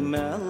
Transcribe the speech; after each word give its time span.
மேல 0.00 0.49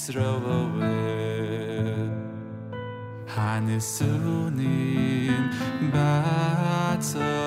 Yisroel 0.00 0.80
Hanisunim 3.34 4.56
batzara 5.92 7.39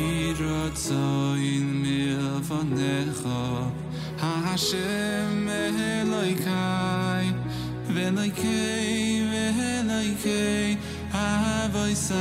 יר 0.00 0.70
צוין 0.74 1.68
מיער 1.82 2.40
פון 2.48 2.68
נאַך 2.74 3.22
האַשמעלייכע 4.20 5.60
ווען 7.94 8.18
איך 8.18 8.34
קיי 8.34 9.24
ווען 9.30 9.90
איך 9.90 10.24
גיי 10.24 10.76
איך 11.14 11.72
ווייס 11.72 12.12
איך 12.12 12.20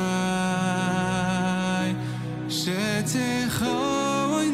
שറ്റ് 2.49 3.17
איך 3.17 3.57
חויי 3.59 4.49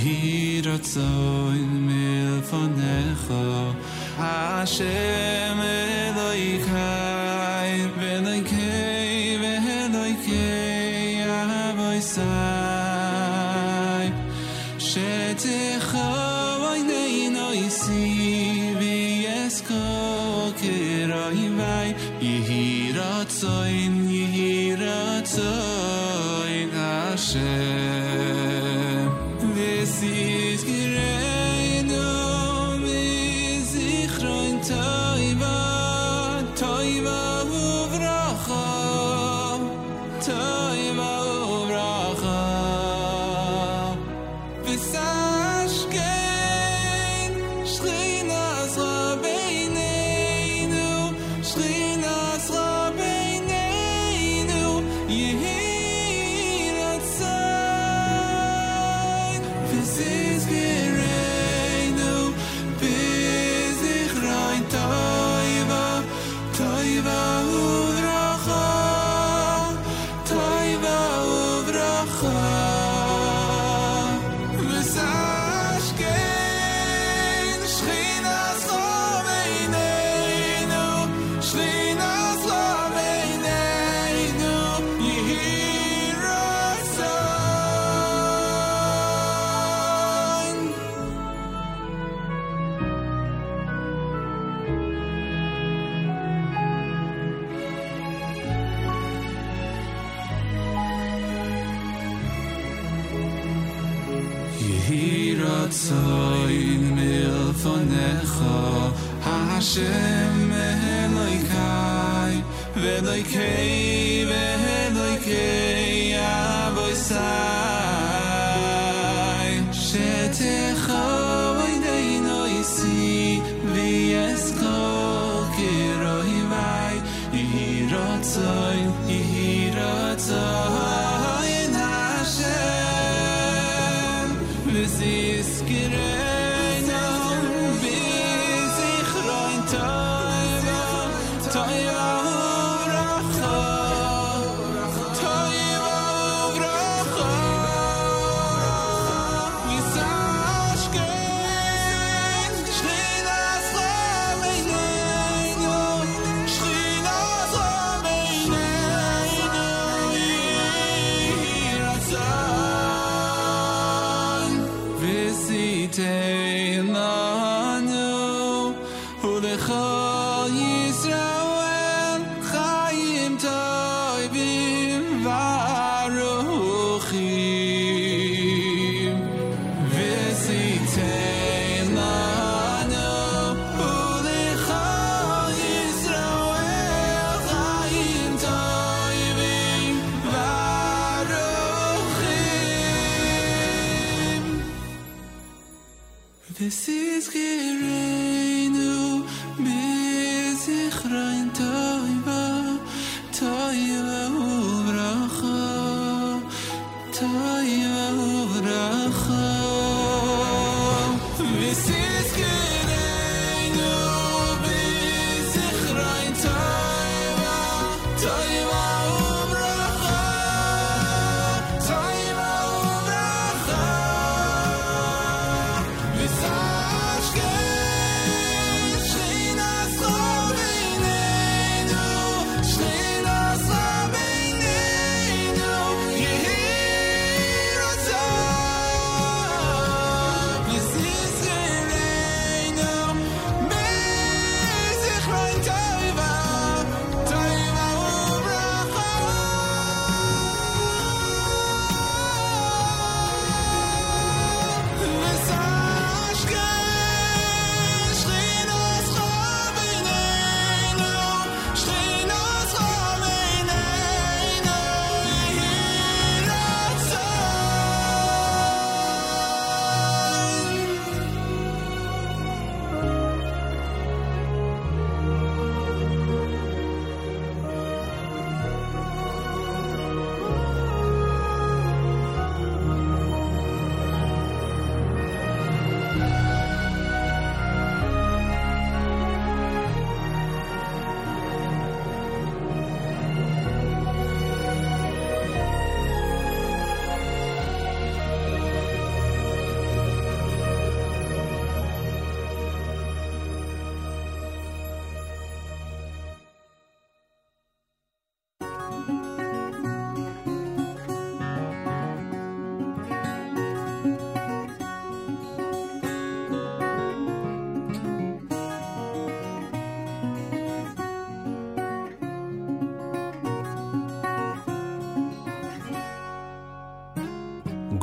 hier 0.00 0.66
at 0.72 0.84
so 0.84 1.00
in 1.00 1.86
mir 1.86 2.42
von 2.42 2.72
echo 2.78 3.74
a 4.18 4.66
scheme 4.66 5.79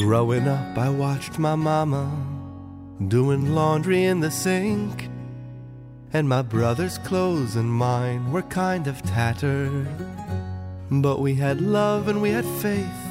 Growing 0.08 0.48
up, 0.48 0.78
I 0.78 0.88
watched 0.88 1.38
my 1.38 1.56
mama 1.56 2.10
doing 3.10 3.54
laundry 3.54 4.06
in 4.06 4.22
the 4.22 4.32
sink. 4.32 5.10
And 6.14 6.30
my 6.30 6.42
brother's 6.42 6.98
clothes 7.00 7.58
and 7.58 7.70
mine 7.70 8.32
were 8.32 8.44
kind 8.44 8.88
of 8.88 9.02
tattered. 9.02 9.86
But 10.90 11.20
we 11.20 11.36
had 11.36 11.60
love 11.60 12.08
and 12.08 12.22
we 12.22 12.30
had 12.30 12.46
faith, 12.46 13.02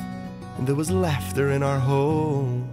and 0.57 0.67
there 0.67 0.75
was 0.75 0.91
laughter 0.91 1.51
in 1.51 1.63
our 1.63 1.79
home. 1.79 2.67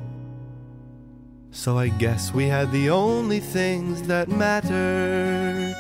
So 1.51 1.77
I 1.77 1.89
guess 1.89 2.33
we 2.33 2.47
had 2.47 2.71
the 2.71 2.91
only 2.91 3.41
things 3.41 4.03
that 4.03 4.29
mattered. 4.29 5.75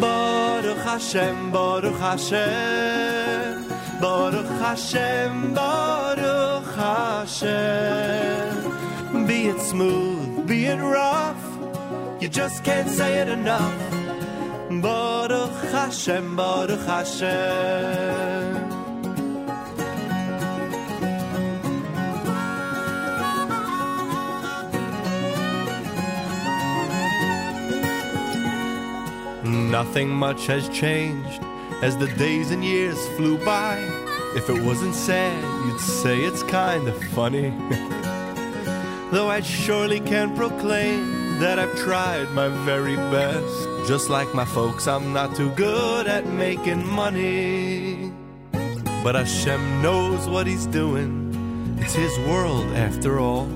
Baruch 0.00 0.78
Hashem, 0.78 1.50
Baruch 1.50 1.96
Hashem, 1.96 3.66
Baruch 4.00 4.46
Hashem, 4.46 5.54
Baruch 5.54 6.11
Hashem. 6.82 8.66
Be 9.28 9.46
it 9.46 9.60
smooth, 9.60 10.48
be 10.48 10.66
it 10.66 10.80
rough, 10.80 11.44
you 12.20 12.28
just 12.28 12.64
can't 12.64 12.88
say 12.88 13.20
it 13.20 13.28
enough. 13.28 13.78
Baruch 14.82 15.58
Hashem, 15.70 16.34
Baruch 16.34 16.84
Hashem. 16.94 18.70
Nothing 29.70 30.08
much 30.10 30.46
has 30.46 30.68
changed 30.68 31.42
as 31.80 31.96
the 31.96 32.08
days 32.24 32.50
and 32.50 32.64
years 32.64 32.98
flew 33.16 33.38
by. 33.44 33.78
If 34.34 34.50
it 34.50 34.62
wasn't 34.62 34.94
sad, 34.94 35.51
you'd 35.66 35.80
say 35.80 36.20
it's 36.20 36.42
kind 36.42 36.88
of 36.88 37.02
funny. 37.10 37.50
Though 39.12 39.28
I 39.28 39.40
surely 39.42 40.00
can 40.00 40.34
proclaim 40.36 41.38
that 41.38 41.58
I've 41.58 41.76
tried 41.76 42.30
my 42.30 42.48
very 42.64 42.96
best. 42.96 43.68
Just 43.86 44.08
like 44.08 44.32
my 44.34 44.44
folks, 44.44 44.86
I'm 44.86 45.12
not 45.12 45.34
too 45.34 45.50
good 45.50 46.06
at 46.06 46.26
making 46.26 46.86
money. 46.86 48.12
But 49.02 49.16
Hashem 49.16 49.82
knows 49.82 50.28
what 50.28 50.46
He's 50.46 50.66
doing. 50.66 51.76
It's 51.80 51.94
His 51.94 52.16
world 52.20 52.68
after 52.76 53.18
all. 53.18 53.46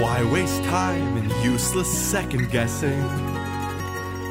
Why 0.00 0.28
waste 0.32 0.62
time 0.64 1.16
in 1.16 1.30
useless 1.42 1.88
second 1.88 2.50
guessing? 2.50 3.00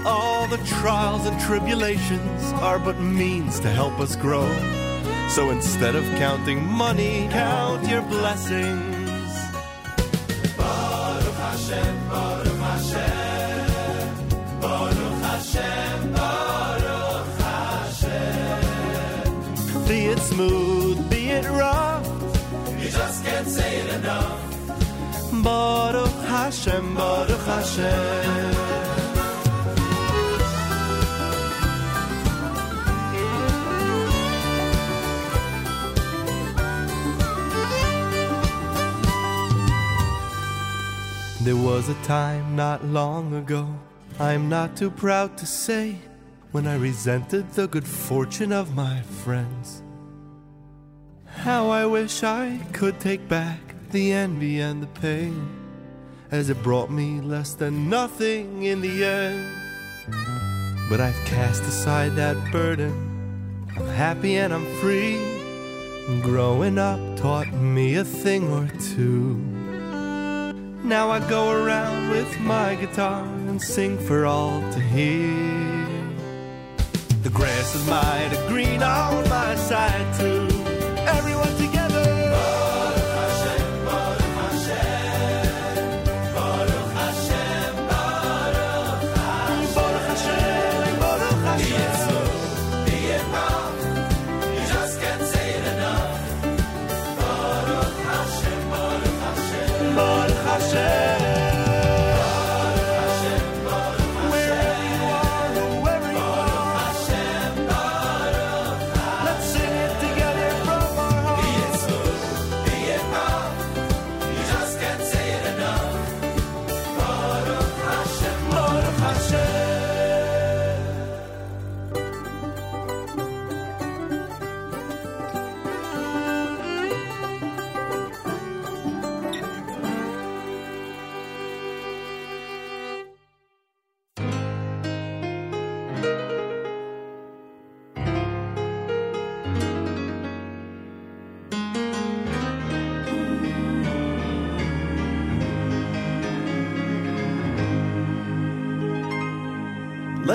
All 0.06 0.46
the 0.48 0.58
trials 0.80 1.26
and 1.26 1.40
tribulations 1.40 2.44
are 2.62 2.78
but 2.78 3.00
means 3.00 3.60
to 3.62 3.70
help 3.70 4.00
us 4.00 4.16
grow. 4.16 4.46
So 5.30 5.50
instead 5.50 5.96
of 5.96 6.06
counting 6.18 6.66
money, 6.66 7.28
count 7.30 7.88
your 7.90 8.02
blessings. 8.04 9.32
Baruch 10.58 11.36
Hashem, 11.36 12.10
Baruch 12.10 12.60
Hashem, 12.70 14.60
Baruch 14.62 15.22
Hashem, 15.28 16.14
Baruch 16.14 17.28
Hashem. 17.42 18.64
Be 19.88 20.06
it 20.06 20.20
smooth, 20.20 21.10
be 21.10 21.32
it 21.32 21.46
rough, 21.50 22.08
you 22.80 22.90
just 22.90 23.26
can't 23.26 23.48
say 23.48 23.82
it 23.82 23.90
enough. 23.96 24.40
Baruch 25.44 26.22
Hashem, 26.28 26.96
Baruch 26.96 27.46
Hashem. 27.46 28.95
There 41.46 41.56
was 41.56 41.90
a 41.90 42.04
time 42.06 42.56
not 42.56 42.84
long 42.86 43.36
ago, 43.36 43.68
I'm 44.20 44.50
not 44.50 44.76
too 44.76 44.90
proud 44.90 45.38
to 45.38 45.46
say, 45.46 45.96
when 46.52 46.66
I 46.66 46.76
resented 46.76 47.52
the 47.52 47.68
good 47.68 47.86
fortune 47.86 48.52
of 48.52 48.76
my 48.76 49.04
friends. 49.24 49.84
How 51.26 51.70
I 51.70 51.86
wish 51.86 52.24
I 52.24 52.60
could 52.74 53.00
take 53.00 53.28
back 53.28 53.60
the 53.92 54.12
envy 54.12 54.60
and 54.60 54.82
the 54.82 54.88
pain, 55.00 55.48
as 56.32 56.50
it 56.50 56.64
brought 56.64 56.90
me 56.90 57.22
less 57.22 57.54
than 57.54 57.92
nothing 57.92 58.64
in 58.64 58.82
the 58.82 59.06
end. 59.06 59.46
But 60.90 61.00
I've 61.00 61.26
cast 61.26 61.62
aside 61.62 62.16
that 62.16 62.52
burden, 62.52 63.70
I'm 63.78 63.88
happy 63.90 64.38
and 64.38 64.52
I'm 64.52 64.66
free. 64.78 65.20
Growing 66.24 66.80
up 66.80 67.00
taught 67.18 67.54
me 67.54 67.98
a 67.98 68.04
thing 68.04 68.52
or 68.52 68.68
two. 68.80 69.55
Now 70.86 71.10
I 71.10 71.20
go 71.28 71.50
around 71.50 72.12
with 72.12 72.40
my 72.42 72.76
guitar 72.76 73.24
and 73.24 73.60
sing 73.60 73.98
for 73.98 74.28
all 74.28 74.62
to 74.72 74.80
hear. 74.80 75.88
The 77.24 77.32
grass 77.32 77.74
is 77.74 77.88
mighty 77.88 78.38
green 78.48 78.84
on 78.84 79.28
my 79.28 79.56
side 79.56 80.14
too. 80.20 80.48
Everyone 81.08 81.56
together. 81.56 81.75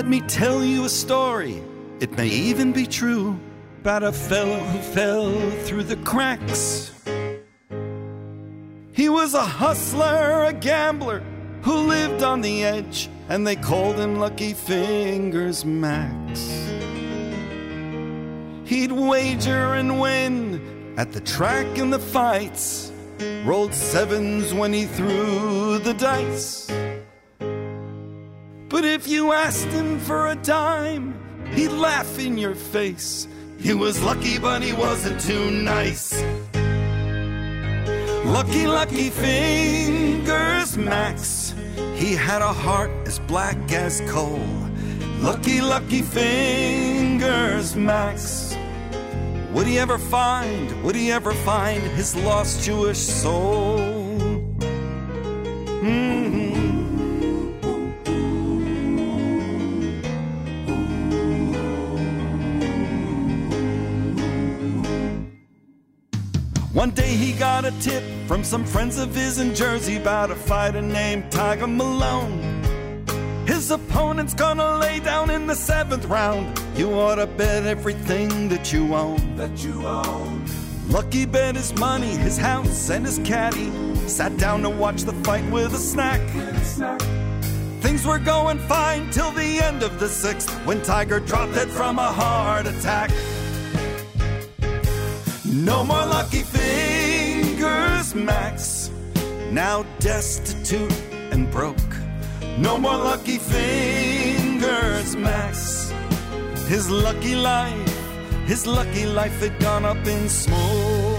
Let 0.00 0.08
me 0.08 0.22
tell 0.22 0.64
you 0.64 0.86
a 0.86 0.88
story, 0.88 1.62
it 2.00 2.10
may 2.12 2.28
even 2.28 2.72
be 2.72 2.86
true, 2.86 3.38
about 3.82 4.02
a 4.02 4.10
fellow 4.10 4.58
who 4.58 4.78
fell 4.78 5.50
through 5.64 5.82
the 5.82 5.96
cracks. 5.96 6.94
He 8.92 9.10
was 9.10 9.34
a 9.34 9.44
hustler, 9.44 10.44
a 10.44 10.54
gambler, 10.54 11.22
who 11.60 11.74
lived 11.74 12.22
on 12.22 12.40
the 12.40 12.64
edge, 12.64 13.10
and 13.28 13.46
they 13.46 13.56
called 13.56 13.96
him 13.96 14.18
Lucky 14.18 14.54
Fingers 14.54 15.66
Max. 15.66 16.48
He'd 18.64 18.92
wager 18.92 19.74
and 19.74 20.00
win 20.00 20.94
at 20.96 21.12
the 21.12 21.20
track 21.20 21.76
and 21.76 21.92
the 21.92 21.98
fights, 21.98 22.90
rolled 23.44 23.74
sevens 23.74 24.54
when 24.54 24.72
he 24.72 24.86
threw 24.86 25.78
the 25.78 25.92
dice. 25.92 26.70
But 28.70 28.84
if 28.84 29.08
you 29.08 29.32
asked 29.32 29.66
him 29.68 29.98
for 29.98 30.28
a 30.28 30.36
dime, 30.36 31.14
he'd 31.54 31.72
laugh 31.72 32.18
in 32.18 32.38
your 32.38 32.54
face. 32.54 33.26
He 33.58 33.74
was 33.74 34.00
lucky, 34.02 34.38
but 34.38 34.62
he 34.62 34.72
wasn't 34.72 35.20
too 35.20 35.50
nice. 35.50 36.22
Lucky, 38.24 38.66
lucky 38.68 39.10
fingers, 39.10 40.78
Max. 40.78 41.52
He 41.96 42.14
had 42.14 42.42
a 42.42 42.52
heart 42.52 42.92
as 43.06 43.18
black 43.18 43.58
as 43.72 44.00
coal. 44.08 44.40
Lucky, 45.20 45.60
lucky 45.60 46.02
fingers, 46.02 47.74
Max. 47.74 48.56
Would 49.52 49.66
he 49.66 49.80
ever 49.80 49.98
find, 49.98 50.82
would 50.84 50.94
he 50.94 51.10
ever 51.10 51.34
find 51.34 51.82
his 51.98 52.14
lost 52.14 52.62
Jewish 52.62 52.98
soul? 52.98 53.78
Mhm. 55.82 56.39
One 66.80 66.92
day 66.92 67.14
he 67.14 67.34
got 67.34 67.66
a 67.66 67.72
tip 67.72 68.02
from 68.26 68.42
some 68.42 68.64
friends 68.64 68.96
of 68.96 69.14
his 69.14 69.38
in 69.38 69.54
Jersey 69.54 69.98
about 69.98 70.30
a 70.30 70.34
fighter 70.34 70.80
named 70.80 71.30
Tiger 71.30 71.66
Malone. 71.66 72.40
His 73.46 73.70
opponent's 73.70 74.32
gonna 74.32 74.78
lay 74.78 74.98
down 74.98 75.28
in 75.28 75.46
the 75.46 75.54
seventh 75.54 76.06
round. 76.06 76.58
You 76.78 76.90
ought 76.94 77.16
to 77.16 77.26
bet 77.26 77.66
everything 77.66 78.48
that 78.48 78.72
you 78.72 78.94
own. 78.94 79.36
That 79.36 79.62
you 79.62 79.86
own. 79.86 80.46
Lucky 80.88 81.26
bet 81.26 81.54
his 81.54 81.74
money, 81.74 82.16
his 82.16 82.38
house, 82.38 82.88
and 82.88 83.04
his 83.04 83.18
caddy. 83.26 83.70
Sat 84.08 84.34
down 84.38 84.62
to 84.62 84.70
watch 84.70 85.02
the 85.02 85.12
fight 85.22 85.44
with 85.50 85.74
a 85.74 85.76
snack. 85.76 86.22
Things 87.82 88.06
were 88.06 88.18
going 88.18 88.58
fine 88.58 89.10
till 89.10 89.32
the 89.32 89.60
end 89.60 89.82
of 89.82 90.00
the 90.00 90.08
sixth 90.08 90.50
when 90.64 90.80
Tiger 90.80 91.20
dropped 91.20 91.58
it 91.58 91.68
from 91.68 91.98
a 91.98 92.10
heart 92.10 92.66
attack. 92.66 93.10
No 95.60 95.84
more 95.84 96.06
lucky 96.06 96.42
fingers, 96.42 98.14
Max. 98.14 98.90
Now 99.50 99.84
destitute 99.98 100.90
and 101.32 101.50
broke. 101.50 101.76
No 102.56 102.78
more 102.78 102.96
lucky 102.96 103.36
fingers, 103.36 105.14
Max. 105.16 105.92
His 106.66 106.88
lucky 106.88 107.34
life, 107.34 107.94
his 108.46 108.66
lucky 108.66 109.04
life 109.04 109.38
had 109.40 109.60
gone 109.60 109.84
up 109.84 110.06
in 110.06 110.30
smoke. 110.30 111.09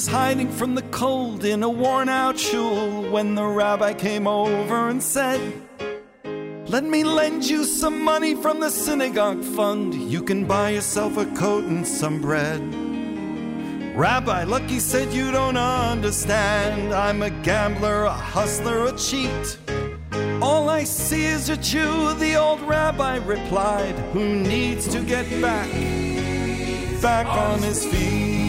Was 0.00 0.06
hiding 0.06 0.50
from 0.50 0.74
the 0.74 0.88
cold 1.00 1.44
in 1.44 1.62
a 1.62 1.68
worn 1.68 2.08
out 2.08 2.38
shul 2.38 3.02
when 3.10 3.34
the 3.34 3.44
rabbi 3.44 3.92
came 3.92 4.26
over 4.26 4.88
and 4.88 5.02
said, 5.02 5.38
Let 6.68 6.84
me 6.84 7.04
lend 7.04 7.44
you 7.44 7.64
some 7.64 8.02
money 8.02 8.34
from 8.34 8.60
the 8.60 8.70
synagogue 8.70 9.44
fund. 9.44 9.92
You 9.94 10.22
can 10.22 10.46
buy 10.46 10.70
yourself 10.70 11.18
a 11.18 11.26
coat 11.36 11.64
and 11.64 11.86
some 11.86 12.18
bread. 12.22 12.62
Rabbi 13.94 14.44
Lucky 14.44 14.80
said, 14.80 15.12
You 15.12 15.30
don't 15.32 15.58
understand. 15.58 16.94
I'm 16.94 17.20
a 17.20 17.28
gambler, 17.48 18.04
a 18.04 18.10
hustler, 18.34 18.86
a 18.86 18.96
cheat. 18.96 19.58
All 20.40 20.70
I 20.70 20.84
see 20.84 21.26
is 21.26 21.50
a 21.50 21.58
Jew, 21.58 22.14
the 22.14 22.36
old 22.36 22.62
rabbi 22.62 23.16
replied, 23.16 23.96
who 24.14 24.24
needs 24.24 24.88
to 24.94 25.02
get 25.02 25.28
back, 25.42 25.70
back 27.02 27.26
on 27.26 27.58
his 27.62 27.84
feet. 27.84 28.39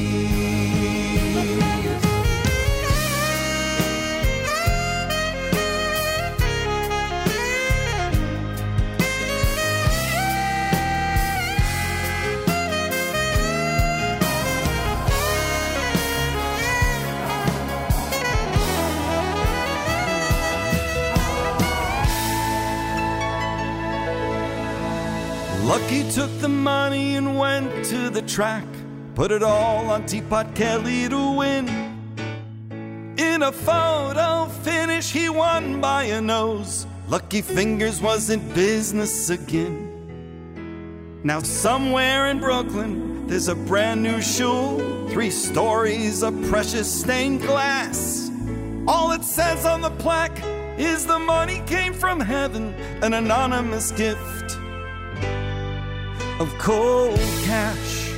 Money 26.91 27.15
and 27.15 27.37
went 27.39 27.85
to 27.85 28.09
the 28.09 28.21
track. 28.21 28.65
Put 29.15 29.31
it 29.31 29.41
all 29.41 29.89
on 29.89 30.05
Teapot 30.05 30.53
Kelly 30.55 31.07
to 31.07 31.37
win. 31.37 31.65
In 33.17 33.43
a 33.43 33.51
photo 33.51 34.47
finish, 34.63 35.09
he 35.09 35.29
won 35.29 35.79
by 35.79 36.03
a 36.03 36.19
nose. 36.19 36.85
Lucky 37.07 37.41
Fingers 37.41 38.01
was 38.01 38.29
in 38.29 38.41
business 38.53 39.29
again. 39.29 39.87
Now, 41.23 41.39
somewhere 41.39 42.25
in 42.27 42.39
Brooklyn, 42.39 43.25
there's 43.25 43.47
a 43.47 43.55
brand 43.55 44.03
new 44.03 44.21
shul, 44.21 44.77
three 45.11 45.31
stories 45.31 46.23
of 46.23 46.33
precious 46.49 46.89
stained 46.91 47.41
glass. 47.41 48.29
All 48.85 49.13
it 49.13 49.23
says 49.23 49.65
on 49.65 49.79
the 49.79 49.91
plaque 49.91 50.43
is 50.77 51.05
the 51.05 51.19
money 51.19 51.61
came 51.67 51.93
from 51.93 52.19
heaven, 52.19 52.73
an 53.01 53.13
anonymous 53.13 53.91
gift 53.91 54.57
of 56.41 56.57
cold 56.57 57.19
cash. 57.43 58.09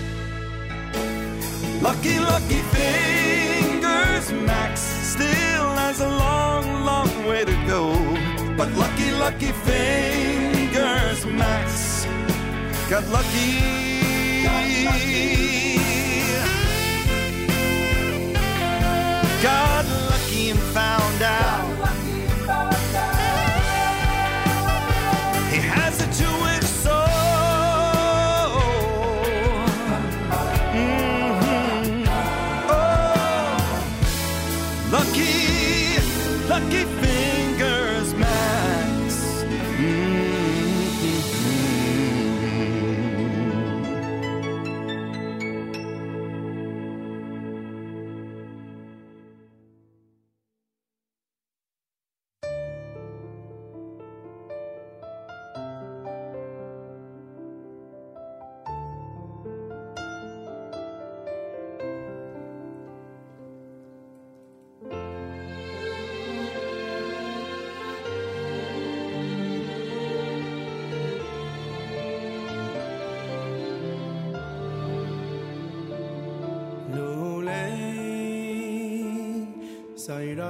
Lucky, 1.81 2.19
lucky 2.19 2.61
fingers, 2.75 4.31
Max 4.31 4.79
still 4.79 5.67
has 5.83 5.99
a 5.99 6.07
long, 6.07 6.85
long 6.85 7.09
way 7.27 7.43
to 7.43 7.55
go. 7.67 7.83
But 8.55 8.71
lucky, 8.83 9.11
lucky 9.25 9.51
fingers, 9.67 11.25
Max 11.25 12.05
got 12.89 13.05
lucky. 13.09 13.51
Got 19.43 19.85
lucky 20.11 20.49
and 20.51 20.59
found 20.77 21.21
out. 21.21 21.82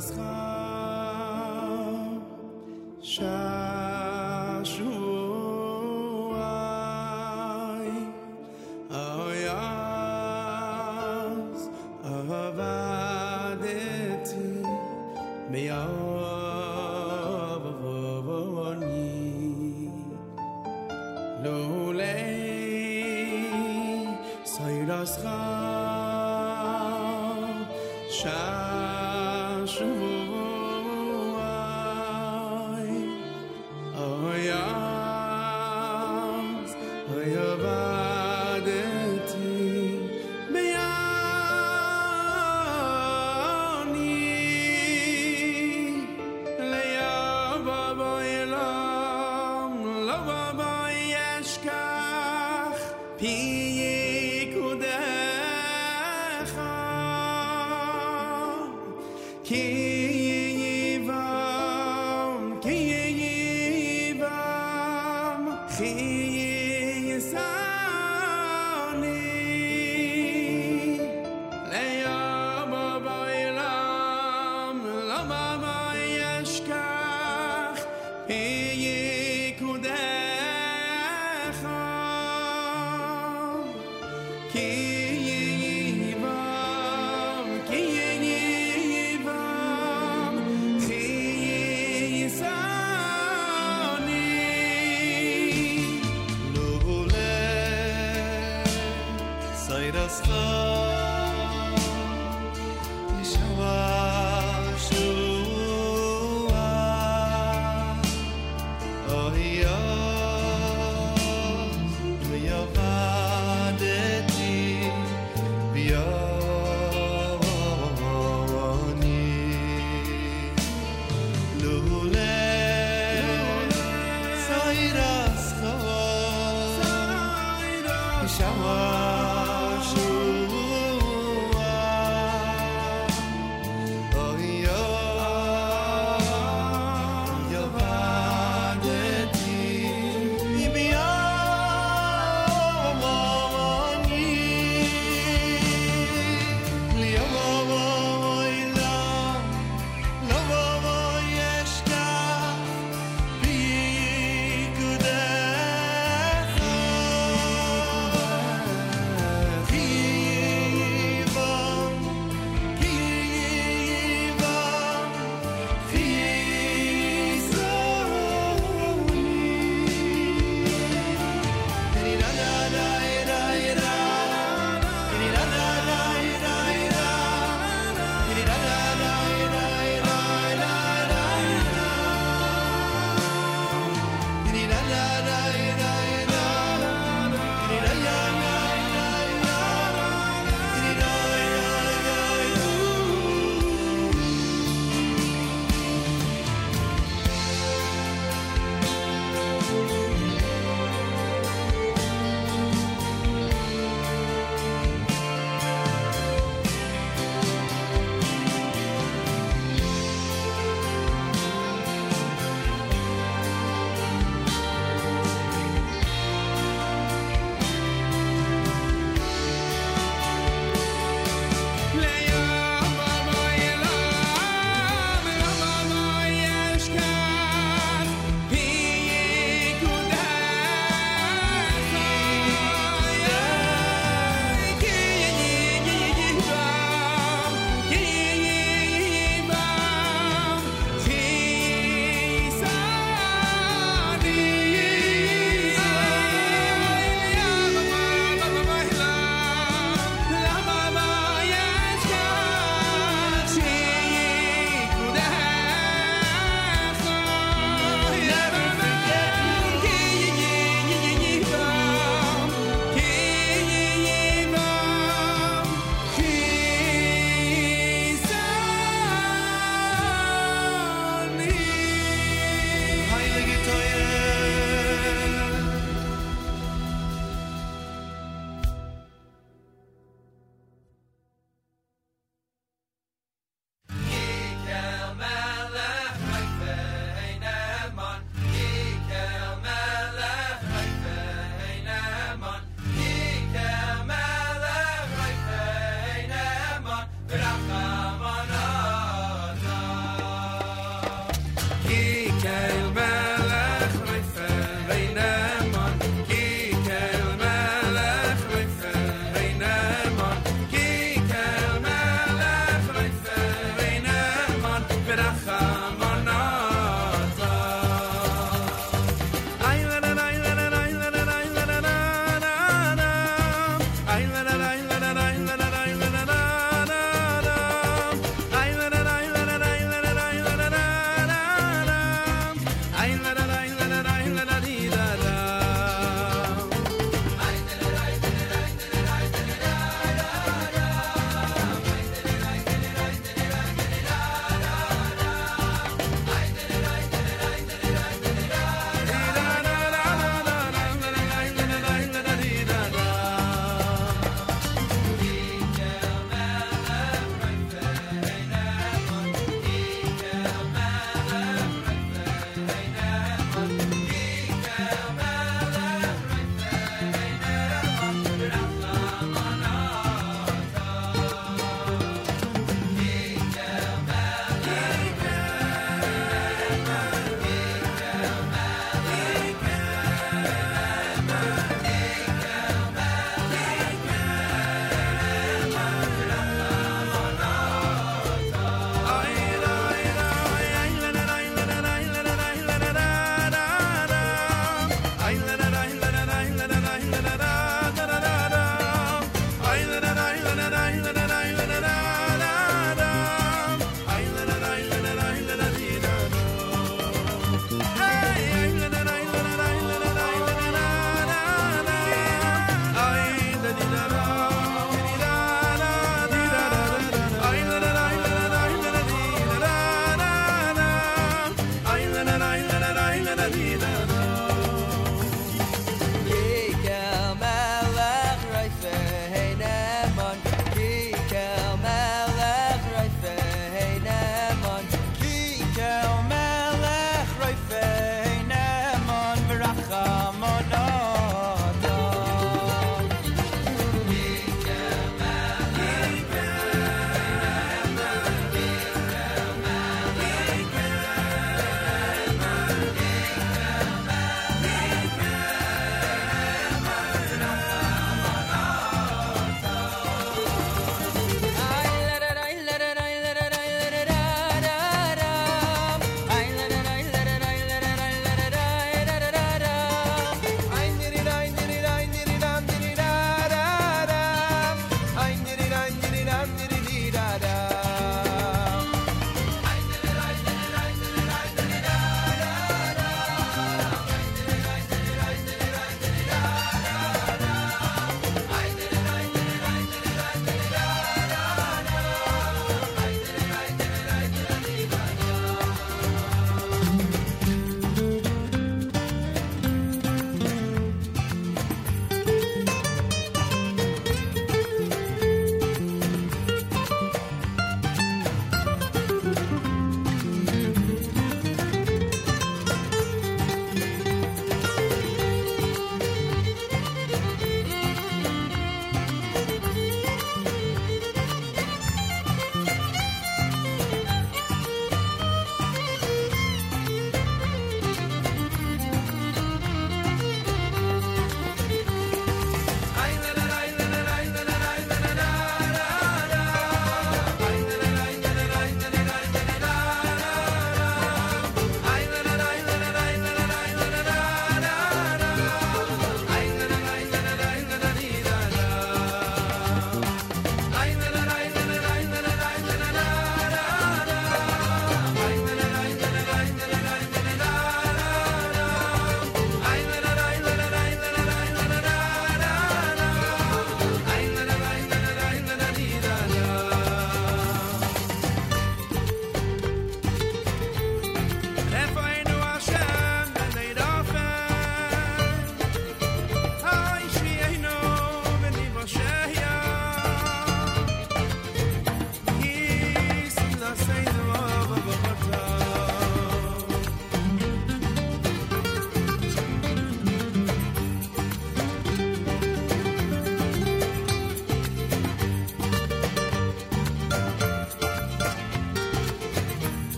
Sairascha 0.00 0.47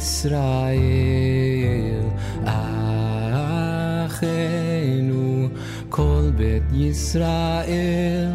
ישראל 0.00 0.76
אחינו 4.06 5.48
כל 5.88 6.30
בית 6.36 6.62
ישראל 6.72 8.32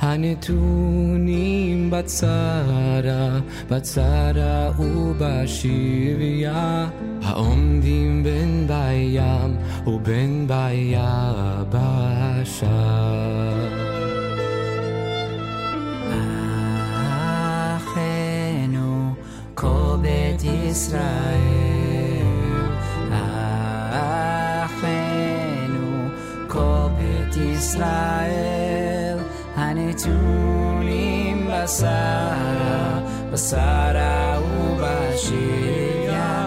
הנתונים 0.00 1.90
בצרה, 1.90 3.38
בצרה 3.70 4.70
ובשביה, 4.78 6.88
העומדים 7.22 8.22
בין 8.22 8.66
בים 8.66 9.56
ובין 9.86 10.46
ביבשה. 11.70 12.91
ישראל 27.52 29.18
הנתונים 29.56 31.50
בשרה 31.50 33.00
בשרה 33.32 34.40
ובשביה 34.40 36.46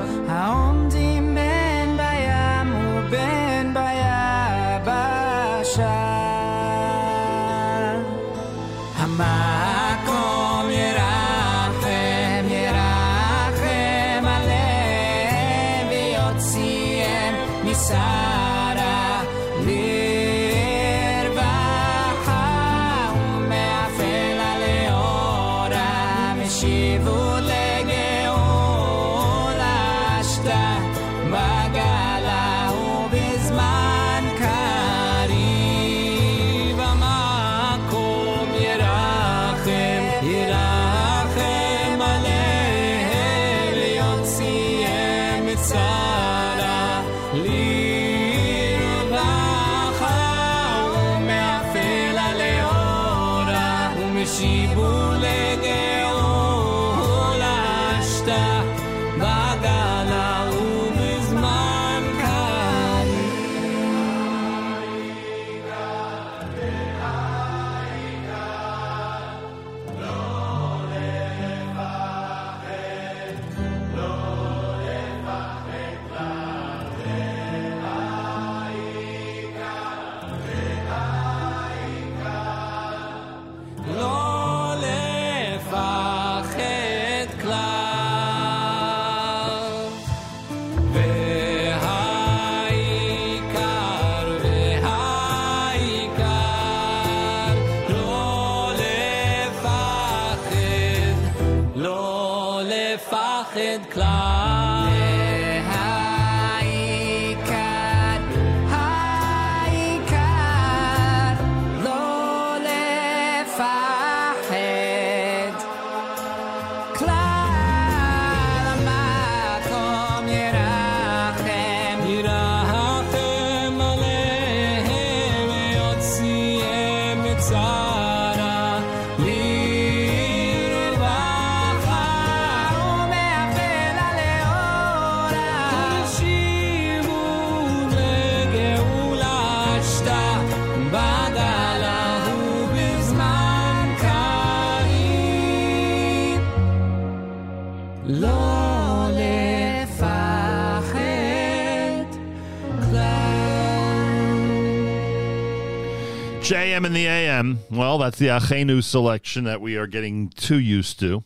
JM 156.46 156.86
in 156.86 156.92
the 156.92 157.08
AM. 157.08 157.58
Well, 157.72 157.98
that's 157.98 158.20
the 158.20 158.28
Achenu 158.28 158.80
selection 158.80 159.42
that 159.44 159.60
we 159.60 159.76
are 159.76 159.88
getting 159.88 160.28
too 160.28 160.60
used 160.60 161.00
to. 161.00 161.24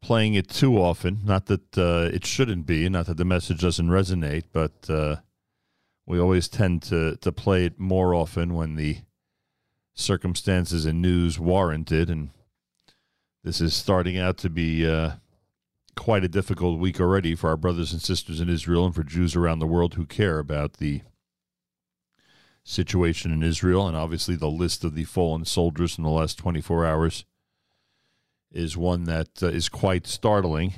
Playing 0.00 0.32
it 0.32 0.48
too 0.48 0.78
often. 0.78 1.18
Not 1.24 1.44
that 1.46 1.76
uh, 1.76 2.08
it 2.10 2.24
shouldn't 2.24 2.64
be, 2.64 2.88
not 2.88 3.04
that 3.04 3.18
the 3.18 3.26
message 3.26 3.60
doesn't 3.60 3.90
resonate, 3.90 4.44
but 4.50 4.72
uh, 4.88 5.16
we 6.06 6.18
always 6.18 6.48
tend 6.48 6.82
to, 6.84 7.16
to 7.16 7.32
play 7.32 7.66
it 7.66 7.78
more 7.78 8.14
often 8.14 8.54
when 8.54 8.76
the 8.76 8.96
circumstances 9.92 10.86
and 10.86 11.02
news 11.02 11.38
warrant 11.38 11.92
it. 11.92 12.08
And 12.08 12.30
this 13.42 13.60
is 13.60 13.74
starting 13.74 14.16
out 14.16 14.38
to 14.38 14.48
be 14.48 14.90
uh, 14.90 15.16
quite 15.96 16.24
a 16.24 16.28
difficult 16.28 16.80
week 16.80 16.98
already 16.98 17.34
for 17.34 17.50
our 17.50 17.58
brothers 17.58 17.92
and 17.92 18.00
sisters 18.00 18.40
in 18.40 18.48
Israel 18.48 18.86
and 18.86 18.94
for 18.94 19.04
Jews 19.04 19.36
around 19.36 19.58
the 19.58 19.66
world 19.66 19.94
who 19.94 20.06
care 20.06 20.38
about 20.38 20.78
the 20.78 21.02
situation 22.64 23.30
in 23.30 23.42
Israel, 23.42 23.86
and 23.86 23.96
obviously 23.96 24.36
the 24.36 24.48
list 24.48 24.84
of 24.84 24.94
the 24.94 25.04
fallen 25.04 25.44
soldiers 25.44 25.98
in 25.98 26.04
the 26.04 26.10
last 26.10 26.38
24 26.38 26.84
hours 26.84 27.24
is 28.50 28.76
one 28.76 29.04
that 29.04 29.42
uh, 29.42 29.48
is 29.48 29.68
quite 29.68 30.06
startling. 30.06 30.72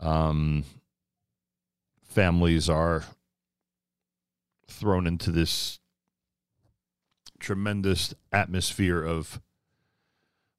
Um, 0.00 0.64
families 2.02 2.68
are 2.68 3.04
thrown 4.66 5.06
into 5.06 5.30
this 5.30 5.78
tremendous 7.38 8.14
atmosphere 8.32 9.02
of 9.02 9.40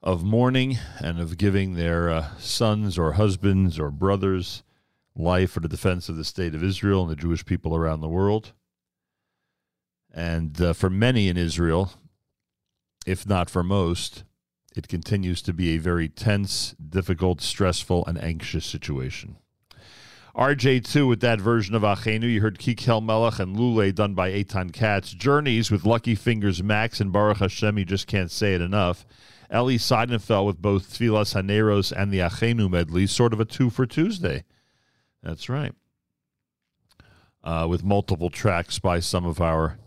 of 0.02 0.24
mourning 0.24 0.78
and 1.00 1.20
of 1.20 1.38
giving 1.38 1.74
their 1.74 2.10
uh, 2.10 2.38
sons 2.38 2.98
or 2.98 3.14
husbands 3.14 3.78
or 3.78 3.92
brothers 3.92 4.64
life 5.14 5.52
for 5.52 5.60
the 5.60 5.68
defense 5.68 6.08
of 6.08 6.16
the 6.16 6.24
state 6.24 6.56
of 6.56 6.64
Israel 6.64 7.02
and 7.02 7.12
the 7.12 7.18
Jewish 7.18 7.46
people 7.46 7.76
around 7.76 8.00
the 8.00 8.08
world. 8.08 8.54
And 10.14 10.60
uh, 10.62 10.74
for 10.74 10.90
many 10.90 11.28
in 11.28 11.38
Israel, 11.38 11.94
if 13.06 13.28
not 13.28 13.50
for 13.50 13.64
most, 13.64 14.24
it 14.76 14.88
continues 14.88 15.42
to 15.44 15.54
be 15.54 15.76
a 15.76 15.78
very 15.78 16.10
tense, 16.10 16.74
difficult, 16.74 17.42
stressful, 17.42 18.06
and 18.06 18.22
anxious 18.22 18.66
situation. 18.66 19.38
RJ2 20.36 21.08
with 21.08 21.22
that 21.22 21.42
version 21.42 21.76
of 21.76 21.82
Achenu. 21.82 22.32
You 22.32 22.42
heard 22.42 22.60
Kikel 22.60 23.04
Melech 23.04 23.40
and 23.40 23.58
Lule 23.58 23.94
done 23.94 24.14
by 24.14 24.32
Eitan 24.32 24.72
Katz. 24.72 25.12
Journeys 25.12 25.72
with 25.72 25.86
Lucky 25.86 26.16
Fingers 26.16 26.64
Max 26.64 27.02
and 27.02 27.12
Baruch 27.12 27.40
Hashem. 27.40 27.78
You 27.78 27.86
just 27.86 28.08
can't 28.08 28.32
say 28.32 28.54
it 28.54 28.62
enough. 28.62 29.06
Ellie 29.50 29.78
Seidenfeld 29.78 30.46
with 30.46 30.62
both 30.62 30.94
Tfilas 30.94 31.34
Haneros 31.34 31.92
and 31.92 32.12
the 32.12 32.20
Achenu 32.20 32.70
medley. 32.70 33.08
Sort 33.08 33.34
of 33.34 33.40
a 33.40 33.46
two 33.46 33.70
for 33.70 33.86
Tuesday. 33.86 34.46
That's 35.24 35.50
right. 35.50 35.74
Uh, 37.44 37.66
with 37.70 37.84
multiple 37.84 38.30
tracks 38.30 38.80
by 38.80 39.00
some 39.00 39.26
of 39.26 39.42
our 39.42 39.78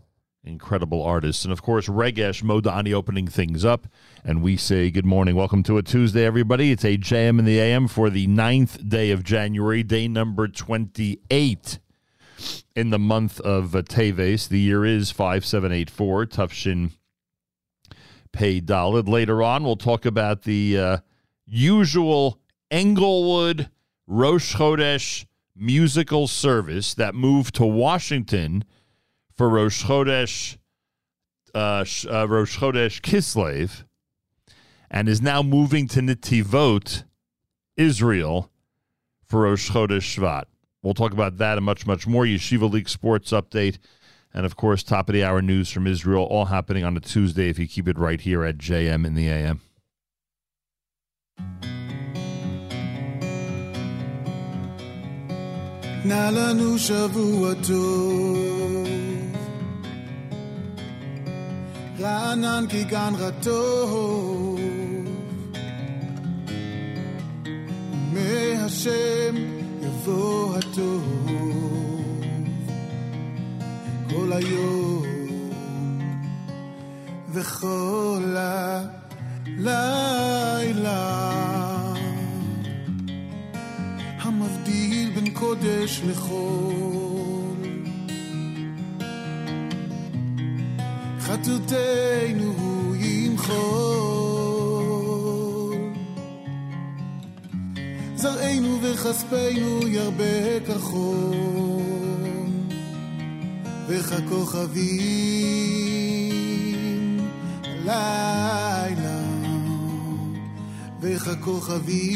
Incredible 0.45 1.05
artists. 1.05 1.45
And 1.45 1.53
of 1.53 1.63
course, 1.63 1.87
Regesh 1.87 2.43
Modani 2.43 2.93
opening 2.93 3.29
things 3.29 3.65
up. 3.65 3.87
And 4.25 4.43
we 4.43 4.57
say 4.57 4.91
good 4.91 5.07
morning. 5.07 5.37
Welcome 5.37 5.63
to 5.65 5.79
a 5.79 5.85
Tuesday, 5.85 6.25
everybody. 6.25 6.73
It's 6.73 6.85
a 6.85 6.99
JM 6.99 7.39
in 7.39 7.45
the 7.45 7.61
AM 7.61 7.87
for 7.87 8.11
the 8.11 8.27
ninth 8.27 8.89
day 8.89 9.13
of 9.13 9.23
January, 9.23 9.85
day 9.85 10.09
number 10.09 10.49
28 10.49 11.79
in 12.75 12.91
the 12.91 12.99
month 12.99 13.39
of 13.41 13.77
uh, 13.77 13.83
Teves. 13.83 14.49
The 14.49 14.59
year 14.59 14.85
is 14.85 15.13
5784, 15.13 16.27
Tufshin 16.27 16.91
Pay 18.33 18.61
Dalid. 18.61 19.09
Later 19.09 19.45
on, 19.45 19.63
we'll 19.63 19.77
talk 19.77 20.05
about 20.05 20.43
the 20.43 20.77
uh, 20.77 20.99
usual 21.47 22.41
Englewood 22.69 23.71
Rosh 24.09 24.57
Chodesh 24.57 25.25
musical 25.55 26.27
service 26.27 26.95
that 26.95 27.15
moved 27.15 27.55
to 27.55 27.65
Washington 27.65 28.65
for 29.36 29.50
Rosh 29.50 29.84
Chodesh, 29.84 30.58
uh, 31.54 31.84
sh- 31.84 32.06
uh, 32.06 32.28
Rosh 32.28 32.58
Chodesh 32.58 33.02
Kislev 33.02 33.84
and 34.90 35.10
is 35.10 35.22
now 35.22 35.42
moving 35.42 35.88
to 35.90 36.00
Netivot, 36.00 37.04
Israel, 37.76 38.52
for 39.26 39.42
Rosh 39.42 39.70
Chodesh 39.70 40.18
Shvat. 40.18 40.46
We'll 40.82 40.94
talk 40.94 41.12
about 41.12 41.38
that 41.38 41.58
and 41.58 41.66
much, 41.66 41.86
much 41.86 42.08
more. 42.08 42.24
Yeshiva 42.24 42.72
League 42.72 42.90
Sports 42.90 43.32
Update. 43.32 43.78
And 44.34 44.46
of 44.46 44.56
course, 44.56 44.84
top 44.84 45.10
of 45.10 45.14
the 45.14 45.24
hour 45.24 45.42
news 45.42 45.72
from 45.72 45.88
Israel, 45.88 46.24
all 46.24 46.46
happening 46.46 46.84
on 46.84 46.96
a 46.96 47.00
Tuesday 47.00 47.50
if 47.50 47.58
you 47.58 47.68
keep 47.68 47.88
it 47.88 47.98
right 47.98 48.22
here 48.22 48.44
at 48.44 48.58
JM 48.58 49.06
in 49.06 49.16
the 49.16 49.28
AM. 49.28 49.62
נא 56.06 56.30
לנו 56.30 56.78
שבוע 56.78 57.54
טוב. 57.68 59.01
רענן 62.01 62.65
כגן 62.69 63.13
רטוב. 63.19 64.61
מהשם 68.13 69.37
יבוא 69.83 70.57
הטוב. 70.57 71.27
כל 74.11 74.33
היום 74.33 75.03
וכל 77.33 78.37
הלילה. 79.59 79.83
המבדיל 84.21 85.11
בין 85.15 85.31
קודש 85.35 86.01
לחול. 86.07 87.12
חטאותינו 91.33 92.53
הוא 92.59 92.97
ימחול. 92.97 94.43
זרענו 98.17 98.79
וכספנו 98.83 99.89
ירבה 99.89 100.61
כחול, 100.67 101.37
וככוכבים 103.89 105.13
הלילה, 107.65 109.23
וככוכבים 111.01 112.13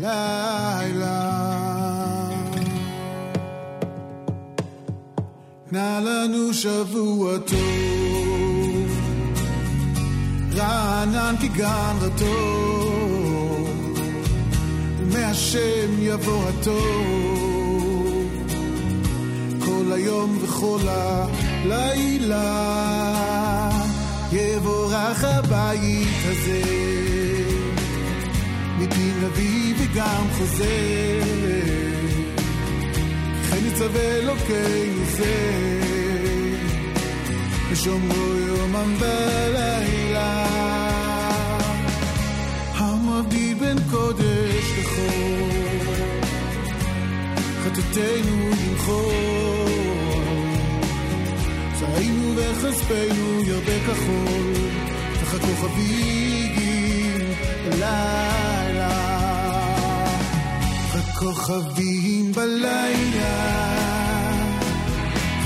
לילה. 0.00 1.75
נא 5.76 6.00
לנו 6.00 6.54
שבוע 6.54 7.38
טוב, 7.38 8.90
רענן 10.54 11.34
כגן 11.40 11.96
רטוב, 12.00 13.68
ומהשם 14.98 15.90
יבוא 15.98 16.48
הטוב, 16.48 18.24
כל 19.58 19.92
היום 19.92 20.38
וכל 20.42 20.80
הלילה, 20.88 22.40
יבורך 24.32 25.24
הבית 25.24 26.08
הזה. 26.24 26.62
מפי 28.78 29.10
נביא 29.22 29.74
וגם 29.78 30.26
חוזר, 30.38 31.75
יצווה 33.76 34.00
אלוקינו 34.00 35.04
זה, 35.04 35.60
ושומרו 37.70 38.32
יומם 38.46 38.94
ולילה. 38.98 40.46
המבדיל 42.74 43.54
בין 43.58 43.76
קודש 43.90 44.64
לחול, 44.78 46.20
חטאתנו 47.64 48.50
ימחול, 48.66 49.72
צעינו 51.80 52.36
וכספנו 52.36 53.40
ירבה 53.46 53.78
כחול, 53.86 54.52
וככוכבים 55.22 56.56
לילה, 57.78 59.16
הכוכבים 60.94 62.32
בלילה, 62.32 63.65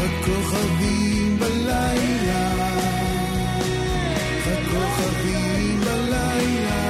הכוכבים 0.05 1.39
בלילה, 1.39 2.53
הכוכבים 4.47 5.81
בלילה, 5.81 6.81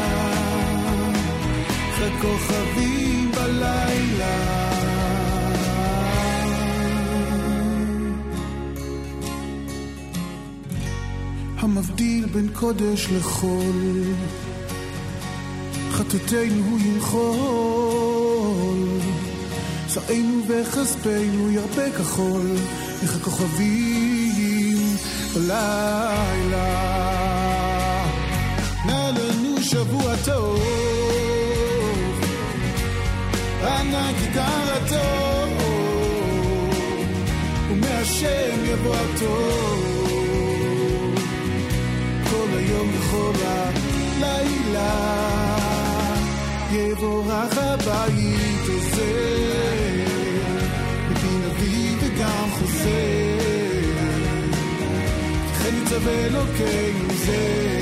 הכוכבים 1.97 3.33
בלילה. 3.33 4.61
המבדיל 11.59 12.27
בין 12.27 12.49
קודש 12.53 13.07
לחול. 13.17 14.03
חטאתנו 15.91 16.65
הוא 16.71 16.81
ימחול, 16.81 18.79
זרענו 19.89 20.43
וכספנו 20.49 21.51
ירבה 21.51 21.91
כחול, 21.99 22.47
איך 23.03 23.17
הכוכבים 23.17 24.97
בלילה. 25.35 26.71
נא 28.87 29.11
לנו 29.19 29.63
שבוע 29.63 30.17
טוב, 30.25 30.61
ענק 33.63 34.17
כיכר 34.19 34.73
הטוב, 34.77 35.51
ומהשם 37.71 38.65
יבוא 38.65 38.95
הטוב, 38.95 39.85
כל 42.31 42.49
היום 42.59 42.91
וכל 42.95 43.33
הלילה. 43.45 45.21
יבורך 46.73 47.59
הבית 47.59 48.65
הזה, 48.69 49.40
צו 55.91 55.97
אלוקינו 56.09 57.15
זה, 57.27 57.79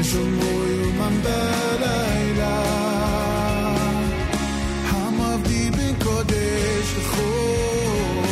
ושומרו 0.00 0.64
יומם 0.64 1.20
בלילה. 1.22 2.62
המבדיל 4.88 5.70
בין 5.70 5.94
קודש 6.04 6.94
לחור, 6.98 8.22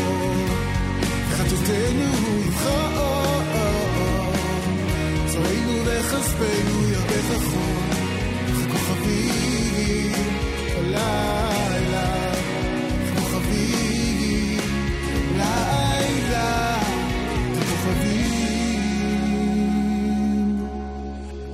חטאותינו 1.31 2.13
ובכור, 2.47 3.43
צורנו 5.27 5.83
וכספנו 5.85 6.89
ירדף 6.89 7.37
אחור. 7.37 7.78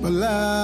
alive. 0.07 0.54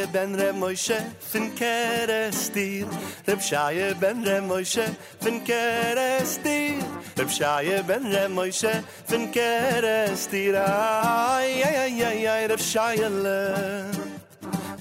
shaye 0.00 0.12
ben 0.12 0.34
re 0.38 0.52
moyshe 0.52 0.98
fin 1.20 1.50
kerestir 1.56 2.86
reb 3.28 3.38
shaye 3.40 4.00
ben 4.00 4.24
re 4.24 4.40
moyshe 4.40 4.84
fin 5.20 5.40
kerestir 5.44 6.82
reb 7.18 7.28
shaye 7.28 7.86
ben 7.88 8.04
re 8.12 8.26
moyshe 8.28 8.72
fin 9.06 9.30
kerestir 9.32 10.54
ay 10.56 11.62
ay 11.62 11.76
ay 11.84 12.02
ay 12.04 12.26
ay 12.26 12.46
reb 12.48 12.58
shaye 12.58 13.08
le. 13.24 13.40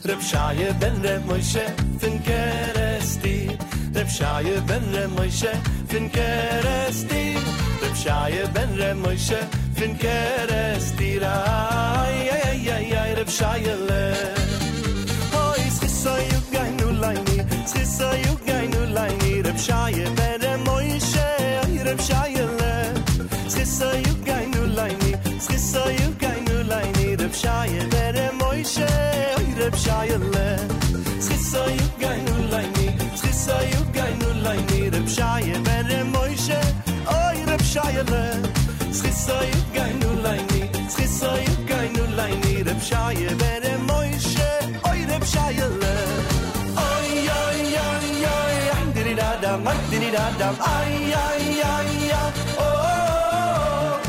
Reb 0.05 0.19
shaye 0.19 0.79
ben 0.79 1.01
re 1.03 1.17
moyshe 1.27 1.65
fin 1.99 2.19
kerestir 2.19 3.57
reb 3.95 4.07
shaye 4.07 4.55
ben 4.67 4.83
re 4.93 5.05
moyshe 5.17 5.53
fin 5.89 6.09
kerestir 6.09 7.39
reb 7.83 7.95
shaye 8.03 8.43
ben 8.53 8.77
re 8.77 8.93
moyshe 9.03 9.39
fin 9.75 9.95
kerestir 9.97 11.23
ay 11.23 12.29
ay 12.41 12.69
ay 12.77 12.93
ay 13.03 13.15
reb 13.15 13.27
shaye 13.27 13.75
le. 13.89 14.38
so 16.03 16.15
you 16.31 16.39
gain 16.51 16.77
no 16.77 16.89
line. 17.03 17.25
Si 17.67 17.83
so 17.83 18.09
you 18.25 18.33
gain 18.45 18.71
no 18.71 18.83
line. 18.97 19.17
Shaye 19.65 20.05
ber 20.17 20.57
moy 20.65 20.89
she 21.09 21.25
rep 21.85 21.99
shaye 22.07 22.43
le 22.59 22.73
si 23.53 23.63
so 23.65 23.91
you 24.05 24.13
gain 24.27 24.51
no 24.51 24.61
line. 24.79 25.39
Si 25.45 25.57
so 25.57 25.83
you 25.99 26.09
gain 26.21 26.45
no 26.45 26.57
shaye 27.41 27.81
ber 27.93 28.15
moy 28.39 28.63
she 28.63 28.87
rep 29.59 29.75
shaye 29.85 30.17
le 30.33 30.47
si 31.25 31.35
so 31.49 31.61
you 31.77 31.87
gain 31.99 32.23
no 32.25 32.35
line. 32.53 32.91
Si 33.21 33.31
so 33.43 33.55
you 33.73 33.83
gain 33.97 34.19
no 34.19 34.29
shaye 35.15 35.55
ber 35.65 36.05
moy 36.13 36.33
she 36.45 36.59
oy 37.17 37.37
rep 37.49 37.61
shaye 37.73 38.03
le 38.13 38.23
si 38.93 39.11
so 39.11 39.35
you 39.51 39.61
gain 39.75 39.99
no 39.99 40.11
line. 40.25 40.89
Si 40.95 41.05
so 41.17 41.29
you 41.45 41.55
gain 41.67 41.91
no 41.93 42.03
shaye 42.89 43.29
ber 43.41 43.77
moy 43.89 44.11
she 44.31 44.49
oy 44.89 44.99
rep 45.11 45.23
shaye 45.33 45.67
da 50.11 50.31
dam 50.39 50.55
ay 50.59 51.13
ay 51.27 51.45
ay 51.75 51.91
oh, 52.57 53.99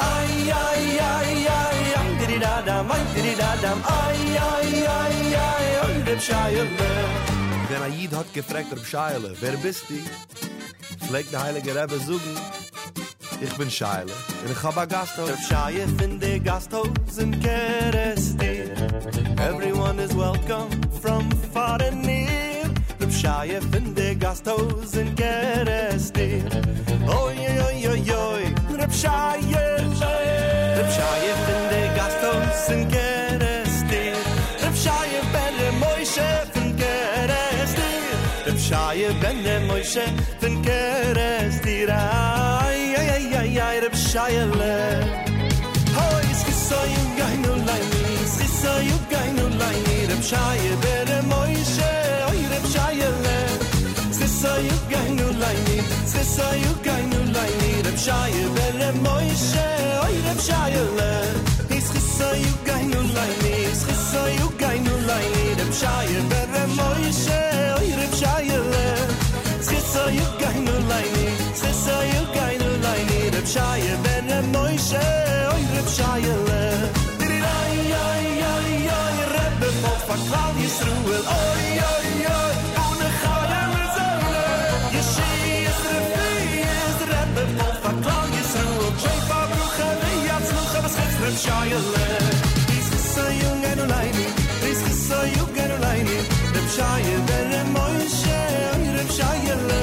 ay 0.00 0.32
ay 0.64 0.84
ay 1.12 1.32
ay 1.60 1.80
ay 2.00 2.08
diri 2.20 2.38
da 2.44 2.54
dam 2.68 2.90
ay 2.96 3.02
diri 3.14 3.34
da 3.40 3.50
dam 3.62 3.78
ay 3.94 4.20
ay 4.50 4.70
ay 4.98 5.16
ay 5.48 5.66
oy 5.84 5.94
rab 6.08 6.20
shaye 6.28 6.62
le 6.78 6.92
Wenn 7.68 7.76
er 7.76 7.84
ein 7.84 7.92
Jid 7.92 8.12
hat 8.16 8.32
gefragt, 8.32 8.72
Reb 8.72 8.84
Scheile, 8.86 9.34
wer 9.40 9.56
bist 9.58 9.84
du? 9.90 9.96
Pflegt 11.06 11.32
der 11.34 11.42
Heilige 11.42 11.74
Rebbe 11.74 11.98
suchen, 11.98 12.34
ich 13.42 13.54
bin 13.58 13.70
Scheile. 13.70 14.12
Und 14.42 14.50
ich 14.52 14.62
hab 14.62 14.78
ein 14.78 14.88
Gasthaus. 14.88 15.28
Rab 15.28 15.42
shaye 15.50 15.86
fin 15.98 16.18
de 16.18 16.38
gasthaus 16.38 17.18
in 17.18 17.38
Kerestir 17.40 18.70
Everyone 19.50 19.98
is 19.98 20.14
welcome 20.16 20.70
from 21.02 21.30
far 21.52 21.78
and 21.82 22.02
near 22.06 22.47
shaye 23.20 23.60
fun 23.60 23.94
de 23.94 24.14
gastos 24.14 24.94
in 24.94 25.14
gereste. 25.16 26.26
Oy 27.20 27.38
oy 27.66 27.86
oy 27.92 28.10
oy 28.26 28.44
rep 28.80 28.92
shaye 29.02 29.64
rep 30.78 30.90
shaye 30.98 31.32
fun 31.44 31.62
de 31.72 31.82
gastos 31.98 32.68
in 32.74 32.82
gereste. 32.94 34.00
Rep 34.62 34.76
shaye 34.84 35.20
ben 35.32 35.52
de 35.60 35.68
moyshe 35.82 36.28
fun 36.52 36.68
gereste. 36.82 37.88
Rep 38.46 38.58
shaye 38.68 39.08
ben 39.22 39.42
de 39.46 39.56
moyshe 39.68 40.04
fun 40.40 40.62
gereste. 40.62 41.74
Ay 41.90 42.94
ay 43.02 43.34
ay 43.40 43.60
ay 43.68 43.80
rep 43.84 43.94
shaye 43.94 44.44
le 44.60 44.76
hoy 45.96 46.24
is 46.32 46.42
gesoyn 46.46 47.06
gaynu 47.20 47.52
layni 47.68 48.04
is 48.24 48.34
gesoyn 48.42 48.98
gaynu 49.12 49.46
layni 49.60 49.98
rep 50.10 50.22
shaye 50.30 50.70
ben 50.82 51.06
de 51.10 51.18
moyshe 51.32 51.90
soyu 54.58 54.78
geinu 54.90 55.26
leini 55.40 55.76
ze 56.12 56.22
soyu 56.34 56.72
geinu 56.86 57.18
leini 57.34 57.82
dem 57.86 57.96
shaye 58.04 58.44
vel 58.56 58.80
moyshe 59.04 59.66
oy 60.04 60.14
dem 60.26 60.38
shaye 60.46 60.82
le 60.98 61.12
is 61.76 61.86
ge 61.94 62.00
soyu 62.16 62.52
geinu 62.68 63.00
is 63.70 63.80
ge 63.88 63.96
soyu 64.10 64.48
geinu 64.62 64.94
leini 65.10 65.52
shaye 65.80 66.18
vel 66.32 66.56
moyshe 66.78 67.38
oy 67.78 67.88
dem 68.00 68.12
shaye 68.22 68.58
le 68.72 68.86
ze 69.68 69.78
soyu 69.92 70.26
geinu 70.42 70.74
leini 70.90 71.28
ze 71.60 71.72
soyu 71.84 72.22
geinu 72.36 72.68
shaye 73.54 73.94
vel 74.04 74.28
moyshe 74.56 75.06
oy 75.54 75.62
dem 75.76 75.88
shaye 75.98 76.34
le 76.50 76.62
dir 77.22 77.48
ay 77.54 77.78
ay 78.10 78.28
ay 78.52 78.76
ay 79.00 79.16
rebe 79.34 79.70
mot 79.82 80.00
vakal 80.10 80.62
yisruel 80.64 81.26
oy. 81.40 81.67
Beschitz 91.48 91.48
Reb 91.48 91.54
shaye 91.54 91.78
le 91.94 92.08
Is 92.78 92.90
gissa 92.90 93.24
jung 93.40 93.64
en 93.64 93.78
olayni 93.78 94.26
Is 94.70 94.82
gissa 94.82 95.18
jung 95.36 95.58
en 95.58 95.70
olayni 95.70 96.18
Reb 96.54 96.68
shaye 96.76 97.16
ber 97.28 97.64
moishe 97.74 98.40
Oy 98.74 98.88
reb 98.96 99.10
shaye 99.18 99.54
le 99.68 99.82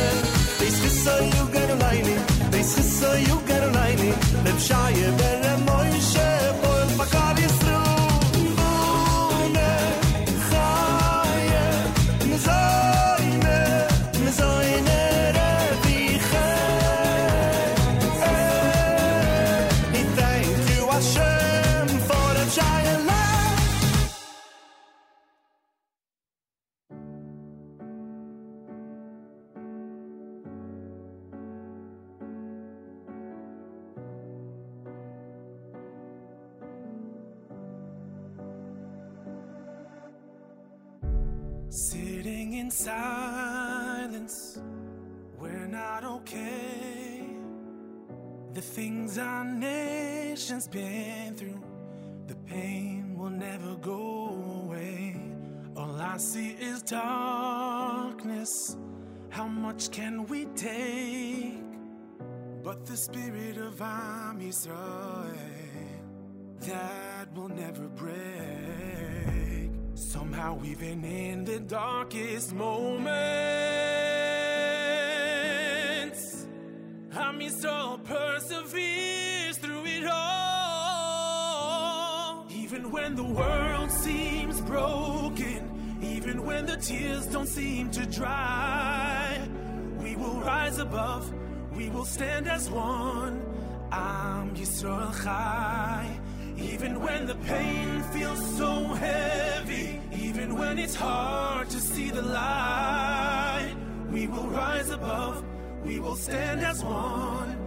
Is 0.68 0.80
gissa 0.84 1.16
jung 1.34 1.55
en 1.55 1.70
olayni 1.76 2.16
Is 2.59 2.76
gissa 2.76 3.18
jung 3.28 3.49
olayni 3.70 4.11
Reb 4.45 4.59
shaye 4.68 5.18
ber 5.18 5.44
in 42.66 42.72
silence, 42.72 44.59
we're 45.39 45.68
not 45.68 46.03
okay. 46.03 47.28
The 48.53 48.61
things 48.61 49.20
our 49.20 49.45
nation's 49.45 50.68
been 50.68 51.36
through, 51.36 51.61
the 52.26 52.34
pain 52.53 53.16
will 53.16 53.30
never 53.30 53.76
go 53.76 54.63
away. 54.63 55.16
All 55.78 55.95
I 56.01 56.18
see 56.18 56.55
is 56.59 56.82
darkness. 56.82 58.78
How 59.30 59.47
much 59.47 59.91
can 59.91 60.26
we 60.26 60.45
take? 60.55 61.61
But 62.63 62.88
the 62.88 62.97
spirit 62.97 63.57
of 63.57 63.80
Am 63.80 64.39
Yisrael, 64.39 65.38
that 66.61 67.32
will 67.36 67.49
never 67.49 67.88
break. 67.89 68.64
Somehow, 69.95 70.59
even 70.65 71.03
in 71.05 71.45
the 71.45 71.59
darkest 71.61 72.53
moments, 72.53 73.15
Am 77.13 77.39
Yisrael 77.39 78.03
perseveres 78.03 79.57
through 79.57 79.85
it 79.85 80.05
all. 80.11 81.25
Even 82.51 82.91
when 82.91 83.15
the 83.15 83.23
world 83.23 83.89
seems 83.89 84.59
broken, 84.61 85.71
even 86.03 86.45
when 86.45 86.65
the 86.65 86.75
tears 86.75 87.25
don't 87.27 87.47
seem 87.47 87.89
to 87.91 88.05
dry, 88.05 89.47
we 90.01 90.17
will 90.17 90.41
rise 90.41 90.77
above, 90.77 91.33
we 91.73 91.89
will 91.89 92.03
stand 92.03 92.49
as 92.49 92.69
one. 92.69 93.41
Am 93.93 94.53
Yisrael 94.55 95.13
Chai. 95.23 96.19
Even 96.58 97.01
when 97.01 97.26
the 97.26 97.36
pain 97.36 98.01
feels 98.14 98.58
so 98.58 98.86
heavy, 98.93 100.01
even 100.14 100.58
when 100.58 100.80
it's 100.80 100.95
hard 100.95 101.70
to 101.70 101.80
see 101.80 102.10
the 102.10 102.22
light, 102.22 103.76
we 104.10 104.28
will 104.28 104.47
rise 104.47 104.89
above, 104.89 105.43
we 105.84 105.99
will 105.99 106.16
stand 106.16 106.62
as 106.62 106.84
one. 106.84 107.58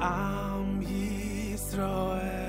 Am 0.00 0.82
Yisrael 0.82 2.43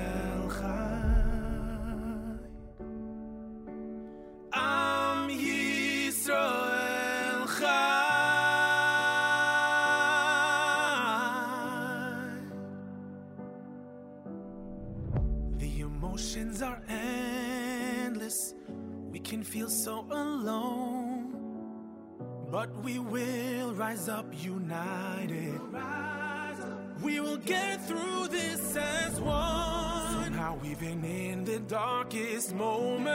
darkest 31.68 32.54
moments, 32.54 33.06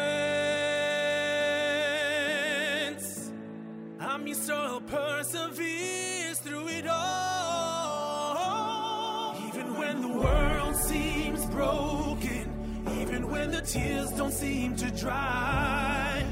Am 3.99 4.25
Yisrael 4.25 4.85
perseveres 4.87 6.39
through 6.39 6.67
it 6.67 6.85
all. 6.87 8.35
Even 9.47 9.77
when 9.77 10.01
the 10.01 10.09
world 10.09 10.75
seems 10.75 11.45
broken, 11.45 12.83
even 12.99 13.29
when 13.31 13.51
the 13.51 13.61
tears 13.61 14.11
don't 14.11 14.33
seem 14.33 14.75
to 14.75 14.91
dry, 14.91 16.25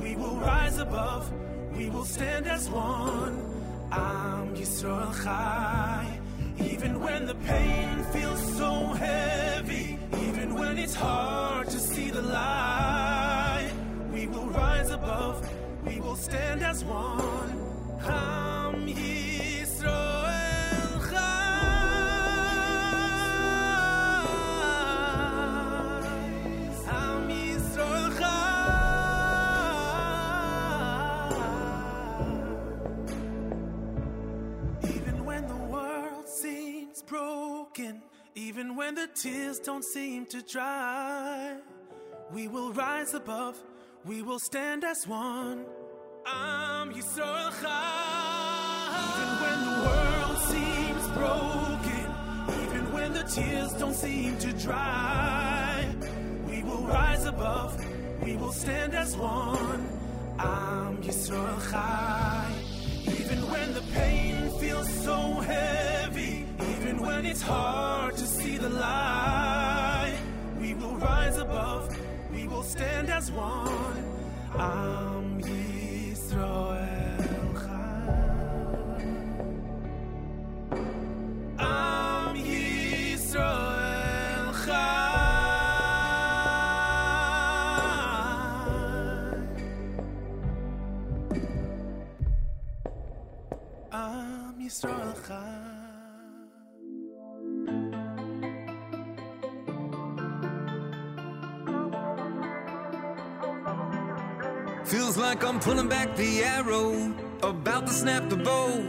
we 0.00 0.14
will 0.14 0.36
rise 0.36 0.78
above, 0.78 1.32
we 1.76 1.90
will 1.90 2.04
stand 2.04 2.46
as 2.46 2.70
one. 2.70 3.42
Am 3.90 4.54
Yisrael 4.54 5.12
Chai. 5.24 6.20
Even 6.58 7.00
when 7.00 7.26
the 7.26 7.34
pain 7.34 8.04
feels 8.12 8.56
so 8.56 8.86
heavy, 8.94 9.45
it's 10.86 10.94
hard 10.94 11.66
to 11.68 11.80
see 11.80 12.10
the 12.10 12.22
light, 12.22 13.72
we 14.12 14.28
will 14.28 14.46
rise 14.46 14.90
above, 14.90 15.36
we 15.84 15.98
will 16.00 16.14
stand 16.14 16.62
as 16.62 16.84
one. 16.84 17.50
Am 18.04 18.86
Yisrael 18.86 19.35
even 38.36 38.76
when 38.76 38.94
the 38.94 39.08
tears 39.14 39.58
don't 39.58 39.82
seem 39.82 40.26
to 40.26 40.42
dry, 40.42 41.56
we 42.30 42.48
will 42.48 42.70
rise 42.74 43.14
above, 43.14 43.56
we 44.04 44.20
will 44.20 44.38
stand 44.38 44.84
as 44.84 45.06
one. 45.08 45.64
Am 46.26 46.92
Yisrael 46.92 47.50
Chai. 47.62 48.76
Even 49.08 49.30
when 49.42 49.58
the 49.64 49.76
world 49.88 50.38
seems 50.52 51.08
broken, 51.16 52.06
even 52.64 52.92
when 52.92 53.12
the 53.14 53.22
tears 53.24 53.72
don't 53.72 53.94
seem 53.94 54.36
to 54.38 54.52
dry, 54.52 55.88
we 56.46 56.62
will 56.62 56.86
rise 56.86 57.24
above, 57.24 57.82
we 58.22 58.36
will 58.36 58.52
stand 58.52 58.94
as 58.94 59.16
one. 59.16 59.88
Am 60.38 60.98
Yisrael 60.98 61.70
Chai. 61.70 62.52
Even 63.18 63.50
when 63.50 63.72
the 63.72 63.82
pain 63.94 64.50
feels 64.60 64.92
so 65.04 65.16
heavy, 65.40 66.35
even 66.96 67.06
when 67.06 67.26
it's 67.26 67.42
hard 67.42 68.16
to 68.16 68.26
see 68.26 68.56
the 68.56 68.68
light, 68.68 70.18
we 70.60 70.74
will 70.74 70.96
rise 70.96 71.36
above, 71.38 71.94
we 72.32 72.46
will 72.46 72.62
stand 72.62 73.10
as 73.10 73.30
one. 73.32 74.04
Am 74.54 75.40
Yisrael. 75.42 76.86
Am 81.58 82.36
Yisrael 82.36 83.46
Chai. 84.64 85.36
Am 93.92 94.54
Yisrael 94.60 95.26
Chai. 95.26 95.65
Feels 104.86 105.16
like 105.16 105.44
I'm 105.44 105.58
pulling 105.58 105.88
back 105.88 106.14
the 106.14 106.44
arrow, 106.44 107.12
about 107.42 107.88
to 107.88 107.92
snap 107.92 108.28
the 108.28 108.36
bow. 108.36 108.84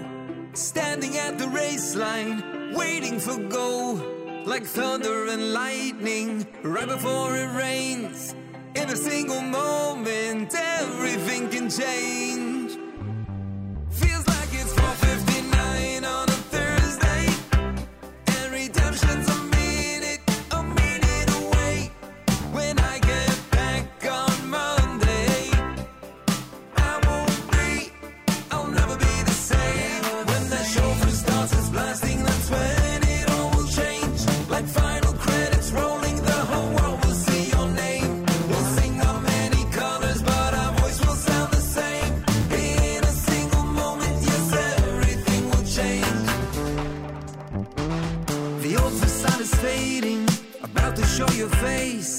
Standing 0.53 1.17
at 1.17 1.39
the 1.39 1.47
race 1.47 1.95
line, 1.95 2.71
waiting 2.71 3.19
for 3.19 3.35
go. 3.49 4.43
Like 4.45 4.63
thunder 4.63 5.25
and 5.27 5.53
lightning, 5.53 6.45
right 6.61 6.87
before 6.87 7.35
it 7.35 7.51
rains. 7.55 8.35
In 8.75 8.91
a 8.91 8.95
single 8.95 9.41
moment, 9.41 10.53
everything 10.53 11.49
can 11.49 11.67
change. 11.67 12.46
Your 51.37 51.49
face. 51.49 52.16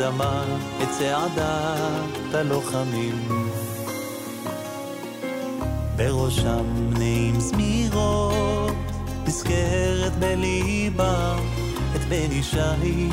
האדמה 0.00 0.44
את 0.82 0.88
צעדת 0.98 2.34
הלוחמים. 2.34 3.28
בראשם 5.96 6.64
נעים 6.98 7.40
זמירות, 7.40 8.74
נזכרת 9.26 10.12
בליבה 10.18 11.36
את 11.96 12.00
בן 12.08 12.32
ישי 12.32 13.05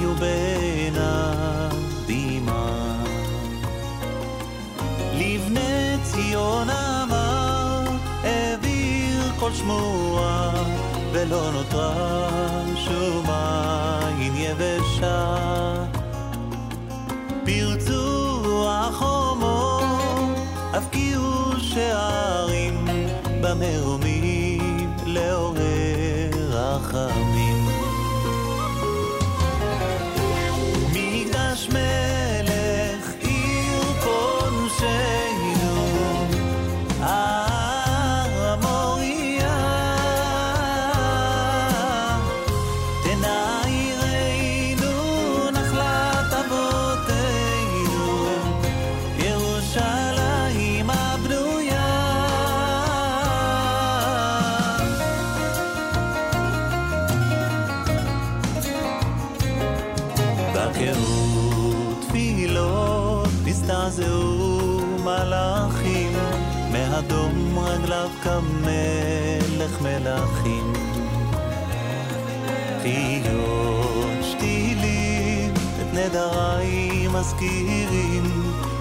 נדריי 76.13 77.07
מזכירים, 77.07 78.23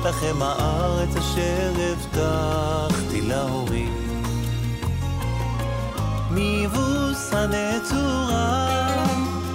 לכם 0.04 0.42
הארץ 0.42 1.16
אשר 1.16 1.72
הבטחתי 1.92 3.20
להורים. 3.20 3.92
מיבוס 6.30 7.32
הנצורה 7.32 8.88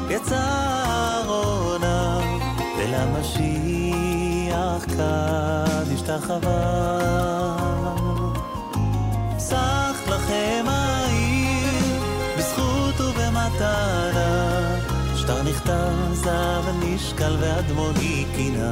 יצא 0.09 0.43
ארונה, 1.23 2.19
ולמשיח 2.77 3.35
כאן 4.97 5.93
השתחווה. 5.93 7.57
סך 9.37 9.97
לכם 10.07 10.65
העיר, 10.67 10.96
שטר 15.27 15.43
נכתב 15.43 16.13
זהב 16.13 16.65
נשקל 16.83 17.35
ואדמוני 17.39 18.25
קינה. 18.35 18.71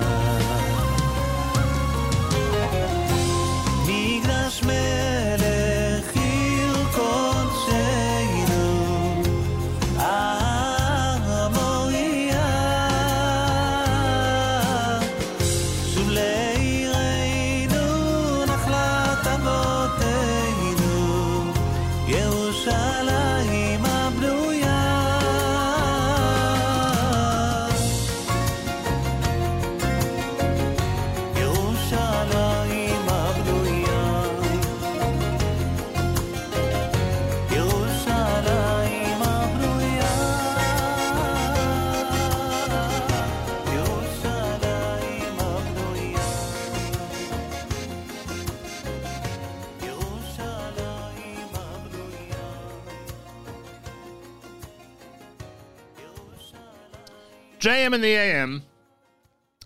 JM 57.66 57.95
in 57.95 58.01
the 58.01 58.13
AM. 58.13 58.61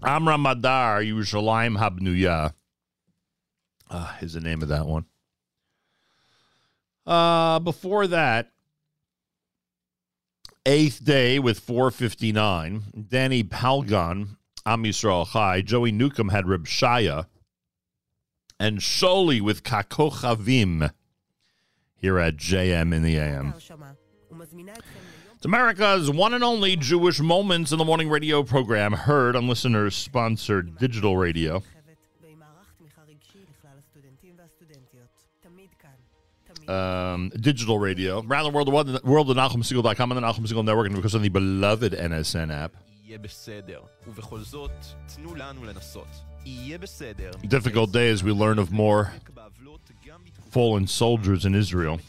Amram 0.01 0.43
Madar, 0.43 1.01
Yerushalayim 1.01 1.77
Habnuya. 1.77 2.53
Uh, 3.89 4.13
is 4.21 4.31
the 4.31 4.39
name 4.39 4.61
of 4.61 4.69
that 4.69 4.85
one. 4.85 5.03
Uh, 7.05 7.59
before 7.59 8.07
that, 8.07 8.51
eighth 10.65 11.03
day 11.03 11.39
with 11.39 11.59
459. 11.59 13.05
Danny 13.09 13.43
Palgon, 13.43 14.37
Am 14.65 14.83
Yisrael 14.85 15.29
Chai. 15.29 15.59
Joey 15.59 15.91
Newcomb 15.91 16.29
had 16.29 16.47
Reb 16.47 16.67
Shaya. 16.67 17.25
And 18.57 18.79
Sholi 18.79 19.41
with 19.41 19.63
Kakochavim 19.63 20.89
here 21.97 22.17
at 22.17 22.37
JM 22.37 22.93
in 22.93 23.03
the 23.03 23.17
AM. 23.17 23.53
It's 25.39 25.45
America's 25.45 26.11
one 26.11 26.33
and 26.33 26.43
only 26.43 26.75
Jewish 26.75 27.21
Moments 27.21 27.71
in 27.71 27.77
the 27.77 27.85
Morning 27.85 28.09
radio 28.09 28.43
program, 28.43 28.91
heard 28.91 29.37
on 29.37 29.47
listeners 29.47 29.95
sponsored 29.95 30.77
digital 30.77 31.15
radio. 31.15 31.63
Um, 36.67 37.29
digital 37.39 37.79
radio, 37.79 38.21
around 38.27 38.43
the 38.43 38.49
world, 38.49 38.67
the 38.67 38.71
world, 38.71 39.03
world 39.05 39.29
of 39.29 39.37
and 39.37 39.37
the 39.37 39.41
Nachum 39.41 40.45
Segal 40.45 40.65
Network, 40.65 40.87
and 40.87 40.95
of 40.97 41.01
course 41.01 41.15
on 41.15 41.21
the 41.21 41.29
beloved 41.29 41.93
NSN 41.93 42.53
app. 42.53 42.73
Difficult 47.47 47.93
days 47.93 48.25
we 48.25 48.33
learn 48.33 48.59
of 48.59 48.73
more 48.73 49.13
fallen 50.49 50.85
soldiers 50.85 51.45
in 51.45 51.55
Israel. 51.55 52.01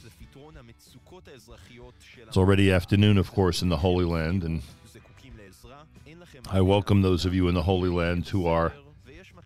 It's 2.30 2.36
already 2.36 2.70
afternoon, 2.70 3.18
of 3.18 3.32
course, 3.32 3.60
in 3.60 3.70
the 3.70 3.78
Holy 3.78 4.04
Land, 4.04 4.44
and 4.44 4.62
I 6.48 6.60
welcome 6.60 7.02
those 7.02 7.24
of 7.24 7.34
you 7.34 7.48
in 7.48 7.54
the 7.56 7.62
Holy 7.64 7.88
Land 7.88 8.28
who 8.28 8.46
are 8.46 8.72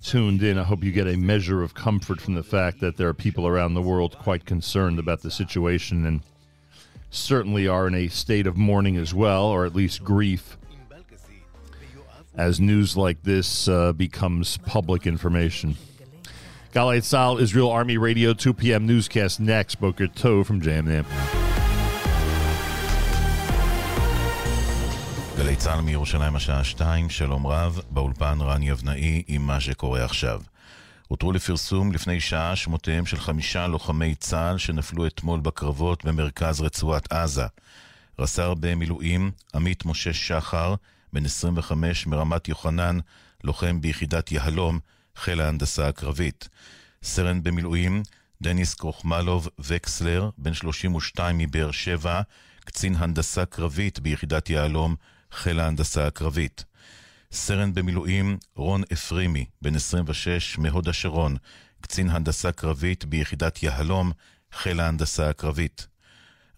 tuned 0.02 0.42
in. 0.42 0.58
I 0.58 0.64
hope 0.64 0.84
you 0.84 0.92
get 0.92 1.06
a 1.06 1.16
measure 1.16 1.62
of 1.62 1.72
comfort 1.72 2.20
from 2.20 2.34
the 2.34 2.42
fact 2.42 2.80
that 2.80 2.98
there 2.98 3.08
are 3.08 3.14
people 3.14 3.46
around 3.46 3.72
the 3.72 3.80
world 3.80 4.18
quite 4.18 4.44
concerned 4.44 4.98
about 4.98 5.22
the 5.22 5.30
situation 5.30 6.04
and 6.04 6.20
certainly 7.08 7.66
are 7.66 7.86
in 7.86 7.94
a 7.94 8.08
state 8.08 8.46
of 8.46 8.58
mourning 8.58 8.98
as 8.98 9.14
well, 9.14 9.46
or 9.46 9.64
at 9.64 9.74
least 9.74 10.04
grief, 10.04 10.58
as 12.34 12.60
news 12.60 12.98
like 12.98 13.22
this 13.22 13.66
uh, 13.66 13.94
becomes 13.94 14.58
public 14.58 15.06
information. 15.06 15.78
Galei 16.74 16.98
Tzahal, 16.98 17.40
Israel 17.40 17.70
Army 17.70 17.96
Radio, 17.96 18.34
2 18.34 18.52
p.m. 18.52 18.86
newscast 18.86 19.40
next. 19.40 19.76
Boker 19.76 20.06
Tov 20.06 20.44
from 20.44 20.60
Jam 20.60 20.84
Nam. 20.84 21.06
גלי 25.36 25.56
צה"ל 25.56 25.80
מירושלים 25.80 26.36
השעה 26.36 26.64
שתיים, 26.64 27.10
שלום 27.10 27.46
רב, 27.46 27.80
באולפן 27.90 28.38
רן 28.40 28.62
יבנאי 28.62 29.22
עם 29.26 29.46
מה 29.46 29.60
שקורה 29.60 30.04
עכשיו. 30.04 30.42
הותרו 31.08 31.32
לפרסום 31.32 31.92
לפני 31.92 32.20
שעה 32.20 32.56
שמותיהם 32.56 33.06
של 33.06 33.16
חמישה 33.16 33.66
לוחמי 33.66 34.14
צה"ל 34.14 34.58
שנפלו 34.58 35.06
אתמול 35.06 35.40
בקרבות 35.40 36.04
במרכז 36.04 36.60
רצועת 36.60 37.12
עזה. 37.12 37.46
רס"ר 38.18 38.54
במילואים 38.54 39.30
עמית 39.54 39.84
משה 39.84 40.12
שחר, 40.12 40.74
בן 41.12 41.24
25 41.24 42.06
מרמת 42.06 42.48
יוחנן, 42.48 42.98
לוחם 43.44 43.80
ביחידת 43.80 44.32
יהלום, 44.32 44.78
חיל 45.16 45.40
ההנדסה 45.40 45.88
הקרבית. 45.88 46.48
סרן 47.02 47.42
במילואים 47.42 48.02
דניס 48.42 48.74
קרוחמלוב 48.74 49.48
וקסלר, 49.58 50.30
בן 50.38 50.54
32 50.54 51.38
מבאר 51.38 51.70
שבע, 51.70 52.20
קצין 52.64 52.94
הנדסה 52.94 53.44
קרבית 53.44 54.00
ביחידת 54.00 54.50
יהלום, 54.50 54.94
חיל 55.34 55.60
ההנדסה 55.60 56.06
הקרבית. 56.06 56.64
סרן 57.32 57.74
במילואים 57.74 58.38
רון 58.56 58.82
אפרימי, 58.92 59.44
בן 59.62 59.74
26, 59.74 60.58
מהוד 60.58 60.88
השרון, 60.88 61.36
קצין 61.80 62.10
הנדסה 62.10 62.52
קרבית 62.52 63.04
ביחידת 63.04 63.62
יהלום, 63.62 64.12
חיל 64.52 64.80
ההנדסה 64.80 65.28
הקרבית. 65.28 65.86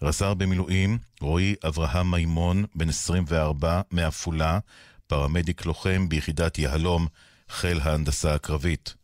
רס"ר 0.01 0.33
במילואים 0.33 0.97
רועי 1.21 1.55
אברהם 1.67 2.11
מימון, 2.11 2.65
בן 2.75 2.89
24, 2.89 3.81
מעפולה, 3.91 4.59
פרמדיק 5.07 5.65
לוחם 5.65 6.09
ביחידת 6.09 6.57
יהלום, 6.59 7.07
חיל 7.49 7.79
ההנדסה 7.79 8.35
הקרבית. 8.35 8.95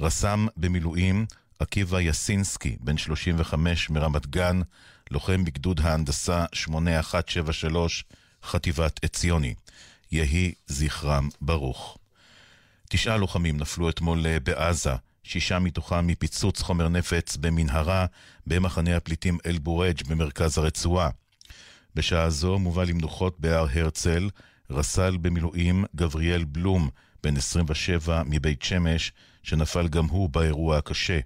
רס"ם 0.00 0.46
במילואים 0.56 1.26
עקיבא 1.58 2.00
יסינסקי, 2.00 2.76
בן 2.80 2.96
35, 2.96 3.90
מרמת 3.90 4.26
גן, 4.26 4.60
לוחם 5.10 5.44
בגדוד 5.44 5.80
ההנדסה 5.80 6.44
8173, 6.52 8.04
חטיבת 8.44 9.04
עציוני. 9.04 9.54
יהי 10.12 10.52
זכרם 10.66 11.28
ברוך. 11.40 11.98
תשעה 12.88 13.16
לוחמים 13.16 13.56
נפלו 13.56 13.90
אתמול 13.90 14.26
אה, 14.26 14.40
בעזה, 14.40 14.94
שישה 15.22 15.58
מתוכם 15.58 16.06
מפיצוץ 16.06 16.62
חומר 16.62 16.88
נפץ 16.88 17.36
במנהרה 17.36 18.06
במחנה 18.46 18.96
הפליטים 18.96 19.38
אל-בורג' 19.46 20.02
במרכז 20.08 20.58
הרצועה. 20.58 21.08
בשעה 21.94 22.30
זו 22.30 22.58
מובא 22.58 22.84
למנוחות 22.84 23.40
בהר 23.40 23.66
הרצל 23.72 24.30
רס"ל 24.70 25.16
במילואים 25.16 25.84
גבריאל 25.96 26.44
בלום, 26.44 26.88
בן 27.22 27.36
27 27.36 28.22
מבית 28.26 28.62
שמש, 28.62 29.12
שנפל 29.42 29.88
גם 29.88 30.04
הוא 30.04 30.30
באירוע 30.30 30.78
הקשה. 30.78 31.18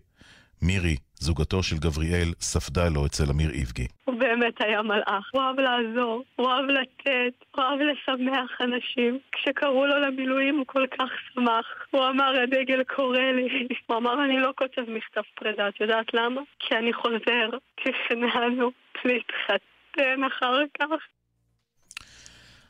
מירי, 0.63 0.97
זוגתו 1.25 1.63
של 1.63 1.77
גבריאל, 1.77 2.29
ספדה 2.41 2.89
לו 2.95 3.07
אצל 3.07 3.25
אמיר 3.31 3.51
איבגי. 3.51 3.87
הוא 4.05 4.15
באמת 4.15 4.55
היה 4.61 4.83
מלאך. 4.83 5.31
הוא 5.33 5.43
אהב 5.43 5.61
לעזור, 5.61 6.25
הוא 6.37 6.49
אהב 6.51 6.65
לתת, 6.65 7.35
הוא 7.55 7.65
אהב 7.65 7.79
לשמח 7.81 8.51
אנשים. 8.61 9.19
כשקראו 9.33 9.87
לו 9.87 9.99
למילואים 9.99 10.59
הוא 10.59 10.67
כל 10.67 10.87
כך 10.87 11.11
שמח. 11.35 11.67
הוא 11.91 12.09
אמר, 12.09 12.35
הדגל 12.43 12.83
קורא 12.85 13.19
לי. 13.19 13.69
הוא 13.87 13.97
אמר, 13.97 14.25
אני 14.25 14.41
לא 14.41 14.51
כותב 14.57 14.83
מכתב 14.89 15.23
פרידה, 15.35 15.69
את 15.69 15.81
יודעת 15.81 16.15
למה? 16.15 16.41
כי 16.59 16.75
אני 16.75 16.93
חוזר, 16.93 17.49
תכנענו 17.85 18.71
להתחתן 19.05 20.25
אחר 20.27 20.59
כך. 20.81 21.01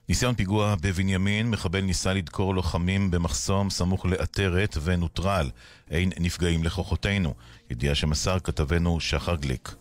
ניסיון 0.09 0.35
פיגוע 0.35 0.75
בבנימין, 0.81 1.51
מחבל 1.51 1.81
ניסה 1.81 2.13
לדקור 2.13 2.55
לוחמים 2.55 3.11
במחסום 3.11 3.71
סמוך 3.71 4.07
לעטרת 4.07 4.77
ונוטרל. 4.83 5.51
אין 5.91 6.13
נפגעים 6.21 6.65
לכוחותינו. 6.65 7.35
ידיעה 7.71 7.95
שמסר 7.95 8.39
כתבנו 8.39 9.01
שחר 9.01 9.35
גליק. 9.35 9.75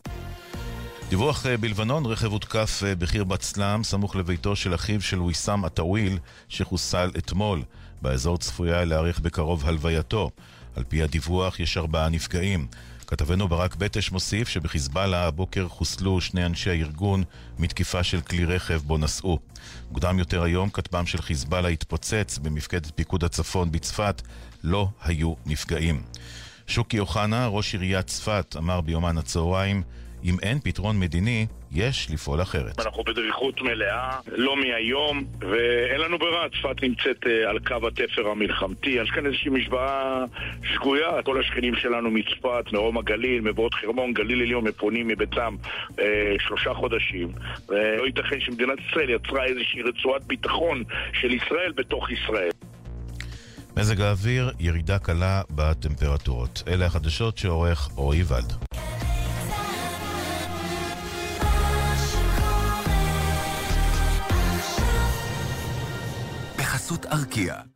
דיווח 1.10 1.46
אה, 1.46 1.58
בלבנון, 1.58 2.06
רכב 2.06 2.32
הותקף 2.32 2.82
אה, 2.86 2.96
בחיר 2.96 3.24
בת 3.24 3.42
סלאם, 3.42 3.84
סמוך 3.84 4.16
לביתו 4.16 4.56
של 4.56 4.76
אחיו 4.76 5.02
של 5.02 5.22
ויסאם 5.22 5.66
עטאוויל, 5.66 6.20
שחוסל 6.50 7.12
אתמול. 7.18 7.64
באזור 8.02 8.38
צפויה 8.38 8.86
להאריך 8.86 9.20
בקרוב 9.20 9.66
הלווייתו. 9.66 10.32
על 10.76 10.84
פי 10.84 11.04
הדיווח 11.04 11.60
יש 11.60 11.78
ארבעה 11.78 12.10
נפגעים. 12.10 12.68
כתבנו 13.04 13.48
ברק 13.48 13.76
בטש 13.76 14.12
מוסיף 14.12 14.48
שבחיזבאללה 14.48 15.28
הבוקר 15.28 15.68
חוסלו 15.68 16.22
שני 16.22 16.46
אנשי 16.46 16.70
הארגון 16.70 17.24
מתקיפה 17.60 18.04
של 18.04 18.22
כלי 18.22 18.46
רכב 18.46 18.82
בו 18.86 18.98
נסעו. 18.98 19.40
מוקדם 19.92 20.20
יותר 20.20 20.44
היום 20.44 20.70
כטב"ם 20.70 21.06
של 21.06 21.22
חיזבאללה 21.22 21.70
התפוצץ 21.70 22.38
במפקדת 22.38 22.92
פיקוד 22.96 23.24
הצפון 23.24 23.72
בצפת, 23.72 24.22
לא 24.64 24.90
היו 25.04 25.34
נפגעים. 25.46 26.04
שוקי 26.68 27.00
אוחנה, 27.00 27.48
ראש 27.48 27.74
עיריית 27.74 28.08
צפת, 28.08 28.56
אמר 28.58 28.82
ביומן 28.82 29.18
הצהריים 29.18 29.84
אם 30.24 30.36
אין 30.44 30.60
פתרון 30.60 31.00
מדיני, 31.00 31.46
יש 31.72 32.08
לפעול 32.12 32.42
אחרת. 32.42 32.80
אנחנו 32.80 33.04
בדריכות 33.04 33.62
מלאה, 33.62 34.20
לא 34.28 34.56
מהיום, 34.58 35.24
ואין 35.40 36.02
לנו 36.02 36.20
ברירה, 36.20 36.50
צפת 36.50 36.84
נמצאת 36.84 37.28
אה, 37.28 37.50
על 37.50 37.60
קו 37.60 37.88
התפר 37.88 38.28
המלחמתי. 38.28 38.90
יש 38.90 39.10
כאן 39.10 39.26
איזושהי 39.26 39.50
משוואה 39.50 40.26
שגויה. 40.74 41.22
כל 41.24 41.40
השכנים 41.40 41.76
שלנו 41.76 42.12
מצפת, 42.12 42.64
מרום 42.74 42.98
הגליל, 42.98 43.42
מבואות 43.42 43.74
חרמון, 43.74 44.14
גליל 44.14 44.42
עליון, 44.42 44.64
מפונים 44.64 45.08
מביתם 45.08 45.56
אה, 46.00 46.36
שלושה 46.40 46.74
חודשים. 46.74 47.28
ולא 47.70 48.06
ייתכן 48.06 48.40
שמדינת 48.40 48.80
ישראל 48.90 49.10
יצרה 49.10 49.46
איזושהי 49.46 49.82
רצועת 49.82 50.24
ביטחון 50.24 50.84
של 51.14 51.32
ישראל 51.32 51.72
בתוך 51.76 52.12
ישראל. 52.12 52.52
מזג 53.78 54.02
האוויר, 54.02 54.52
ירידה 54.60 55.00
קלה 55.00 55.42
בטמפרטורות. 55.50 56.64
אלה 56.68 56.86
החדשות 56.86 57.38
שעורך 57.38 57.90
רועי 57.96 58.24
ולד. 58.28 58.54
בחסות 66.84 67.06
ארקיע. 67.06 67.73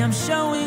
I'm 0.00 0.12
showing. 0.12 0.57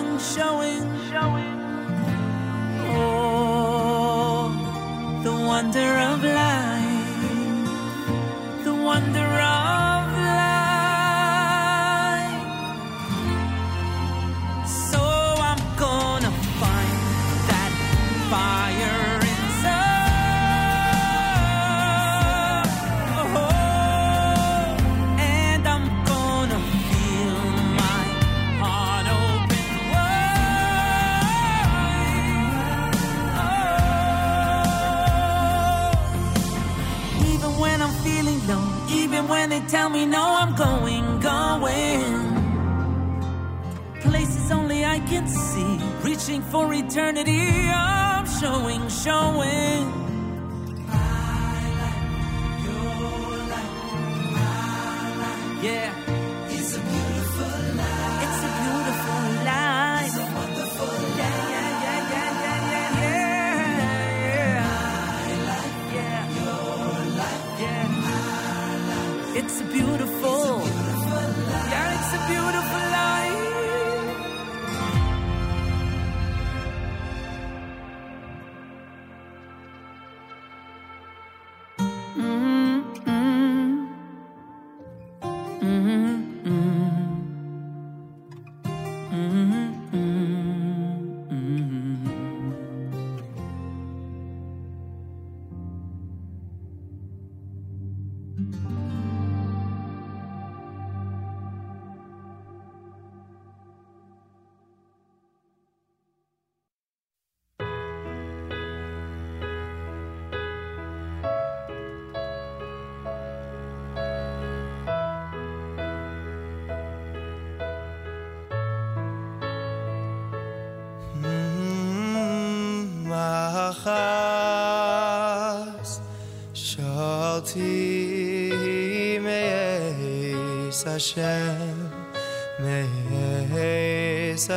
searching 46.32 46.42
for 46.44 46.74
eternity. 46.74 47.61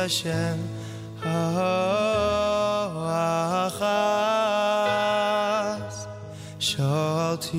Hashem 0.05 0.59
Achas 1.23 1.65
Shalti 6.59 7.57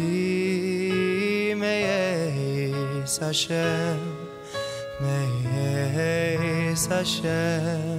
Meis 1.57 3.19
Hashem 3.19 3.99
Meis 5.01 6.87
Hashem. 6.87 7.96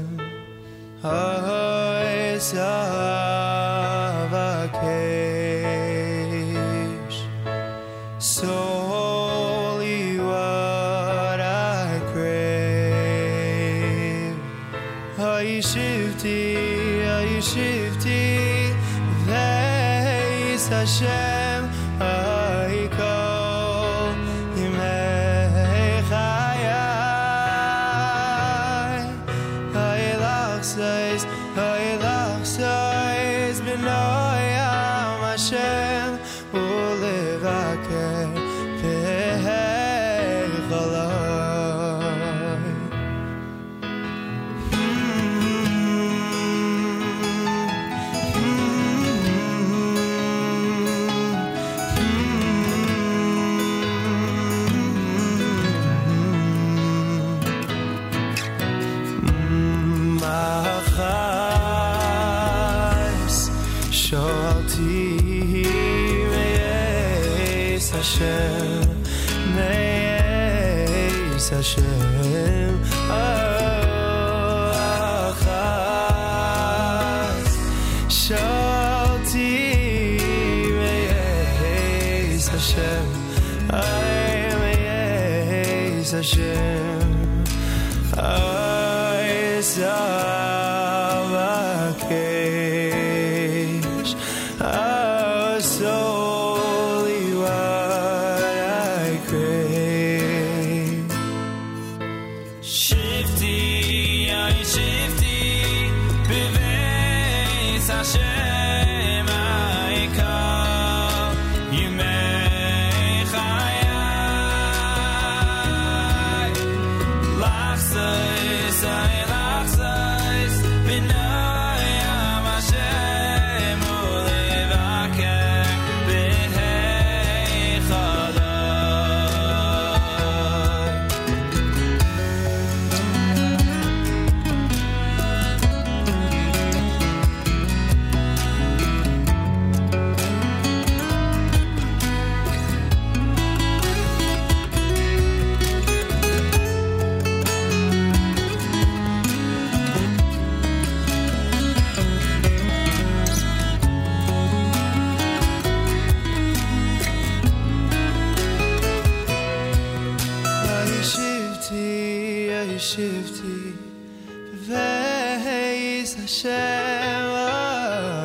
ואיס 166.36 166.36
השם 166.36 167.32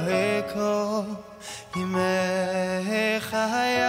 אכל 0.07 1.01
ימי 1.75 3.19
חיי 3.19 3.81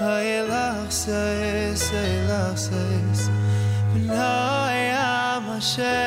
הילך 0.00 0.90
סייס 0.90 1.90
הילך 1.92 2.56
סייס 2.56 3.28
ונוים 3.94 5.50
השם 5.50 6.05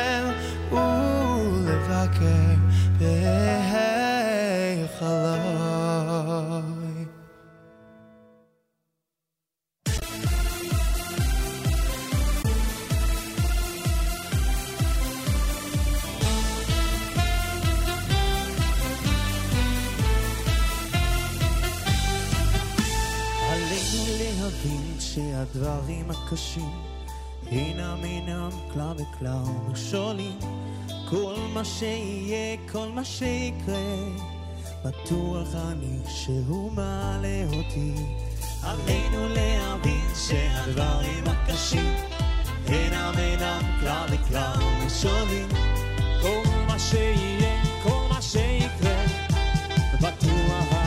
שהדברים 25.53 26.11
הקשים. 26.11 26.69
אינם 27.47 27.97
אינם 28.03 28.49
כלל 28.73 28.95
וכלל 28.97 29.43
ושואלים 29.71 30.39
כל 31.09 31.35
מה 31.53 31.65
שיהיה, 31.65 32.57
כל 32.71 32.87
מה 32.93 33.05
שיקרה 33.05 33.95
בטוח 34.85 35.47
אני 35.55 35.99
שהוא 36.07 36.71
מעלה 36.71 37.43
אותי. 37.45 37.93
עלינו 38.63 39.29
להבין 39.29 40.15
שהדברים 40.15 41.23
הקשים 41.27 41.93
אינם 42.67 43.13
אינם 43.17 43.61
כלל 43.79 44.07
וכלל 44.11 44.59
ושואלים 44.85 45.49
כל 46.21 46.49
מה 46.67 46.79
שיהיה, 46.79 47.63
כל 47.83 48.07
מה 48.09 48.21
שיקרה 48.21 49.05
בטוח 50.01 50.80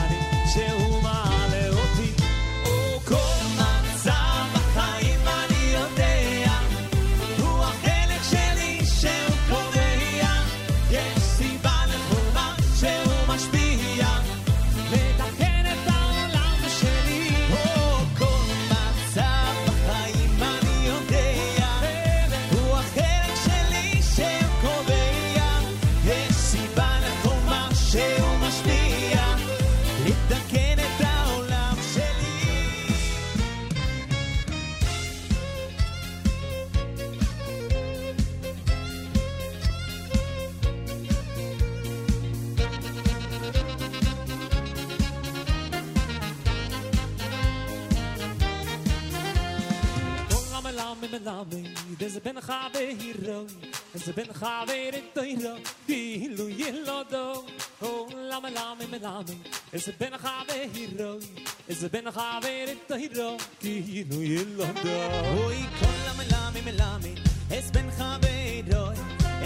me 51.07 51.19
melave 51.19 51.63
des 51.99 52.19
ben 52.19 52.39
khave 52.41 52.81
hiro 52.99 53.45
des 53.93 54.11
ben 54.13 54.27
khave 54.39 54.91
ritoiro 54.93 55.55
di 55.87 56.29
lu 56.35 56.49
yelodo 56.49 57.45
o 57.81 58.07
la 58.29 58.39
me 58.39 58.49
la 58.49 58.75
me 58.75 58.87
melave 58.87 59.35
des 59.71 59.91
ben 59.99 60.13
khave 60.23 60.57
hiro 60.73 61.19
des 61.67 61.89
ben 61.89 62.05
khave 62.05 62.53
ritoiro 62.69 63.37
di 63.61 64.03
lu 64.09 64.19
yelodo 64.33 64.97
oi 65.45 65.61
kol 65.79 65.97
la 66.07 66.13
me 66.17 66.25
la 66.31 66.51
me 66.53 66.61
melave 66.67 67.13
es 67.51 67.71
ben 67.71 67.89
khave 67.97 68.31
hiro 68.47 68.91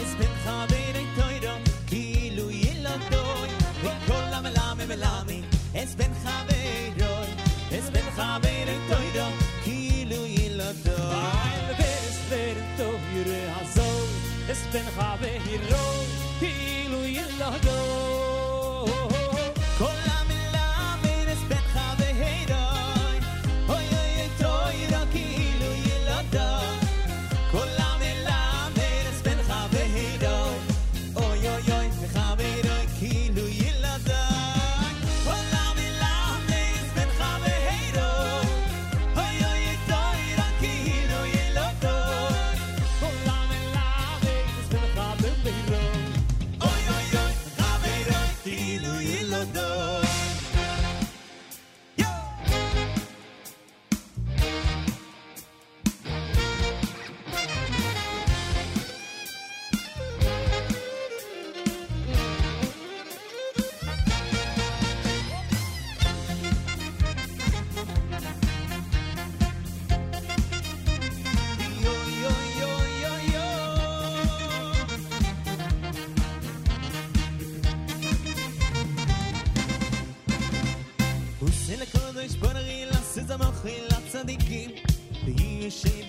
es 0.02 0.11
ben 0.19 0.34
khave 0.44 0.80
ritoiro 0.98 1.53
ki 1.90 2.31
lu 2.38 2.49
yelodo 2.64 3.23
oi 3.88 3.95
kol 4.07 4.26
la 4.31 4.40
me 4.41 4.52
la 4.52 4.76
me 4.76 4.86
melave 4.86 5.44
es 5.73 5.95
ben 5.95 6.14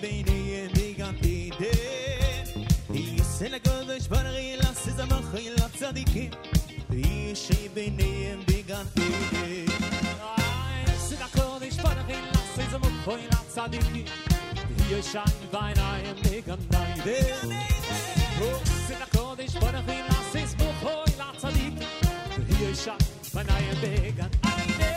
שביניהם 0.14 0.70
בגן 0.74 1.14
עדן 1.14 2.60
עושה 3.18 3.48
לקודש 3.48 4.06
בוא 4.08 4.18
נראה 4.18 4.54
לעשות 4.56 4.98
המוחי 4.98 5.50
לצדיקים 5.50 6.30
ויהי 6.90 7.34
שביניהם 7.34 8.40
בגן 8.46 8.84
עדן 8.96 9.66
Sit 11.08 11.20
a 11.20 11.28
kodesh 11.38 11.76
parachin, 11.84 12.24
lass 12.34 12.58
es 12.58 12.74
am 12.74 12.82
ukhoin 12.82 13.30
a 13.30 13.32
tzadiki. 13.52 14.02
Hier 14.88 15.02
schein 15.02 15.36
beinayim 15.52 16.16
negan 16.24 16.60
neide. 16.72 17.18
Sit 18.86 19.00
a 19.04 19.06
kodesh 19.16 19.56
parachin, 19.62 20.04
lass 20.10 20.34
es 20.34 20.52
am 20.54 20.60
ukhoin 20.66 21.20
a 21.26 21.28
tzadiki. 21.38 21.86
Hier 22.58 22.74
schein 22.74 23.02
beinayim 23.34 23.76
negan 23.84 24.30
neide. 24.42 24.90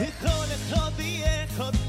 וכל 0.00 0.48
אחד 0.54 0.90
ואחד 0.96 1.72
מראה 1.72 1.79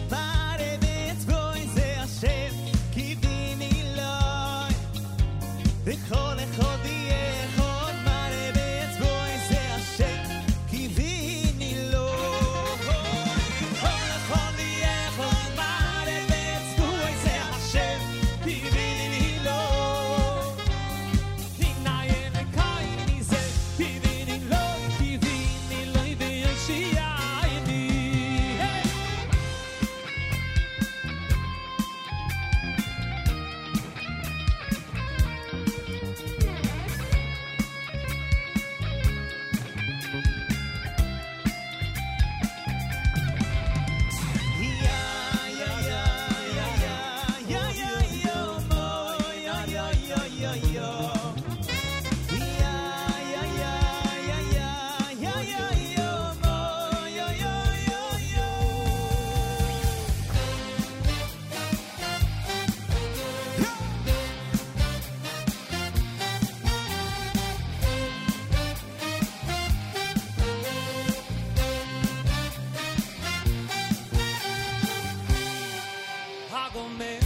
הגומל, 76.53 77.19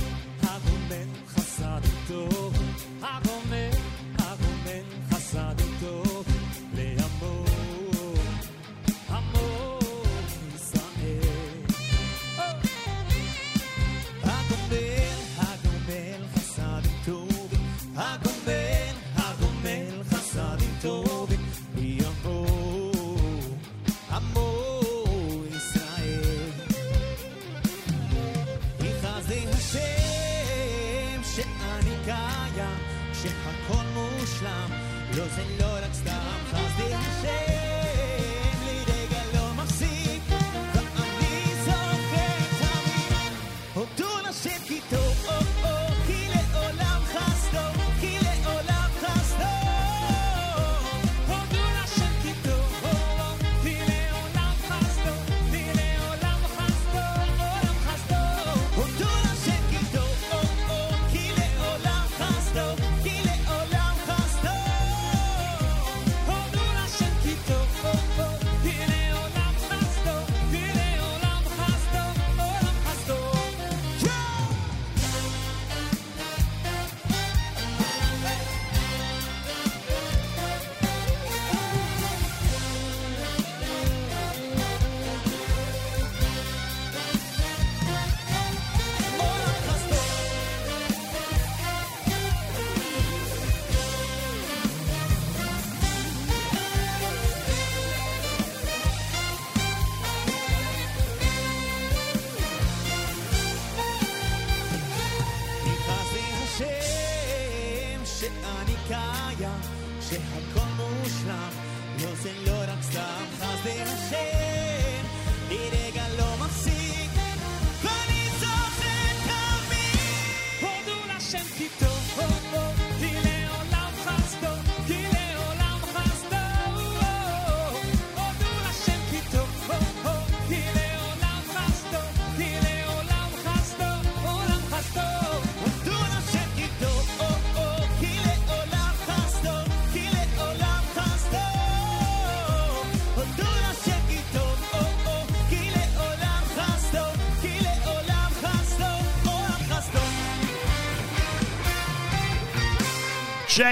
הגומל 0.43 1.09
חסד 1.29 1.81
טוב, 2.09 2.55
הגומל 3.03 3.66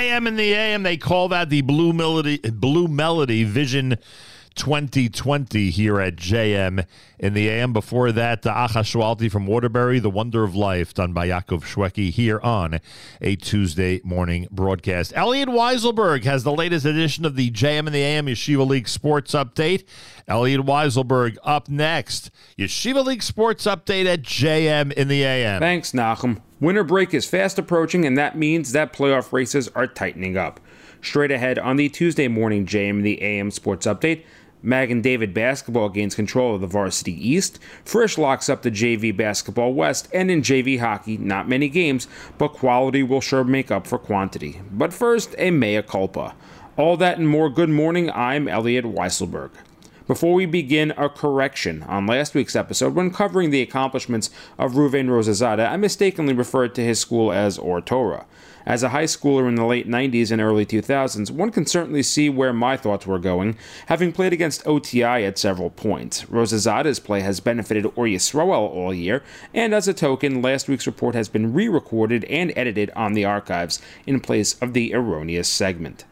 JM 0.05 0.29
in 0.29 0.37
the 0.37 0.53
AM. 0.53 0.83
They 0.83 0.99
call 0.99 1.29
that 1.29 1.49
the 1.49 1.63
Blue 1.63 1.95
Melody 1.95 2.37
Blue 2.37 2.89
Melody 2.89 3.43
Vision 3.45 3.97
2020 4.55 5.71
here 5.71 5.99
at 5.99 6.17
JM 6.17 6.85
in 7.19 7.33
the 7.33 7.49
AM. 7.49 7.73
Before 7.73 8.13
that, 8.13 8.43
the 8.43 8.51
Achashwalti 8.51 9.31
from 9.33 9.47
Waterbury, 9.47 9.99
The 10.01 10.11
Wonder 10.11 10.45
of 10.45 10.55
Life, 10.55 10.93
done 10.93 11.15
by 11.15 11.29
Yaakov 11.29 11.63
Shweki 11.63 12.11
here 12.11 12.39
on 12.41 12.81
a 13.23 13.37
Tuesday 13.37 14.03
morning 14.05 14.47
broadcast. 14.51 15.15
Elliot 15.17 15.49
Weiselberg 15.49 16.25
has 16.25 16.45
the 16.45 16.53
latest 16.53 16.85
edition 16.85 17.25
of 17.25 17.35
the 17.35 17.51
JM 17.51 17.87
in 17.87 17.93
the 17.95 18.03
AM 18.03 18.27
Yeshiva 18.27 18.67
League 18.67 18.89
Sports 18.89 19.33
Update. 19.33 19.85
Elliot 20.29 20.61
Weiselberg 20.61 21.39
up 21.43 21.71
next. 21.71 22.31
Yeshiva 22.59 23.03
League 23.03 23.23
Sports 23.23 23.65
Update 23.65 24.05
at 24.05 24.21
JM 24.21 24.93
in 24.93 25.09
the 25.09 25.25
AM. 25.25 25.61
Thanks, 25.61 25.93
Nachum. 25.93 26.43
Winter 26.61 26.85
break 26.85 27.13
is 27.13 27.29
fast 27.29 27.59
approaching, 27.59 28.05
and 28.05 28.17
that 28.17 28.39
means 28.39 28.73
that 28.73 28.93
playoff 28.93 29.33
races 29.33 29.69
are 29.75 29.89
tightening 29.89 30.37
up. 30.37 30.61
Straight 31.03 31.33
ahead 31.33 31.59
on 31.59 31.77
the 31.77 31.89
Tuesday 31.89 32.29
morning 32.29 32.65
JM 32.65 33.03
the 33.03 33.21
AM 33.23 33.51
Sports 33.51 33.87
Update, 33.87 34.25
Magen 34.63 35.03
David 35.03 35.35
basketball 35.35 35.89
gains 35.89 36.15
control 36.15 36.55
of 36.55 36.61
the 36.61 36.67
varsity 36.67 37.13
East. 37.13 37.59
Frisch 37.85 38.17
locks 38.17 38.49
up 38.49 38.63
the 38.63 38.71
JV 38.71 39.15
basketball 39.15 39.75
West, 39.75 40.09
and 40.15 40.31
in 40.31 40.43
JV 40.43 40.79
hockey, 40.79 41.19
not 41.19 41.49
many 41.49 41.69
games, 41.69 42.07
but 42.39 42.55
quality 42.55 43.03
will 43.03 43.21
sure 43.21 43.45
make 43.45 43.71
up 43.71 43.87
for 43.87 43.99
quantity. 43.99 44.61
But 44.71 44.95
first, 44.95 45.35
a 45.37 45.51
mea 45.51 45.83
culpa. 45.83 46.35
All 46.77 46.97
that 46.97 47.19
and 47.19 47.29
more. 47.29 47.51
Good 47.51 47.69
morning. 47.69 48.11
I'm 48.11 48.49
Elliot 48.49 48.85
Weiselberg. 48.85 49.51
Before 50.07 50.35
we 50.35 50.45
begin, 50.45 50.93
a 50.99 51.09
correction. 51.09 51.83
On 51.85 52.07
last 52.07 52.35
week's 52.35 52.55
episode, 52.55 52.95
when 52.95 53.11
covering 53.11 53.49
the 53.49 53.63
accomplishments 53.63 54.29
of 54.59 54.73
Ruven 54.73 55.09
Rosazada, 55.09 55.67
I 55.67 55.79
mistakenly 55.79 56.35
referred 56.35 56.75
to 56.75 56.85
his 56.85 57.01
school 57.01 57.33
as 57.33 57.57
Or 57.57 57.81
Torah. 57.81 58.27
As 58.67 58.83
a 58.83 58.91
high 58.91 59.05
schooler 59.05 59.49
in 59.49 59.55
the 59.55 59.65
late 59.65 59.89
90s 59.89 60.31
and 60.31 60.43
early 60.43 60.67
2000s, 60.67 61.31
one 61.31 61.51
can 61.51 61.65
certainly 61.65 62.03
see 62.03 62.29
where 62.29 62.53
my 62.53 62.77
thoughts 62.77 63.07
were 63.07 63.19
going, 63.19 63.57
having 63.87 64.13
played 64.13 64.35
against 64.35 64.67
OTI 64.67 65.25
at 65.25 65.39
several 65.39 65.71
points. 65.71 66.25
Rosazada's 66.25 67.01
play 67.01 67.21
has 67.21 67.41
benefited 67.41 67.87
Or 67.97 68.05
Yisroel 68.05 68.69
all 68.69 68.93
year, 68.93 69.23
and 69.55 69.73
as 69.73 69.89
a 69.89 69.95
token, 69.95 70.43
last 70.43 70.69
week's 70.69 70.87
report 70.87 71.15
has 71.15 71.31
been 71.31 71.55
re 71.55 71.67
recorded 71.67 72.25
and 72.25 72.53
edited 72.55 72.91
on 72.95 73.15
the 73.15 73.25
archives 73.25 73.81
in 74.07 74.21
place 74.21 74.59
of 74.61 74.75
the 74.75 74.95
erroneous 74.95 75.49
segment. 75.49 76.05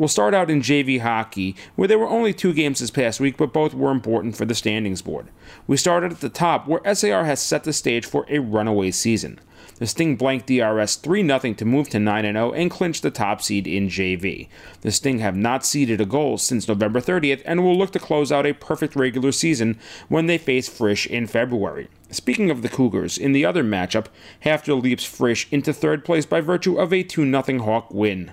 We'll 0.00 0.08
start 0.08 0.32
out 0.32 0.50
in 0.50 0.62
JV 0.62 1.00
hockey, 1.00 1.54
where 1.76 1.86
there 1.86 1.98
were 1.98 2.08
only 2.08 2.32
two 2.32 2.54
games 2.54 2.80
this 2.80 2.90
past 2.90 3.20
week, 3.20 3.36
but 3.36 3.52
both 3.52 3.74
were 3.74 3.90
important 3.90 4.34
for 4.34 4.46
the 4.46 4.54
standings 4.54 5.02
board. 5.02 5.28
We 5.66 5.76
started 5.76 6.10
at 6.10 6.20
the 6.20 6.30
top, 6.30 6.66
where 6.66 6.94
SAR 6.94 7.24
has 7.24 7.38
set 7.38 7.64
the 7.64 7.74
stage 7.74 8.06
for 8.06 8.24
a 8.30 8.38
runaway 8.38 8.92
season. 8.92 9.40
The 9.78 9.86
Sting 9.86 10.16
blanked 10.16 10.46
DRS 10.46 10.96
3 10.96 11.26
0 11.26 11.38
to 11.52 11.64
move 11.66 11.90
to 11.90 11.98
9 11.98 12.24
0 12.24 12.52
and 12.54 12.70
clinch 12.70 13.02
the 13.02 13.10
top 13.10 13.42
seed 13.42 13.66
in 13.66 13.88
JV. 13.88 14.48
The 14.80 14.90
Sting 14.90 15.18
have 15.18 15.36
not 15.36 15.66
ceded 15.66 16.00
a 16.00 16.06
goal 16.06 16.38
since 16.38 16.66
November 16.66 17.02
30th 17.02 17.42
and 17.44 17.62
will 17.62 17.76
look 17.76 17.92
to 17.92 17.98
close 17.98 18.32
out 18.32 18.46
a 18.46 18.54
perfect 18.54 18.96
regular 18.96 19.32
season 19.32 19.78
when 20.08 20.24
they 20.24 20.38
face 20.38 20.66
Frisch 20.66 21.06
in 21.06 21.26
February. 21.26 21.88
Speaking 22.10 22.50
of 22.50 22.62
the 22.62 22.70
Cougars, 22.70 23.18
in 23.18 23.32
the 23.32 23.44
other 23.44 23.62
matchup, 23.62 24.06
HAFTR 24.46 24.82
leaps 24.82 25.04
Frisch 25.04 25.46
into 25.50 25.74
third 25.74 26.06
place 26.06 26.24
by 26.24 26.40
virtue 26.40 26.78
of 26.78 26.90
a 26.90 27.02
2 27.02 27.30
0 27.30 27.58
Hawk 27.64 27.90
win. 27.90 28.32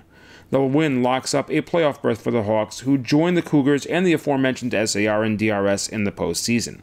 The 0.50 0.62
win 0.62 1.02
locks 1.02 1.34
up 1.34 1.50
a 1.50 1.60
playoff 1.60 2.00
berth 2.00 2.22
for 2.22 2.30
the 2.30 2.44
Hawks, 2.44 2.80
who 2.80 2.96
join 2.96 3.34
the 3.34 3.42
Cougars 3.42 3.84
and 3.84 4.06
the 4.06 4.14
aforementioned 4.14 4.72
SAR 4.72 5.22
and 5.22 5.38
DRS 5.38 5.88
in 5.88 6.04
the 6.04 6.12
postseason. 6.12 6.80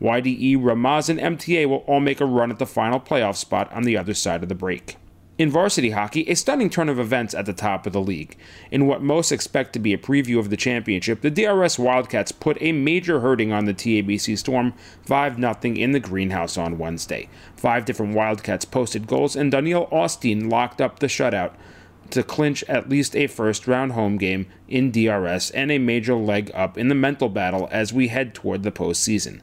YDE, 0.00 0.56
Ramaz, 0.58 1.08
and 1.08 1.20
MTA 1.20 1.68
will 1.68 1.84
all 1.86 2.00
make 2.00 2.20
a 2.20 2.26
run 2.26 2.50
at 2.50 2.58
the 2.58 2.66
final 2.66 2.98
playoff 2.98 3.36
spot 3.36 3.72
on 3.72 3.84
the 3.84 3.96
other 3.96 4.14
side 4.14 4.42
of 4.42 4.48
the 4.48 4.54
break. 4.54 4.96
In 5.36 5.50
varsity 5.50 5.90
hockey, 5.90 6.22
a 6.28 6.34
stunning 6.34 6.70
turn 6.70 6.88
of 6.88 6.98
events 6.98 7.34
at 7.34 7.46
the 7.46 7.52
top 7.52 7.86
of 7.86 7.92
the 7.92 8.00
league. 8.00 8.36
In 8.70 8.86
what 8.86 9.02
most 9.02 9.32
expect 9.32 9.72
to 9.72 9.80
be 9.80 9.92
a 9.92 9.98
preview 9.98 10.38
of 10.38 10.50
the 10.50 10.56
championship, 10.56 11.22
the 11.22 11.30
DRS 11.30 11.76
Wildcats 11.76 12.30
put 12.30 12.56
a 12.60 12.70
major 12.70 13.18
hurting 13.18 13.52
on 13.52 13.64
the 13.64 13.74
TABC 13.74 14.38
Storm 14.38 14.74
5 15.06 15.36
0 15.36 15.54
in 15.62 15.90
the 15.90 15.98
greenhouse 15.98 16.56
on 16.56 16.78
Wednesday. 16.78 17.28
Five 17.56 17.84
different 17.84 18.14
Wildcats 18.14 18.64
posted 18.64 19.08
goals, 19.08 19.34
and 19.34 19.50
Daniel 19.50 19.88
Austin 19.90 20.48
locked 20.48 20.80
up 20.80 21.00
the 21.00 21.08
shutout 21.08 21.54
to 22.10 22.22
clinch 22.22 22.62
at 22.64 22.88
least 22.88 23.16
a 23.16 23.26
first 23.26 23.66
round 23.66 23.92
home 23.92 24.16
game 24.16 24.46
in 24.68 24.90
DRS 24.90 25.50
and 25.50 25.70
a 25.70 25.78
major 25.78 26.14
leg 26.14 26.50
up 26.54 26.76
in 26.78 26.88
the 26.88 26.94
mental 26.94 27.28
battle 27.28 27.68
as 27.70 27.92
we 27.92 28.08
head 28.08 28.34
toward 28.34 28.62
the 28.62 28.72
postseason. 28.72 29.40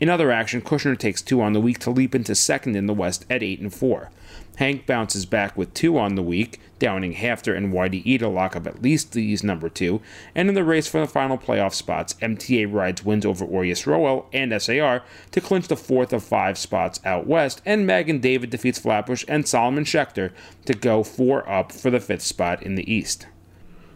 In 0.00 0.08
other 0.08 0.32
action, 0.32 0.60
Kushner 0.60 0.98
takes 0.98 1.22
two 1.22 1.40
on 1.40 1.52
the 1.52 1.60
week 1.60 1.78
to 1.80 1.90
leap 1.90 2.14
into 2.14 2.34
second 2.34 2.74
in 2.74 2.86
the 2.86 2.94
West 2.94 3.24
at 3.30 3.42
8 3.42 3.60
and 3.60 3.72
4. 3.72 4.10
HANC 4.56 4.86
bounces 4.86 5.26
back 5.26 5.56
with 5.56 5.72
two 5.74 5.96
on 5.96 6.16
the 6.16 6.22
week, 6.22 6.60
downing 6.82 7.14
HAFTR 7.14 7.56
and 7.56 7.72
YDE 7.72 8.18
to 8.18 8.26
lock 8.26 8.56
up 8.56 8.66
at 8.66 8.82
least 8.82 9.12
these 9.12 9.44
number 9.44 9.68
two, 9.68 10.02
and 10.34 10.48
in 10.48 10.56
the 10.56 10.64
race 10.64 10.88
for 10.88 11.00
the 11.00 11.06
final 11.06 11.38
playoff 11.38 11.72
spots, 11.72 12.14
MTA 12.14 12.66
rides 12.72 13.04
wins 13.04 13.24
over 13.24 13.44
Or 13.44 13.62
Yisroel 13.62 14.24
and 14.32 14.60
SAR 14.60 15.04
to 15.30 15.40
clinch 15.40 15.68
the 15.68 15.76
fourth 15.76 16.12
of 16.12 16.24
five 16.24 16.58
spots 16.58 16.98
out 17.04 17.28
west, 17.28 17.62
and 17.64 17.86
Magen 17.86 18.18
David 18.18 18.50
defeats 18.50 18.80
Flatbush 18.80 19.24
and 19.28 19.46
Solomon 19.46 19.84
Schechter 19.84 20.32
to 20.64 20.74
go 20.74 21.04
four 21.04 21.48
up 21.48 21.70
for 21.70 21.88
the 21.88 22.00
fifth 22.00 22.22
spot 22.22 22.60
in 22.64 22.74
the 22.74 22.92
East. 22.92 23.28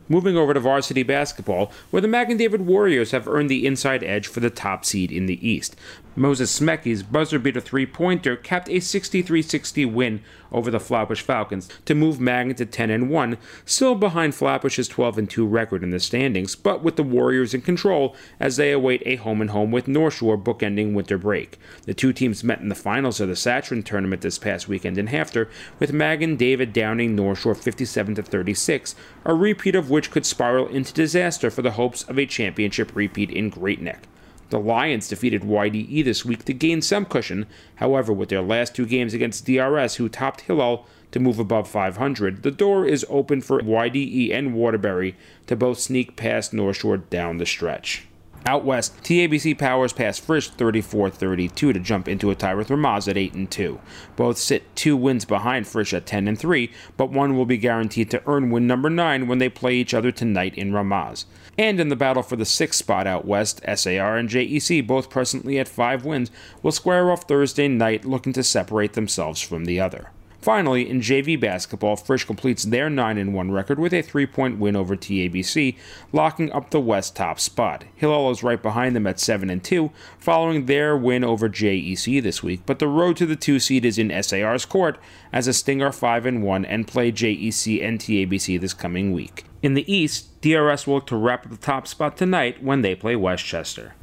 Moving 0.09 0.37
over 0.37 0.55
to 0.55 0.61
varsity 0.61 1.03
basketball, 1.03 1.73
where 1.91 2.01
the 2.01 2.07
Magen 2.07 2.37
David 2.37 2.61
Warriors 2.69 3.11
have 3.11 3.27
earned 3.27 3.51
the 3.51 3.67
inside 3.67 4.05
edge 4.05 4.29
for 4.29 4.39
the 4.39 4.49
top 4.49 4.85
seed 4.85 5.11
in 5.11 5.27
the 5.27 5.45
East. 5.45 5.75
Moses 6.19 6.59
Smecky's 6.59 7.03
buzzer 7.03 7.39
beater 7.39 7.61
three 7.61 7.85
pointer 7.85 8.37
capped 8.37 8.71
a 8.71 8.81
63 8.81 9.43
60 9.43 9.85
win 9.85 10.23
over 10.51 10.71
the 10.71 10.81
Flatbush 10.81 11.21
Falcons 11.21 11.69
to 11.85 11.95
move 11.95 12.19
Mag 12.19 12.57
to 12.57 12.65
10 12.65 12.89
and 12.89 13.11
1, 13.11 13.37
still 13.67 13.95
behind 13.95 14.35
Flatbush's 14.35 14.89
12 14.89 15.19
and 15.19 15.31
2 15.31 15.47
record 15.47 15.83
in 15.83 15.91
the 15.91 16.01
standings, 16.01 16.57
but 16.57 16.83
with 16.83 16.97
the 16.97 17.03
Warriors 17.03 17.53
in 17.53 17.61
control 17.61 18.17
as 18.41 18.57
they 18.57 18.73
await 18.73 19.03
a 19.05 19.17
home 19.17 19.43
and 19.43 19.51
home 19.51 19.71
with 19.71 19.89
North 19.89 20.15
Shore 20.15 20.39
bookending 20.39 20.95
winter 20.95 21.19
break. 21.19 21.59
The 21.85 21.93
two 21.93 22.15
teams 22.15 22.43
met 22.43 22.61
in 22.61 22.71
the 22.71 22.75
finals 22.75 23.21
of 23.21 23.29
the 23.29 23.37
Saturn 23.37 23.83
tournament 23.83 24.23
this 24.23 24.39
past 24.39 24.69
weekend 24.69 24.97
in 24.97 25.09
HAFTR, 25.09 25.51
with 25.79 25.93
Magen 25.93 26.37
David 26.37 26.73
downing 26.73 27.15
North 27.15 27.41
Shore 27.41 27.55
57 27.55 28.15
36, 28.15 28.95
a 29.27 29.35
repeat 29.35 29.75
of 29.75 29.91
which 29.91 30.11
could 30.11 30.25
spiral 30.25 30.67
into 30.69 30.95
disaster 30.95 31.51
for 31.51 31.61
the 31.61 31.73
hopes 31.73 32.05
of 32.05 32.19
a 32.19 32.25
championship 32.25 32.97
repeat 32.97 33.31
in 33.31 33.51
Great 33.51 33.83
Neck. 33.83 34.09
The 34.51 34.61
Lions 34.61 35.09
defeated 35.09 35.43
YDE 35.43 36.05
this 36.05 36.25
week 36.25 36.45
to 36.45 36.53
gain 36.53 36.81
some 36.81 37.05
cushion. 37.05 37.47
However, 37.77 38.13
with 38.13 38.29
their 38.29 38.43
last 38.43 38.75
two 38.75 38.87
games 38.87 39.13
against 39.13 39.45
DRS, 39.45 39.97
who 39.97 40.09
topped 40.09 40.43
Hillel 40.43 40.87
to 41.11 41.19
move 41.19 41.39
above 41.39 41.69
500, 41.69 42.43
the 42.43 42.51
door 42.53 42.87
is 42.87 43.05
open 43.09 43.41
for 43.41 43.61
YDE 43.61 44.33
and 44.33 44.55
Waterbury 44.55 45.17
to 45.47 45.57
both 45.57 45.81
sneak 45.81 46.15
past 46.15 46.53
North 46.53 46.77
Shore 46.77 46.99
down 46.99 47.39
the 47.39 47.47
stretch. 47.47 48.07
Out 48.47 48.65
west, 48.65 48.97
TABC 49.03 49.59
powers 49.59 49.93
past 49.93 50.25
Frisch 50.25 50.49
34-32 50.53 51.53
to 51.57 51.81
jump 51.81 52.07
into 52.07 52.31
a 52.31 52.37
tie 52.37 52.55
with 52.55 52.69
Ramaz 52.69 53.09
at 53.09 53.17
8 53.17 53.35
and 53.35 53.51
2. 53.51 53.81
Both 54.15 54.39
sit 54.39 54.77
two 54.77 54.97
wins 54.97 55.25
behind 55.25 55.67
Frisch 55.67 55.93
at 55.93 56.07
10 56.07 56.29
and 56.29 56.39
3, 56.39 56.71
but 56.97 57.11
one 57.11 57.37
will 57.37 57.47
be 57.47 57.57
guaranteed 57.57 58.09
to 58.13 58.23
earn 58.25 58.51
win 58.51 58.69
number 58.69 58.89
9 58.89 59.27
when 59.27 59.39
they 59.39 59.49
play 59.49 59.75
each 59.75 59.93
other 59.93 60.13
tonight 60.13 60.55
in 60.55 60.71
Ramaz. 60.71 61.25
And 61.59 61.81
in 61.81 61.89
the 61.89 61.97
battle 61.97 62.23
for 62.23 62.37
the 62.37 62.45
sixth 62.45 62.79
spot 62.79 63.07
out 63.07 63.25
west, 63.25 63.61
SAR 63.65 64.17
and 64.17 64.29
JEC, 64.29 64.87
both 64.87 65.09
presently 65.09 65.59
at 65.59 65.69
5 65.69 66.05
wins, 66.05 66.31
will 66.63 66.73
square 66.73 67.11
off 67.11 67.25
Thursday 67.25 67.69
night 67.69 68.05
looking 68.05 68.35
to 68.35 68.43
separate 68.43 68.93
themselves 68.93 69.41
from 69.41 69.65
the 69.65 69.81
other. 69.81 70.11
Finally, 70.47 70.89
in 70.89 71.01
JV 71.01 71.41
basketball, 71.41 71.97
Frisch 71.97 72.25
completes 72.25 72.63
their 72.63 72.89
9 72.89 73.33
1 73.33 73.51
record 73.51 73.81
with 73.81 73.93
a 73.93 74.01
three 74.01 74.27
point 74.27 74.61
win 74.61 74.77
over 74.77 74.95
TABC, 74.95 75.77
locking 76.13 76.53
up 76.53 76.71
the 76.71 76.79
West 76.79 77.17
top 77.17 77.41
spot. 77.41 77.85
Hillel 77.97 78.31
is 78.31 78.45
right 78.45 78.63
behind 78.63 78.95
them 78.95 79.09
at 79.09 79.19
7 79.19 79.59
2, 79.59 79.91
following 80.21 80.67
their 80.67 80.97
win 80.97 81.25
over 81.25 81.49
JEC 81.49 82.23
this 82.23 82.45
week, 82.45 82.61
but 82.65 82.79
the 82.79 82.87
road 82.87 83.17
to 83.17 83.27
the 83.27 83.35
2 83.35 83.59
seed 83.59 83.85
is 83.85 83.99
in 83.99 84.23
SAR's 84.23 84.65
court 84.65 84.99
as 85.33 85.49
a 85.49 85.53
Stinger 85.53 85.91
5 85.91 86.37
1 86.37 86.65
and 86.65 86.87
play 86.87 87.11
JEC 87.11 87.83
and 87.83 87.99
TABC 87.99 88.61
this 88.61 88.73
coming 88.73 89.13
week. 89.13 89.47
In 89.65 89.75
the 89.75 89.93
East, 89.93 90.36
DRS 90.47 90.87
will 90.87 90.95
look 90.97 91.07
to 91.09 91.17
wrap 91.17 91.45
up 91.45 91.51
the 91.51 91.57
top 91.57 91.89
spot 91.89 92.17
tonight 92.17 92.63
when 92.63 92.83
they 92.83 92.95
play 92.95 93.17
Westchester. 93.17 93.95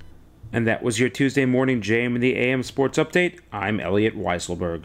And 0.52 0.68
that 0.68 0.84
was 0.84 1.00
your 1.00 1.08
Tuesday 1.08 1.46
morning 1.46 1.80
JM 1.82 2.16
in 2.16 2.22
the 2.22 2.36
AM 2.36 2.64
Sports 2.64 2.98
Update. 2.98 3.40
I'm 3.54 3.80
Elliot 3.80 4.16
Weiselberg. 4.18 4.84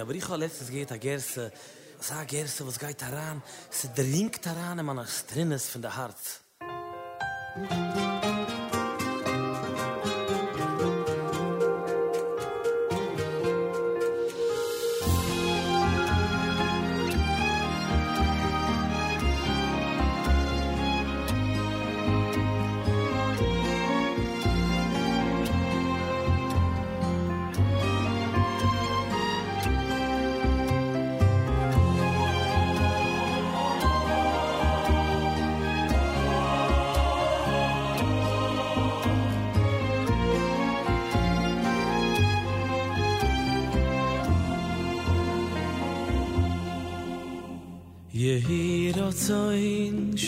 aber 0.00 0.14
ich 0.14 0.28
letztes 0.28 0.70
geht 0.70 0.90
Gerse. 1.00 1.52
sag 2.00 2.32
erst, 2.32 2.66
was 2.66 2.78
geht 2.78 3.00
daran, 3.02 3.42
sie 3.70 3.88
dringt 3.94 4.44
daran, 4.44 4.78
wenn 4.78 4.86
man 4.86 4.98
es 4.98 5.26
drin 5.26 5.58
von 5.58 5.82
der 5.82 5.96
Herz. 5.96 6.40
Musik 7.56 8.19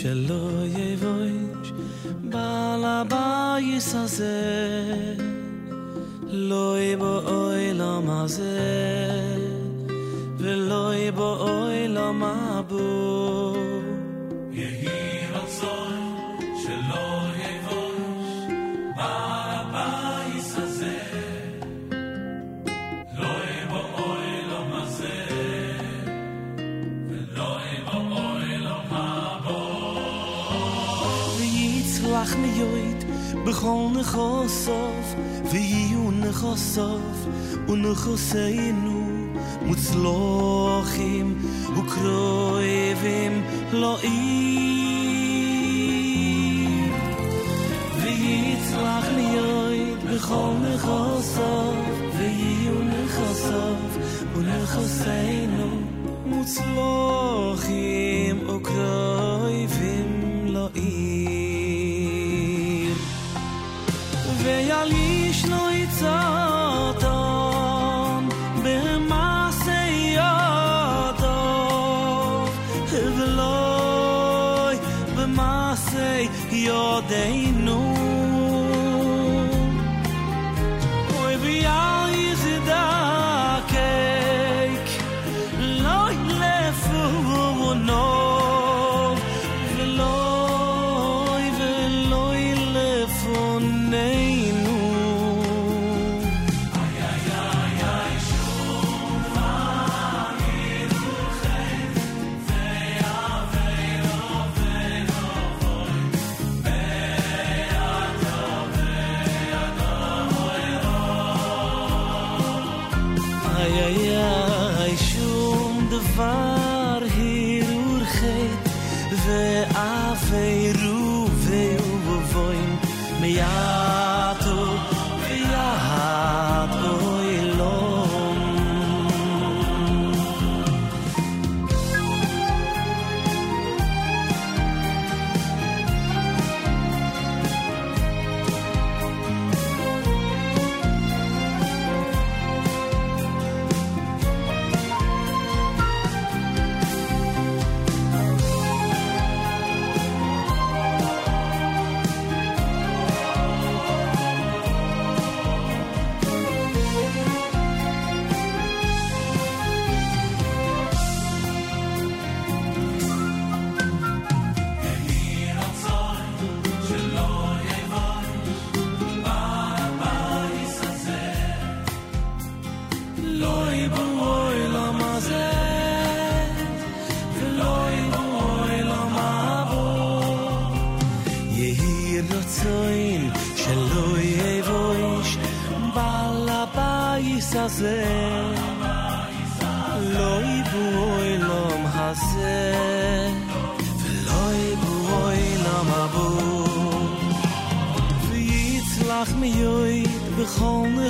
שלא 0.02 0.50
יבויש 0.66 1.72
בעל 2.30 2.84
הבייס 2.84 3.94
הזה 3.94 4.42
לא 6.22 6.76
יבוא 6.80 7.20
אוי 7.22 7.74
לא 7.74 8.00
בכל 33.47 33.86
נחוסוף 34.01 35.14
ויהיו 35.51 36.10
נחוסוף 36.10 37.27
ונחוסינו 37.69 39.23
מוצלוחים 39.62 41.39
וקרויבים 41.77 43.43
לא 43.73 43.98
אין 44.02 45.32
ויצלח 48.02 49.09
לי 49.14 49.39
עוד 49.39 49.98
בכל 50.14 50.52
נחוסוף 50.62 51.77
ויהיו 52.19 52.74
נחוסוף 52.82 53.98
ונחוסינו 54.36 55.66
מוצלוחים 56.27 57.62
וקרויבים 58.48 60.20
לא 60.20 60.22
so 66.02 66.31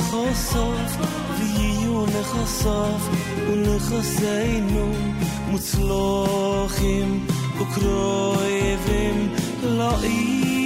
לכוסוף, 0.03 0.97
ויהיו 1.39 2.07
לכוסוף 2.07 3.09
ולכוסנו 3.49 4.93
מוצלוחים 5.49 7.27
וקרובים 7.59 9.35
לא 9.63 9.93
יהיו 10.03 10.62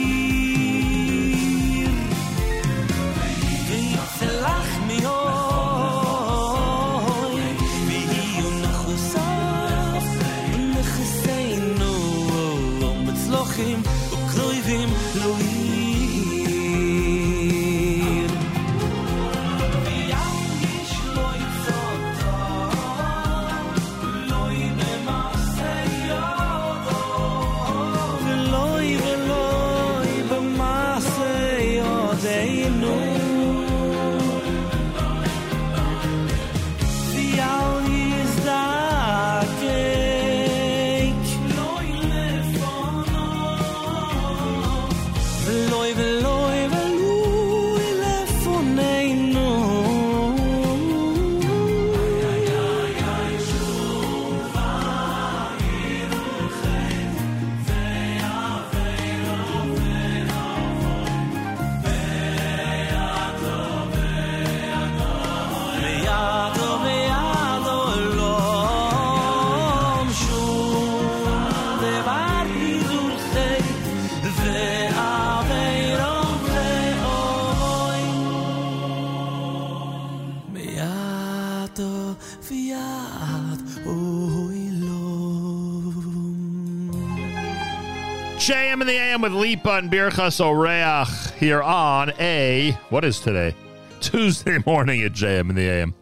with 89.26 89.34
Lipa 89.34 89.78
and 89.78 89.90
Birchas 89.90 90.38
Oreach 90.38 91.32
here 91.32 91.60
on 91.60 92.12
a, 92.20 92.78
what 92.90 93.04
is 93.04 93.18
today? 93.18 93.56
Tuesday 94.00 94.58
morning 94.64 95.02
at 95.02 95.14
JM 95.14 95.50
in 95.50 95.56
the 95.56 95.68
AM. 95.68 95.94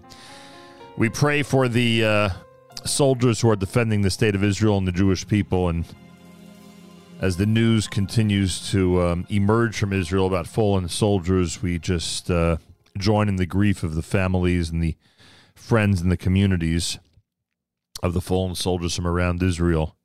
We 0.99 1.09
pray 1.09 1.43
for 1.43 1.67
the 1.67 2.05
uh, 2.05 2.29
soldiers 2.85 3.41
who 3.41 3.49
are 3.49 3.57
defending 3.57 4.03
the 4.03 4.11
state 4.11 4.35
of 4.35 4.45
Israel 4.45 4.77
and 4.77 4.87
the 4.87 4.93
Jewish 4.93 5.27
people. 5.27 5.71
And 5.71 5.87
as 7.19 7.39
the 7.39 7.47
news 7.47 7.87
continues 7.87 8.71
to 8.73 9.01
um, 9.01 9.27
emerge 9.31 9.79
from 9.79 9.95
Israel 9.95 10.27
about 10.27 10.47
fallen 10.47 10.87
soldiers, 10.91 11.63
we 11.63 11.79
just 11.79 12.31
uh, 12.31 12.59
join 12.99 13.31
in 13.31 13.37
the 13.37 13.47
grief 13.47 13.83
of 13.83 13.95
the 13.95 14.03
families 14.03 14.69
and 14.69 14.83
the 14.83 14.97
friends 15.55 16.03
and 16.03 16.13
the 16.13 16.19
communities 16.19 16.99
of 18.03 18.13
the 18.13 18.21
fallen 18.21 18.55
soldiers 18.55 18.95
from 18.95 19.07
around 19.07 19.43
Israel 19.43 19.97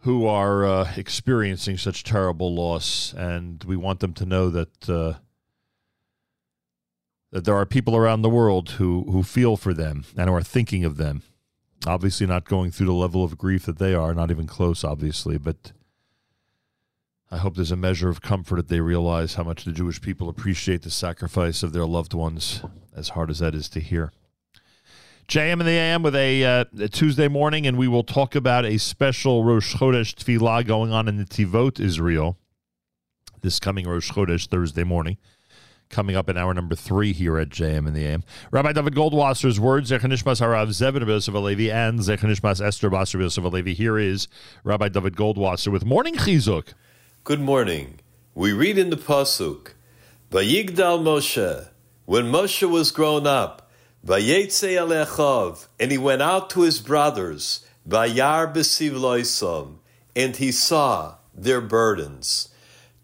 who 0.00 0.26
are 0.26 0.64
uh, 0.64 0.92
experiencing 0.96 1.76
such 1.76 2.04
terrible 2.04 2.54
loss, 2.54 3.12
and 3.14 3.62
we 3.64 3.76
want 3.76 4.00
them 4.00 4.14
to 4.14 4.26
know 4.26 4.48
that 4.48 4.88
uh, 4.88 5.14
that 7.30 7.44
there 7.44 7.54
are 7.54 7.66
people 7.66 7.94
around 7.94 8.22
the 8.22 8.30
world 8.30 8.70
who 8.70 9.04
who 9.10 9.22
feel 9.22 9.56
for 9.56 9.74
them 9.74 10.04
and 10.16 10.28
who 10.28 10.34
are 10.34 10.42
thinking 10.42 10.84
of 10.84 10.96
them. 10.96 11.22
Obviously, 11.86 12.26
not 12.26 12.44
going 12.44 12.70
through 12.70 12.86
the 12.86 12.92
level 12.92 13.24
of 13.24 13.38
grief 13.38 13.64
that 13.64 13.78
they 13.78 13.94
are, 13.94 14.14
not 14.14 14.30
even 14.30 14.46
close, 14.46 14.84
obviously, 14.84 15.38
but. 15.38 15.72
I 17.32 17.36
hope 17.36 17.54
there's 17.54 17.70
a 17.70 17.76
measure 17.76 18.08
of 18.08 18.20
comfort 18.20 18.56
that 18.56 18.66
they 18.66 18.80
realize 18.80 19.34
how 19.34 19.44
much 19.44 19.62
the 19.62 19.70
Jewish 19.70 20.00
people 20.00 20.28
appreciate 20.28 20.82
the 20.82 20.90
sacrifice 20.90 21.62
of 21.62 21.72
their 21.72 21.86
loved 21.86 22.12
ones, 22.12 22.60
as 22.96 23.10
hard 23.10 23.30
as 23.30 23.38
that 23.38 23.54
is 23.54 23.68
to 23.68 23.78
hear. 23.78 24.10
JM 25.30 25.60
in 25.60 25.66
the 25.66 25.70
AM 25.70 26.02
with 26.02 26.16
a, 26.16 26.44
uh, 26.44 26.64
a 26.80 26.88
Tuesday 26.88 27.28
morning, 27.28 27.64
and 27.64 27.78
we 27.78 27.86
will 27.86 28.02
talk 28.02 28.34
about 28.34 28.64
a 28.64 28.78
special 28.78 29.44
Rosh 29.44 29.76
Chodesh 29.76 30.12
Tefillah 30.12 30.66
going 30.66 30.92
on 30.92 31.06
in 31.06 31.24
Netivot, 31.24 31.78
Israel, 31.78 32.36
this 33.40 33.60
coming 33.60 33.86
Rosh 33.86 34.10
Chodesh 34.10 34.48
Thursday 34.48 34.82
morning. 34.82 35.18
Coming 35.88 36.16
up 36.16 36.28
in 36.28 36.36
hour 36.36 36.52
number 36.52 36.74
three 36.74 37.12
here 37.12 37.38
at 37.38 37.48
JM 37.48 37.86
in 37.86 37.94
the 37.94 38.04
AM. 38.06 38.24
Rabbi 38.50 38.72
David 38.72 38.96
Goldwasser's 38.96 39.60
words, 39.60 39.92
Zechanishmas 39.92 40.40
Harav 40.40 40.66
Zevin 40.70 41.06
Yosef 41.06 41.32
Alevi 41.32 41.72
and 41.72 42.00
Zechanishmas 42.00 42.60
Esther 42.60 42.90
Basar 42.90 43.20
Alevi. 43.20 43.72
Here 43.72 43.98
is 43.98 44.26
Rabbi 44.64 44.88
David 44.88 45.14
Goldwasser 45.14 45.70
with 45.70 45.84
Morning 45.84 46.16
Chizuk. 46.16 46.72
Good 47.22 47.40
morning. 47.40 48.00
We 48.34 48.52
read 48.52 48.78
in 48.78 48.90
the 48.90 48.96
Pasuk, 48.96 49.74
Vayigdal 50.32 51.04
Moshe, 51.04 51.68
when 52.04 52.32
Moshe 52.32 52.68
was 52.68 52.90
grown 52.90 53.28
up, 53.28 53.69
Vayetze 54.04 54.76
Alechav, 54.78 55.68
and 55.78 55.90
he 55.90 55.98
went 55.98 56.22
out 56.22 56.48
to 56.50 56.62
his 56.62 56.80
brothers, 56.80 57.66
Vayar 57.86 58.52
Besivloisam, 58.52 59.76
and 60.16 60.36
he 60.36 60.50
saw 60.50 61.16
their 61.34 61.60
burdens. 61.60 62.48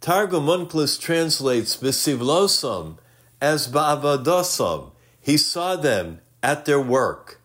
Targum 0.01 0.47
Unclus 0.47 0.99
translates 0.99 1.77
Besivlosam 1.77 2.97
as 3.41 3.69
Ba'avadosam. 3.69 4.93
He 5.21 5.37
saw 5.37 5.77
them 5.77 6.21
at 6.43 6.65
their 6.65 6.81
work. 6.81 7.41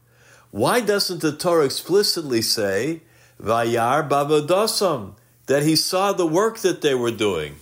Why 0.52 0.80
doesn't 0.80 1.22
the 1.22 1.32
Torah 1.32 1.66
explicitly 1.66 2.42
say, 2.42 3.02
Vayar 3.42 4.08
Ba'avadosam, 4.08 5.16
that 5.48 5.64
he 5.64 5.76
saw 5.76 6.14
the 6.14 6.28
work 6.28 6.60
that 6.60 6.82
they 6.82 6.96
were 6.96 7.12
doing? 7.12 7.56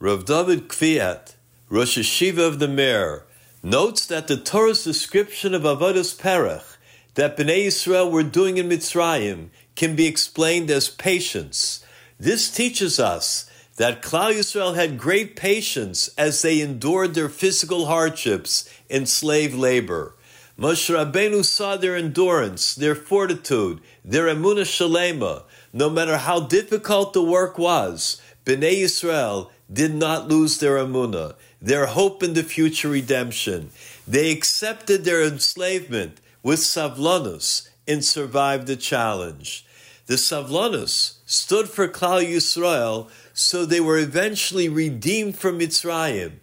Rav 0.00 0.24
David 0.24 0.68
Kviat, 0.68 1.34
Rosh 1.68 1.98
Hayeshiva 1.98 2.46
of 2.46 2.58
the 2.58 2.68
Mir, 2.68 3.24
notes 3.62 4.06
that 4.06 4.28
the 4.28 4.36
Torah's 4.36 4.84
description 4.84 5.54
of 5.54 5.62
Avodas 5.62 6.16
Perech 6.16 6.76
that 7.14 7.36
Bnei 7.36 7.66
Israel 7.66 8.10
were 8.10 8.22
doing 8.22 8.58
in 8.58 8.68
Mitzrayim 8.68 9.48
can 9.74 9.96
be 9.96 10.06
explained 10.06 10.70
as 10.70 10.88
patience. 10.88 11.84
This 12.20 12.50
teaches 12.50 13.00
us 13.00 13.50
that 13.76 14.02
Klal 14.02 14.32
Yisrael 14.32 14.74
had 14.74 14.98
great 14.98 15.34
patience 15.34 16.10
as 16.16 16.42
they 16.42 16.60
endured 16.60 17.14
their 17.14 17.28
physical 17.28 17.86
hardships 17.86 18.68
in 18.88 19.06
slave 19.06 19.54
labor. 19.54 20.14
Moshe 20.58 20.92
Rabbeinu 20.92 21.44
saw 21.44 21.76
their 21.76 21.96
endurance, 21.96 22.74
their 22.74 22.96
fortitude, 22.96 23.80
their 24.04 24.26
emunah 24.26 24.62
shalema. 24.62 25.44
No 25.72 25.88
matter 25.88 26.16
how 26.16 26.40
difficult 26.40 27.12
the 27.12 27.22
work 27.22 27.58
was, 27.58 28.20
Bnei 28.44 28.78
Israel 28.78 29.50
did 29.72 29.94
not 29.94 30.28
lose 30.28 30.58
their 30.58 30.76
emunah 30.76 31.34
their 31.60 31.86
hope 31.86 32.22
in 32.22 32.34
the 32.34 32.42
future 32.42 32.88
redemption. 32.88 33.70
They 34.06 34.30
accepted 34.30 35.04
their 35.04 35.22
enslavement 35.22 36.18
with 36.42 36.60
savlanus 36.60 37.68
and 37.86 38.04
survived 38.04 38.66
the 38.66 38.76
challenge. 38.76 39.66
The 40.06 40.14
savlanus 40.14 41.18
stood 41.26 41.68
for 41.68 41.88
Klal 41.88 42.24
Yisrael, 42.24 43.10
so 43.34 43.64
they 43.64 43.80
were 43.80 43.98
eventually 43.98 44.68
redeemed 44.68 45.38
from 45.38 45.58
Mitzrayim. 45.58 46.34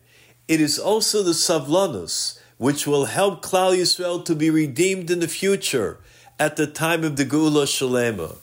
It 0.47 0.61
is 0.61 0.77
also 0.77 1.23
the 1.23 1.31
savlanus 1.31 2.39
which 2.57 2.87
will 2.87 3.05
help 3.05 3.43
Klal 3.43 3.75
Yisrael 3.75 4.23
to 4.25 4.35
be 4.35 4.49
redeemed 4.49 5.11
in 5.11 5.19
the 5.19 5.27
future 5.27 5.99
at 6.39 6.55
the 6.55 6.67
time 6.67 7.03
of 7.03 7.15
the 7.15 7.25
Geula 7.25 7.65
Shalema. 7.65 8.37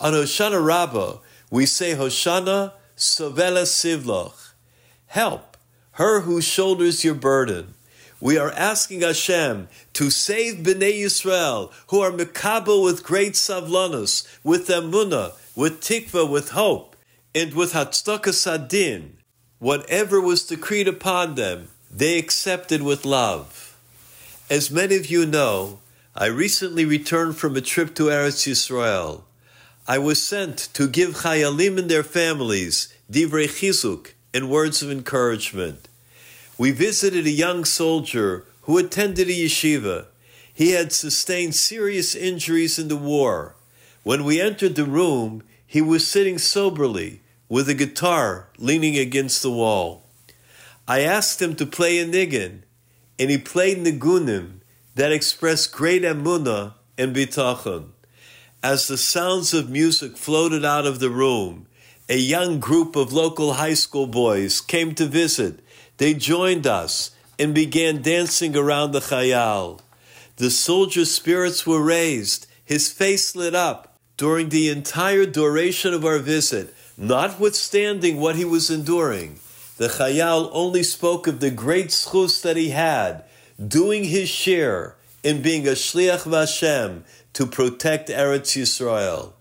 On 0.00 0.12
Hoshana 0.12 0.64
Rabbah, 0.64 1.18
we 1.50 1.66
say 1.66 1.94
Hoshana 1.94 2.72
Sovela 2.96 3.64
Sivloch. 3.64 4.52
Help 5.06 5.49
her 5.92 6.20
who 6.20 6.40
shoulders 6.40 7.04
your 7.04 7.14
burden. 7.14 7.74
We 8.20 8.36
are 8.36 8.52
asking 8.52 9.00
Hashem 9.00 9.68
to 9.94 10.10
save 10.10 10.56
Bnei 10.56 11.00
Yisrael, 11.00 11.72
who 11.88 12.00
are 12.00 12.12
mekabel 12.12 12.84
with 12.84 13.02
great 13.02 13.32
savlanus, 13.32 14.26
with 14.44 14.68
emunah, 14.68 15.32
with 15.56 15.80
tikva, 15.80 16.30
with 16.30 16.50
hope, 16.50 16.96
and 17.34 17.54
with 17.54 17.72
hatzdaka 17.72 18.34
sadin. 18.34 19.16
Whatever 19.58 20.20
was 20.20 20.46
decreed 20.46 20.86
upon 20.86 21.34
them, 21.34 21.68
they 21.90 22.18
accepted 22.18 22.82
with 22.82 23.04
love. 23.04 23.76
As 24.50 24.70
many 24.70 24.96
of 24.96 25.10
you 25.10 25.24
know, 25.26 25.80
I 26.14 26.26
recently 26.26 26.84
returned 26.84 27.36
from 27.36 27.56
a 27.56 27.60
trip 27.60 27.94
to 27.94 28.04
Eretz 28.04 28.46
Yisrael. 28.46 29.22
I 29.88 29.98
was 29.98 30.24
sent 30.24 30.58
to 30.74 30.86
give 30.86 31.22
chayalim 31.22 31.78
and 31.78 31.90
their 31.90 32.02
families 32.02 32.92
divrei 33.10 33.48
chizuk 33.48 34.12
and 34.32 34.50
words 34.50 34.82
of 34.82 34.90
encouragement. 34.90 35.88
We 36.58 36.70
visited 36.70 37.26
a 37.26 37.30
young 37.30 37.64
soldier 37.64 38.44
who 38.62 38.78
attended 38.78 39.28
a 39.28 39.32
yeshiva. 39.32 40.06
He 40.52 40.72
had 40.72 40.92
sustained 40.92 41.54
serious 41.54 42.14
injuries 42.14 42.78
in 42.78 42.88
the 42.88 42.96
war. 42.96 43.54
When 44.02 44.24
we 44.24 44.40
entered 44.40 44.74
the 44.76 44.84
room, 44.84 45.42
he 45.66 45.80
was 45.80 46.06
sitting 46.06 46.38
soberly 46.38 47.20
with 47.48 47.68
a 47.68 47.74
guitar 47.74 48.48
leaning 48.58 48.96
against 48.96 49.42
the 49.42 49.50
wall. 49.50 50.04
I 50.86 51.00
asked 51.00 51.40
him 51.40 51.56
to 51.56 51.66
play 51.66 51.98
a 51.98 52.06
niggin, 52.06 52.62
and 53.18 53.30
he 53.30 53.38
played 53.38 53.78
nigunim 53.78 54.60
that 54.94 55.12
expressed 55.12 55.72
great 55.72 56.02
emunah 56.02 56.74
and 56.98 57.14
bitachon. 57.14 57.90
As 58.62 58.88
the 58.88 58.98
sounds 58.98 59.54
of 59.54 59.70
music 59.70 60.16
floated 60.16 60.64
out 60.64 60.86
of 60.86 61.00
the 61.00 61.10
room, 61.10 61.66
a 62.10 62.16
young 62.16 62.58
group 62.58 62.96
of 62.96 63.12
local 63.12 63.52
high 63.52 63.72
school 63.72 64.08
boys 64.08 64.60
came 64.60 64.96
to 64.96 65.06
visit. 65.06 65.60
They 65.98 66.12
joined 66.12 66.66
us 66.66 67.12
and 67.38 67.54
began 67.54 68.02
dancing 68.02 68.56
around 68.56 68.90
the 68.90 68.98
chayal. 68.98 69.78
The 70.34 70.50
soldier's 70.50 71.12
spirits 71.12 71.64
were 71.64 71.80
raised, 71.80 72.48
his 72.64 72.92
face 72.92 73.36
lit 73.36 73.54
up 73.54 73.96
during 74.16 74.48
the 74.48 74.70
entire 74.70 75.24
duration 75.24 75.94
of 75.94 76.04
our 76.04 76.18
visit, 76.18 76.74
notwithstanding 76.98 78.16
what 78.16 78.34
he 78.34 78.44
was 78.44 78.70
enduring. 78.70 79.38
The 79.76 79.86
chayal 79.86 80.50
only 80.52 80.82
spoke 80.82 81.28
of 81.28 81.38
the 81.38 81.52
great 81.52 81.90
schus 81.90 82.42
that 82.42 82.56
he 82.56 82.70
had, 82.70 83.22
doing 83.64 84.02
his 84.02 84.28
share 84.28 84.96
in 85.22 85.42
being 85.42 85.68
a 85.68 85.72
shliach 85.72 86.24
Vashem 86.24 87.02
to 87.34 87.46
protect 87.46 88.08
Eretz 88.08 88.60
Yisrael. 88.60 89.32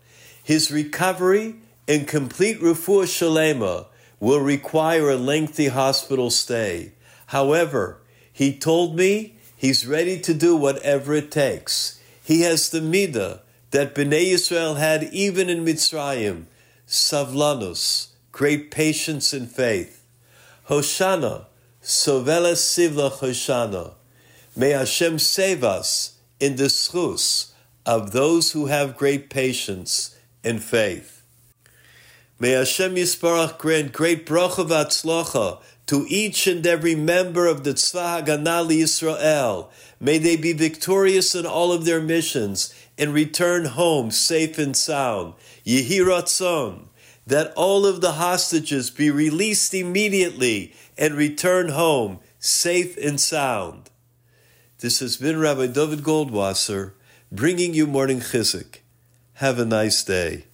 His 0.44 0.72
recovery 0.72 1.56
and 1.90 2.08
complete 2.08 2.62
refuah 2.62 3.06
shalema 3.06 3.88
will 4.20 4.40
require 4.40 5.10
a 5.10 5.16
lengthy 5.16 5.70
hospital 5.70 6.30
stay. 6.30 6.92
However, 7.28 7.98
he 8.32 8.56
told 8.56 8.96
me 8.96 9.38
he's 9.58 9.88
ready 9.88 10.20
to 10.20 10.36
do 10.36 10.56
whatever 10.56 11.16
it 11.16 11.32
takes. 11.32 12.00
He 12.24 12.42
has 12.42 12.70
the 12.70 12.80
midah 12.80 13.40
that 13.72 13.96
Bnei 13.96 14.28
Israel 14.28 14.76
had 14.76 15.06
even 15.06 15.50
in 15.50 15.66
Mitzrayim, 15.66 16.46
savlanus, 16.88 18.10
great 18.32 18.70
patience 18.70 19.34
and 19.34 19.50
faith. 19.50 20.06
Hoshana, 20.68 21.46
sovela 21.82 22.54
sivla 22.54 23.12
Hoshana. 23.12 23.94
May 24.56 24.72
Hashem 24.72 25.18
save 25.18 25.64
us 25.64 26.20
in 26.40 26.56
the 26.56 26.66
schus 26.66 27.52
of 27.84 28.12
those 28.12 28.52
who 28.52 28.68
have 28.68 28.96
great 28.96 29.32
patience 29.32 30.16
and 30.44 30.62
faith. 30.62 31.19
May 32.42 32.52
Hashem 32.52 32.96
Yisbarach 32.96 33.58
grant 33.58 33.92
great 33.92 34.26
bracha 34.26 34.66
v'atzlocha 34.66 35.60
to 35.88 36.06
each 36.08 36.48
and 36.48 36.66
every 36.66 36.96
member 36.96 37.48
of 37.48 37.66
the 37.66 37.74
Tzva 37.74 38.24
Haganah 38.24 38.66
Yisrael. 38.66 39.68
May 40.00 40.20
they 40.20 40.38
be 40.38 40.54
victorious 40.54 41.36
in 41.36 41.46
all 41.46 41.74
of 41.74 41.84
their 41.84 42.00
missions 42.00 42.74
and 42.98 43.14
return 43.14 43.66
home 43.66 44.10
safe 44.10 44.58
and 44.58 44.74
sound. 44.78 45.34
Yehi 45.66 46.00
Ratzon. 46.00 46.88
that 47.28 47.52
all 47.58 47.86
of 47.86 48.00
the 48.00 48.14
hostages 48.14 48.90
be 48.90 49.12
released 49.12 49.74
immediately 49.74 50.74
and 50.98 51.16
return 51.16 51.70
home 51.70 52.20
safe 52.40 52.96
and 52.98 53.20
sound. 53.20 53.90
This 54.80 55.02
has 55.02 55.18
been 55.18 55.40
Rabbi 55.40 55.68
David 55.68 56.04
Goldwasser 56.04 56.94
bringing 57.32 57.74
you 57.74 57.86
Morning 57.86 58.22
Chizuk. 58.22 58.78
Have 59.34 59.60
a 59.60 59.66
nice 59.66 60.02
day. 60.06 60.46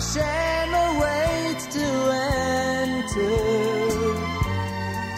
Hashem 0.00 0.72
awaits 0.72 1.66
to 1.76 1.86
enter. 2.88 3.36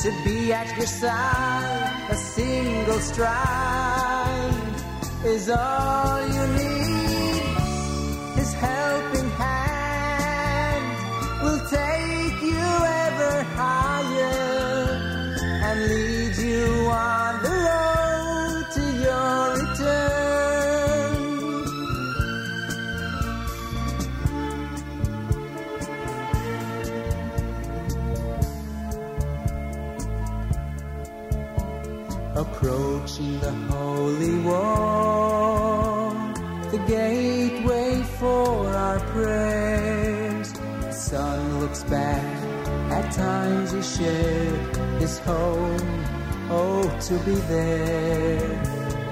To 0.02 0.10
be 0.24 0.52
at 0.52 0.76
your 0.76 0.86
side, 0.86 2.08
a 2.10 2.16
single 2.16 2.98
stride 2.98 4.74
is 5.24 5.48
all 5.48 6.26
you 6.26 6.46
need. 6.56 6.71
Times 43.14 43.72
he 43.72 43.82
shared 43.82 44.76
his 45.00 45.18
home, 45.20 46.04
oh, 46.50 46.82
to 47.08 47.14
be 47.24 47.34
there. 47.34 48.62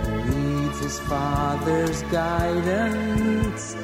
He 0.05 0.35
needs 0.35 0.79
his 0.81 0.99
father's 1.01 2.03
guidance, 2.05 3.75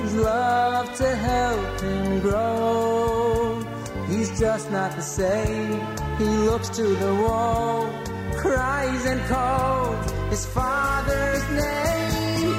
his 0.00 0.14
love 0.14 0.94
to 0.96 1.16
help 1.16 1.80
him 1.80 2.20
grow. 2.20 3.62
He's 4.08 4.38
just 4.38 4.70
not 4.70 4.94
the 4.96 5.02
same, 5.02 5.80
he 6.18 6.24
looks 6.24 6.68
to 6.70 6.82
the 6.82 7.14
wall 7.14 8.06
cries 8.46 9.04
and 9.06 9.20
calls 9.28 10.10
his 10.30 10.46
father's 10.46 11.42
name. 11.50 12.54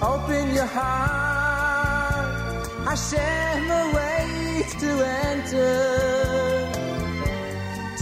Open 0.00 0.54
your 0.54 0.66
heart, 0.66 2.66
Hashem 2.86 3.70
awaits 3.70 4.07
to 4.80 4.90
enter. 5.30 6.68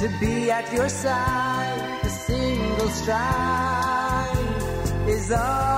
To 0.00 0.08
be 0.20 0.50
at 0.50 0.72
your 0.72 0.88
side, 0.88 2.00
a 2.02 2.08
single 2.10 2.88
stride 2.90 4.36
is 5.08 5.32
all 5.32 5.75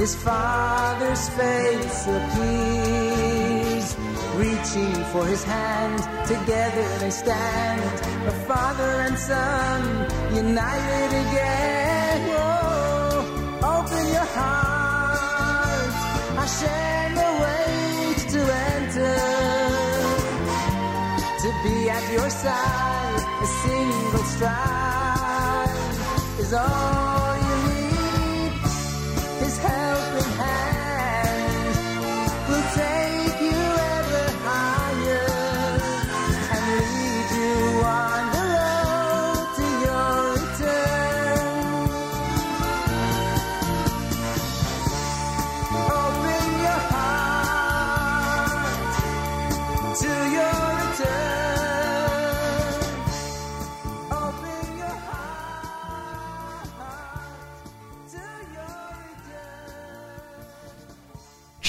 his 0.00 0.14
father's 0.14 1.28
face 1.40 2.06
appears. 2.18 3.86
Reaching 4.34 4.94
for 5.12 5.26
his 5.26 5.44
hand, 5.44 5.98
together 6.26 6.88
they 7.00 7.10
stand, 7.10 7.82
a 8.26 8.32
father 8.48 8.90
and 9.06 9.18
son, 9.18 9.80
united 10.34 11.10
again. 11.24 12.18
Whoa, 12.30 13.18
open 13.76 14.04
your 14.16 14.28
heart, 14.36 15.92
Hashem 16.40 17.12
awaits 17.30 18.24
to 18.32 18.40
enter. 18.72 19.18
To 21.44 21.48
be 21.64 21.90
at 21.90 22.04
your 22.16 22.30
side, 22.30 23.22
a 23.42 23.48
single 23.64 24.24
stride 24.32 25.68
is 26.38 26.52
all 26.54 27.09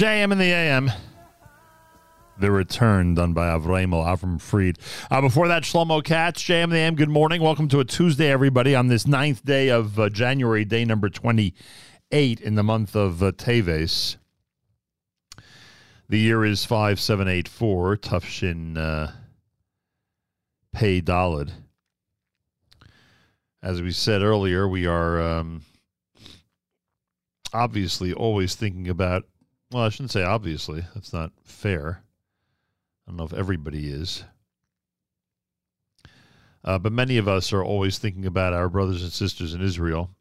JM 0.02 0.32
in 0.32 0.40
the 0.40 0.45
AM. 0.45 0.91
The 2.40 2.49
Return, 2.49 3.14
done 3.14 3.34
by 3.34 3.49
Avramel 3.49 4.03
Avram 4.03 4.41
Fried. 4.41 4.80
Uh, 5.11 5.22
before 5.22 5.48
that, 5.48 5.61
Shlomo 5.61 6.03
Katz, 6.03 6.41
JM 6.41 6.72
the 6.72 6.78
AM, 6.78 6.95
good 6.95 7.07
morning. 7.07 7.40
Welcome 7.40 7.68
to 7.68 7.80
a 7.80 7.86
Tuesday, 7.86 8.32
everybody, 8.32 8.73
on 8.73 8.88
this 8.88 9.06
ninth 9.06 9.45
day 9.45 9.69
of 9.69 9.99
uh, 9.99 10.10
January, 10.10 10.65
day 10.65 10.86
number 10.86 11.07
28 11.07 12.41
in 12.41 12.56
the 12.56 12.64
month 12.64 12.95
of 12.95 13.22
uh, 13.22 13.32
Teves. 13.34 14.15
The 16.10 16.18
year 16.18 16.45
is 16.45 16.65
5784, 16.65 17.98
Tufshin 17.98 18.78
uh, 18.80 19.11
Pei. 20.73 21.03
As 23.61 23.84
we 23.84 23.91
said 23.91 24.23
earlier, 24.23 24.68
we 24.68 24.88
are 24.88 25.22
um, 25.22 25.61
obviously 27.53 28.14
always 28.14 28.56
thinking 28.56 28.90
about, 28.90 29.26
well, 29.72 29.84
I 29.84 29.89
shouldn't 29.89 30.11
say 30.11 30.23
obviously, 30.23 30.84
that's 30.93 31.14
not 31.14 31.31
fair. 31.43 32.03
I 33.06 33.11
don't 33.11 33.18
know 33.18 33.23
if 33.23 33.34
everybody 33.34 33.89
is. 33.89 34.23
Uh, 36.64 36.77
but 36.77 36.91
many 36.91 37.18
of 37.18 37.27
us 37.27 37.52
are 37.53 37.64
always 37.64 37.98
thinking 37.98 38.26
about 38.26 38.53
our 38.53 38.69
brothers 38.69 39.02
and 39.02 39.11
sisters 39.11 39.53
in 39.53 39.61
Israel. 39.61 40.11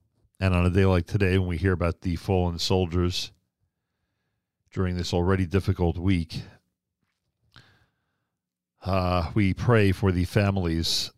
And 0.40 0.54
on 0.54 0.64
a 0.64 0.70
day 0.70 0.86
like 0.86 1.06
today, 1.06 1.36
when 1.36 1.48
we 1.48 1.58
hear 1.58 1.72
about 1.72 2.00
the 2.00 2.16
fallen 2.16 2.58
soldiers 2.58 3.30
during 4.72 4.96
this 4.96 5.12
already 5.12 5.44
difficult 5.44 5.98
week, 5.98 6.42
uh, 8.86 9.30
we 9.34 9.52
pray 9.52 9.92
for 9.92 10.12
the 10.12 10.24
families 10.24 11.10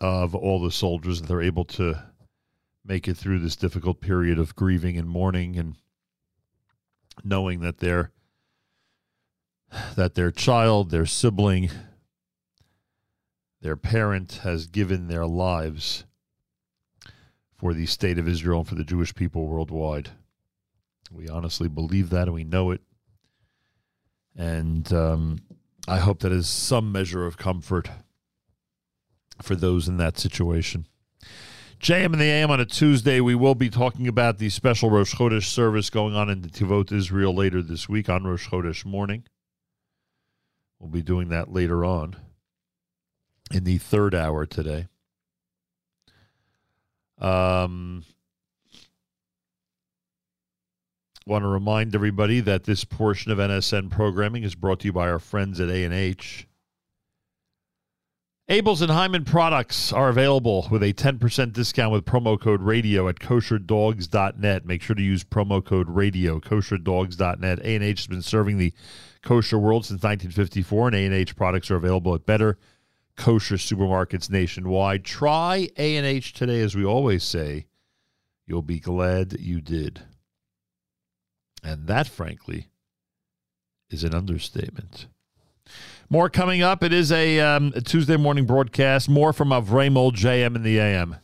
of 0.00 0.34
all 0.34 0.62
the 0.62 0.70
soldiers 0.70 1.20
that 1.20 1.26
they're 1.26 1.42
able 1.42 1.64
to 1.64 2.02
make 2.84 3.08
it 3.08 3.16
through 3.16 3.40
this 3.40 3.56
difficult 3.56 4.00
period 4.00 4.38
of 4.38 4.56
grieving 4.56 4.96
and 4.96 5.08
mourning 5.08 5.58
and 5.58 5.76
knowing 7.24 7.60
that 7.60 7.78
their 7.78 8.10
that 9.96 10.14
their 10.14 10.30
child, 10.30 10.90
their 10.90 11.06
sibling, 11.06 11.70
their 13.60 13.76
parent 13.76 14.40
has 14.42 14.66
given 14.66 15.08
their 15.08 15.26
lives 15.26 16.04
for 17.56 17.74
the 17.74 17.86
state 17.86 18.18
of 18.18 18.28
Israel 18.28 18.60
and 18.60 18.68
for 18.68 18.74
the 18.74 18.84
Jewish 18.84 19.14
people 19.14 19.46
worldwide. 19.46 20.10
We 21.10 21.28
honestly 21.28 21.68
believe 21.68 22.10
that 22.10 22.28
and 22.28 22.34
we 22.34 22.44
know 22.44 22.70
it. 22.70 22.80
And 24.36 24.92
um, 24.92 25.38
I 25.88 25.98
hope 25.98 26.20
that 26.20 26.32
is 26.32 26.48
some 26.48 26.92
measure 26.92 27.26
of 27.26 27.38
comfort 27.38 27.88
for 29.40 29.56
those 29.56 29.88
in 29.88 29.96
that 29.96 30.18
situation. 30.18 30.86
JM 31.80 32.06
and 32.06 32.20
the 32.20 32.24
AM 32.24 32.50
on 32.50 32.60
a 32.60 32.64
Tuesday, 32.64 33.20
we 33.20 33.34
will 33.34 33.54
be 33.54 33.68
talking 33.68 34.08
about 34.08 34.38
the 34.38 34.48
special 34.48 34.90
Rosh 34.90 35.14
Chodesh 35.14 35.44
service 35.44 35.90
going 35.90 36.14
on 36.14 36.30
in 36.30 36.42
Netivot, 36.42 36.90
Israel 36.90 37.34
later 37.34 37.62
this 37.62 37.88
week 37.88 38.08
on 38.08 38.24
Rosh 38.24 38.48
Chodesh 38.48 38.84
morning. 38.84 39.24
We'll 40.78 40.90
be 40.90 41.02
doing 41.02 41.28
that 41.28 41.52
later 41.52 41.84
on 41.84 42.16
in 43.52 43.64
the 43.64 43.78
third 43.78 44.14
hour 44.14 44.46
today. 44.46 44.88
Um, 47.18 48.04
want 51.26 51.42
to 51.42 51.48
remind 51.48 51.94
everybody 51.94 52.40
that 52.40 52.64
this 52.64 52.84
portion 52.84 53.32
of 53.32 53.38
NSN 53.38 53.90
programming 53.90 54.44
is 54.44 54.54
brought 54.54 54.80
to 54.80 54.86
you 54.86 54.92
by 54.92 55.08
our 55.08 55.18
friends 55.18 55.60
at 55.60 55.68
A&H. 55.68 56.46
Abeles 58.48 58.80
and 58.80 58.92
Heymann 58.92 59.26
products 59.26 59.92
are 59.92 60.08
available 60.08 60.68
with 60.70 60.80
a 60.80 60.92
10% 60.92 61.52
discount 61.52 61.90
with 61.90 62.04
promo 62.04 62.40
code 62.40 62.62
radio 62.62 63.08
at 63.08 63.16
kosherdogs.net. 63.16 64.64
Make 64.64 64.82
sure 64.82 64.94
to 64.94 65.02
use 65.02 65.24
promo 65.24 65.64
code 65.64 65.88
radio, 65.88 66.38
kosherdogs.net. 66.38 67.58
A&H 67.58 67.98
has 67.98 68.06
been 68.06 68.22
serving 68.22 68.58
the 68.58 68.72
kosher 69.20 69.58
world 69.58 69.84
since 69.84 70.04
1954, 70.04 70.86
and 70.88 70.96
A&H 70.96 71.34
products 71.34 71.72
are 71.72 71.76
available 71.76 72.14
at 72.14 72.24
better 72.24 72.56
kosher 73.16 73.56
supermarkets 73.56 74.30
nationwide. 74.30 75.04
Try 75.04 75.68
A&H 75.76 76.32
today, 76.32 76.60
as 76.60 76.76
we 76.76 76.84
always 76.84 77.24
say. 77.24 77.66
You'll 78.46 78.62
be 78.62 78.78
glad 78.78 79.40
you 79.40 79.60
did. 79.60 80.02
And 81.64 81.88
that, 81.88 82.06
frankly, 82.06 82.68
is 83.90 84.04
an 84.04 84.14
understatement. 84.14 85.08
More 86.08 86.30
coming 86.30 86.62
up. 86.62 86.84
It 86.84 86.92
is 86.92 87.10
a, 87.10 87.40
um, 87.40 87.72
a 87.74 87.80
Tuesday 87.80 88.16
morning 88.16 88.46
broadcast. 88.46 89.08
More 89.08 89.32
from 89.32 89.48
Avremel 89.48 90.12
JM 90.12 90.54
in 90.54 90.62
the 90.62 90.78
AM. 90.78 91.16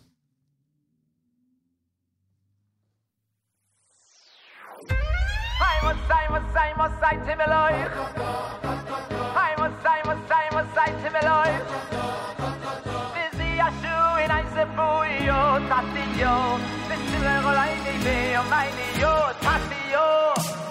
I 19.44 20.61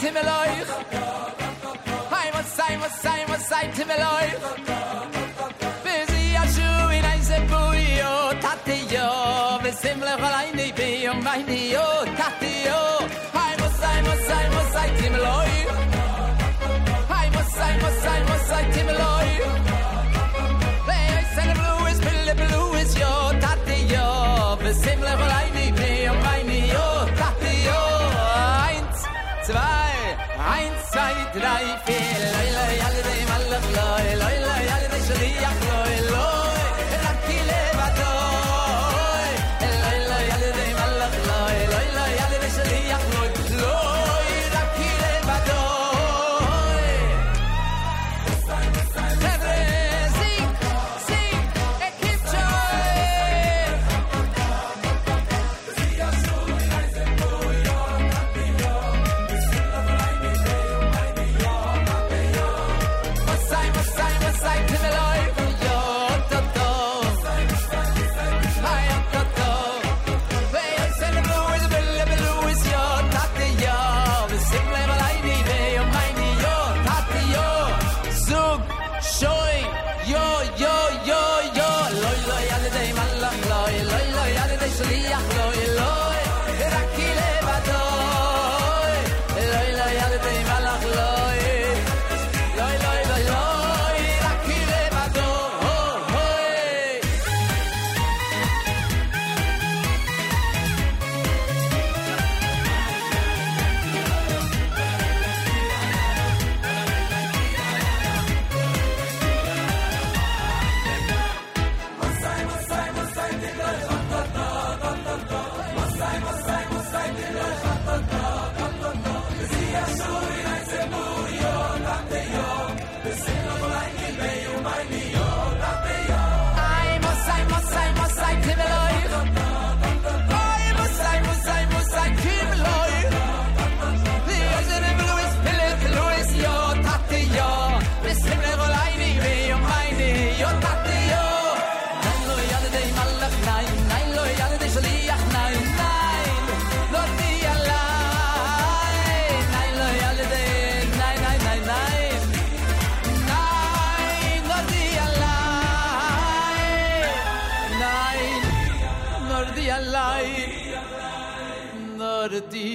I 0.00 0.10
must, 0.10 0.12
I 0.12 0.12
to 0.12 0.14
me 0.14 0.22
life. 0.22 0.70
I 2.12 2.30
must, 2.32 2.60
I 2.60 2.76
must, 2.76 3.06
I 3.06 3.26
must, 3.26 3.52
I 3.52 3.66
to 3.66 3.84
me 3.84 3.96
life. 3.96 4.42
Busy 5.84 6.34
a 6.34 6.46
shoe 6.54 6.88
in 6.96 7.04
I 7.04 7.20
say 7.20 7.42
yo, 8.92 9.18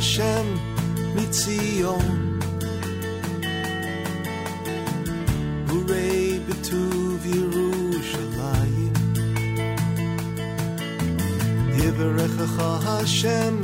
Hashem 0.00 0.46
mitzion. 1.14 2.06
Hooray 5.68 6.40
betuv 6.46 7.20
Yerushalayim. 7.36 8.94
Yivarechacha 11.76 12.70
Hashem 12.86 13.56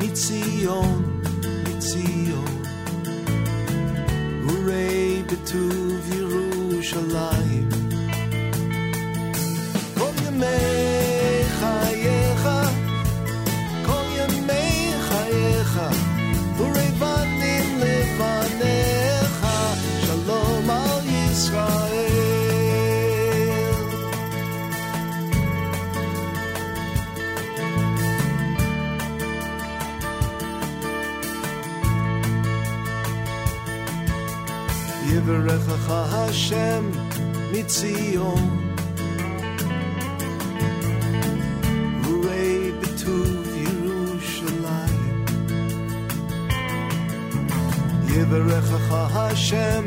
mitzion, 0.00 1.00
mitzion. 1.66 2.52
Hooray 4.46 5.04
betuv 5.28 5.85
Hashem 36.36 36.92
mitzion. 37.50 38.44
Yivarechacha 48.12 49.02
Hashem 49.16 49.86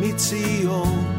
mitzion. 0.00 1.09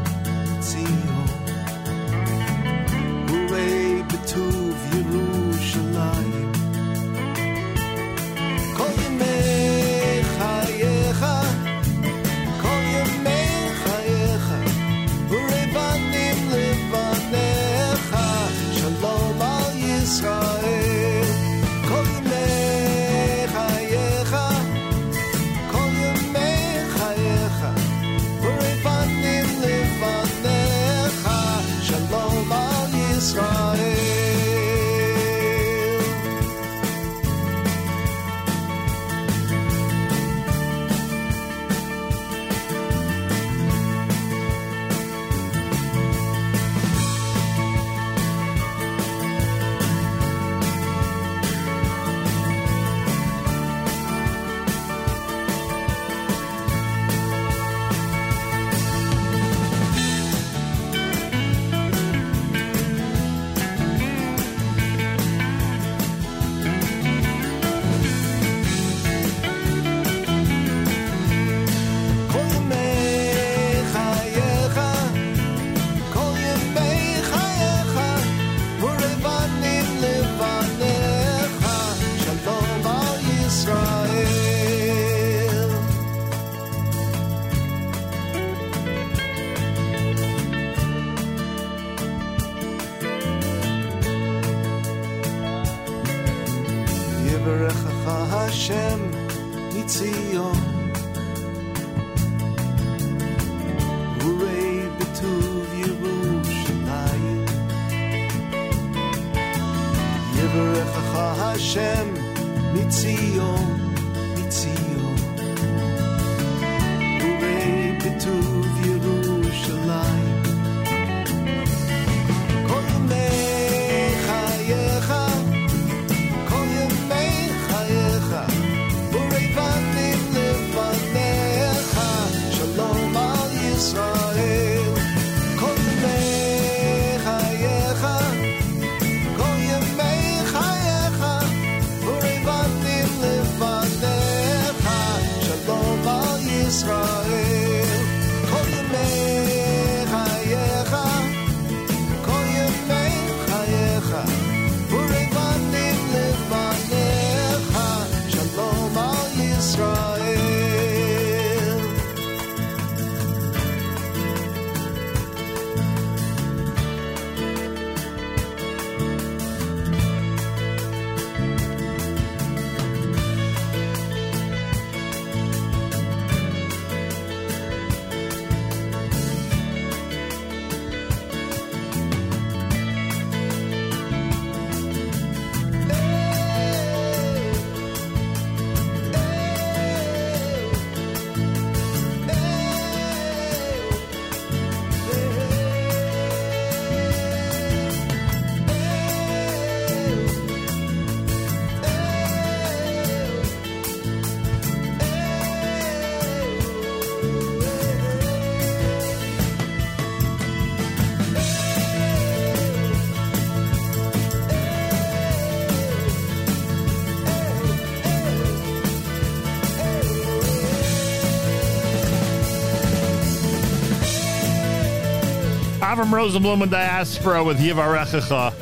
Avram 225.91 226.05
Rosenblum 226.05 226.61
and 226.61 226.71
Diaspora 226.71 227.43
with 227.43 227.59
Yivarechecha. 227.59 228.53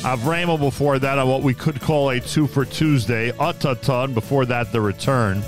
Avramo 0.00 0.58
before 0.58 0.98
that 0.98 1.18
on 1.18 1.28
what 1.28 1.42
we 1.42 1.52
could 1.52 1.78
call 1.78 2.08
a 2.08 2.18
two 2.18 2.46
for 2.46 2.64
Tuesday. 2.64 3.32
Ataton 3.32 4.14
before 4.14 4.46
that, 4.46 4.72
the 4.72 4.80
return. 4.80 5.42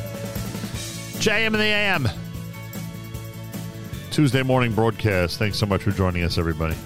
JM 1.22 1.46
and 1.46 1.54
the 1.54 1.62
AM. 1.62 2.08
Tuesday 4.10 4.42
morning 4.42 4.74
broadcast. 4.74 5.38
Thanks 5.38 5.56
so 5.56 5.64
much 5.64 5.84
for 5.84 5.90
joining 5.90 6.22
us, 6.22 6.36
everybody. 6.36 6.76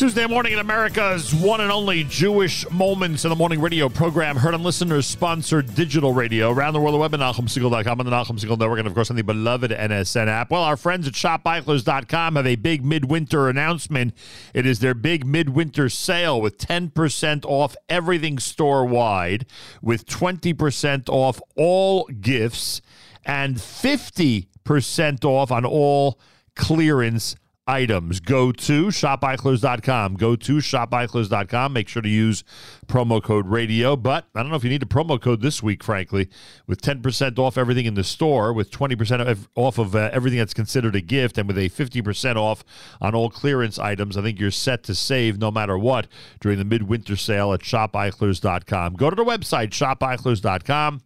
Tuesday 0.00 0.26
morning 0.26 0.54
in 0.54 0.58
America's 0.58 1.34
one 1.34 1.60
and 1.60 1.70
only 1.70 2.04
Jewish 2.04 2.64
Moments 2.70 3.26
in 3.26 3.28
the 3.28 3.36
Morning 3.36 3.60
radio 3.60 3.90
program, 3.90 4.34
heard 4.34 4.54
on 4.54 4.62
listeners 4.62 5.04
sponsored 5.04 5.74
digital 5.74 6.14
radio 6.14 6.50
around 6.50 6.72
the 6.72 6.80
world, 6.80 6.94
the 6.94 6.98
web 6.98 7.12
at 7.12 7.20
NachumSegal.com 7.20 8.00
on 8.00 8.06
the 8.06 8.10
Nachum 8.10 8.40
Segal 8.40 8.58
Network, 8.58 8.78
and 8.78 8.88
of 8.88 8.94
course 8.94 9.10
on 9.10 9.16
the 9.16 9.22
beloved 9.22 9.70
NSN 9.70 10.26
app. 10.26 10.50
Well, 10.50 10.62
our 10.62 10.78
friends 10.78 11.06
at 11.06 11.12
ShopEichlers.com 11.12 12.36
have 12.36 12.46
a 12.46 12.56
big 12.56 12.82
midwinter 12.82 13.50
announcement. 13.50 14.14
It 14.54 14.64
is 14.64 14.78
their 14.78 14.94
big 14.94 15.26
midwinter 15.26 15.90
sale 15.90 16.40
with 16.40 16.56
10% 16.56 17.44
off 17.44 17.76
everything 17.90 18.38
store 18.38 18.86
wide, 18.86 19.44
with 19.82 20.06
20% 20.06 21.10
off 21.10 21.42
all 21.56 22.06
gifts, 22.06 22.80
and 23.26 23.56
50% 23.56 25.24
off 25.26 25.52
on 25.52 25.66
all 25.66 26.18
clearance 26.56 27.36
items. 27.70 28.18
Go 28.18 28.50
to 28.50 28.86
shopeichlers.com. 28.88 30.14
Go 30.16 30.34
to 30.34 30.56
shopeichlers.com. 30.56 31.72
Make 31.72 31.88
sure 31.88 32.02
to 32.02 32.08
use 32.08 32.42
promo 32.88 33.22
code 33.22 33.46
radio. 33.46 33.94
But 33.94 34.26
I 34.34 34.42
don't 34.42 34.50
know 34.50 34.56
if 34.56 34.64
you 34.64 34.70
need 34.70 34.82
a 34.82 34.86
promo 34.86 35.20
code 35.20 35.40
this 35.40 35.62
week, 35.62 35.84
frankly, 35.84 36.28
with 36.66 36.82
10% 36.82 37.38
off 37.38 37.56
everything 37.56 37.86
in 37.86 37.94
the 37.94 38.02
store, 38.02 38.52
with 38.52 38.70
20% 38.70 39.46
off 39.54 39.78
of 39.78 39.94
uh, 39.94 40.10
everything 40.12 40.40
that's 40.40 40.52
considered 40.52 40.96
a 40.96 41.00
gift, 41.00 41.38
and 41.38 41.46
with 41.46 41.56
a 41.56 41.70
50% 41.70 42.36
off 42.36 42.64
on 43.00 43.14
all 43.14 43.30
clearance 43.30 43.78
items. 43.78 44.16
I 44.16 44.22
think 44.22 44.40
you're 44.40 44.50
set 44.50 44.82
to 44.84 44.94
save 44.94 45.38
no 45.38 45.50
matter 45.50 45.78
what 45.78 46.08
during 46.40 46.58
the 46.58 46.64
midwinter 46.64 47.16
sale 47.16 47.52
at 47.52 47.60
shopeichlers.com. 47.60 48.94
Go 48.94 49.10
to 49.10 49.16
the 49.16 49.24
website, 49.24 49.70
shopeichlers.com. 49.70 51.02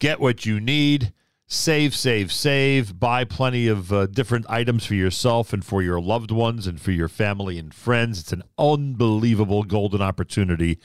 Get 0.00 0.18
what 0.18 0.44
you 0.44 0.60
need. 0.60 1.12
Save, 1.52 1.96
save, 1.96 2.30
save. 2.30 3.00
Buy 3.00 3.24
plenty 3.24 3.66
of 3.66 3.92
uh, 3.92 4.06
different 4.06 4.46
items 4.48 4.86
for 4.86 4.94
yourself 4.94 5.52
and 5.52 5.64
for 5.64 5.82
your 5.82 6.00
loved 6.00 6.30
ones 6.30 6.68
and 6.68 6.80
for 6.80 6.92
your 6.92 7.08
family 7.08 7.58
and 7.58 7.74
friends. 7.74 8.20
It's 8.20 8.32
an 8.32 8.44
unbelievable 8.56 9.64
golden 9.64 10.00
opportunity 10.00 10.78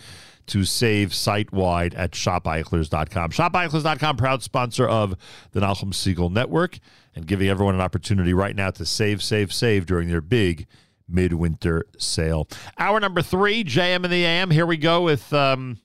to 0.48 0.66
save 0.66 1.14
site 1.14 1.54
wide 1.54 1.94
at 1.94 2.14
shopeichlers.com. 2.14 3.30
Shopeichlers.com, 3.30 4.18
proud 4.18 4.42
sponsor 4.42 4.88
of 4.88 5.16
the 5.52 5.60
Nachum 5.60 5.94
Segal 5.94 6.32
Network, 6.32 6.80
and 7.16 7.28
giving 7.28 7.48
everyone 7.48 7.76
an 7.76 7.82
opportunity 7.82 8.34
right 8.34 8.56
now 8.56 8.72
to 8.72 8.88
save, 8.88 9.22
save, 9.22 9.54
save 9.54 9.86
during 9.86 10.10
their 10.10 10.20
big 10.20 10.66
midwinter 11.08 11.86
sale. 12.00 12.48
Hour 12.80 13.00
number 13.00 13.22
three, 13.22 13.64
JM 13.64 14.04
in 14.04 14.10
the 14.10 14.26
AM. 14.26 14.50
Here 14.50 14.66
we 14.66 14.78
go 14.78 15.04
with 15.04 15.32
um, 15.32 15.78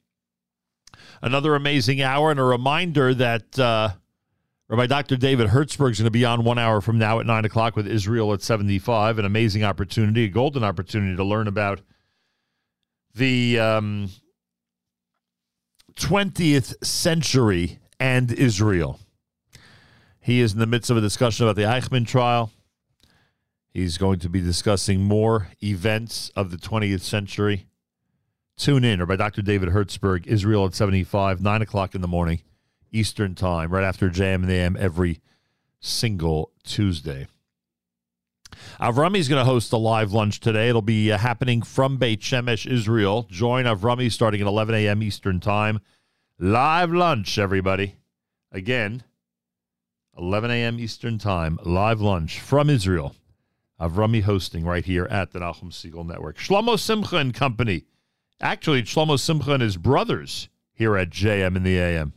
another 1.20 1.54
amazing 1.54 2.00
hour 2.00 2.30
and 2.30 2.40
a 2.40 2.44
reminder 2.44 3.12
that. 3.12 3.58
Uh, 3.58 3.90
Rabbi 4.70 4.86
Dr. 4.86 5.16
David 5.16 5.48
Hertzberg 5.48 5.90
is 5.90 5.98
going 5.98 6.04
to 6.04 6.12
be 6.12 6.24
on 6.24 6.44
one 6.44 6.56
hour 6.56 6.80
from 6.80 6.96
now 6.96 7.18
at 7.18 7.26
9 7.26 7.44
o'clock 7.44 7.74
with 7.74 7.88
Israel 7.88 8.32
at 8.32 8.40
75. 8.40 9.18
An 9.18 9.24
amazing 9.24 9.64
opportunity, 9.64 10.26
a 10.26 10.28
golden 10.28 10.62
opportunity 10.62 11.16
to 11.16 11.24
learn 11.24 11.48
about 11.48 11.80
the 13.12 13.58
um, 13.58 14.10
20th 15.96 16.84
century 16.84 17.80
and 17.98 18.30
Israel. 18.30 19.00
He 20.20 20.40
is 20.40 20.52
in 20.52 20.60
the 20.60 20.66
midst 20.66 20.88
of 20.88 20.96
a 20.96 21.00
discussion 21.00 21.46
about 21.46 21.56
the 21.56 21.62
Eichmann 21.62 22.06
trial. 22.06 22.52
He's 23.74 23.98
going 23.98 24.20
to 24.20 24.28
be 24.28 24.40
discussing 24.40 25.02
more 25.02 25.48
events 25.64 26.30
of 26.36 26.52
the 26.52 26.56
20th 26.56 27.00
century. 27.00 27.66
Tune 28.56 28.84
in, 28.84 29.00
or 29.00 29.06
by 29.06 29.16
Dr. 29.16 29.42
David 29.42 29.70
Hertzberg, 29.70 30.28
Israel 30.28 30.66
at 30.66 30.74
75, 30.74 31.40
9 31.40 31.62
o'clock 31.62 31.96
in 31.96 32.02
the 32.02 32.08
morning. 32.08 32.42
Eastern 32.92 33.34
Time, 33.34 33.70
right 33.70 33.84
after 33.84 34.10
JM 34.10 34.36
in 34.36 34.46
the 34.46 34.54
AM 34.54 34.76
every 34.78 35.20
single 35.80 36.52
Tuesday. 36.64 37.26
Avrami 38.80 39.18
is 39.18 39.28
going 39.28 39.40
to 39.40 39.50
host 39.50 39.72
a 39.72 39.76
live 39.76 40.12
lunch 40.12 40.40
today. 40.40 40.68
It'll 40.68 40.82
be 40.82 41.12
uh, 41.12 41.18
happening 41.18 41.62
from 41.62 41.96
Beit 41.96 42.20
Shemesh, 42.20 42.70
Israel. 42.70 43.26
Join 43.30 43.64
Avrami 43.64 44.10
starting 44.10 44.40
at 44.40 44.46
11 44.46 44.74
a.m. 44.74 45.02
Eastern 45.02 45.40
Time. 45.40 45.80
Live 46.38 46.90
lunch, 46.90 47.38
everybody. 47.38 47.96
Again, 48.52 49.04
11 50.18 50.50
a.m. 50.50 50.80
Eastern 50.80 51.18
Time. 51.18 51.58
Live 51.64 52.00
lunch 52.00 52.40
from 52.40 52.68
Israel. 52.68 53.14
Avrami 53.80 54.22
hosting 54.22 54.64
right 54.64 54.84
here 54.84 55.06
at 55.06 55.32
the 55.32 55.38
Nachum 55.38 55.70
Segal 55.70 56.06
Network. 56.06 56.36
Shlomo 56.36 56.78
Simcha 56.78 57.16
and 57.16 57.32
Company. 57.32 57.84
Actually, 58.40 58.82
Shlomo 58.82 59.18
Simcha 59.18 59.52
and 59.52 59.62
his 59.62 59.76
brothers 59.76 60.48
here 60.72 60.96
at 60.96 61.10
JM 61.10 61.56
in 61.56 61.62
the 61.62 61.78
AM. 61.78 62.12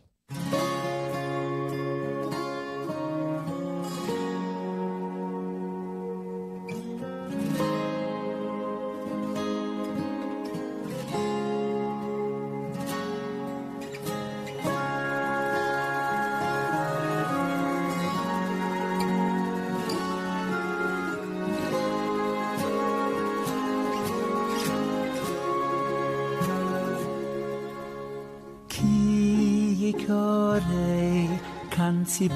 si 32.14 32.30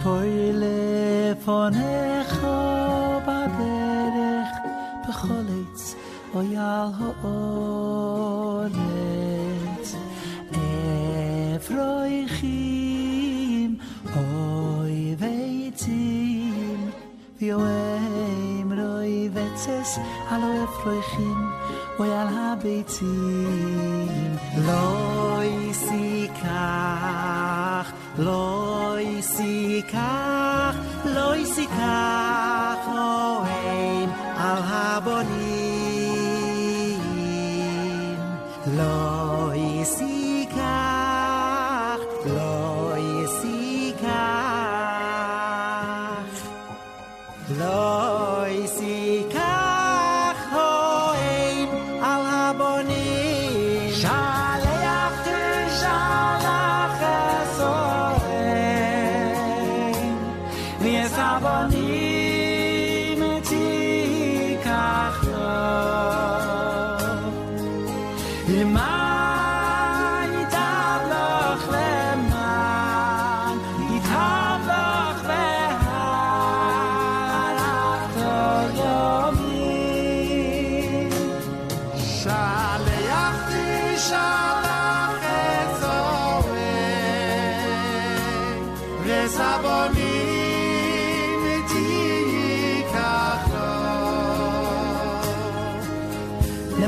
Le 96.80 96.88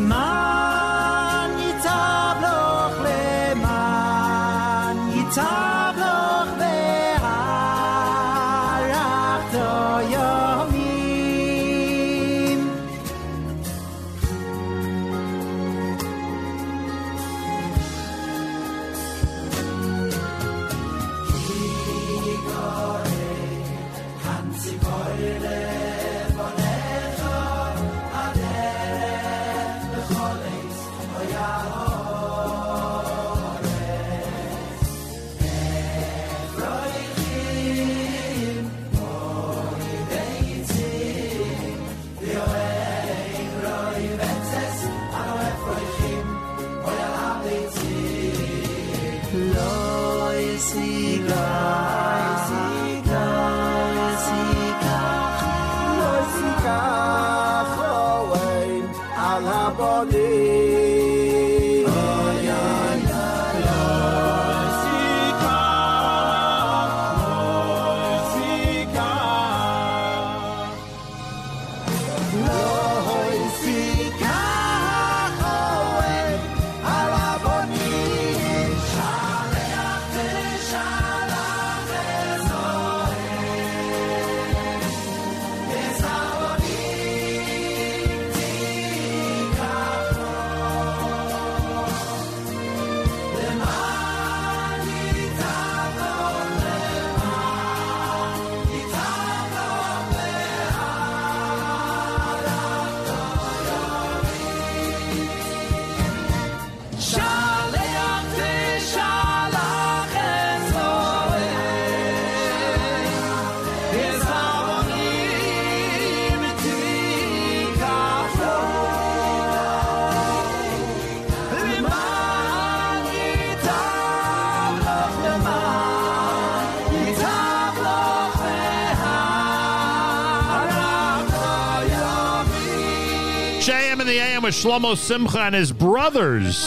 Shlomo 134.59 134.97
Simcha 134.97 135.39
and 135.39 135.55
his 135.55 135.71
brothers. 135.71 136.65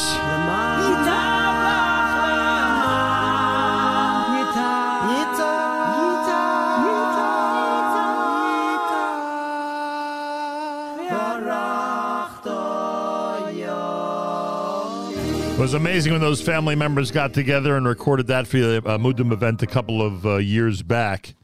It 15.50 15.58
was 15.58 15.74
amazing 15.74 16.12
when 16.12 16.22
those 16.22 16.40
family 16.40 16.74
members 16.74 17.10
got 17.10 17.34
together 17.34 17.76
and 17.76 17.86
recorded 17.86 18.26
that 18.28 18.46
for 18.46 18.56
the 18.56 18.78
uh, 18.78 18.96
Amudim 18.96 19.32
event 19.32 19.62
a 19.62 19.66
couple 19.66 20.00
of 20.00 20.24
uh, 20.24 20.36
years 20.36 20.82
back. 20.82 21.34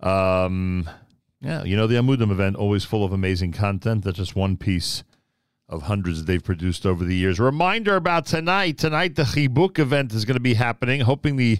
Um, 0.00 0.90
yeah, 1.40 1.64
you 1.64 1.74
know 1.74 1.86
the 1.86 1.94
Amudim 1.94 2.30
event 2.30 2.56
always 2.56 2.84
full 2.84 3.02
of 3.02 3.14
amazing 3.14 3.52
content. 3.52 4.04
That's 4.04 4.18
just 4.18 4.36
one 4.36 4.58
piece 4.58 5.04
of 5.68 5.82
hundreds 5.82 6.24
they've 6.24 6.42
produced 6.42 6.86
over 6.86 7.04
the 7.04 7.14
years. 7.14 7.38
Reminder 7.38 7.96
about 7.96 8.26
tonight. 8.26 8.78
Tonight 8.78 9.16
the 9.16 9.24
Chibuk 9.24 9.78
event 9.78 10.12
is 10.12 10.24
going 10.24 10.36
to 10.36 10.40
be 10.40 10.54
happening. 10.54 11.02
Hoping 11.02 11.36
the 11.36 11.58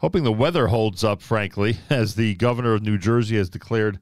hoping 0.00 0.22
the 0.22 0.32
weather 0.32 0.68
holds 0.68 1.02
up. 1.02 1.20
Frankly, 1.20 1.78
as 1.90 2.14
the 2.14 2.34
governor 2.36 2.74
of 2.74 2.82
New 2.82 2.98
Jersey 2.98 3.36
has 3.36 3.50
declared 3.50 3.98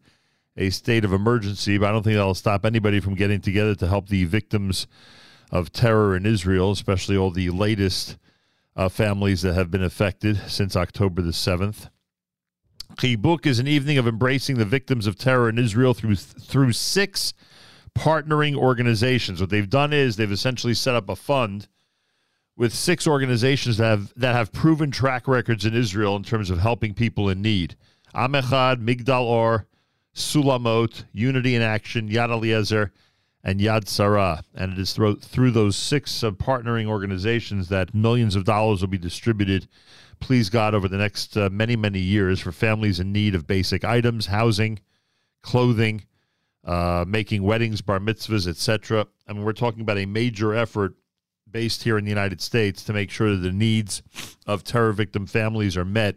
a 0.56 0.70
state 0.70 1.04
of 1.04 1.12
emergency, 1.12 1.78
but 1.78 1.88
I 1.88 1.92
don't 1.92 2.02
think 2.02 2.16
that'll 2.16 2.34
stop 2.34 2.66
anybody 2.66 3.00
from 3.00 3.14
getting 3.14 3.40
together 3.40 3.74
to 3.76 3.86
help 3.86 4.08
the 4.08 4.24
victims 4.24 4.86
of 5.50 5.72
terror 5.72 6.16
in 6.16 6.26
Israel, 6.26 6.72
especially 6.72 7.16
all 7.16 7.30
the 7.30 7.50
latest 7.50 8.18
uh, 8.76 8.88
families 8.88 9.42
that 9.42 9.54
have 9.54 9.70
been 9.70 9.82
affected 9.82 10.36
since 10.48 10.76
October 10.76 11.22
the 11.22 11.32
seventh. 11.32 11.88
Chibuk 12.96 13.46
is 13.46 13.58
an 13.58 13.68
evening 13.68 13.98
of 13.98 14.08
embracing 14.08 14.56
the 14.56 14.64
victims 14.64 15.06
of 15.06 15.16
terror 15.16 15.48
in 15.48 15.58
Israel 15.58 15.94
through 15.94 16.16
through 16.16 16.72
six 16.72 17.32
partnering 17.98 18.54
organizations. 18.56 19.40
What 19.40 19.50
they've 19.50 19.68
done 19.68 19.92
is 19.92 20.16
they've 20.16 20.30
essentially 20.30 20.74
set 20.74 20.94
up 20.94 21.08
a 21.08 21.16
fund 21.16 21.68
with 22.56 22.74
six 22.74 23.06
organizations 23.06 23.76
that 23.78 23.86
have 23.88 24.12
that 24.16 24.34
have 24.34 24.52
proven 24.52 24.90
track 24.90 25.28
records 25.28 25.64
in 25.64 25.74
Israel 25.74 26.16
in 26.16 26.22
terms 26.22 26.50
of 26.50 26.58
helping 26.58 26.94
people 26.94 27.28
in 27.28 27.42
need. 27.42 27.76
Amechad, 28.14 28.82
Migdal 28.82 29.24
Or, 29.24 29.66
Sulamot, 30.14 31.04
Unity 31.12 31.54
in 31.54 31.62
Action, 31.62 32.08
Yad 32.08 32.30
Eliezer, 32.30 32.92
and 33.44 33.60
Yad 33.60 33.86
Sarah. 33.86 34.42
And 34.54 34.72
it 34.72 34.78
is 34.78 34.92
through, 34.92 35.16
through 35.16 35.52
those 35.52 35.76
six 35.76 36.24
uh, 36.24 36.30
partnering 36.32 36.86
organizations 36.86 37.68
that 37.68 37.94
millions 37.94 38.34
of 38.34 38.44
dollars 38.44 38.80
will 38.80 38.88
be 38.88 38.98
distributed, 38.98 39.68
please 40.20 40.50
God, 40.50 40.74
over 40.74 40.88
the 40.88 40.96
next 40.96 41.36
uh, 41.36 41.48
many, 41.50 41.76
many 41.76 42.00
years 42.00 42.40
for 42.40 42.52
families 42.52 42.98
in 42.98 43.12
need 43.12 43.34
of 43.34 43.46
basic 43.46 43.84
items, 43.84 44.26
housing, 44.26 44.80
clothing, 45.42 46.02
uh, 46.69 47.07
making 47.09 47.43
weddings, 47.43 47.81
bar 47.81 47.99
mitzvahs, 47.99 48.47
etc. 48.47 49.07
I 49.27 49.32
mean, 49.32 49.43
we're 49.43 49.55
talking 49.55 49.81
about 49.81 49.97
a 49.97 50.05
major 50.05 50.55
effort 50.55 50.95
based 51.51 51.82
here 51.82 51.97
in 51.97 52.05
the 52.05 52.11
United 52.11 52.43
States 52.43 52.85
to 52.85 52.93
make 52.93 53.11
sure 53.11 53.31
that 53.31 53.39
the 53.39 53.53
needs 53.53 54.03
of 54.47 54.65
terror 54.65 54.93
victim 54.93 55.27
families 55.27 55.78
are 55.78 55.85
met 55.85 56.16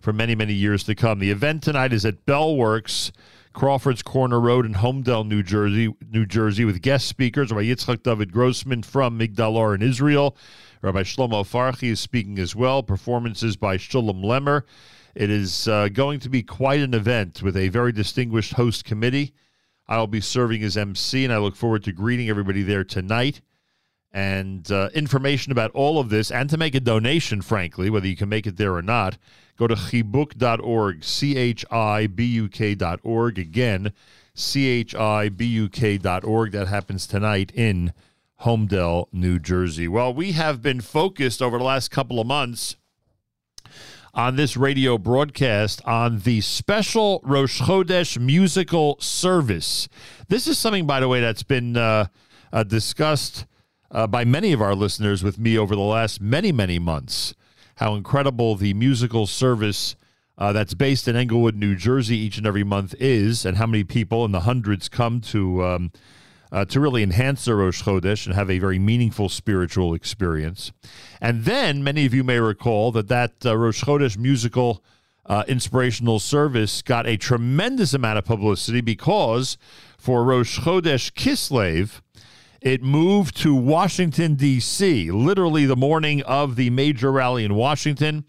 for 0.00 0.12
many, 0.12 0.36
many 0.36 0.52
years 0.54 0.84
to 0.84 0.94
come. 0.94 1.18
The 1.18 1.32
event 1.32 1.64
tonight 1.64 1.92
is 1.92 2.06
at 2.06 2.24
Bellworks, 2.24 3.10
Crawford's 3.52 4.02
Corner 4.02 4.38
Road 4.38 4.64
in 4.64 4.74
Holmdel, 4.74 5.26
New 5.26 5.42
Jersey, 5.42 5.92
New 6.08 6.24
Jersey, 6.24 6.64
with 6.64 6.80
guest 6.80 7.08
speakers 7.08 7.50
Rabbi 7.50 7.64
Yitzchak 7.64 8.04
David 8.04 8.32
Grossman 8.32 8.84
from 8.84 9.18
Migdalor 9.18 9.74
in 9.74 9.82
Israel. 9.82 10.36
Rabbi 10.82 11.02
Shlomo 11.02 11.42
Farchi 11.42 11.90
is 11.90 11.98
speaking 11.98 12.38
as 12.38 12.54
well. 12.54 12.84
Performances 12.84 13.56
by 13.56 13.76
Shulem 13.76 14.22
Lemmer. 14.22 14.62
It 15.16 15.30
is 15.30 15.66
uh, 15.66 15.88
going 15.88 16.20
to 16.20 16.28
be 16.28 16.42
quite 16.42 16.80
an 16.80 16.92
event 16.92 17.42
with 17.42 17.56
a 17.56 17.68
very 17.68 17.90
distinguished 17.90 18.52
host 18.52 18.84
committee. 18.84 19.32
I 19.88 19.96
will 19.96 20.06
be 20.06 20.20
serving 20.20 20.62
as 20.62 20.76
MC, 20.76 21.24
and 21.24 21.32
I 21.32 21.38
look 21.38 21.56
forward 21.56 21.84
to 21.84 21.92
greeting 21.92 22.28
everybody 22.28 22.62
there 22.62 22.84
tonight. 22.84 23.40
And 24.12 24.70
uh, 24.70 24.90
information 24.92 25.52
about 25.52 25.70
all 25.70 25.98
of 25.98 26.10
this, 26.10 26.30
and 26.30 26.50
to 26.50 26.58
make 26.58 26.74
a 26.74 26.80
donation, 26.80 27.40
frankly, 27.40 27.88
whether 27.88 28.06
you 28.06 28.14
can 28.14 28.28
make 28.28 28.46
it 28.46 28.58
there 28.58 28.74
or 28.74 28.82
not, 28.82 29.16
go 29.56 29.66
to 29.66 29.74
chibuk.org, 29.74 31.02
C 31.02 31.34
H 31.34 31.64
I 31.70 32.08
B 32.08 32.26
U 32.26 32.48
K.org. 32.50 33.38
Again, 33.38 33.92
C 34.34 34.66
H 34.66 34.94
I 34.94 35.30
B 35.30 35.46
U 35.46 35.70
K.org. 35.70 36.52
That 36.52 36.68
happens 36.68 37.06
tonight 37.06 37.52
in 37.54 37.94
Holmdel, 38.42 39.06
New 39.12 39.38
Jersey. 39.38 39.88
Well, 39.88 40.12
we 40.12 40.32
have 40.32 40.60
been 40.60 40.82
focused 40.82 41.40
over 41.40 41.56
the 41.56 41.64
last 41.64 41.90
couple 41.90 42.20
of 42.20 42.26
months 42.26 42.76
on 44.16 44.34
this 44.34 44.56
radio 44.56 44.96
broadcast 44.96 45.82
on 45.84 46.20
the 46.20 46.40
special 46.40 47.20
Rosh 47.22 47.60
Chodesh 47.60 48.18
musical 48.18 48.96
service. 48.98 49.90
This 50.28 50.48
is 50.48 50.58
something, 50.58 50.86
by 50.86 51.00
the 51.00 51.08
way, 51.08 51.20
that's 51.20 51.42
been 51.42 51.76
uh, 51.76 52.06
uh, 52.50 52.62
discussed 52.62 53.44
uh, 53.90 54.06
by 54.06 54.24
many 54.24 54.54
of 54.54 54.62
our 54.62 54.74
listeners 54.74 55.22
with 55.22 55.38
me 55.38 55.58
over 55.58 55.76
the 55.76 55.82
last 55.82 56.22
many, 56.22 56.50
many 56.50 56.78
months. 56.78 57.34
How 57.76 57.94
incredible 57.94 58.56
the 58.56 58.72
musical 58.72 59.26
service 59.26 59.96
uh, 60.38 60.50
that's 60.50 60.72
based 60.72 61.06
in 61.08 61.14
Englewood, 61.14 61.54
New 61.54 61.76
Jersey, 61.76 62.16
each 62.16 62.38
and 62.38 62.46
every 62.46 62.64
month 62.64 62.94
is, 62.98 63.44
and 63.44 63.58
how 63.58 63.66
many 63.66 63.84
people 63.84 64.24
in 64.24 64.32
the 64.32 64.40
hundreds 64.40 64.88
come 64.88 65.20
to 65.20 65.62
um, 65.62 65.92
uh, 66.52 66.64
to 66.66 66.80
really 66.80 67.02
enhance 67.02 67.44
their 67.44 67.56
Rosh 67.56 67.82
Chodesh 67.82 68.26
and 68.26 68.34
have 68.34 68.50
a 68.50 68.58
very 68.58 68.78
meaningful 68.78 69.28
spiritual 69.28 69.94
experience. 69.94 70.72
And 71.20 71.44
then 71.44 71.82
many 71.82 72.06
of 72.06 72.14
you 72.14 72.24
may 72.24 72.38
recall 72.38 72.92
that 72.92 73.08
that 73.08 73.32
uh, 73.44 73.56
Rosh 73.56 73.82
Chodesh 73.82 74.16
musical 74.16 74.82
uh, 75.26 75.44
inspirational 75.48 76.18
service 76.18 76.82
got 76.82 77.06
a 77.06 77.16
tremendous 77.16 77.92
amount 77.94 78.18
of 78.18 78.24
publicity 78.24 78.80
because 78.80 79.58
for 79.98 80.24
Rosh 80.24 80.60
Chodesh 80.60 81.12
Kislev, 81.12 82.00
it 82.60 82.82
moved 82.82 83.36
to 83.42 83.54
Washington, 83.54 84.34
D.C., 84.34 85.10
literally 85.10 85.66
the 85.66 85.76
morning 85.76 86.22
of 86.22 86.56
the 86.56 86.70
major 86.70 87.12
rally 87.12 87.44
in 87.44 87.54
Washington. 87.54 88.24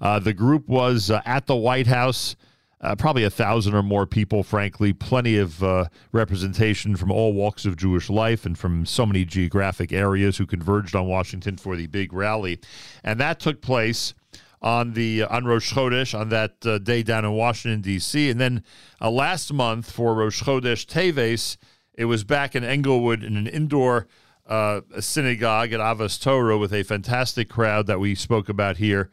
Uh, 0.00 0.18
the 0.18 0.34
group 0.34 0.68
was 0.68 1.10
uh, 1.10 1.20
at 1.24 1.46
the 1.46 1.56
White 1.56 1.86
House. 1.86 2.36
Uh, 2.82 2.96
probably 2.96 3.22
a 3.22 3.30
thousand 3.30 3.74
or 3.74 3.82
more 3.82 4.06
people, 4.06 4.42
frankly. 4.42 4.92
Plenty 4.92 5.38
of 5.38 5.62
uh, 5.62 5.84
representation 6.10 6.96
from 6.96 7.12
all 7.12 7.32
walks 7.32 7.64
of 7.64 7.76
Jewish 7.76 8.10
life 8.10 8.44
and 8.44 8.58
from 8.58 8.84
so 8.86 9.06
many 9.06 9.24
geographic 9.24 9.92
areas 9.92 10.38
who 10.38 10.46
converged 10.46 10.96
on 10.96 11.06
Washington 11.06 11.56
for 11.56 11.76
the 11.76 11.86
big 11.86 12.12
rally. 12.12 12.58
And 13.04 13.20
that 13.20 13.38
took 13.38 13.62
place 13.62 14.14
on 14.60 14.94
the 14.94 15.22
on 15.24 15.44
Rosh 15.44 15.72
Chodesh 15.72 16.18
on 16.18 16.28
that 16.30 16.54
uh, 16.64 16.78
day 16.78 17.02
down 17.02 17.24
in 17.24 17.32
Washington 17.32 17.80
D.C. 17.82 18.30
And 18.30 18.40
then 18.40 18.64
uh, 19.00 19.10
last 19.10 19.52
month 19.52 19.90
for 19.90 20.14
Rosh 20.14 20.42
Chodesh 20.42 20.86
Teves, 20.86 21.56
it 21.94 22.06
was 22.06 22.24
back 22.24 22.56
in 22.56 22.64
Englewood 22.64 23.22
in 23.22 23.36
an 23.36 23.46
indoor 23.46 24.08
uh, 24.46 24.80
synagogue 24.98 25.72
at 25.72 25.80
Ahavas 25.80 26.20
Torah 26.20 26.58
with 26.58 26.72
a 26.72 26.82
fantastic 26.82 27.48
crowd 27.48 27.86
that 27.86 28.00
we 28.00 28.14
spoke 28.14 28.48
about 28.48 28.76
here 28.76 29.10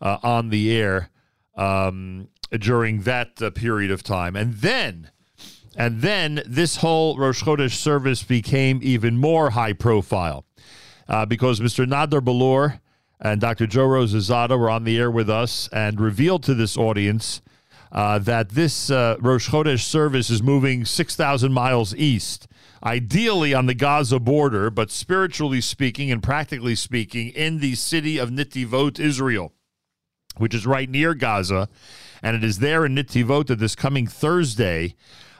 uh, 0.00 0.18
on 0.22 0.48
the 0.48 0.74
air 0.74 1.10
um, 1.56 2.28
during 2.58 3.02
that 3.02 3.40
uh, 3.40 3.50
period 3.50 3.90
of 3.90 4.02
time. 4.02 4.36
And 4.36 4.54
then, 4.54 5.10
and 5.76 6.02
then 6.02 6.42
this 6.46 6.76
whole 6.76 7.16
Rosh 7.16 7.42
Chodesh 7.42 7.74
service 7.74 8.22
became 8.22 8.80
even 8.82 9.16
more 9.16 9.50
high 9.50 9.72
profile 9.72 10.44
uh, 11.08 11.26
because 11.26 11.60
Mr. 11.60 11.86
Nader 11.86 12.24
Bolour 12.24 12.80
and 13.20 13.40
Dr. 13.40 13.66
Joe 13.66 13.86
Rozehzadeh 13.86 14.58
were 14.58 14.70
on 14.70 14.84
the 14.84 14.98
air 14.98 15.10
with 15.10 15.28
us 15.28 15.68
and 15.72 16.00
revealed 16.00 16.42
to 16.44 16.54
this 16.54 16.76
audience 16.76 17.42
uh, 17.92 18.18
that 18.20 18.50
this 18.50 18.90
uh, 18.90 19.16
Rosh 19.20 19.50
Chodesh 19.50 19.80
service 19.80 20.30
is 20.30 20.42
moving 20.42 20.84
6,000 20.84 21.52
miles 21.52 21.94
east, 21.94 22.46
ideally 22.84 23.52
on 23.52 23.66
the 23.66 23.74
Gaza 23.74 24.20
border, 24.20 24.70
but 24.70 24.90
spiritually 24.90 25.60
speaking 25.60 26.10
and 26.10 26.22
practically 26.22 26.74
speaking, 26.74 27.28
in 27.30 27.58
the 27.58 27.74
city 27.74 28.16
of 28.16 28.30
Netivot, 28.30 29.00
Israel, 29.00 29.52
which 30.36 30.54
is 30.54 30.66
right 30.66 30.88
near 30.88 31.14
Gaza. 31.14 31.68
And 32.22 32.36
it 32.36 32.44
is 32.44 32.58
there 32.58 32.84
in 32.84 32.94
Netivot 32.94 33.46
that 33.46 33.58
this 33.58 33.74
coming 33.74 34.06
Thursday, 34.06 34.94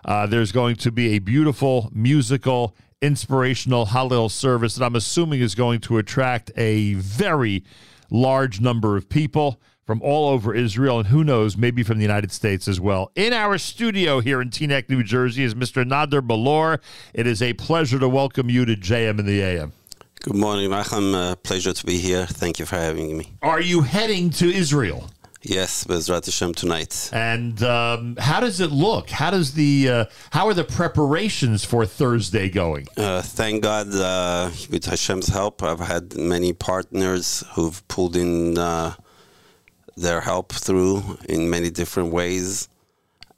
uh, 0.05 0.27
there's 0.27 0.53
going 0.53 0.77
to 0.77 0.93
be 0.93 1.15
a 1.15 1.19
beautiful 1.19 1.91
musical, 1.93 2.75
inspirational 3.03 3.87
Hallel 3.87 4.31
service 4.31 4.75
that 4.75 4.85
I'm 4.85 4.97
assuming 4.97 5.41
is 5.41 5.55
going 5.55 5.81
to 5.81 5.99
attract 5.99 6.51
a 6.57 6.95
very 6.95 7.65
large 8.11 8.61
number 8.61 8.97
of 8.97 9.09
people 9.09 9.61
from 9.91 10.03
all 10.03 10.29
over 10.29 10.55
Israel 10.55 11.01
and 11.01 11.09
who 11.09 11.25
knows, 11.25 11.57
maybe 11.57 11.83
from 11.83 11.99
the 11.99 12.05
United 12.05 12.31
States 12.31 12.69
as 12.69 12.79
well. 12.79 13.11
In 13.17 13.33
our 13.33 13.59
studio 13.59 14.21
here 14.21 14.41
in 14.41 14.51
Teaneck, 14.51 14.89
New 14.89 15.03
Jersey 15.03 15.43
is 15.43 15.55
Mr. 15.55 15.85
Nader 15.85 16.25
Bolour. 16.25 16.81
It 17.13 17.27
is 17.27 17.43
a 17.43 17.55
pleasure 17.55 17.99
to 17.99 18.09
welcome 18.09 18.49
you 18.49 18.65
to 18.67 18.77
JM 18.77 19.19
in 19.19 19.27
the 19.27 19.41
AM. 19.41 19.73
Good 20.21 20.37
morning, 20.37 20.71
Nachum. 20.71 21.15
Uh, 21.15 21.35
pleasure 21.37 21.73
to 21.73 21.87
be 21.87 21.99
here. 21.99 22.27
Thank 22.27 22.59
you 22.59 22.67
for 22.67 22.77
having 22.77 23.19
me. 23.19 23.33
Are 23.43 23.61
you 23.61 23.81
heading 23.81 24.31
to 24.31 24.49
Israel? 24.49 25.11
Yes, 25.43 25.85
Bezrat 25.85 26.27
Hashem 26.27 26.53
tonight. 26.53 27.09
And 27.15 27.63
um, 27.63 28.17
how 28.19 28.41
does 28.41 28.61
it 28.61 28.71
look? 28.71 29.09
How 29.09 29.31
does 29.31 29.55
the 29.55 29.89
uh, 29.89 30.05
how 30.33 30.49
are 30.49 30.55
the 30.55 30.65
preparations 30.65 31.65
for 31.65 31.87
Thursday 31.87 32.51
going? 32.51 32.87
Uh, 32.97 33.23
thank 33.23 33.63
God, 33.63 33.89
uh, 33.95 34.51
with 34.71 34.85
Hashem's 34.85 35.29
help, 35.29 35.63
I've 35.63 35.81
had 35.81 36.15
many 36.17 36.53
partners 36.53 37.43
who've 37.55 37.87
pulled 37.89 38.17
in 38.17 38.59
uh, 38.59 38.95
their 39.97 40.21
help 40.21 40.53
through 40.53 41.19
in 41.27 41.49
many 41.49 41.71
different 41.71 42.13
ways. 42.13 42.69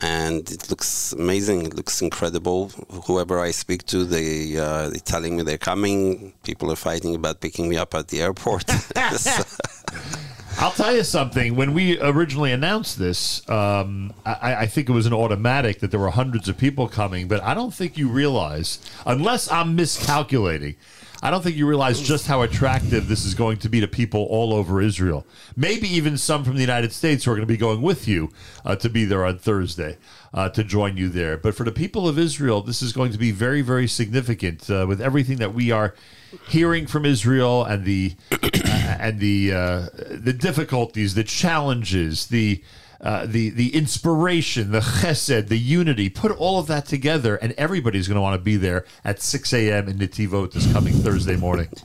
And 0.01 0.51
it 0.51 0.69
looks 0.69 1.13
amazing. 1.13 1.67
It 1.67 1.75
looks 1.75 2.03
incredible. 2.03 2.71
Whoever 3.07 3.39
I 3.39 3.53
speak 3.53 3.87
to, 3.87 4.05
they 4.05 4.57
uh, 4.57 4.89
they're 4.89 4.99
telling 4.99 5.37
me 5.37 5.45
they're 5.45 5.57
coming. 5.57 6.33
People 6.43 6.73
are 6.73 6.77
fighting 6.77 7.15
about 7.15 7.41
picking 7.41 7.69
me 7.69 7.77
up 7.77 7.95
at 7.95 8.09
the 8.09 8.23
airport. 8.23 8.65
I'll 10.63 10.71
tell 10.71 10.95
you 10.95 11.03
something. 11.03 11.57
When 11.57 11.75
we 11.75 12.01
originally 12.01 12.53
announced 12.53 12.97
this, 12.97 13.43
um, 13.51 14.15
I, 14.25 14.55
I 14.55 14.67
think 14.67 14.89
it 14.89 14.93
was 14.93 15.07
an 15.07 15.13
automatic 15.13 15.81
that 15.81 15.91
there 15.91 15.99
were 15.99 16.11
hundreds 16.11 16.49
of 16.49 16.57
people 16.57 16.87
coming, 16.87 17.27
but 17.27 17.43
I 17.43 17.53
don't 17.53 17.75
think 17.75 17.99
you 17.99 18.09
realize, 18.09 18.79
unless 19.05 19.51
I'm 19.51 19.75
miscalculating, 19.75 20.77
I 21.21 21.33
don't 21.33 21.43
think 21.43 21.57
you 21.57 21.67
realize 21.67 22.01
just 22.01 22.29
how 22.29 22.43
attractive 22.43 23.09
this 23.09 23.25
is 23.25 23.35
going 23.35 23.57
to 23.57 23.69
be 23.69 23.81
to 23.81 23.89
people 23.89 24.25
all 24.31 24.55
over 24.55 24.81
Israel. 24.81 25.27
Maybe 25.57 25.89
even 25.89 26.17
some 26.17 26.45
from 26.45 26.55
the 26.55 26.61
United 26.61 26.93
States 26.93 27.25
who 27.25 27.33
are 27.33 27.35
going 27.35 27.49
to 27.49 27.53
be 27.53 27.57
going 27.57 27.83
with 27.83 28.07
you 28.07 28.31
uh, 28.65 28.77
to 28.77 28.89
be 28.89 29.05
there 29.05 29.27
on 29.27 29.39
Thursday 29.39 29.99
uh, 30.33 30.49
to 30.51 30.63
join 30.63 30.97
you 30.97 31.09
there. 31.09 31.37
But 31.37 31.57
for 31.57 31.65
the 31.65 31.73
people 31.73 32.07
of 32.07 32.21
Israel, 32.21 32.63
this 32.63 32.83
is 32.83 32.93
going 32.93 33.11
to 33.11 33.19
be 33.19 33.33
very, 33.33 33.63
very 33.63 33.89
significant 33.89 34.71
uh, 34.71 34.87
with 34.89 35.01
everything 35.01 35.39
that 35.39 35.55
we 35.55 35.73
are 35.73 35.97
hearing 36.49 36.87
from 36.87 37.05
Israel 37.05 37.65
and 37.65 37.85
the 37.85 38.15
and 39.01 39.21
the 39.21 39.53
uh, 39.53 39.87
the 40.11 40.33
difficulties, 40.33 41.15
the 41.15 41.25
challenges, 41.25 42.27
the 42.29 42.63
uh, 43.01 43.27
the 43.27 43.51
the 43.51 43.75
inspiration, 43.75 44.71
the 44.71 44.81
chesed, 44.81 45.49
the 45.49 45.59
unity. 45.59 46.09
Put 46.09 46.31
all 46.33 46.59
of 46.59 46.67
that 46.69 46.87
together, 46.87 47.37
and 47.37 47.53
everybody's 47.59 48.07
going 48.07 48.17
to 48.17 48.23
want 48.23 48.35
to 48.35 48.43
be 48.43 48.57
there 48.57 48.85
at 49.05 49.21
6 49.21 49.53
a.m. 49.53 49.89
in 49.89 49.99
Netivot 49.99 50.53
this 50.53 50.73
coming 50.73 50.95
Thursday 50.95 51.37
morning. 51.37 51.69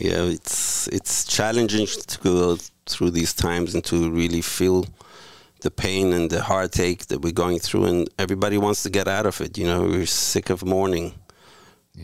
Yeah, 0.00 0.22
it's 0.22 0.88
it's 0.88 1.26
challenging 1.26 1.86
to 1.86 2.18
go 2.20 2.56
through 2.86 3.10
these 3.10 3.34
times 3.34 3.74
and 3.74 3.84
to 3.84 4.10
really 4.10 4.40
feel 4.40 4.86
the 5.60 5.70
pain 5.70 6.14
and 6.14 6.30
the 6.30 6.42
heartache 6.42 7.08
that 7.08 7.20
we're 7.20 7.32
going 7.32 7.58
through, 7.58 7.84
and 7.84 8.08
everybody 8.18 8.56
wants 8.56 8.82
to 8.84 8.90
get 8.90 9.08
out 9.08 9.26
of 9.26 9.42
it. 9.42 9.58
You 9.58 9.66
know, 9.66 9.82
we're 9.82 10.06
sick 10.06 10.48
of 10.48 10.64
mourning. 10.64 11.12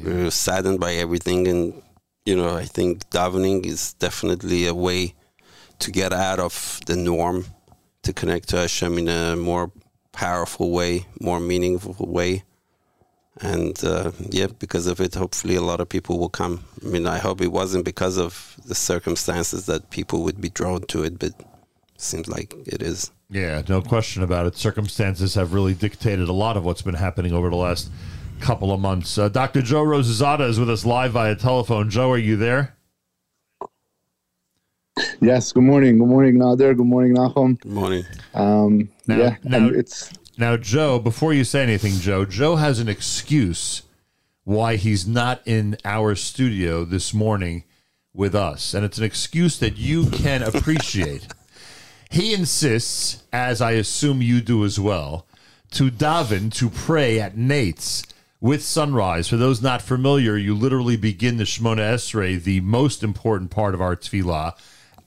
We're 0.03 0.31
saddened 0.31 0.81
by 0.81 0.95
everything, 0.95 1.49
and 1.49 1.83
you 2.25 2.37
know, 2.37 2.57
I 2.57 2.65
think 2.65 3.09
davening 3.11 3.67
is 3.67 3.95
definitely 3.95 4.67
a 4.67 4.75
way 4.75 5.15
to 5.79 5.91
get 5.91 6.13
out 6.13 6.41
of 6.41 6.81
the 6.87 6.97
norm, 6.97 7.47
to 8.03 8.13
connect 8.13 8.49
to 8.49 8.59
Hashem 8.59 8.99
in 8.99 9.09
a 9.09 9.37
more 9.37 9.71
powerful 10.13 10.71
way, 10.71 11.07
more 11.21 11.41
meaningful 11.41 11.95
way. 11.99 12.45
And 13.41 13.83
uh, 13.85 14.13
yeah, 14.31 14.47
because 14.59 14.87
of 14.87 15.01
it, 15.01 15.15
hopefully 15.15 15.57
a 15.57 15.61
lot 15.61 15.81
of 15.81 15.89
people 15.89 16.19
will 16.19 16.31
come. 16.31 16.65
I 16.83 16.89
mean, 16.89 17.07
I 17.07 17.19
hope 17.19 17.43
it 17.43 17.53
wasn't 17.53 17.85
because 17.85 18.17
of 18.17 18.57
the 18.65 18.75
circumstances 18.75 19.67
that 19.67 19.91
people 19.91 20.23
would 20.23 20.41
be 20.41 20.49
drawn 20.49 20.83
to 20.83 21.05
it, 21.05 21.19
but 21.19 21.29
it 21.31 21.47
seems 21.99 22.29
like 22.29 22.55
it 22.67 22.83
is. 22.83 23.11
Yeah, 23.29 23.61
no 23.69 23.83
question 23.83 24.23
about 24.23 24.47
it. 24.47 24.57
Circumstances 24.57 25.35
have 25.35 25.53
really 25.53 25.75
dictated 25.75 26.29
a 26.29 26.33
lot 26.33 26.57
of 26.57 26.65
what's 26.65 26.83
been 26.83 26.95
happening 26.95 27.33
over 27.33 27.51
the 27.51 27.57
last 27.57 27.91
couple 28.41 28.73
of 28.73 28.81
months. 28.81 29.17
Uh, 29.19 29.29
Dr. 29.29 29.63
Joe 29.63 29.85
Rozehzadeh 29.85 30.49
is 30.49 30.59
with 30.61 30.71
us 30.71 30.85
live 30.85 31.13
via 31.13 31.35
telephone. 31.35 31.91
Joe, 31.91 32.11
are 32.13 32.19
you 32.19 32.37
there? 32.37 32.75
Yes. 35.21 35.53
Good 35.53 35.63
morning. 35.65 35.99
Good 35.99 36.09
morning, 36.09 36.35
Nader. 36.37 36.77
Good 36.77 36.87
morning, 36.87 37.15
Nachum. 37.17 37.61
Good 37.61 37.73
morning. 37.73 38.05
Um, 38.35 38.89
Now, 39.07 39.17
yeah, 39.19 39.37
now, 39.45 39.69
it's 39.69 40.13
now, 40.39 40.57
Joe. 40.57 40.99
Before 40.99 41.33
you 41.35 41.45
say 41.45 41.63
anything, 41.63 41.93
Joe, 41.95 42.25
Joe 42.25 42.57
has 42.57 42.81
an 42.81 42.89
excuse 42.89 43.83
why 44.45 44.77
he's 44.77 45.07
not 45.07 45.43
in 45.45 45.77
our 45.85 46.15
studio 46.15 46.85
this 46.85 47.13
morning 47.13 47.65
with 48.15 48.35
us, 48.35 48.73
and 48.73 48.85
it's 48.85 48.97
an 48.99 49.05
excuse 49.05 49.59
that 49.59 49.77
you 49.77 50.07
can 50.07 50.43
appreciate. 50.43 51.27
he 52.11 52.33
insists, 52.33 53.23
as 53.33 53.61
I 53.61 53.73
assume 53.73 54.23
you 54.23 54.41
do 54.41 54.65
as 54.65 54.81
well, 54.81 55.27
to 55.73 55.91
daven 55.91 56.53
to 56.55 56.71
pray 56.71 57.21
at 57.21 57.37
Netz 57.37 58.07
with 58.41 58.63
sunrise. 58.63 59.29
For 59.29 59.37
those 59.37 59.63
not 59.63 59.83
familiar, 59.83 60.37
you 60.37 60.55
literally 60.55 60.97
begin 60.97 61.37
the 61.37 61.45
Shemona 61.45 61.95
Esrei, 61.95 62.43
the 62.43 62.61
most 62.61 63.03
important 63.03 63.51
part 63.51 63.75
of 63.75 63.81
our 63.81 63.97
tefillah, 63.97 64.53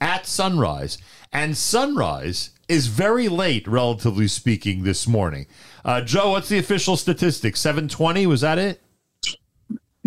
at 0.00 0.26
sunrise. 0.26 0.98
And 1.32 1.56
sunrise 1.56 2.50
is 2.68 2.86
very 2.86 3.28
late, 3.28 3.66
relatively 3.66 4.28
speaking, 4.28 4.82
this 4.82 5.06
morning. 5.06 5.46
Uh, 5.84 6.00
Joe, 6.00 6.30
what's 6.30 6.48
the 6.48 6.58
official 6.58 6.96
statistic? 6.96 7.56
720, 7.56 8.26
was 8.26 8.40
that 8.42 8.58
it? 8.58 8.82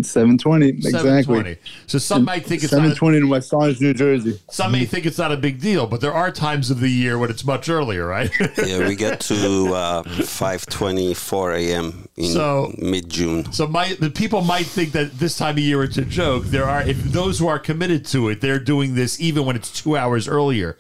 Seven 0.04 0.38
twenty 0.38 0.70
exactly. 0.70 1.02
720. 1.24 1.58
So 1.88 1.98
some 1.98 2.24
might 2.26 2.46
think 2.46 2.64
it's 2.64 2.72
not 2.72 2.80
a- 2.80 2.84
seven 2.84 2.98
twenty 2.98 3.18
in 3.18 3.30
West 3.30 3.54
Orange, 3.54 3.82
New 3.82 3.94
Jersey. 3.94 4.40
Some 4.50 4.72
may 4.74 4.86
think 4.86 5.06
it's 5.06 5.18
not 5.18 5.32
a 5.32 5.38
big 5.38 5.60
deal, 5.62 5.88
but 5.88 6.02
there 6.02 6.14
are 6.14 6.32
times 6.32 6.70
of 6.72 6.80
the 6.80 6.90
year 6.90 7.18
when 7.18 7.30
it's 7.30 7.46
much 7.46 7.70
earlier, 7.70 8.06
right? 8.06 8.30
yeah, 8.66 8.88
we 8.88 8.96
get 8.96 9.20
to 9.22 9.74
uh, 9.74 10.04
5:24 10.04 11.58
a.m. 11.60 12.08
in 12.18 12.32
So- 12.34 12.74
mid-June. 12.78 13.52
So 13.52 13.68
my 13.68 13.94
the 14.00 14.10
people 14.10 14.42
might 14.42 14.66
think 14.66 14.92
that 14.94 15.20
this 15.20 15.38
time 15.38 15.56
of 15.56 15.60
year 15.60 15.84
it's 15.84 15.98
a 15.98 16.06
joke. 16.06 16.46
There 16.46 16.66
are 16.66 16.82
if 16.82 16.98
those 17.04 17.40
who 17.40 17.48
are 17.48 17.60
committed 17.60 18.06
to 18.08 18.30
it, 18.30 18.42
they're 18.42 18.60
doing 18.60 18.96
this 18.96 19.20
even 19.20 19.46
when 19.46 19.56
it's 19.56 19.72
two 19.72 19.96
hours 19.98 20.28
earlier 20.28 20.78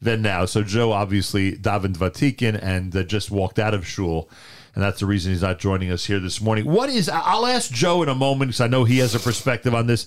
than 0.00 0.22
now. 0.22 0.44
So 0.44 0.62
Joe 0.62 0.92
obviously 0.92 1.52
davened 1.56 1.96
Vatikin 1.96 2.58
and 2.62 2.94
uh, 2.94 3.02
just 3.02 3.30
walked 3.30 3.58
out 3.58 3.74
of 3.74 3.86
shul. 3.86 4.28
And 4.76 4.84
that's 4.84 5.00
the 5.00 5.06
reason 5.06 5.32
he's 5.32 5.40
not 5.40 5.58
joining 5.58 5.90
us 5.90 6.04
here 6.04 6.20
this 6.20 6.38
morning. 6.38 6.66
What 6.66 6.90
is? 6.90 7.08
I'll 7.08 7.46
ask 7.46 7.72
Joe 7.72 8.02
in 8.02 8.10
a 8.10 8.14
moment 8.14 8.50
because 8.50 8.60
I 8.60 8.66
know 8.66 8.84
he 8.84 8.98
has 8.98 9.14
a 9.14 9.18
perspective 9.18 9.74
on 9.74 9.86
this. 9.86 10.06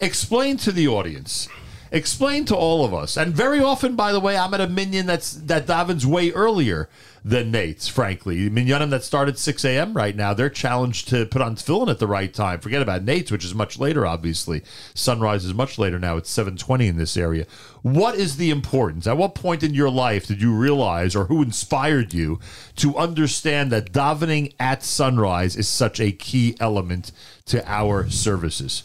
Explain 0.00 0.56
to 0.58 0.72
the 0.72 0.88
audience, 0.88 1.48
explain 1.92 2.44
to 2.46 2.56
all 2.56 2.84
of 2.84 2.92
us, 2.92 3.16
and 3.16 3.32
very 3.32 3.60
often, 3.60 3.94
by 3.94 4.10
the 4.10 4.18
way, 4.18 4.36
I'm 4.36 4.52
at 4.54 4.60
a 4.60 4.66
minyan 4.66 5.06
that's 5.06 5.34
that 5.34 5.66
davens 5.66 6.04
way 6.04 6.32
earlier 6.32 6.88
than 7.24 7.52
Netz. 7.52 7.90
Frankly, 7.90 8.50
minyanim 8.50 8.90
that 8.90 9.04
start 9.04 9.28
at 9.28 9.38
6 9.38 9.64
a.m. 9.64 9.94
right 9.94 10.14
now, 10.14 10.34
they're 10.34 10.50
challenged 10.50 11.08
to 11.08 11.26
put 11.26 11.42
on 11.42 11.56
tefillin 11.56 11.90
at 11.90 11.98
the 11.98 12.06
right 12.06 12.32
time. 12.32 12.60
Forget 12.60 12.82
about 12.82 13.04
Netz, 13.04 13.30
which 13.30 13.44
is 13.44 13.54
much 13.54 13.78
later. 13.78 14.06
Obviously, 14.06 14.62
sunrise 14.94 15.44
is 15.44 15.54
much 15.54 15.78
later 15.78 15.98
now. 15.98 16.16
It's 16.16 16.30
7:20 16.30 16.88
in 16.88 16.96
this 16.96 17.16
area. 17.16 17.46
What 17.82 18.14
is 18.16 18.36
the 18.36 18.50
importance? 18.50 19.06
At 19.06 19.16
what 19.16 19.34
point 19.34 19.62
in 19.62 19.74
your 19.74 19.90
life 19.90 20.26
did 20.26 20.42
you 20.42 20.52
realize, 20.52 21.14
or 21.14 21.26
who 21.26 21.42
inspired 21.42 22.12
you 22.12 22.40
to 22.76 22.96
understand 22.96 23.70
that 23.72 23.92
davening 23.92 24.52
at 24.58 24.82
sunrise 24.82 25.56
is 25.56 25.68
such 25.68 26.00
a 26.00 26.12
key 26.12 26.56
element 26.60 27.12
to 27.46 27.66
our 27.70 28.08
services? 28.10 28.82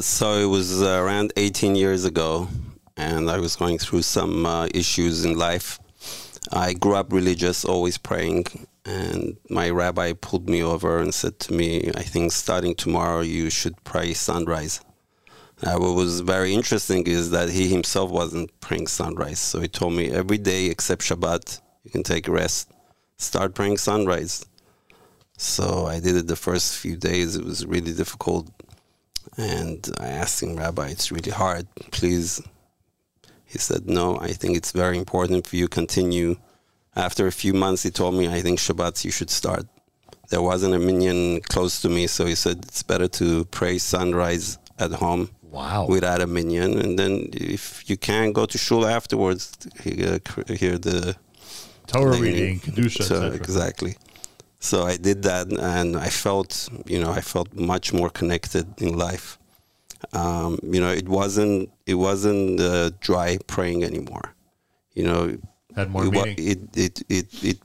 So 0.00 0.34
it 0.34 0.46
was 0.46 0.82
uh, 0.82 1.00
around 1.02 1.32
18 1.36 1.74
years 1.74 2.04
ago, 2.04 2.48
and 2.96 3.30
I 3.30 3.38
was 3.38 3.56
going 3.56 3.78
through 3.78 4.02
some 4.02 4.44
uh, 4.44 4.68
issues 4.74 5.24
in 5.24 5.38
life. 5.38 5.78
I 6.52 6.72
grew 6.72 6.94
up 6.94 7.12
religious, 7.12 7.64
always 7.64 7.98
praying, 7.98 8.46
and 8.84 9.36
my 9.50 9.70
rabbi 9.70 10.12
pulled 10.14 10.48
me 10.48 10.62
over 10.62 10.98
and 10.98 11.12
said 11.12 11.38
to 11.40 11.52
me, 11.52 11.90
I 11.94 12.02
think 12.02 12.32
starting 12.32 12.74
tomorrow 12.74 13.20
you 13.20 13.50
should 13.50 13.82
pray 13.84 14.14
sunrise. 14.14 14.80
Uh, 15.62 15.76
what 15.76 15.94
was 15.94 16.20
very 16.20 16.54
interesting 16.54 17.06
is 17.06 17.30
that 17.30 17.50
he 17.50 17.68
himself 17.68 18.10
wasn't 18.10 18.60
praying 18.60 18.86
sunrise. 18.86 19.40
So 19.40 19.60
he 19.60 19.68
told 19.68 19.92
me 19.92 20.10
every 20.10 20.38
day 20.38 20.66
except 20.66 21.02
Shabbat, 21.02 21.60
you 21.82 21.90
can 21.90 22.02
take 22.02 22.28
rest. 22.28 22.70
Start 23.16 23.54
praying 23.54 23.78
sunrise. 23.78 24.46
So 25.36 25.86
I 25.86 25.98
did 26.00 26.16
it 26.16 26.28
the 26.28 26.36
first 26.36 26.78
few 26.78 26.96
days. 26.96 27.36
It 27.36 27.44
was 27.44 27.66
really 27.66 27.92
difficult. 27.92 28.48
And 29.36 29.88
I 30.00 30.08
asked 30.08 30.42
him, 30.42 30.56
Rabbi, 30.56 30.88
it's 30.88 31.10
really 31.10 31.32
hard. 31.32 31.66
Please. 31.90 32.40
He 33.52 33.58
said, 33.58 33.88
No, 33.88 34.06
I 34.28 34.32
think 34.40 34.56
it's 34.56 34.72
very 34.72 34.96
important 34.98 35.46
for 35.46 35.56
you 35.56 35.66
to 35.68 35.74
continue. 35.80 36.36
After 36.94 37.26
a 37.26 37.32
few 37.32 37.54
months, 37.54 37.82
he 37.86 37.90
told 37.90 38.14
me, 38.14 38.28
I 38.28 38.40
think 38.42 38.58
Shabbat 38.58 39.04
you 39.04 39.10
should 39.10 39.30
start. 39.30 39.64
There 40.30 40.42
wasn't 40.42 40.74
a 40.74 40.78
minyan 40.78 41.40
close 41.52 41.80
to 41.82 41.88
me, 41.88 42.06
so 42.06 42.26
he 42.26 42.34
said 42.34 42.56
it's 42.64 42.82
better 42.82 43.08
to 43.20 43.44
pray 43.46 43.78
sunrise 43.78 44.58
at 44.78 44.92
home 44.92 45.30
Wow. 45.50 45.86
without 45.88 46.20
a 46.20 46.26
minion, 46.26 46.78
and 46.78 46.98
then 46.98 47.30
if 47.32 47.88
you 47.88 47.96
can 47.96 48.32
go 48.32 48.44
to 48.44 48.58
shul 48.58 48.84
afterwards, 48.86 49.56
hear, 49.82 50.18
uh, 50.48 50.52
hear 50.54 50.76
the 50.76 51.16
Torah 51.86 52.16
the- 52.16 52.22
reading, 52.22 52.60
kedusha, 52.60 53.02
so- 53.04 53.32
exactly. 53.32 53.96
So 54.60 54.76
I 54.92 54.96
did 54.98 55.22
that, 55.22 55.46
and 55.76 55.96
I 55.96 56.10
felt, 56.10 56.68
you 56.86 57.00
know, 57.00 57.10
I 57.10 57.22
felt 57.22 57.54
much 57.54 57.92
more 57.94 58.10
connected 58.10 58.66
in 58.82 58.98
life. 58.98 59.37
Um, 60.12 60.58
you 60.62 60.80
know, 60.80 60.90
it 60.90 61.08
wasn't 61.08 61.70
it 61.86 61.94
wasn't 61.94 62.60
uh, 62.60 62.90
dry 63.00 63.38
praying 63.46 63.84
anymore. 63.84 64.34
You 64.94 65.04
know, 65.04 65.38
Had 65.74 65.90
more 65.90 66.06
it, 66.06 66.12
meaning. 66.12 66.36
it, 66.38 66.76
it 66.76 67.02
it 67.08 67.44
it 67.44 67.58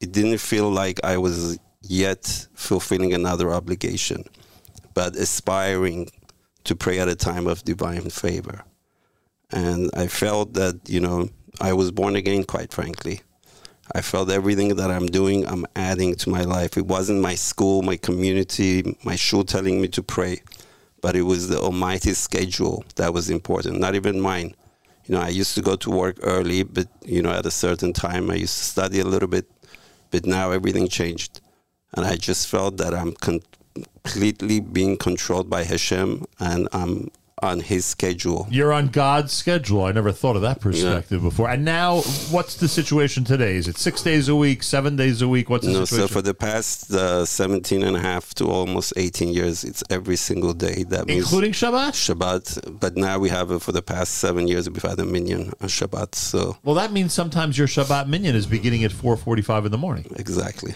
it 0.00 0.12
didn't 0.12 0.38
feel 0.38 0.70
like 0.70 1.00
I 1.04 1.16
was 1.18 1.58
yet 1.82 2.48
fulfilling 2.54 3.14
another 3.14 3.52
obligation, 3.52 4.24
but 4.94 5.16
aspiring 5.16 6.10
to 6.64 6.74
pray 6.74 6.98
at 6.98 7.08
a 7.08 7.14
time 7.14 7.46
of 7.46 7.64
divine 7.64 8.10
favor. 8.10 8.64
And 9.50 9.90
I 9.94 10.08
felt 10.08 10.54
that, 10.54 10.80
you 10.88 11.00
know, 11.00 11.28
I 11.60 11.72
was 11.72 11.92
born 11.92 12.16
again, 12.16 12.42
quite 12.44 12.72
frankly. 12.72 13.20
I 13.94 14.00
felt 14.00 14.30
everything 14.30 14.74
that 14.76 14.90
I'm 14.90 15.06
doing, 15.06 15.46
I'm 15.46 15.64
adding 15.76 16.16
to 16.16 16.30
my 16.30 16.42
life. 16.42 16.76
It 16.76 16.86
wasn't 16.86 17.20
my 17.20 17.36
school, 17.36 17.82
my 17.82 17.96
community, 17.96 18.96
my 19.04 19.14
shul 19.14 19.44
telling 19.44 19.80
me 19.80 19.86
to 19.88 20.02
pray, 20.02 20.42
but 21.06 21.14
it 21.14 21.22
was 21.22 21.46
the 21.46 21.56
Almighty's 21.56 22.18
schedule 22.18 22.84
that 22.96 23.14
was 23.14 23.30
important, 23.30 23.78
not 23.78 23.94
even 23.94 24.20
mine. 24.20 24.52
You 25.04 25.14
know, 25.14 25.20
I 25.20 25.28
used 25.28 25.54
to 25.54 25.62
go 25.62 25.76
to 25.76 25.88
work 25.88 26.16
early, 26.22 26.64
but, 26.64 26.88
you 27.04 27.22
know, 27.22 27.30
at 27.30 27.46
a 27.46 27.50
certain 27.52 27.92
time, 27.92 28.28
I 28.28 28.34
used 28.34 28.58
to 28.58 28.64
study 28.64 28.98
a 28.98 29.04
little 29.04 29.28
bit, 29.28 29.48
but 30.10 30.26
now 30.26 30.50
everything 30.50 30.88
changed. 30.88 31.40
And 31.94 32.04
I 32.04 32.16
just 32.16 32.48
felt 32.48 32.78
that 32.78 32.92
I'm 32.92 33.12
completely 33.12 34.58
being 34.58 34.96
controlled 34.96 35.48
by 35.48 35.62
Hashem 35.62 36.24
and 36.40 36.66
I'm 36.72 37.12
on 37.46 37.60
His 37.60 37.84
schedule. 37.84 38.46
You're 38.50 38.72
on 38.72 38.88
God's 38.88 39.32
schedule. 39.32 39.84
I 39.84 39.92
never 39.92 40.12
thought 40.12 40.36
of 40.36 40.42
that 40.42 40.60
perspective 40.60 41.22
before. 41.22 41.48
And 41.48 41.64
now, 41.64 42.00
what's 42.30 42.56
the 42.56 42.68
situation 42.68 43.24
today? 43.24 43.56
Is 43.56 43.68
it 43.68 43.78
six 43.78 44.02
days 44.02 44.28
a 44.28 44.36
week, 44.36 44.62
seven 44.62 44.96
days 44.96 45.22
a 45.22 45.28
week? 45.28 45.48
What's 45.48 45.66
the 45.66 45.72
No, 45.72 45.84
so 45.84 46.08
for 46.08 46.22
the 46.22 46.34
past 46.34 46.90
uh, 46.90 47.24
17 47.24 47.82
and 47.82 47.96
a 47.96 48.00
half 48.00 48.34
to 48.34 48.46
almost 48.46 48.92
18 48.96 49.32
years, 49.32 49.64
it's 49.64 49.82
every 49.90 50.16
single 50.16 50.52
day. 50.52 50.82
That 50.84 51.06
means 51.06 51.24
Including 51.24 51.52
Shabbat? 51.52 51.92
Shabbat. 51.92 52.80
But 52.80 52.96
now 52.96 53.18
we 53.18 53.28
have 53.30 53.50
it 53.50 53.60
for 53.60 53.72
the 53.72 53.82
past 53.82 54.14
seven 54.14 54.48
years. 54.48 54.68
We've 54.68 54.82
had 54.82 54.98
a 54.98 55.04
minyan 55.04 55.52
on 55.60 55.68
Shabbat. 55.68 56.14
So 56.14 56.58
well, 56.64 56.74
that 56.74 56.92
means 56.92 57.12
sometimes 57.12 57.56
your 57.56 57.68
Shabbat 57.68 58.08
minyan 58.08 58.34
is 58.34 58.46
beginning 58.46 58.84
at 58.84 58.90
4.45 58.90 59.66
in 59.66 59.72
the 59.72 59.78
morning. 59.78 60.06
Exactly. 60.16 60.74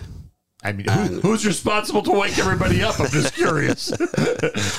I 0.63 0.73
mean, 0.73 0.87
who, 0.89 1.01
um, 1.01 1.21
who's 1.23 1.47
responsible 1.47 2.03
to 2.03 2.11
wake 2.11 2.39
everybody 2.39 2.83
up? 2.83 3.01
I'm 3.01 3.09
just 3.09 3.35
curious. 3.35 3.93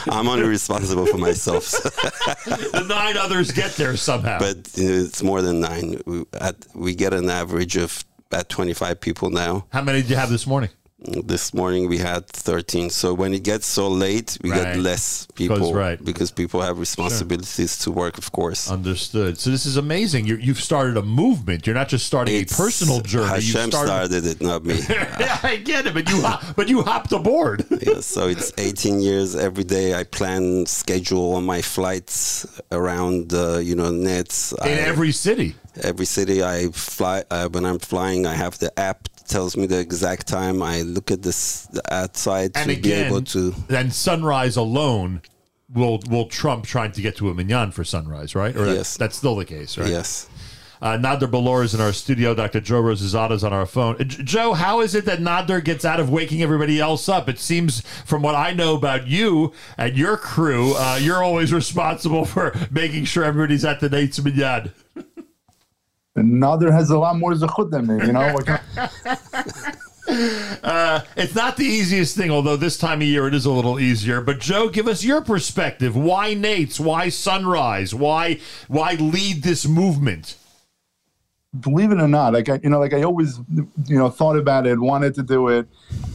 I'm 0.09 0.27
only 0.27 0.47
responsible 0.47 1.07
for 1.07 1.17
myself. 1.17 1.71
the 1.71 2.85
nine 2.87 3.17
others 3.17 3.51
get 3.51 3.71
there 3.71 3.97
somehow. 3.97 4.37
but 4.37 4.57
it's 4.75 5.23
more 5.23 5.41
than 5.41 5.59
nine. 5.59 5.99
We, 6.05 6.25
at, 6.39 6.55
we 6.75 6.93
get 6.93 7.13
an 7.13 7.29
average 7.29 7.77
of 7.77 8.05
about 8.29 8.49
25 8.49 9.01
people 9.01 9.31
now. 9.31 9.65
How 9.71 9.81
many 9.81 10.01
did 10.01 10.11
you 10.11 10.17
have 10.17 10.29
this 10.29 10.45
morning? 10.45 10.69
This 11.03 11.51
morning 11.51 11.89
we 11.89 11.97
had 11.97 12.27
13. 12.27 12.91
So 12.91 13.15
when 13.15 13.33
it 13.33 13.41
gets 13.43 13.65
so 13.65 13.87
late, 13.87 14.37
we 14.43 14.51
Right. 14.51 14.75
get 14.75 14.77
less 14.77 15.25
people 15.33 15.73
right. 15.73 15.97
because 16.03 16.29
people 16.29 16.61
have 16.61 16.77
responsibilities 16.77 17.75
to 17.79 17.91
work, 17.91 18.19
of 18.19 18.31
course. 18.31 18.69
Understood. 18.69 19.39
So 19.39 19.49
this 19.49 19.65
is 19.65 19.77
amazing. 19.77 20.27
you 20.27 20.35
you've 20.35 20.61
started 20.61 20.97
a 20.97 21.01
movement. 21.01 21.65
You're 21.65 21.73
not 21.83 21.89
just 21.89 22.05
starting 22.05 22.35
It's- 22.35 22.51
a 22.59 22.61
personal 22.61 22.99
journey. 23.01 23.25
you 23.41 23.53
Hashem 23.53 23.71
started 23.71 24.25
it, 24.27 24.41
not 24.41 24.63
me. 24.63 24.75
yeah, 24.87 25.39
I 25.51 25.55
get 25.55 25.87
it, 25.87 25.93
but 25.95 26.07
you 26.07 26.21
hop, 26.21 26.43
but 26.55 26.69
you 26.69 26.83
hopped 26.83 27.11
aboard. 27.11 27.65
yeah, 27.87 28.01
so 28.01 28.27
it's 28.27 28.51
18 28.59 28.99
years 29.01 29.35
every 29.35 29.63
day. 29.63 29.95
I 29.95 30.03
plan 30.03 30.67
schedule 30.67 31.23
all 31.33 31.41
my 31.41 31.61
flights 31.63 32.45
around, 32.71 33.33
uh, 33.33 33.57
you 33.57 33.73
know, 33.75 33.89
nets. 33.89 34.53
In 34.63 34.77
every 34.91 35.11
city. 35.11 35.55
Every 35.81 36.05
city 36.05 36.43
I 36.43 36.67
fly. 36.73 37.23
Uh, 37.31 37.47
when 37.49 37.65
I'm 37.65 37.79
flying, 37.79 38.27
I 38.27 38.33
have 38.35 38.59
the 38.59 38.71
app 38.77 39.07
tells 39.27 39.55
me 39.57 39.65
the 39.65 39.79
exact 39.79 40.27
time. 40.27 40.61
I 40.61 40.81
look 40.81 41.11
at 41.11 41.21
this 41.21 41.67
outside 41.89 42.51
and 42.55 42.69
to 42.69 42.75
be 42.81 42.91
able 42.91 43.21
to. 43.23 43.51
then 43.67 43.91
sunrise 43.91 44.55
alone 44.57 45.21
will 45.73 45.99
will 46.09 46.25
trump 46.27 46.65
trying 46.65 46.91
to 46.93 47.01
get 47.01 47.15
to 47.17 47.29
a 47.29 47.33
minyan 47.33 47.71
for 47.71 47.83
sunrise, 47.83 48.35
right? 48.35 48.55
Or 48.55 48.65
Yes. 48.65 48.97
that's 48.97 49.15
still 49.17 49.35
the 49.35 49.45
case, 49.45 49.77
right? 49.77 49.89
Yes. 49.89 50.27
Uh, 50.81 50.97
Nader 50.97 51.29
Bolour 51.29 51.61
is 51.63 51.75
in 51.75 51.79
our 51.79 51.93
studio. 51.93 52.33
Dr. 52.33 52.59
Joe 52.59 52.81
Rozehzadeh 52.81 53.33
is 53.33 53.43
on 53.43 53.53
our 53.53 53.67
phone. 53.67 53.97
Uh, 53.99 54.03
J- 54.03 54.23
Joe, 54.23 54.53
how 54.53 54.81
is 54.81 54.95
it 54.95 55.05
that 55.05 55.19
Nader 55.19 55.63
gets 55.63 55.85
out 55.85 55.99
of 55.99 56.09
waking 56.09 56.41
everybody 56.41 56.79
else 56.79 57.07
up? 57.07 57.29
It 57.29 57.37
seems, 57.37 57.81
from 58.03 58.23
what 58.23 58.33
I 58.33 58.51
know 58.53 58.73
about 58.75 59.05
you 59.05 59.53
and 59.77 59.95
your 59.95 60.17
crew, 60.17 60.73
uh, 60.75 60.97
you're 60.99 61.23
always 61.23 61.53
responsible 61.61 62.25
for 62.25 62.51
making 62.71 63.05
sure 63.05 63.23
everybody's 63.23 63.63
at 63.63 63.79
the 63.79 63.89
Netz 63.91 64.23
Minyan. 64.25 64.71
Another 66.15 66.71
has 66.71 66.89
a 66.89 66.97
lot 66.97 67.17
more 67.17 67.33
zechut 67.33 67.71
than 67.71 67.87
me, 67.87 68.05
you 68.05 68.13
know. 68.13 68.37
Uh, 70.63 71.01
it's 71.15 71.35
not 71.35 71.55
the 71.55 71.63
easiest 71.63 72.17
thing, 72.17 72.29
although 72.31 72.57
this 72.57 72.77
time 72.77 73.01
of 73.01 73.07
year 73.07 73.27
it 73.27 73.33
is 73.33 73.45
a 73.45 73.51
little 73.51 73.79
easier. 73.79 74.19
But 74.19 74.39
Joe, 74.39 74.67
give 74.67 74.85
us 74.85 75.05
your 75.05 75.21
perspective. 75.21 75.95
Why 75.95 76.33
Nate's? 76.33 76.81
Why 76.81 77.07
Sunrise? 77.07 77.95
Why 77.95 78.39
why 78.67 78.95
lead 78.95 79.43
this 79.43 79.65
movement? 79.65 80.35
believe 81.59 81.91
it 81.91 81.99
or 81.99 82.07
not, 82.07 82.33
like 82.33 82.47
I, 82.47 82.59
you 82.63 82.69
know, 82.69 82.79
like 82.79 82.93
I 82.93 83.03
always, 83.03 83.39
you 83.85 83.97
know, 83.97 84.09
thought 84.09 84.37
about 84.37 84.65
it, 84.65 84.79
wanted 84.79 85.13
to 85.15 85.23
do 85.23 85.49
it, 85.49 85.67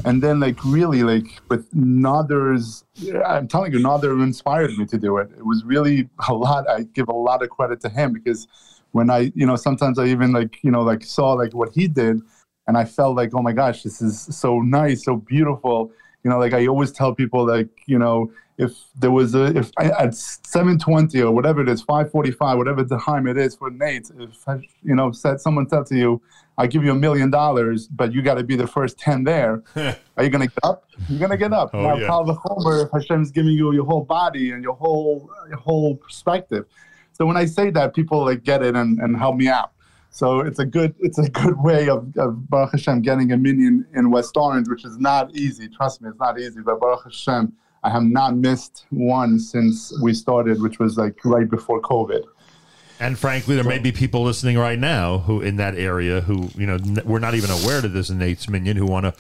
and 0.05 0.23
then 0.23 0.41
like 0.41 0.65
really, 0.65 1.03
like 1.03 1.27
with 1.49 1.71
Nader's, 1.75 2.85
I'm 3.27 3.47
telling 3.47 3.73
you, 3.73 3.79
Nader 3.79 4.23
inspired 4.23 4.77
me 4.79 4.87
to 4.87 4.99
do 4.99 5.19
it. 5.19 5.31
It 5.37 5.45
was 5.45 5.63
really 5.65 6.09
a 6.29 6.33
lot. 6.35 6.69
I 6.69 6.85
give 6.85 7.09
a 7.09 7.13
lot 7.13 7.43
of 7.43 7.51
credit 7.51 7.81
to 7.83 7.91
him 7.91 8.13
because 8.13 8.49
when 8.93 9.11
I, 9.11 9.33
you 9.35 9.47
know, 9.47 9.57
sometimes 9.57 9.99
I 9.99 10.07
even 10.07 10.33
like, 10.33 10.59
you 10.63 10.71
know, 10.71 10.83
like 10.83 11.05
saw 11.05 11.33
like 11.33 11.55
what 11.55 11.71
he 11.75 11.89
did, 11.89 12.21
and 12.67 12.77
I 12.77 12.85
felt 12.85 13.17
like, 13.17 13.31
oh 13.35 13.43
my 13.43 13.53
gosh, 13.53 13.83
this 13.83 14.03
is 14.03 14.21
so 14.37 14.61
nice, 14.61 15.05
so 15.05 15.17
beautiful. 15.17 15.93
You 16.25 16.31
know, 16.31 16.39
like 16.39 16.53
I 16.53 16.67
always 16.67 16.93
tell 16.93 17.15
people, 17.15 17.47
like, 17.47 17.69
you 17.87 17.99
know, 17.99 18.33
if 18.59 18.73
there 18.99 19.11
was 19.11 19.35
a 19.35 19.57
if 19.57 19.71
I, 19.79 19.91
at 19.91 20.15
720 20.15 21.21
or 21.21 21.31
whatever 21.31 21.61
it 21.61 21.69
is 21.69 21.83
545 21.83 22.57
whatever 22.57 22.83
the 22.83 22.99
time 22.99 23.27
it 23.27 23.37
is 23.37 23.55
for 23.55 23.71
nate 23.71 24.11
if 24.19 24.47
you 24.83 24.95
know 24.95 25.13
said 25.13 25.41
someone 25.41 25.69
said 25.69 25.87
to 25.87 25.97
you 25.97 26.23
i 26.57 26.67
give 26.67 26.83
you 26.83 26.93
a 26.93 26.95
million 26.95 27.31
dollars 27.31 27.87
but 27.89 28.13
you 28.13 28.23
got 28.23 28.35
to 28.35 28.45
be 28.45 28.57
the 28.57 28.67
first 28.67 28.99
10 28.99 29.25
there 29.25 29.63
are 29.77 30.25
you 30.25 30.31
gonna 30.31 30.47
get 30.47 30.59
up 30.63 30.89
you're 31.09 31.21
gonna 31.21 31.37
get 31.37 31.53
up 31.53 31.71
Oh, 31.75 31.83
now 31.83 31.97
yeah. 31.97 32.85
If 32.85 32.91
hashem's 32.93 33.31
giving 33.31 33.53
you 33.53 33.73
your 33.73 33.85
whole 33.85 34.05
body 34.05 34.53
and 34.53 34.63
your 34.63 34.75
whole 34.75 35.31
your 35.49 35.59
whole 35.59 35.97
perspective 35.97 36.65
so 37.17 37.27
when 37.27 37.37
i 37.37 37.45
say 37.45 37.71
that 37.71 37.95
people 37.95 38.25
like 38.25 38.43
get 38.43 38.63
it 38.63 38.77
and, 38.77 38.99
and 39.01 39.17
help 39.17 39.37
me 39.37 39.49
out 39.49 39.73
so 40.17 40.41
it's 40.41 40.59
a 40.59 40.65
good 40.65 40.95
it's 40.99 41.19
a 41.19 41.29
good 41.29 41.61
way 41.61 41.91
of, 41.91 42.17
of 42.17 42.49
Baruch 42.49 42.73
Hashem 42.73 43.03
getting 43.03 43.33
a 43.33 43.37
minyan 43.37 43.87
in 43.95 44.11
West 44.11 44.35
Orange, 44.39 44.67
which 44.67 44.83
is 44.87 44.97
not 44.97 45.35
easy. 45.37 45.69
Trust 45.69 46.01
me, 46.01 46.09
it's 46.09 46.19
not 46.19 46.41
easy. 46.41 46.63
But 46.63 46.81
Baruch 46.81 47.05
Hashem, 47.05 47.53
I 47.85 47.91
have 47.91 48.03
not 48.03 48.35
missed 48.35 48.87
one 48.89 49.39
since 49.39 49.93
we 50.03 50.15
started, 50.15 50.63
which 50.63 50.79
was 50.79 50.97
like 50.97 51.23
right 51.23 51.47
before 51.51 51.83
COVID. 51.83 52.23
And 52.99 53.19
frankly, 53.19 53.57
there 53.57 53.65
may 53.65 53.79
be 53.79 53.93
people 53.93 54.23
listening 54.23 54.57
right 54.57 54.79
now 54.79 55.19
who 55.19 55.43
in 55.43 55.57
that 55.57 55.75
area 55.75 56.23
who 56.23 56.49
you 56.55 56.67
know 56.67 56.77
n- 56.77 57.03
we're 57.05 57.19
not 57.19 57.35
even 57.35 57.51
aware 57.51 57.83
that 57.83 57.89
this 57.89 58.09
a 58.09 58.15
Netz 58.15 58.49
minyan 58.49 58.79
who 58.79 58.87
want 58.87 59.05
to 59.05 59.13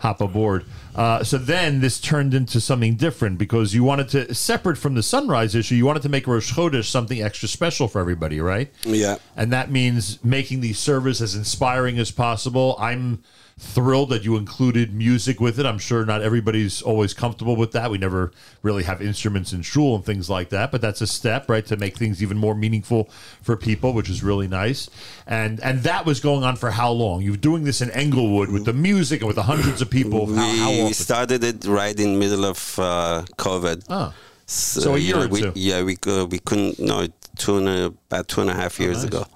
hop 0.00 0.20
aboard. 0.20 0.64
Uh, 0.94 1.24
so 1.24 1.38
then 1.38 1.80
this 1.80 2.00
turned 2.00 2.34
into 2.34 2.60
something 2.60 2.94
different 2.96 3.38
because 3.38 3.74
you 3.74 3.82
wanted 3.82 4.08
to 4.10 4.34
separate 4.34 4.76
from 4.76 4.94
the 4.94 5.02
sunrise 5.02 5.54
issue. 5.54 5.74
You 5.74 5.86
wanted 5.86 6.02
to 6.02 6.08
make 6.08 6.26
Rosh 6.26 6.52
Chodesh 6.52 6.84
something 6.84 7.22
extra 7.22 7.48
special 7.48 7.88
for 7.88 8.00
everybody, 8.00 8.40
right? 8.40 8.70
Yeah. 8.84 9.16
And 9.36 9.52
that 9.52 9.70
means 9.70 10.22
making 10.22 10.60
the 10.60 10.74
service 10.74 11.20
as 11.20 11.34
inspiring 11.34 11.98
as 11.98 12.10
possible. 12.10 12.76
I'm 12.78 13.22
thrilled 13.64 14.10
that 14.10 14.24
you 14.24 14.36
included 14.36 14.92
music 14.92 15.40
with 15.40 15.58
it. 15.60 15.64
I'm 15.64 15.78
sure 15.78 16.04
not 16.04 16.20
everybody's 16.20 16.82
always 16.82 17.14
comfortable 17.14 17.54
with 17.54 17.70
that. 17.72 17.90
We 17.92 17.96
never 17.96 18.32
really 18.60 18.82
have 18.82 19.00
instruments 19.00 19.52
in 19.52 19.62
shul 19.62 19.94
and 19.94 20.04
things 20.04 20.28
like 20.28 20.48
that, 20.50 20.72
but 20.72 20.80
that's 20.80 21.00
a 21.00 21.06
step, 21.06 21.48
right, 21.48 21.64
to 21.66 21.76
make 21.76 21.96
things 21.96 22.20
even 22.22 22.36
more 22.36 22.54
meaningful 22.56 23.08
for 23.40 23.56
people, 23.56 23.92
which 23.94 24.10
is 24.10 24.22
really 24.22 24.48
nice. 24.48 24.90
And 25.26 25.60
and 25.60 25.84
that 25.84 26.04
was 26.04 26.18
going 26.20 26.42
on 26.42 26.56
for 26.56 26.72
how 26.72 26.90
long? 26.90 27.22
You 27.22 27.30
were 27.30 27.36
doing 27.50 27.62
this 27.64 27.80
in 27.80 27.90
Englewood 27.92 28.50
with 28.50 28.64
the 28.64 28.72
music 28.72 29.20
and 29.20 29.28
with 29.28 29.36
the 29.36 29.44
hundreds 29.44 29.80
of 29.80 29.88
people. 29.88 30.26
How, 30.34 30.42
how 30.56 30.70
we 30.70 30.80
often? 30.82 30.94
started 30.94 31.44
it 31.44 31.64
right 31.64 31.98
in 31.98 32.18
middle 32.18 32.44
of 32.44 32.58
uh, 32.78 33.22
COVID. 33.38 33.84
Ah. 33.88 34.12
So 34.46 34.96
a 34.96 34.98
year 34.98 35.16
know, 35.16 35.22
or 35.24 35.28
we, 35.28 35.40
two? 35.40 35.52
Yeah, 35.54 35.82
we 35.84 35.96
could, 35.96 36.30
we 36.32 36.40
couldn't. 36.40 36.78
No, 36.80 37.06
two 37.38 37.58
and 37.58 37.68
a, 37.68 37.84
about 37.86 38.26
two 38.28 38.40
and 38.42 38.50
a 38.50 38.54
half 38.54 38.78
years 38.80 38.98
Oh, 38.98 39.08
nice. 39.08 39.08
ago. 39.08 39.26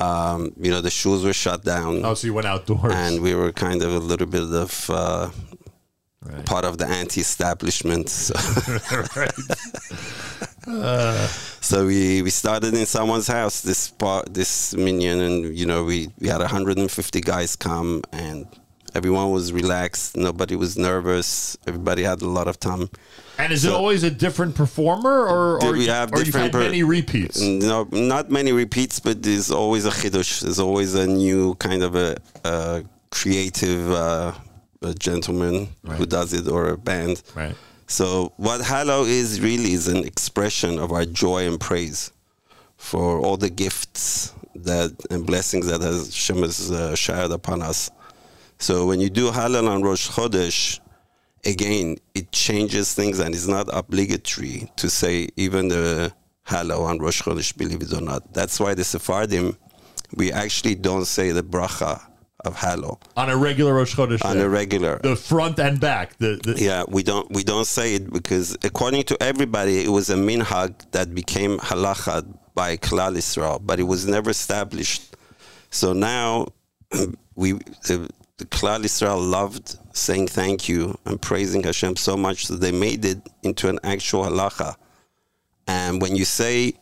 Um, 0.00 0.52
you 0.60 0.70
know, 0.70 0.80
the 0.80 0.90
shoes 0.90 1.24
were 1.24 1.32
shut 1.32 1.64
down. 1.64 2.04
Oh, 2.04 2.14
so 2.14 2.26
you 2.26 2.34
went 2.34 2.46
outdoors. 2.46 2.92
and 2.94 3.20
we 3.22 3.34
were 3.34 3.52
kind 3.52 3.82
of 3.82 3.94
a 3.94 3.98
little 3.98 4.26
bit 4.26 4.42
of 4.52 4.90
uh, 4.90 5.30
part 6.44 6.64
of 6.64 6.76
the 6.78 6.86
anti-establishment. 6.86 8.08
So, 8.26 8.34
Uh. 10.68 11.26
so 11.60 11.86
we, 11.86 12.22
we 12.22 12.30
started 12.30 12.74
in 12.74 12.86
someone's 12.86 13.28
house 13.28 13.60
this 13.62 13.88
part 13.88 14.34
this 14.34 14.74
minyan, 14.74 15.20
and 15.20 15.56
you 15.56 15.64
know 15.64 15.84
we 15.84 16.08
we 16.18 16.26
had 16.28 16.40
150 16.40 17.20
guys 17.20 17.54
come, 17.56 18.02
and 18.12 18.46
everyone 18.94 19.30
was 19.30 19.52
relaxed. 19.52 20.16
Nobody 20.16 20.56
was 20.56 20.76
nervous. 20.76 21.56
Everybody 21.66 22.02
had 22.02 22.20
a 22.22 22.26
lot 22.28 22.48
of 22.48 22.58
time. 22.58 22.90
And 23.38 23.52
is 23.52 23.64
it 23.64 23.72
always 23.72 24.02
a 24.02 24.10
different 24.10 24.54
performer, 24.54 25.10
or, 25.10 25.62
or, 25.62 25.72
we 25.72 25.86
have 25.86 26.12
or 26.12 26.18
you've 26.18 26.26
different 26.26 26.52
per- 26.52 26.60
many 26.60 26.82
repeats? 26.82 27.40
No, 27.40 27.86
not 27.92 28.30
many 28.30 28.52
repeats, 28.52 28.98
but 28.98 29.22
there's 29.22 29.50
always 29.50 29.84
a 29.84 29.90
chidush. 29.90 30.40
There's 30.40 30.58
always 30.58 30.94
a 30.94 31.06
new 31.06 31.54
kind 31.56 31.82
of 31.82 31.94
a, 31.96 32.16
a 32.44 32.84
creative 33.10 33.90
uh, 33.90 34.32
a 34.82 34.94
gentleman 34.94 35.68
who 35.86 36.06
does 36.06 36.32
it 36.32 36.48
or 36.48 36.68
a 36.68 36.78
band. 36.78 37.22
Right. 37.34 37.54
So 37.86 38.32
what 38.36 38.60
Hallel 38.62 39.06
is 39.06 39.40
really 39.40 39.72
is 39.72 39.86
an 39.88 40.04
expression 40.04 40.78
of 40.78 40.92
our 40.92 41.04
joy 41.04 41.46
and 41.46 41.60
praise 41.60 42.10
for 42.76 43.20
all 43.20 43.36
the 43.36 43.50
gifts 43.50 44.32
that 44.54 44.92
and 45.10 45.26
blessings 45.26 45.66
that 45.68 45.80
has 45.82 46.06
Hashem 46.06 46.42
has 46.42 46.70
uh, 46.70 46.94
showered 46.96 47.30
upon 47.30 47.62
us. 47.62 47.90
So 48.58 48.86
when 48.86 49.00
you 49.00 49.10
do 49.10 49.30
Hallel 49.30 49.68
on 49.68 49.82
Rosh 49.82 50.08
Chodesh, 50.08 50.80
again, 51.46 51.96
it 52.14 52.32
changes 52.32 52.92
things 52.94 53.20
and 53.20 53.34
it's 53.34 53.46
not 53.46 53.68
obligatory 53.72 54.70
to 54.76 54.90
say 54.90 55.28
even 55.36 55.68
the 55.68 56.12
Hallel 56.46 56.82
on 56.86 56.98
Rosh 56.98 57.22
Chodesh, 57.22 57.56
believe 57.56 57.82
it 57.82 57.92
or 57.92 58.00
not. 58.00 58.32
That's 58.32 58.60
why 58.60 58.74
the 58.74 58.84
Sephardim, 58.84 59.56
we 60.14 60.32
actually 60.32 60.74
don't 60.74 61.06
say 61.06 61.30
the 61.32 61.42
bracha 61.42 62.00
of 62.44 62.54
Hallel 62.54 63.00
on 63.16 63.28
a 63.30 63.36
regular 63.36 63.74
Rosh 63.74 63.96
Chodesh 63.96 64.24
on 64.24 64.38
a 64.38 64.48
regular. 64.48 64.98
the 65.02 65.16
front 65.16 65.58
and 65.58 65.80
back. 65.80 66.16
The, 66.18 66.38
the 66.42 66.62
Yeah, 66.62 66.84
we 66.86 67.02
don't 67.02 67.30
we 67.32 67.42
don't 67.42 67.66
say 67.66 67.94
it 67.94 68.12
because 68.12 68.56
according 68.62 69.04
to 69.04 69.20
everybody, 69.22 69.82
it 69.82 69.88
was 69.88 70.10
a 70.10 70.16
minhag 70.16 70.90
that 70.92 71.14
became 71.14 71.58
halacha 71.58 72.26
by 72.54 72.76
Klal 72.76 73.16
Israel, 73.16 73.60
but 73.64 73.80
it 73.80 73.84
was 73.84 74.06
never 74.06 74.30
established. 74.30 75.16
So 75.70 75.92
now 75.92 76.48
we 77.34 77.52
the, 77.52 78.08
the 78.38 78.44
Klal 78.44 78.84
Israel 78.84 79.18
loved 79.18 79.78
saying 79.94 80.28
thank 80.28 80.68
you 80.68 80.98
and 81.06 81.20
praising 81.20 81.62
Hashem 81.62 81.96
so 81.96 82.16
much 82.16 82.48
that 82.48 82.60
they 82.60 82.72
made 82.72 83.04
it 83.04 83.18
into 83.42 83.68
an 83.68 83.78
actual 83.82 84.24
halacha. 84.24 84.76
And 85.66 86.02
when 86.02 86.16
you 86.16 86.26
say 86.26 86.74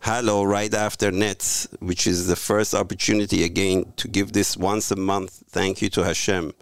Hallel 0.00 0.46
right 0.48 0.72
after 0.72 1.10
Netz, 1.10 1.66
which 1.80 2.06
is 2.06 2.26
the 2.26 2.36
first 2.36 2.74
opportunity 2.74 3.44
again 3.44 3.92
to 3.96 4.08
give 4.08 4.32
this 4.32 4.56
once 4.56 4.90
a 4.90 4.96
month 4.96 5.42
thank 5.50 5.82
you 5.82 5.90
to 5.90 6.02
Hashem, 6.02 6.54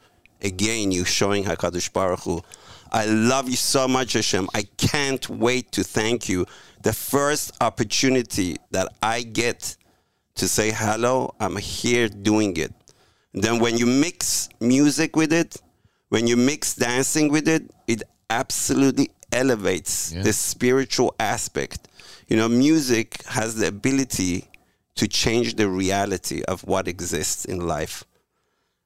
again 0.42 0.90
you 0.90 1.04
showing 1.04 1.44
Hakadosh 1.44 1.92
Baruch 1.92 2.20
Hu, 2.20 2.42
I 2.90 3.06
love 3.06 3.48
you 3.48 3.56
so 3.56 3.88
much, 3.88 4.12
Hashem. 4.12 4.48
I 4.54 4.64
can't 4.76 5.28
wait 5.28 5.72
to 5.72 5.84
thank 5.84 6.28
you. 6.28 6.46
The 6.82 6.92
first 6.92 7.52
opportunity 7.60 8.56
that 8.70 8.88
I 9.02 9.22
get 9.22 9.76
to 10.36 10.48
say 10.48 10.70
Hallel, 10.70 11.34
I'm 11.40 11.56
here 11.56 12.08
doing 12.08 12.56
it. 12.56 12.72
Then 13.34 13.58
when 13.58 13.76
you 13.76 13.86
mix 13.86 14.48
music 14.60 15.16
with 15.16 15.32
it, 15.32 15.56
when 16.08 16.26
you 16.26 16.36
mix 16.36 16.76
dancing 16.76 17.30
with 17.30 17.48
it, 17.48 17.68
it 17.88 18.02
absolutely 18.30 19.10
elevates 19.32 20.10
the 20.10 20.32
spiritual 20.32 21.14
aspect. 21.18 21.88
You 22.28 22.36
know, 22.36 22.48
music 22.48 23.22
has 23.24 23.56
the 23.56 23.66
ability 23.66 24.48
to 24.94 25.08
change 25.08 25.56
the 25.56 25.68
reality 25.68 26.42
of 26.44 26.62
what 26.62 26.86
exists 26.86 27.44
in 27.44 27.66
life. 27.66 28.04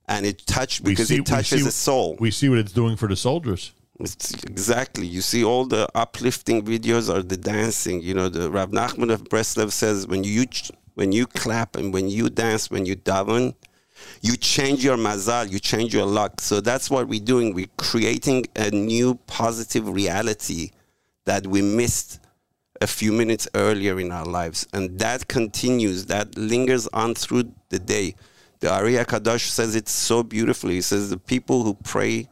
And 0.09 0.25
it 0.25 0.47
touch 0.47 0.83
because 0.83 1.09
see- 1.09 1.17
it 1.17 1.27
touches 1.27 1.61
see- 1.61 1.65
the 1.67 1.71
soul. 1.71 2.17
We 2.19 2.31
see 2.31 2.49
what 2.49 2.59
it's 2.59 2.73
doing 2.73 2.97
for 2.97 3.09
the 3.09 3.17
soldiers. 3.17 3.73
It's 4.01 4.33
exactly. 4.45 5.07
You 5.07 5.21
see 5.21 5.45
all 5.45 5.67
the 5.67 5.89
uplifting 5.95 6.65
videos 6.65 7.13
or 7.15 7.23
the 7.23 7.37
dancing. 7.37 8.01
You 8.01 8.15
know, 8.15 8.29
the 8.29 8.51
Rav 8.51 8.71
Nachman 8.71 9.13
of 9.13 9.25
Breslev 9.25 9.73
says 9.73 10.07
when 10.07 10.25
you 10.25 10.47
when 10.95 11.13
you 11.13 11.27
clap 11.27 11.77
and 11.77 11.93
when 11.93 12.09
you 12.09 12.31
dance, 12.31 12.71
when 12.71 12.87
you 12.87 12.97
daven, 12.97 13.55
you 14.23 14.37
change 14.37 14.85
your 14.85 14.97
mazal, 14.97 15.51
you 15.51 15.59
change 15.59 15.95
your 15.95 16.07
luck. 16.07 16.41
So 16.41 16.61
that's 16.61 16.91
what 16.91 17.09
we're 17.09 17.21
doing. 17.21 17.55
We're 17.55 17.67
creating 17.77 18.47
a 18.57 18.71
new 18.71 19.17
positive 19.27 19.89
reality 19.89 20.71
that 21.25 21.47
we 21.47 21.63
missed 21.63 22.21
a 22.81 22.87
few 22.87 23.13
minutes 23.13 23.49
earlier 23.55 23.99
in 24.01 24.13
our 24.13 24.25
lives. 24.25 24.67
And 24.73 24.99
that 24.99 25.29
continues, 25.29 26.07
that 26.07 26.37
lingers 26.37 26.87
on 26.93 27.15
through 27.15 27.53
the 27.69 27.79
day. 27.79 28.15
The 28.61 28.73
Ari 28.73 28.95
Kadosh 28.95 29.49
says 29.49 29.77
it 29.77 29.89
so 29.89 30.23
beautifully. 30.23 30.75
He 30.75 30.81
says 30.81 31.11
the 31.11 31.19
people 31.19 31.63
who 31.63 31.75
pray 31.75 32.29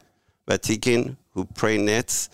Vatikin, 0.49 1.17
who 1.31 1.45
pray 1.45 1.79
nets, 1.79 2.31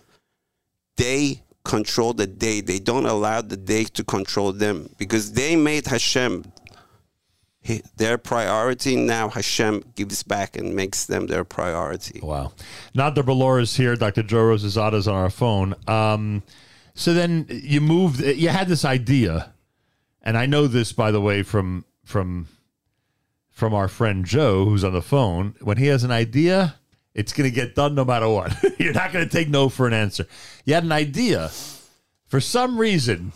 they 0.97 1.43
control 1.65 2.13
the 2.13 2.27
day. 2.27 2.61
They 2.61 2.79
don't 2.79 3.07
allow 3.07 3.41
the 3.41 3.57
day 3.57 3.85
to 3.85 4.05
control 4.05 4.53
them 4.53 4.89
because 4.99 5.33
they 5.33 5.57
made 5.57 5.87
Hashem 5.87 6.45
hi- 7.67 7.83
their 7.97 8.19
priority. 8.19 8.97
Now 8.97 9.29
Hashem 9.29 9.85
gives 9.95 10.23
back 10.23 10.57
and 10.57 10.75
makes 10.75 11.07
them 11.07 11.27
their 11.27 11.45
priority. 11.45 12.21
Wow. 12.23 12.53
Nader 12.95 13.25
Bolour 13.25 13.61
is 13.61 13.77
here. 13.77 13.97
Dr. 13.97 14.23
Joe 14.23 14.39
Rozehzadeh 14.39 14.95
is 14.95 15.09
on 15.09 15.15
our 15.15 15.31
phone. 15.31 15.75
Um, 15.87 16.43
so 16.95 17.15
then 17.15 17.47
you 17.49 17.81
moved. 17.81 18.21
You 18.21 18.49
had 18.49 18.69
this 18.69 18.85
idea, 18.85 19.53
and 20.21 20.37
I 20.37 20.47
know 20.47 20.67
this 20.67 20.93
by 20.93 21.11
the 21.11 21.21
way 21.21 21.43
from 21.43 21.85
from 22.05 22.49
from 23.51 23.75
our 23.75 23.89
friend 23.89 24.25
Joe, 24.25 24.65
who's 24.65 24.85
on 24.85 24.93
the 24.93 25.03
phone. 25.03 25.55
When 25.61 25.77
he 25.77 25.87
has 25.87 26.05
an 26.05 26.11
idea, 26.11 26.77
it's 27.15 27.33
going 27.33 27.49
to 27.49 27.55
get 27.55 27.75
done 27.75 27.95
no 27.95 28.05
matter 28.05 28.29
what. 28.29 28.55
You're 28.79 28.93
not 28.93 29.13
going 29.13 29.29
to 29.29 29.31
take 29.31 29.49
no 29.49 29.69
for 29.69 29.87
an 29.87 29.93
answer. 29.93 30.27
You 30.65 30.75
had 30.75 30.85
an 30.85 30.93
idea. 30.93 31.51
For 32.27 32.41
some 32.41 32.79
reason, 32.79 33.33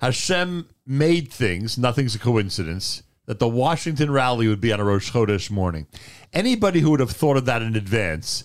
Hashem 0.00 0.68
made 0.86 1.30
things. 1.30 1.76
Nothing's 1.76 2.14
a 2.14 2.18
coincidence. 2.18 3.02
That 3.32 3.38
the 3.38 3.48
Washington 3.48 4.10
rally 4.10 4.46
would 4.46 4.60
be 4.60 4.74
on 4.74 4.78
a 4.78 4.84
Rosh 4.84 5.10
Chodesh 5.10 5.50
morning. 5.50 5.86
Anybody 6.34 6.80
who 6.80 6.90
would 6.90 7.00
have 7.00 7.12
thought 7.12 7.38
of 7.38 7.46
that 7.46 7.62
in 7.62 7.76
advance, 7.76 8.44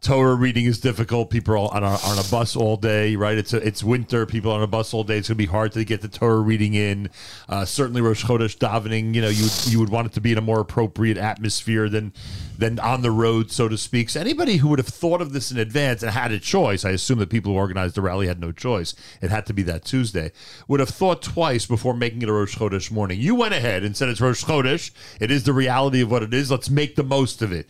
Torah 0.00 0.34
reading 0.34 0.64
is 0.64 0.80
difficult. 0.80 1.30
People 1.30 1.54
are 1.54 1.72
on 1.72 1.84
a, 1.84 1.96
on 2.04 2.18
a 2.18 2.28
bus 2.32 2.56
all 2.56 2.76
day, 2.76 3.14
right? 3.14 3.38
It's 3.38 3.52
a, 3.52 3.58
it's 3.58 3.84
winter. 3.84 4.26
People 4.26 4.50
are 4.50 4.56
on 4.56 4.62
a 4.64 4.66
bus 4.66 4.92
all 4.92 5.04
day. 5.04 5.18
It's 5.18 5.28
going 5.28 5.36
to 5.36 5.38
be 5.38 5.46
hard 5.46 5.70
to 5.74 5.84
get 5.84 6.00
the 6.00 6.08
Torah 6.08 6.40
reading 6.40 6.74
in. 6.74 7.10
Uh, 7.48 7.64
certainly, 7.64 8.00
Rosh 8.00 8.24
Chodesh 8.24 8.58
davening. 8.58 9.14
You 9.14 9.22
know, 9.22 9.28
you 9.28 9.46
you 9.66 9.78
would 9.78 9.88
want 9.88 10.08
it 10.08 10.14
to 10.14 10.20
be 10.20 10.32
in 10.32 10.38
a 10.38 10.40
more 10.40 10.58
appropriate 10.58 11.16
atmosphere 11.16 11.88
than 11.88 12.12
than 12.58 12.78
on 12.78 13.02
the 13.02 13.10
road, 13.10 13.50
so 13.50 13.68
to 13.68 13.76
speak. 13.76 14.10
So 14.10 14.20
anybody 14.20 14.56
who 14.56 14.68
would 14.68 14.78
have 14.78 14.88
thought 14.88 15.20
of 15.20 15.32
this 15.32 15.50
in 15.50 15.58
advance 15.58 16.02
and 16.02 16.12
had 16.12 16.32
a 16.32 16.38
choice, 16.38 16.84
I 16.84 16.90
assume 16.90 17.18
that 17.18 17.30
people 17.30 17.52
who 17.52 17.58
organized 17.58 17.94
the 17.94 18.02
rally 18.02 18.26
had 18.26 18.40
no 18.40 18.52
choice. 18.52 18.94
It 19.20 19.30
had 19.30 19.46
to 19.46 19.52
be 19.52 19.62
that 19.64 19.84
Tuesday. 19.84 20.32
Would 20.68 20.80
have 20.80 20.88
thought 20.88 21.22
twice 21.22 21.66
before 21.66 21.94
making 21.94 22.22
it 22.22 22.28
a 22.28 22.32
Rosh 22.32 22.56
Chodesh 22.56 22.90
morning. 22.90 23.20
You 23.20 23.34
went 23.34 23.54
ahead 23.54 23.82
and 23.82 23.96
said 23.96 24.08
it's 24.08 24.20
Rosh 24.20 24.44
Chodesh. 24.44 24.90
It 25.20 25.30
is 25.30 25.44
the 25.44 25.52
reality 25.52 26.00
of 26.00 26.10
what 26.10 26.22
it 26.22 26.34
is. 26.34 26.50
Let's 26.50 26.70
make 26.70 26.96
the 26.96 27.04
most 27.04 27.42
of 27.42 27.52
it 27.52 27.68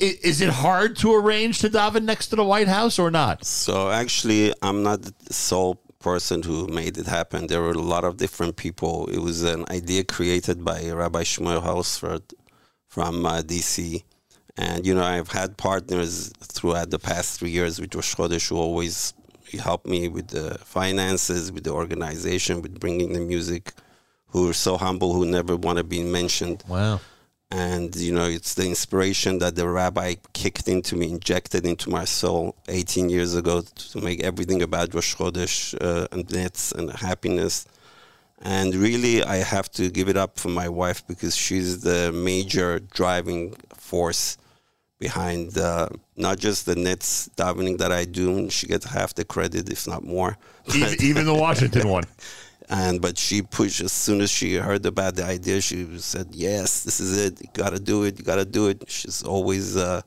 is 0.00 0.40
it 0.40 0.50
hard 0.50 0.96
to 0.96 1.12
arrange 1.12 1.58
to 1.58 1.68
daven 1.68 2.04
next 2.04 2.28
to 2.28 2.36
the 2.36 2.44
White 2.44 2.68
House 2.68 2.96
or 2.98 3.10
not? 3.10 3.44
So 3.44 3.90
actually, 3.90 4.52
I'm 4.62 4.84
not 4.84 5.02
the 5.02 5.34
sole 5.34 5.80
person 5.98 6.42
who 6.42 6.68
made 6.68 6.98
it 6.98 7.06
happen. 7.06 7.46
There 7.46 7.62
were 7.62 7.70
a 7.70 7.78
lot 7.94 8.04
of 8.04 8.16
different 8.18 8.56
people. 8.56 9.08
It 9.08 9.18
was 9.18 9.42
an 9.42 9.64
idea 9.70 10.04
created 10.04 10.64
by 10.64 10.90
Rabbi 10.90 11.22
Shmuel 11.22 11.62
Herzfeld 11.62 12.34
from 12.94 13.26
uh, 13.26 13.42
DC. 13.42 14.04
And, 14.56 14.86
you 14.86 14.94
know, 14.94 15.02
I've 15.14 15.32
had 15.40 15.56
partners 15.56 16.32
throughout 16.54 16.90
the 16.90 16.98
past 17.10 17.38
three 17.40 17.50
years 17.50 17.80
with 17.80 17.92
Rosh 17.94 18.14
Chodesh 18.14 18.48
who 18.50 18.56
always 18.56 19.12
helped 19.68 19.86
me 19.94 20.06
with 20.16 20.28
the 20.28 20.48
finances, 20.76 21.50
with 21.54 21.64
the 21.64 21.72
organization, 21.72 22.62
with 22.62 22.78
bringing 22.78 23.12
the 23.12 23.20
music, 23.32 23.72
who 24.28 24.48
are 24.50 24.52
so 24.68 24.76
humble, 24.76 25.12
who 25.12 25.24
never 25.26 25.56
want 25.56 25.78
to 25.78 25.84
be 25.96 26.02
mentioned 26.20 26.62
Wow. 26.68 27.00
and 27.50 27.94
you 28.06 28.12
know 28.18 28.28
it's 28.38 28.54
the 28.54 28.66
inspiration 28.74 29.32
that 29.42 29.54
the 29.60 29.66
rabbi 29.80 30.10
kicked 30.40 30.66
into 30.74 30.92
me 31.00 31.06
injected 31.18 31.62
into 31.72 31.86
my 31.98 32.04
soul 32.20 32.42
18 32.68 33.10
years 33.10 33.32
ago 33.40 33.56
to 33.92 34.00
make 34.08 34.20
everything 34.30 34.60
about 34.68 34.94
Rosh 34.94 35.14
Chodesh 35.16 35.56
uh, 35.80 36.06
and 36.12 36.22
nets 36.30 36.72
and 36.72 36.90
happiness 37.08 37.54
and 38.44 38.74
really 38.74 39.24
I 39.24 39.36
have 39.36 39.70
to 39.72 39.90
give 39.90 40.08
it 40.08 40.16
up 40.16 40.38
for 40.38 40.48
my 40.50 40.68
wife 40.68 41.06
because 41.06 41.34
she's 41.34 41.80
the 41.82 42.12
major 42.12 42.78
driving 42.78 43.54
force 43.74 44.36
behind 44.98 45.58
uh, 45.58 45.88
not 46.16 46.38
just 46.38 46.66
the 46.66 46.76
nets 46.76 47.28
davening 47.36 47.78
that 47.78 47.90
I 47.90 48.04
do 48.04 48.48
she 48.50 48.66
gets 48.66 48.84
half 48.84 49.14
the 49.14 49.24
credit 49.24 49.68
if 49.70 49.86
not 49.86 50.04
more 50.04 50.36
Even, 50.74 50.94
even 51.00 51.26
the 51.26 51.34
Washington 51.34 51.88
one. 51.88 52.04
and 52.68 53.00
but 53.00 53.18
she 53.18 53.42
pushed 53.42 53.80
as 53.80 53.92
soon 53.92 54.20
as 54.20 54.30
she 54.30 54.54
heard 54.54 54.86
about 54.86 55.16
the 55.16 55.24
idea 55.24 55.60
she 55.60 55.98
said 55.98 56.28
yes 56.32 56.84
this 56.84 57.00
is 57.00 57.18
it 57.18 57.40
you 57.40 57.48
gotta 57.52 57.80
do 57.80 58.04
it 58.04 58.18
you 58.18 58.24
gotta 58.24 58.44
do 58.44 58.68
it 58.68 58.84
she's 58.88 59.22
always 59.22 59.76
uh, 59.76 60.00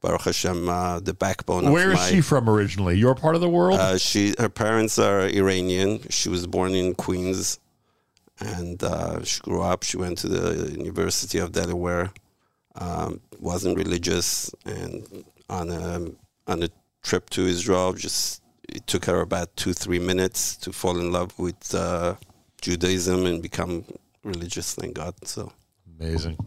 Baruch 0.00 0.22
Hashem, 0.22 0.68
uh, 0.68 1.00
the 1.00 1.12
backbone 1.12 1.66
of 1.66 1.72
Where 1.72 1.90
is 1.90 1.96
my. 1.96 2.08
she 2.10 2.20
from 2.20 2.48
originally? 2.48 2.96
Your 2.96 3.16
part 3.16 3.34
of 3.34 3.40
the 3.40 3.48
world? 3.48 3.80
Uh, 3.80 3.98
she, 3.98 4.32
her 4.38 4.48
parents 4.48 4.96
are 4.96 5.22
Iranian. 5.22 5.98
She 6.08 6.28
was 6.28 6.46
born 6.46 6.72
in 6.74 6.94
Queens, 6.94 7.58
and 8.40 8.82
uh, 8.82 9.22
she 9.24 9.40
grew 9.40 9.62
up. 9.62 9.82
She 9.82 9.96
went 9.96 10.18
to 10.18 10.28
the 10.28 10.70
University 10.72 11.38
of 11.38 11.52
Delaware. 11.52 12.12
Um, 12.74 13.20
wasn't 13.40 13.76
religious, 13.76 14.54
and 14.64 15.24
on 15.48 15.70
a 15.70 16.10
on 16.46 16.62
a 16.62 16.68
trip 17.02 17.30
to 17.30 17.42
Israel, 17.46 17.92
just 17.92 18.42
it 18.68 18.86
took 18.86 19.04
her 19.06 19.20
about 19.20 19.56
two 19.56 19.72
three 19.72 19.98
minutes 19.98 20.56
to 20.56 20.72
fall 20.72 20.98
in 20.98 21.10
love 21.12 21.36
with 21.38 21.74
uh, 21.74 22.14
Judaism 22.60 23.26
and 23.26 23.42
become 23.42 23.84
religious. 24.22 24.74
Thank 24.74 24.94
God. 24.94 25.14
So 25.26 25.52
Amazing. 26.00 26.38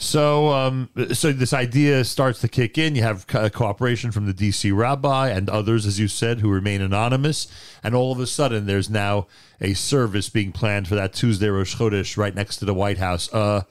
So, 0.00 0.50
um, 0.50 0.88
so 1.12 1.32
this 1.32 1.52
idea 1.52 2.04
starts 2.04 2.40
to 2.42 2.48
kick 2.48 2.78
in. 2.78 2.94
You 2.94 3.02
have 3.02 3.26
co- 3.26 3.50
cooperation 3.50 4.12
from 4.12 4.26
the 4.26 4.32
DC 4.32 4.74
rabbi 4.74 5.30
and 5.30 5.50
others, 5.50 5.86
as 5.86 5.98
you 5.98 6.06
said, 6.06 6.38
who 6.38 6.50
remain 6.50 6.80
anonymous. 6.80 7.48
And 7.82 7.96
all 7.96 8.12
of 8.12 8.20
a 8.20 8.26
sudden, 8.26 8.66
there's 8.66 8.88
now 8.88 9.26
a 9.60 9.74
service 9.74 10.28
being 10.28 10.52
planned 10.52 10.86
for 10.86 10.94
that 10.94 11.12
Tuesday 11.12 11.48
Rosh 11.48 11.74
Chodesh 11.74 12.16
right 12.16 12.32
next 12.32 12.58
to 12.58 12.64
the 12.64 12.74
White 12.74 12.98
House. 12.98 13.32
Uh, 13.34 13.62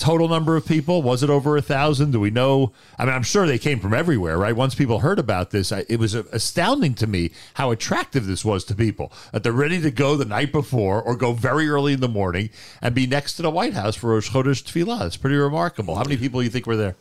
total 0.00 0.28
number 0.28 0.56
of 0.56 0.66
people 0.66 1.02
was 1.02 1.22
it 1.22 1.30
over 1.30 1.56
a 1.56 1.62
thousand? 1.62 2.10
Do 2.10 2.20
we 2.20 2.30
know? 2.30 2.72
I 2.98 3.04
mean, 3.04 3.14
I'm 3.14 3.22
sure 3.22 3.46
they 3.46 3.58
came 3.58 3.78
from 3.78 3.94
everywhere, 3.94 4.38
right? 4.38 4.56
Once 4.56 4.74
people 4.74 5.00
heard 5.00 5.18
about 5.18 5.50
this, 5.50 5.70
I, 5.70 5.84
it 5.88 5.98
was 5.98 6.14
astounding 6.14 6.94
to 6.94 7.06
me 7.06 7.30
how 7.54 7.70
attractive 7.70 8.26
this 8.26 8.44
was 8.44 8.64
to 8.64 8.74
people 8.74 9.12
that 9.32 9.42
they're 9.42 9.52
ready 9.52 9.80
to 9.82 9.90
go 9.90 10.16
the 10.16 10.24
night 10.24 10.50
before 10.50 11.00
or 11.02 11.14
go 11.14 11.32
very 11.32 11.68
early 11.68 11.92
in 11.92 12.00
the 12.00 12.08
morning 12.08 12.50
and 12.80 12.94
be 12.94 13.06
next 13.06 13.34
to 13.34 13.42
the 13.42 13.50
White 13.50 13.74
House 13.74 13.94
for 13.94 14.10
Rosh 14.10 14.30
Chodesh 14.30 14.64
Tefillah. 14.64 15.06
It's 15.06 15.16
pretty 15.16 15.36
remarkable. 15.36 15.94
How 15.94 16.02
many 16.04 16.16
people 16.16 16.40
do 16.40 16.44
you 16.44 16.50
think 16.50 16.66
were 16.66 16.76
there? 16.76 16.96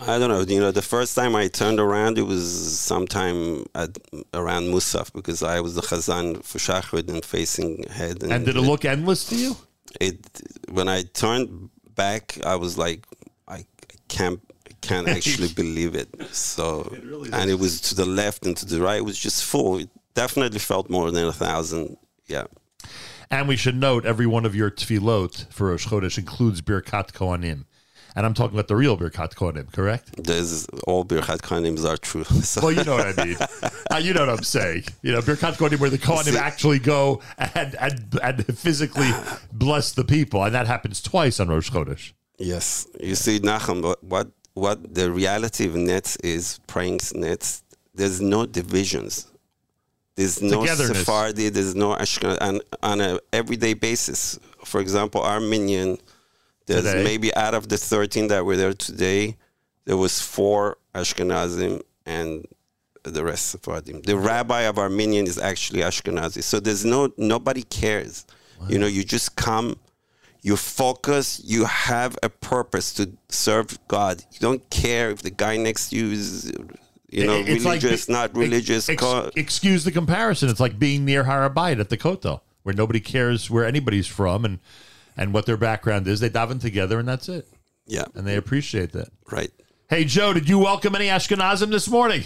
I 0.00 0.18
don't 0.18 0.28
know. 0.28 0.40
You 0.40 0.60
know, 0.60 0.72
the 0.72 0.82
first 0.82 1.14
time 1.14 1.36
I 1.36 1.46
turned 1.46 1.78
around, 1.78 2.18
it 2.18 2.22
was 2.22 2.80
sometime 2.80 3.64
at 3.76 3.96
around 4.32 4.64
Musaf 4.64 5.12
because 5.12 5.42
I 5.42 5.60
was 5.60 5.76
the 5.76 5.82
Chazan 5.82 6.42
for 6.42 6.58
Shacharit 6.58 7.08
and 7.08 7.24
facing 7.24 7.84
head. 7.84 8.22
And 8.24 8.44
did 8.44 8.56
it 8.56 8.60
look 8.60 8.84
endless 8.84 9.24
to 9.28 9.36
you? 9.36 9.56
It 10.00 10.18
when 10.68 10.88
I 10.88 11.02
turned 11.02 11.70
back, 11.94 12.38
I 12.44 12.56
was 12.56 12.76
like, 12.78 13.06
I, 13.48 13.64
can't, 14.08 14.40
I 14.68 14.72
can't 14.80 15.08
actually 15.16 15.48
believe 15.48 15.94
it. 15.94 16.08
So, 16.32 16.94
and 17.32 17.50
it 17.50 17.58
was 17.58 17.80
to 17.82 17.94
the 17.94 18.06
left 18.06 18.46
and 18.46 18.56
to 18.56 18.66
the 18.66 18.80
right. 18.80 18.98
It 18.98 19.04
was 19.04 19.18
just 19.18 19.44
full. 19.44 19.78
It 19.78 19.90
definitely 20.14 20.58
felt 20.58 20.90
more 20.90 21.10
than 21.10 21.26
a 21.26 21.32
thousand. 21.32 21.96
Yeah. 22.26 22.44
And 23.30 23.48
we 23.48 23.56
should 23.56 23.76
note 23.76 24.04
every 24.04 24.26
one 24.26 24.44
of 24.44 24.54
your 24.54 24.70
tefillot 24.70 25.52
for 25.52 25.68
Rosh 25.68 25.86
Chodesh 25.88 26.18
includes 26.18 26.60
Birkat 26.60 27.12
Kohanim. 27.12 27.64
And 28.16 28.24
I'm 28.24 28.34
talking 28.34 28.54
about 28.54 28.68
the 28.68 28.76
real 28.76 28.96
Birkat 28.96 29.34
Kohanim, 29.34 29.72
correct? 29.72 30.22
There's 30.22 30.66
all 30.86 31.04
Birkat 31.04 31.40
Kohanim 31.40 31.84
are 31.84 31.96
true. 31.96 32.24
So. 32.44 32.60
Well, 32.60 32.72
you 32.72 32.84
know 32.84 32.96
what 32.96 33.18
I 33.18 33.24
mean. 33.24 33.36
uh, 33.92 33.96
you 33.96 34.14
know 34.14 34.20
what 34.20 34.28
I'm 34.28 34.44
saying. 34.44 34.84
You 35.02 35.12
know, 35.12 35.20
Birkat 35.20 35.54
Kohanim, 35.54 35.80
where 35.80 35.90
the 35.90 35.98
Kohanim 35.98 36.36
actually 36.36 36.78
go 36.78 37.20
and, 37.38 37.74
and, 37.76 38.18
and 38.22 38.58
physically 38.58 39.10
bless 39.52 39.92
the 39.92 40.04
people. 40.04 40.44
And 40.44 40.54
that 40.54 40.66
happens 40.66 41.00
twice 41.00 41.40
on 41.40 41.48
Rosh 41.48 41.70
Chodesh. 41.70 42.12
Yes. 42.38 42.86
You 43.00 43.14
see, 43.14 43.40
Nachum, 43.40 43.96
what, 44.02 44.28
what, 44.54 44.94
the 44.94 45.10
reality 45.10 45.66
of 45.66 45.74
nets 45.74 46.16
is, 46.16 46.60
praying 46.66 47.00
nets, 47.14 47.62
there's 47.94 48.20
no 48.20 48.46
divisions. 48.46 49.26
There's 50.16 50.40
no. 50.40 50.64
Sephardi, 50.64 51.48
there's 51.48 51.74
no 51.74 51.94
Ashkenaz. 51.94 52.38
And 52.40 52.62
on 52.82 53.00
an 53.00 53.18
everyday 53.32 53.74
basis, 53.74 54.38
for 54.64 54.80
example, 54.80 55.22
our 55.22 55.40
minyan, 55.40 55.98
there's 56.66 56.84
Today. 56.84 57.04
maybe 57.04 57.34
out 57.34 57.54
of 57.54 57.68
the 57.68 57.76
13 57.76 58.28
that 58.28 58.44
were 58.44 58.56
there 58.56 58.72
today, 58.72 59.36
there 59.84 59.96
was 59.96 60.20
four 60.20 60.78
Ashkenazim 60.94 61.82
and 62.06 62.46
the 63.02 63.22
rest 63.22 63.48
Sephardim. 63.48 64.00
The 64.02 64.16
rabbi 64.16 64.62
of 64.62 64.78
our 64.78 64.88
minyan 64.88 65.26
is 65.26 65.38
actually 65.38 65.80
Ashkenazi. 65.80 66.42
So 66.42 66.58
there's 66.60 66.84
no, 66.84 67.12
nobody 67.18 67.62
cares. 67.64 68.24
You 68.68 68.78
know, 68.78 68.86
you 68.86 69.04
just 69.04 69.36
come, 69.36 69.76
you 70.40 70.56
focus, 70.56 71.38
you 71.44 71.66
have 71.66 72.16
a 72.22 72.30
purpose 72.30 72.94
to 72.94 73.10
serve 73.28 73.78
God. 73.88 74.24
You 74.32 74.38
don't 74.40 74.70
care 74.70 75.10
if 75.10 75.20
the 75.20 75.30
guy 75.30 75.58
next 75.58 75.90
to 75.90 75.96
you 75.96 76.12
is, 76.12 76.50
you 77.10 77.26
know, 77.26 77.34
It's 77.34 77.64
like 77.66 77.82
religious, 77.82 78.06
the- 78.06 78.12
not 78.12 78.34
religious. 78.34 78.88
Ex- 78.88 79.02
co- 79.02 79.30
excuse 79.36 79.84
the 79.84 79.92
comparison. 79.92 80.48
It's 80.48 80.60
like 80.60 80.78
being 80.78 81.04
near 81.04 81.24
Harabayit 81.24 81.78
at 81.78 81.90
the 81.90 81.98
Kotel, 81.98 82.40
where 82.62 82.74
nobody 82.74 83.00
cares 83.00 83.50
where 83.50 83.66
anybody's 83.66 84.06
from 84.06 84.46
and, 84.46 84.60
and 85.16 85.32
what 85.32 85.46
their 85.46 85.56
background 85.56 86.06
is. 86.08 86.20
They 86.20 86.30
daven 86.30 86.60
together 86.60 86.98
and 86.98 87.08
that's 87.08 87.28
it. 87.28 87.46
Yeah. 87.86 88.04
And 88.14 88.26
they 88.26 88.36
appreciate 88.36 88.92
that. 88.92 89.08
Right. 89.30 89.50
Hey, 89.88 90.04
Joe, 90.04 90.32
did 90.32 90.48
you 90.48 90.58
welcome 90.58 90.94
any 90.94 91.06
Ashkenazim 91.06 91.70
this 91.70 91.88
morning? 91.88 92.24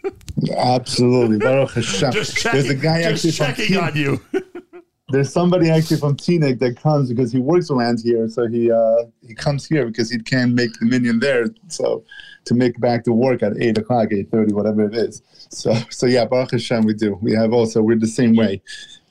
Absolutely. 0.56 1.38
Baruch 1.38 1.72
Hashem. 1.72 2.12
Just 2.12 2.42
There's 2.42 2.64
a 2.64 2.68
checking, 2.74 2.80
guy 2.80 3.02
just 3.02 3.24
actually 3.24 3.32
from 3.32 3.46
checking 3.46 3.76
Teaneck- 3.76 3.82
on 3.82 3.96
you. 3.96 4.20
There's 5.10 5.32
somebody 5.32 5.70
actually 5.70 5.98
from 5.98 6.16
Teaneck 6.16 6.58
that 6.58 6.76
comes 6.76 7.08
because 7.08 7.30
he 7.30 7.38
works 7.38 7.70
around 7.70 8.00
here, 8.02 8.28
so 8.28 8.48
he 8.48 8.72
uh, 8.72 9.04
he 9.24 9.36
comes 9.36 9.64
here 9.64 9.86
because 9.86 10.10
he 10.10 10.18
can't 10.18 10.52
make 10.52 10.72
the 10.80 10.86
minyan 10.86 11.20
there. 11.20 11.46
So 11.68 12.02
to 12.46 12.54
make 12.54 12.80
back 12.80 13.04
to 13.04 13.12
work 13.12 13.42
at 13.42 13.52
eight 13.60 13.78
o'clock, 13.78 14.12
eight 14.12 14.30
thirty, 14.30 14.52
whatever 14.52 14.86
it 14.86 14.94
is. 14.94 15.22
So 15.50 15.74
so 15.90 16.06
yeah, 16.06 16.24
Baruch 16.24 16.52
Hashem, 16.52 16.84
we 16.84 16.94
do. 16.94 17.18
We 17.20 17.32
have 17.32 17.52
also 17.52 17.82
we're 17.82 17.98
the 17.98 18.06
same 18.06 18.34
way. 18.34 18.62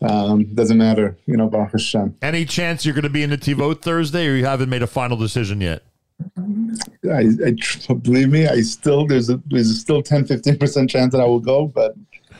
Um, 0.02 0.54
doesn't 0.54 0.78
matter, 0.78 1.18
you 1.26 1.38
know, 1.38 1.48
Baruch 1.48 1.72
Hashem. 1.72 2.18
Any 2.22 2.46
chance 2.46 2.86
you're 2.86 2.94
going 2.94 3.04
to 3.04 3.10
be 3.10 3.24
in 3.24 3.30
Netivot 3.30 3.82
Thursday, 3.82 4.28
or 4.28 4.36
you 4.36 4.46
haven't 4.46 4.70
made 4.70 4.84
a 4.84 4.88
final 4.88 5.18
decision 5.18 5.62
yet? 5.62 5.84
I, 7.12 7.28
I 7.50 7.94
believe 7.94 8.30
me, 8.30 8.48
I 8.48 8.62
still 8.62 9.06
there's 9.06 9.30
a 9.30 9.42
there's 9.48 9.80
still 9.80 10.02
10 10.02 10.26
15 10.26 10.58
percent 10.58 10.90
chance 10.90 11.14
that 11.14 11.22
I 11.22 11.26
will 11.26 11.40
go, 11.40 11.68
but 11.68 11.96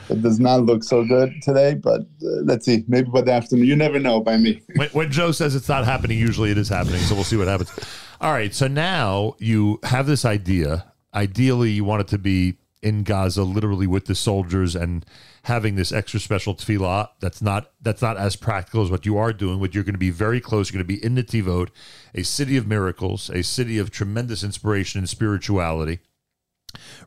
it 0.10 0.22
does 0.22 0.40
not 0.40 0.64
look 0.64 0.84
so 0.84 1.04
good 1.04 1.34
today. 1.42 1.76
But 1.76 2.02
uh, 2.02 2.44
let's 2.44 2.66
see, 2.66 2.84
maybe 2.88 3.10
by 3.10 3.22
the 3.22 3.32
afternoon. 3.32 3.66
You 3.66 3.76
never 3.76 4.00
know. 4.00 4.22
By 4.22 4.38
me, 4.38 4.62
When, 4.76 4.90
when 4.90 5.12
Joe 5.12 5.32
says 5.32 5.56
it's 5.56 5.70
not 5.70 5.86
happening, 5.86 6.18
usually 6.18 6.52
it 6.52 6.58
is 6.58 6.70
happening. 6.70 7.02
So 7.02 7.16
we'll 7.16 7.24
see 7.24 7.38
what 7.38 7.48
happens. 7.48 7.72
All 8.22 8.32
right. 8.32 8.54
So 8.54 8.68
now 8.68 9.36
you 9.40 9.80
have 9.84 10.08
this 10.08 10.26
idea. 10.26 10.94
Ideally, 11.14 11.72
you 11.72 11.84
want 11.84 12.02
it 12.02 12.08
to 12.10 12.18
be 12.18 12.58
in 12.82 13.04
Gaza, 13.04 13.44
literally 13.44 13.88
with 13.88 14.06
the 14.06 14.16
soldiers 14.16 14.76
and 14.76 15.06
having 15.44 15.76
this 15.76 15.92
extra 15.92 16.20
special 16.20 16.56
tefillah. 16.56 17.10
That's 17.20 17.42
not 17.42 17.72
that's 17.82 18.02
not 18.02 18.18
as 18.18 18.36
practical 18.36 18.84
as 18.84 18.92
what 18.92 19.06
you 19.06 19.18
are 19.18 19.34
doing. 19.34 19.60
But 19.60 19.74
you're 19.74 19.84
going 19.84 19.96
to 19.96 20.00
be 20.00 20.12
very 20.12 20.40
close. 20.40 20.72
You're 20.72 20.84
going 20.84 20.88
to 20.88 21.02
be 21.02 21.04
in 21.04 21.16
Netivot, 21.16 21.70
a 22.14 22.24
city 22.24 22.58
of 22.58 22.68
miracles, 22.68 23.30
a 23.30 23.44
city 23.44 23.78
of 23.78 23.92
tremendous 23.92 24.44
inspiration 24.44 25.00
and 25.00 25.10
spirituality. 25.10 26.00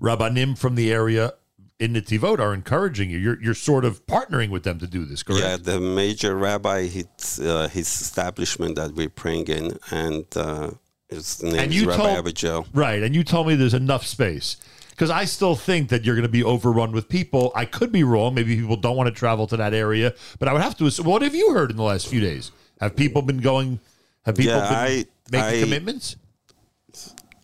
Rabbanim 0.00 0.56
from 0.58 0.74
the 0.74 0.92
area 0.92 1.34
in 1.78 1.92
Netivot 1.92 2.40
are 2.40 2.52
encouraging 2.52 3.10
you. 3.10 3.18
You're 3.18 3.40
you're 3.42 3.54
sort 3.54 3.84
of 3.84 4.04
partnering 4.06 4.50
with 4.50 4.64
them 4.64 4.78
to 4.80 4.86
do 4.86 5.04
this, 5.04 5.22
correct? 5.22 5.42
Yeah, 5.42 5.56
the 5.56 5.80
major 5.80 6.36
rabbi, 6.36 6.86
his, 6.86 7.38
uh, 7.40 7.68
his 7.68 7.88
establishment 8.00 8.76
that 8.76 8.94
we're 8.94 9.08
praying 9.08 9.46
in, 9.46 9.78
and 9.90 10.24
uh, 10.36 10.70
his 11.08 11.42
name 11.42 11.54
And 11.58 11.74
you 11.74 11.88
Rabbi 11.88 11.96
told- 12.14 12.24
Abijo. 12.26 12.66
Right, 12.74 13.02
and 13.02 13.14
you 13.14 13.24
told 13.24 13.46
me 13.46 13.54
there's 13.54 13.74
enough 13.74 14.06
space 14.06 14.56
because 14.90 15.10
I 15.10 15.24
still 15.24 15.54
think 15.54 15.88
that 15.90 16.04
you're 16.04 16.14
going 16.16 16.22
to 16.24 16.28
be 16.28 16.44
overrun 16.44 16.92
with 16.92 17.08
people. 17.08 17.52
I 17.54 17.64
could 17.64 17.92
be 17.92 18.04
wrong. 18.04 18.34
Maybe 18.34 18.56
people 18.56 18.76
don't 18.76 18.96
want 18.96 19.08
to 19.08 19.14
travel 19.14 19.46
to 19.48 19.56
that 19.56 19.72
area, 19.74 20.14
but 20.38 20.48
I 20.48 20.52
would 20.52 20.62
have 20.62 20.76
to. 20.78 20.86
assume 20.86 21.06
What 21.06 21.22
have 21.22 21.34
you 21.34 21.52
heard 21.54 21.70
in 21.70 21.76
the 21.76 21.82
last 21.82 22.08
few 22.08 22.20
days? 22.20 22.50
Have 22.80 22.94
people 22.96 23.22
been 23.22 23.38
going? 23.38 23.80
Have 24.24 24.36
people 24.36 24.52
Yeah, 24.54 24.68
been 24.68 24.76
I- 24.76 25.04
making 25.30 25.58
I- 25.58 25.60
commitments? 25.62 26.16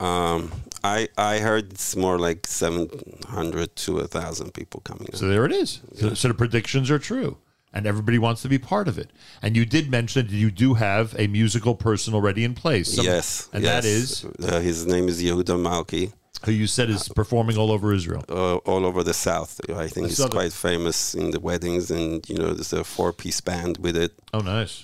Um, 0.01 0.51
I 0.83 1.09
I 1.17 1.39
heard 1.39 1.73
it's 1.73 1.95
more 1.97 2.19
like 2.19 2.47
seven 2.47 2.89
hundred 3.29 3.75
to 3.77 3.99
a 4.01 4.07
thousand 4.09 4.53
people 4.53 4.81
coming. 4.81 5.09
So 5.15 5.29
there 5.29 5.45
it 5.47 5.53
is. 5.53 5.81
So, 5.97 6.15
so 6.15 6.29
the 6.29 6.35
predictions 6.35 6.91
are 6.91 6.99
true, 6.99 7.39
and 7.75 7.87
everybody 7.87 8.19
wants 8.19 8.41
to 8.43 8.49
be 8.49 8.59
part 8.59 8.87
of 8.89 8.97
it. 9.03 9.11
And 9.43 9.51
you 9.59 9.65
did 9.77 9.91
mention 9.91 10.27
that 10.29 10.33
you 10.45 10.51
do 10.51 10.69
have 10.75 11.15
a 11.19 11.27
musical 11.27 11.75
person 11.75 12.15
already 12.15 12.43
in 12.49 12.55
place. 12.55 12.89
Some- 12.95 13.05
yes, 13.05 13.49
and 13.53 13.63
yes. 13.63 13.73
that 13.75 13.85
is 13.97 14.07
uh, 14.25 14.61
his 14.61 14.87
name 14.87 15.07
is 15.13 15.17
Yehuda 15.23 15.57
Malki. 15.69 16.13
who 16.47 16.53
you 16.53 16.67
said 16.67 16.89
is 16.91 17.09
performing 17.21 17.57
all 17.63 17.71
over 17.77 17.89
Israel. 18.01 18.23
Uh, 18.29 18.57
all 18.71 18.83
over 18.91 19.03
the 19.11 19.15
south. 19.29 19.53
I 19.85 19.89
think 19.93 20.05
he's 20.09 20.25
quite 20.39 20.53
famous 20.53 20.99
in 21.15 21.27
the 21.35 21.41
weddings, 21.49 21.85
and 21.91 22.11
you 22.31 22.37
know, 22.41 22.51
there's 22.57 22.73
a 22.73 22.85
four-piece 22.85 23.41
band 23.51 23.73
with 23.85 23.97
it. 24.05 24.13
Oh, 24.37 24.41
nice. 24.57 24.75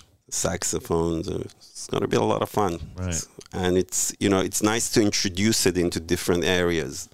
Saxophones. 0.44 1.28
uh, 1.28 1.44
It's 1.58 1.86
going 1.92 2.02
to 2.02 2.08
be 2.08 2.16
a 2.16 2.28
lot 2.34 2.42
of 2.46 2.48
fun. 2.60 2.72
Right. 2.96 3.22
And 3.52 3.76
it's 3.82 4.00
you 4.22 4.28
know, 4.32 4.40
it's 4.48 4.62
nice 4.74 4.86
to 4.94 5.00
introduce 5.02 5.60
it 5.70 5.76
into 5.84 5.98
different 6.14 6.44
areas. 6.44 7.08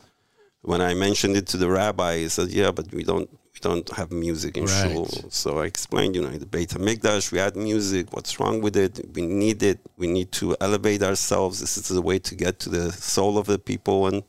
When 0.62 0.80
I 0.90 0.92
mentioned 1.06 1.34
it 1.40 1.46
to 1.52 1.56
the 1.62 1.68
rabbi, 1.80 2.12
he 2.22 2.28
said, 2.28 2.48
"Yeah, 2.60 2.70
but 2.78 2.86
we 2.98 3.04
don't." 3.10 3.28
We 3.56 3.60
don't 3.60 3.88
have 3.96 4.12
music 4.12 4.58
in 4.58 4.64
Right. 4.66 4.92
shul, 4.92 5.06
so 5.30 5.60
I 5.60 5.64
explained, 5.64 6.14
you 6.14 6.20
know, 6.22 6.28
in 6.28 6.40
the 6.40 6.44
Beit 6.46 6.70
Hamikdash, 6.70 7.32
we 7.32 7.38
had 7.38 7.56
music. 7.56 8.12
What's 8.12 8.38
wrong 8.38 8.60
with 8.60 8.76
it? 8.76 9.00
We 9.14 9.22
need 9.22 9.62
it. 9.62 9.78
We 9.96 10.06
need 10.08 10.30
to 10.32 10.54
elevate 10.60 11.02
ourselves. 11.02 11.60
This 11.60 11.78
is 11.78 11.88
the 11.88 12.02
way 12.02 12.18
to 12.18 12.34
get 12.34 12.58
to 12.60 12.68
the 12.68 12.92
soul 12.92 13.38
of 13.38 13.46
the 13.46 13.58
people. 13.58 14.08
And 14.08 14.24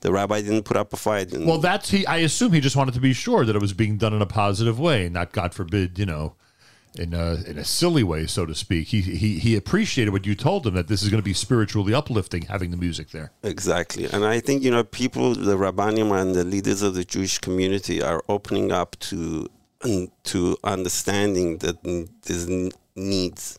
the 0.00 0.10
rabbi 0.10 0.40
didn't 0.40 0.64
put 0.64 0.76
up 0.76 0.92
a 0.92 0.96
fight. 0.96 1.28
Well, 1.32 1.58
that's 1.58 1.90
he. 1.90 2.04
I 2.06 2.16
assume 2.18 2.52
he 2.52 2.60
just 2.60 2.74
wanted 2.74 2.94
to 2.94 3.00
be 3.00 3.12
sure 3.12 3.44
that 3.46 3.54
it 3.54 3.62
was 3.62 3.72
being 3.72 3.96
done 3.96 4.12
in 4.12 4.20
a 4.20 4.26
positive 4.26 4.80
way, 4.80 5.08
not 5.08 5.30
God 5.30 5.54
forbid, 5.54 5.96
you 5.96 6.06
know, 6.06 6.34
in 6.96 7.12
a 7.12 7.42
in 7.46 7.58
a 7.58 7.64
silly 7.64 8.02
way, 8.02 8.26
so 8.26 8.46
to 8.46 8.54
speak. 8.54 8.88
He 8.88 9.00
he 9.00 9.38
he 9.38 9.56
appreciated 9.56 10.10
what 10.12 10.26
you 10.26 10.34
told 10.34 10.66
him 10.66 10.74
that 10.74 10.88
this 10.88 11.02
is 11.02 11.08
going 11.08 11.20
to 11.20 11.24
be 11.24 11.32
spiritually 11.32 11.94
uplifting 11.94 12.42
having 12.42 12.70
the 12.70 12.76
music 12.76 13.10
there. 13.10 13.32
Exactly. 13.42 14.06
And 14.12 14.24
I 14.24 14.40
think, 14.40 14.62
you 14.62 14.70
know, 14.70 14.84
people, 14.84 15.34
the 15.34 15.56
Rabbanim 15.56 16.12
and 16.20 16.34
the 16.34 16.44
leaders 16.44 16.82
of 16.82 16.94
the 16.94 17.04
Jewish 17.04 17.38
community 17.38 18.02
are 18.02 18.22
opening 18.28 18.72
up 18.72 18.96
to 19.00 19.48
to 20.24 20.56
understanding 20.64 21.58
that 21.58 21.82
there's 22.22 22.48
needs. 22.96 23.58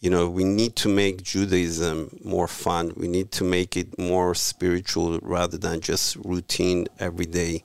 You 0.00 0.10
know, 0.10 0.28
we 0.28 0.44
need 0.44 0.76
to 0.76 0.88
make 0.88 1.22
Judaism 1.22 2.18
more 2.22 2.48
fun. 2.48 2.92
We 2.96 3.08
need 3.08 3.30
to 3.32 3.44
make 3.44 3.76
it 3.76 3.98
more 3.98 4.34
spiritual 4.34 5.18
rather 5.20 5.56
than 5.56 5.80
just 5.80 6.16
routine 6.16 6.88
every 6.98 7.24
day 7.24 7.64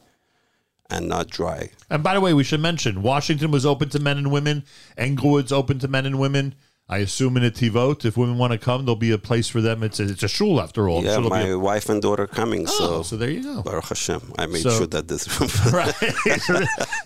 and 0.89 1.07
not 1.07 1.29
dry. 1.29 1.69
And 1.89 2.03
by 2.03 2.13
the 2.13 2.21
way, 2.21 2.33
we 2.33 2.43
should 2.43 2.59
mention 2.59 3.01
Washington 3.01 3.51
was 3.51 3.65
open 3.65 3.89
to 3.89 3.99
men 3.99 4.17
and 4.17 4.31
women. 4.31 4.63
Englewood's 4.97 5.51
open 5.51 5.79
to 5.79 5.87
men 5.87 6.05
and 6.05 6.19
women. 6.19 6.55
I 6.91 6.97
assume 6.99 7.37
in 7.37 7.43
Netivot, 7.43 8.03
if 8.03 8.17
women 8.17 8.39
want 8.39 8.51
to 8.51 8.57
come, 8.57 8.83
there'll 8.85 8.95
be 8.95 9.11
a 9.11 9.19
place 9.19 9.47
for 9.47 9.61
them. 9.61 9.83
It's 9.83 9.99
a, 9.99 10.03
it's 10.09 10.23
a 10.23 10.27
shul 10.27 10.59
after 10.59 10.89
all. 10.89 11.03
Yeah, 11.03 11.15
So 11.15 11.21
my 11.21 11.41
a- 11.49 11.59
wife 11.59 11.87
and 11.87 12.01
daughter 12.01 12.25
coming. 12.25 12.65
Oh, 12.67 12.71
so, 12.71 13.03
so 13.03 13.15
there 13.17 13.29
you 13.29 13.43
go. 13.43 13.61
Baruch 13.61 13.85
Hashem. 13.89 14.33
I 14.39 14.47
made 14.47 14.63
So- 14.63 14.71
sure 14.71 14.87
that 14.87 15.07
this 15.07 15.27
right. 15.71 15.93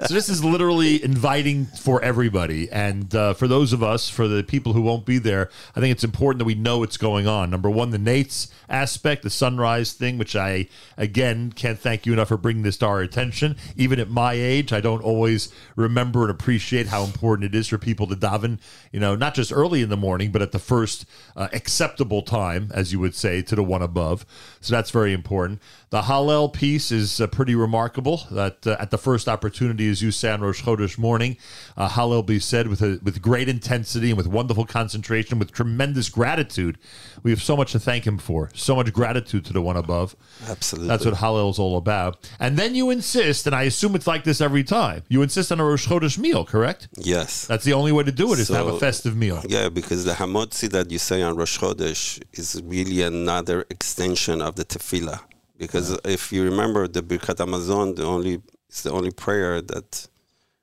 so 0.07 0.13
this 0.13 0.29
is 0.29 0.43
literally 0.43 1.03
inviting 1.03 1.65
for 1.65 2.01
everybody, 2.01 2.71
and 2.71 3.13
uh, 3.13 3.33
for 3.33 3.47
those 3.49 3.73
of 3.73 3.83
us, 3.83 4.09
for 4.09 4.27
the 4.27 4.41
people 4.43 4.71
who 4.71 4.81
won't 4.81 5.05
be 5.05 5.17
there, 5.17 5.49
I 5.75 5.81
think 5.81 5.91
it's 5.91 6.03
important 6.05 6.39
that 6.39 6.45
we 6.45 6.55
know 6.55 6.79
what's 6.79 6.97
going 6.97 7.27
on. 7.27 7.49
Number 7.49 7.69
one, 7.69 7.89
the 7.89 7.97
Netz 7.97 8.49
aspect, 8.69 9.23
the 9.23 9.29
sunrise 9.29 9.91
thing, 9.91 10.17
which 10.17 10.35
I 10.35 10.67
again 10.97 11.51
can't 11.51 11.77
thank 11.77 12.05
you 12.05 12.13
enough 12.13 12.29
for 12.29 12.37
bringing 12.37 12.63
this 12.63 12.77
to 12.77 12.85
our 12.85 13.01
attention. 13.01 13.57
Even 13.75 13.99
at 13.99 14.09
my 14.09 14.31
age, 14.33 14.71
I 14.71 14.79
don't 14.79 15.03
always 15.03 15.51
remember 15.75 16.21
and 16.21 16.31
appreciate 16.31 16.87
how 16.87 17.03
important 17.03 17.53
it 17.53 17.57
is 17.57 17.67
for 17.67 17.77
people 17.77 18.07
to 18.07 18.15
daven. 18.15 18.59
You 18.93 18.99
know, 19.01 19.15
not 19.15 19.33
just 19.35 19.51
early 19.51 19.72
in 19.81 19.89
the 19.89 19.97
morning, 19.97 20.31
but 20.31 20.41
at 20.41 20.51
the 20.51 20.59
first 20.59 21.05
uh, 21.35 21.47
acceptable 21.53 22.21
time, 22.21 22.71
as 22.73 22.91
you 22.91 22.99
would 22.99 23.15
say, 23.15 23.41
to 23.41 23.55
the 23.55 23.63
one 23.63 23.81
above. 23.81 24.25
So 24.63 24.73
that's 24.73 24.91
very 24.91 25.13
important. 25.13 25.61
The 25.89 26.03
Hallel 26.03 26.51
piece 26.51 26.91
is 26.91 27.21
uh, 27.21 27.27
pretty 27.27 27.53
remarkable. 27.53 28.23
That 28.31 28.65
uh, 28.65 28.77
at 28.79 28.91
the 28.91 28.97
first 28.97 29.27
opportunity, 29.27 29.89
as 29.89 30.01
you 30.01 30.11
say 30.11 30.31
on 30.31 30.41
Rosh 30.41 30.63
Chodesh 30.63 30.97
morning, 30.97 31.37
uh, 31.77 31.89
Hallel 31.89 32.25
be 32.25 32.39
said 32.39 32.67
with 32.67 32.81
a, 32.81 32.99
with 33.03 33.21
great 33.21 33.49
intensity 33.49 34.09
and 34.09 34.17
with 34.17 34.25
wonderful 34.25 34.65
concentration, 34.65 35.37
with 35.37 35.51
tremendous 35.51 36.09
gratitude. 36.09 36.77
We 37.21 37.31
have 37.31 37.41
so 37.41 37.55
much 37.55 37.73
to 37.73 37.79
thank 37.79 38.07
him 38.07 38.17
for. 38.17 38.49
So 38.55 38.75
much 38.75 38.91
gratitude 38.93 39.45
to 39.45 39.53
the 39.53 39.61
one 39.61 39.77
above. 39.77 40.15
Absolutely. 40.47 40.87
That's 40.87 41.05
what 41.05 41.15
Hallel 41.15 41.51
is 41.51 41.59
all 41.59 41.77
about. 41.77 42.29
And 42.39 42.57
then 42.57 42.73
you 42.73 42.89
insist, 42.89 43.45
and 43.45 43.55
I 43.55 43.63
assume 43.63 43.95
it's 43.95 44.07
like 44.07 44.23
this 44.23 44.41
every 44.41 44.63
time. 44.63 45.03
You 45.09 45.21
insist 45.21 45.51
on 45.51 45.59
a 45.59 45.65
Rosh 45.65 45.87
Chodesh 45.87 46.17
meal, 46.17 46.45
correct? 46.45 46.87
Yes. 46.97 47.45
That's 47.45 47.65
the 47.65 47.73
only 47.73 47.91
way 47.91 48.03
to 48.03 48.11
do 48.11 48.33
it 48.33 48.39
is 48.39 48.47
to 48.47 48.55
have 48.55 48.67
a 48.67 48.79
festive 48.79 49.15
meal. 49.15 49.43
Yeah, 49.47 49.69
because 49.69 50.05
the 50.05 50.13
hamotzi 50.13 50.69
that 50.71 50.89
you 50.89 50.97
say 50.97 51.21
on 51.21 51.35
Rosh 51.35 51.59
Chodesh 51.59 52.21
is 52.33 52.61
really 52.65 53.01
another 53.01 53.65
extension 53.69 54.41
of 54.41 54.52
the 54.55 54.65
tefillah. 54.65 55.19
Because 55.57 55.97
if 56.05 56.31
you 56.33 56.43
remember 56.43 56.87
the 56.87 57.01
Birkat 57.01 57.37
Hamazon, 57.37 57.95
the 57.95 58.05
only 58.05 58.41
it's 58.69 58.81
the 58.81 58.91
only 58.91 59.11
prayer 59.11 59.61
that 59.61 60.07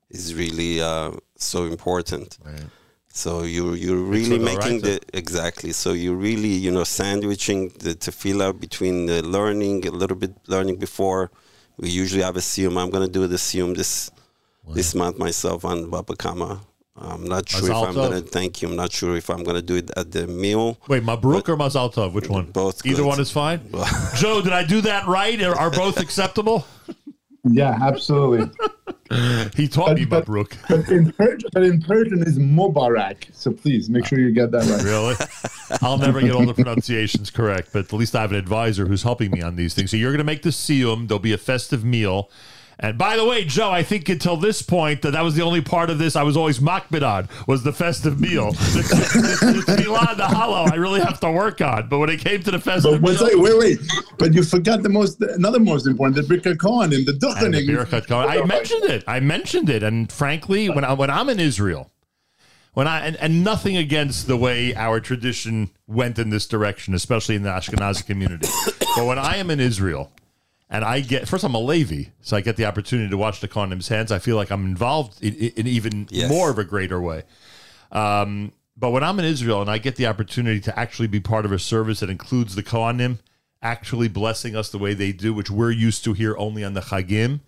is 0.09 0.35
really 0.35 0.81
uh, 0.81 1.11
so 1.37 1.63
important. 1.65 2.37
So 3.13 3.43
you 3.43 3.73
you're 3.73 4.03
really 4.15 4.37
with 4.37 4.43
making 4.43 4.81
oraita. 4.81 4.83
the 4.83 5.17
exactly. 5.17 5.71
So 5.73 5.93
you're 5.93 6.15
really 6.15 6.53
you 6.65 6.71
know 6.71 6.83
sandwiching 6.83 7.69
the 7.85 7.93
tefillah 7.95 8.59
between 8.59 9.05
the 9.05 9.21
learning 9.21 9.87
a 9.87 9.91
little 9.91 10.17
bit 10.17 10.33
learning 10.47 10.77
before. 10.77 11.31
We 11.77 11.89
usually 11.89 12.23
have 12.23 12.37
a 12.37 12.41
siyum. 12.41 12.79
I'm 12.81 12.89
going 12.89 13.05
to 13.05 13.11
do 13.11 13.27
the 13.27 13.37
siyum 13.37 13.75
this 13.75 14.11
this 14.75 14.93
month 14.95 15.17
myself 15.17 15.65
on 15.65 15.89
Baba 15.89 16.15
Kama. 16.15 16.61
I'm 17.03 17.25
not 17.25 17.49
sure 17.49 17.69
if 17.69 17.75
I'm 17.75 17.93
going 17.93 18.11
to 18.11 18.21
thank 18.21 18.61
you. 18.61 18.69
I'm 18.69 18.75
not 18.75 18.91
sure 18.91 19.15
if 19.15 19.29
I'm 19.29 19.43
going 19.43 19.55
to 19.55 19.61
do 19.61 19.75
it 19.75 19.91
at 19.97 20.11
the 20.11 20.27
meal. 20.27 20.77
Wait, 20.87 21.03
Mabruk 21.03 21.49
or 21.49 21.57
Mazal 21.57 21.93
Tov? 21.93 22.13
Which 22.13 22.29
one? 22.29 22.45
Both. 22.51 22.85
Either 22.85 22.97
good. 22.97 23.07
one 23.07 23.19
is 23.19 23.31
fine. 23.31 23.61
Joe, 24.15 24.41
did 24.41 24.53
I 24.53 24.63
do 24.63 24.81
that 24.81 25.07
right? 25.07 25.41
Are, 25.41 25.57
are 25.57 25.71
both 25.71 25.99
acceptable? 26.05 26.65
Yeah, 27.43 27.75
absolutely. 27.81 28.51
he 29.55 29.67
taught 29.67 29.95
me 29.95 30.05
Mabruk. 30.05 30.55
But 30.69 30.89
in, 30.89 31.11
Persian, 31.13 31.49
but 31.53 31.63
in 31.63 31.81
Persian 31.81 32.21
is 32.21 32.37
Mubarak. 32.37 33.33
So 33.33 33.51
please 33.51 33.89
make 33.89 34.05
sure 34.05 34.19
you 34.19 34.31
get 34.31 34.51
that 34.51 34.65
right. 34.65 34.83
Really? 34.83 35.15
I'll 35.81 35.97
never 35.97 36.21
get 36.21 36.31
all 36.31 36.45
the 36.45 36.53
pronunciations 36.53 37.31
correct, 37.31 37.69
but 37.73 37.85
at 37.85 37.93
least 37.93 38.15
I 38.15 38.21
have 38.21 38.31
an 38.31 38.37
advisor 38.37 38.85
who's 38.85 39.01
helping 39.01 39.31
me 39.31 39.41
on 39.41 39.55
these 39.55 39.73
things. 39.73 39.89
So 39.89 39.97
you're 39.97 40.11
going 40.11 40.19
to 40.19 40.23
make 40.23 40.43
the 40.43 40.49
siyum. 40.49 41.07
There'll 41.07 41.19
be 41.19 41.33
a 41.33 41.37
festive 41.39 41.83
meal. 41.83 42.29
And 42.81 42.97
by 42.97 43.15
the 43.15 43.23
way, 43.23 43.45
Joe, 43.45 43.69
I 43.69 43.83
think 43.83 44.09
until 44.09 44.37
this 44.37 44.63
point 44.63 45.03
that 45.03 45.11
that 45.11 45.21
was 45.21 45.35
the 45.35 45.43
only 45.43 45.61
part 45.61 45.91
of 45.91 45.99
this 45.99 46.15
I 46.15 46.23
was 46.23 46.35
always 46.35 46.59
makbid 46.59 47.07
on 47.07 47.29
was 47.47 47.61
the 47.61 47.71
festive 47.71 48.19
meal. 48.19 48.55
The, 48.71 48.83
the, 48.83 49.63
the, 49.65 49.73
tefillah 49.73 50.11
and 50.11 50.19
the 50.19 50.23
Hallel 50.23 50.71
I 50.71 50.75
really 50.75 51.01
have 51.01 51.19
to 51.19 51.29
work 51.29 51.61
on. 51.61 51.89
But 51.89 51.99
when 51.99 52.09
it 52.09 52.19
came 52.19 52.41
to 52.43 52.51
the 52.51 52.59
festive 52.59 53.01
But 53.01 53.01
meal, 53.01 53.19
that? 53.19 53.37
Wait, 53.37 53.57
wait. 53.57 53.79
But 54.17 54.33
you 54.33 54.43
forgot 54.43 54.81
the 54.81 54.89
most, 54.89 55.21
another 55.21 55.59
most 55.59 55.85
important, 55.85 56.15
the 56.15 56.33
Birkat 56.33 56.57
Kohen 56.57 56.93
and 56.93 57.05
the 57.05 57.11
Duchening. 57.11 57.67
I 58.27 58.43
mentioned 58.45 58.85
it. 58.85 59.03
I 59.07 59.19
mentioned 59.19 59.69
it. 59.69 59.83
And 59.83 60.11
frankly, 60.11 60.69
when 60.69 60.83
I 60.83 60.93
when 60.93 61.09
I'm 61.09 61.29
in 61.29 61.39
Israel, 61.39 61.91
when 62.73 62.87
I 62.87 63.05
and, 63.05 63.17
and 63.17 63.43
nothing 63.43 63.77
against 63.77 64.27
the 64.27 64.37
way 64.37 64.73
our 64.73 64.99
tradition 64.99 65.71
went 65.85 66.17
in 66.17 66.29
this 66.29 66.47
direction, 66.47 66.93
especially 66.93 67.35
in 67.35 67.43
the 67.43 67.49
Ashkenazi 67.49 68.05
community. 68.05 68.47
but 68.95 69.05
when 69.05 69.19
I 69.19 69.37
am 69.37 69.49
in 69.49 69.59
Israel 69.59 70.11
and 70.71 70.83
I 70.83 71.01
get 71.01 71.27
first 71.27 71.43
I'm 71.43 71.53
a 71.53 71.59
Levi, 71.59 72.05
so 72.21 72.35
I 72.37 72.41
get 72.41 72.55
the 72.55 72.65
opportunity 72.65 73.09
to 73.09 73.17
watch 73.17 73.39
the 73.41 73.47
Kohanim's 73.47 73.87
hands, 73.89 74.11
I 74.11 74.19
feel 74.19 74.35
like 74.37 74.51
I'm 74.51 74.65
involved 74.65 75.21
in, 75.23 75.33
in 75.35 75.67
even 75.67 76.07
Yes. 76.09 76.29
more 76.29 76.49
of 76.49 76.57
a 76.57 76.63
greater 76.63 76.99
way. 76.99 77.23
Um, 77.91 78.53
but 78.77 78.91
when 78.91 79.03
I'm 79.03 79.19
in 79.19 79.25
Israel 79.25 79.61
and 79.61 79.69
I 79.69 79.77
get 79.77 79.95
the 79.97 80.07
opportunity 80.07 80.59
to 80.61 80.79
actually 80.79 81.07
be 81.07 81.19
part 81.19 81.45
of 81.45 81.51
a 81.51 81.59
service 81.59 81.99
that 81.99 82.09
includes 82.09 82.55
the 82.55 82.63
Kohanim 82.63 83.19
actually 83.61 84.07
blessing 84.07 84.55
us 84.55 84.69
the 84.69 84.77
way 84.79 84.93
they 84.93 85.11
do, 85.11 85.33
which 85.33 85.51
we're 85.51 85.71
used 85.71 86.03
to 86.05 86.13
here 86.13 86.35
only 86.37 86.63
on 86.63 86.73
the 86.73 86.81
Chagim, 86.81 87.41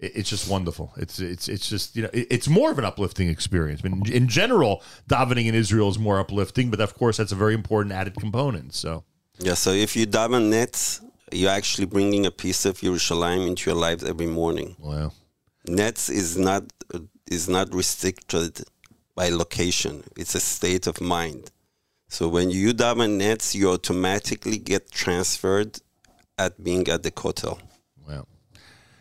it- 0.00 0.12
it's 0.16 0.28
just 0.30 0.48
wonderful. 0.48 0.92
It's 0.96 1.20
it's 1.20 1.46
it's 1.48 1.68
just 1.68 1.94
you 1.94 2.02
know 2.02 2.10
it- 2.12 2.26
it's 2.30 2.48
more 2.48 2.72
of 2.72 2.78
an 2.78 2.84
uplifting 2.84 3.28
experience. 3.28 3.82
I 3.84 3.88
mean, 3.88 4.02
in 4.10 4.26
general, 4.28 4.82
davening 5.08 5.46
in 5.46 5.54
Israel 5.54 5.88
is 5.90 5.98
more 5.98 6.18
uplifting, 6.18 6.70
but 6.70 6.80
of 6.80 6.94
course 6.96 7.18
that's 7.18 7.30
a 7.32 7.36
very 7.36 7.54
important 7.54 7.92
added 7.92 8.14
component. 8.16 8.74
So 8.74 9.04
Yeah, 9.38 9.54
so 9.54 9.70
if 9.70 9.94
you 9.96 10.06
daven 10.06 10.50
Netz, 10.50 11.00
you're 11.32 11.50
actually 11.50 11.86
bringing 11.86 12.26
a 12.26 12.30
piece 12.30 12.64
of 12.64 12.78
Yerushalayim 12.80 13.46
into 13.46 13.70
your 13.70 13.78
life 13.78 14.02
every 14.02 14.26
morning. 14.26 14.76
Wow. 14.78 15.12
Netz 15.66 16.10
is 16.10 16.36
not 16.36 16.64
is 17.30 17.48
not 17.48 17.74
restricted 17.74 18.62
by 19.14 19.28
location. 19.28 20.04
It's 20.16 20.34
a 20.34 20.40
state 20.40 20.86
of 20.86 21.00
mind. 21.00 21.50
So 22.08 22.28
when 22.28 22.50
you 22.50 22.74
daven 22.74 23.18
Netz, 23.18 23.54
you 23.54 23.70
automatically 23.70 24.58
get 24.58 24.90
transferred 24.90 25.80
at 26.38 26.62
being 26.62 26.88
at 26.88 27.02
the 27.02 27.10
kotel. 27.10 27.58
Wow. 28.06 28.26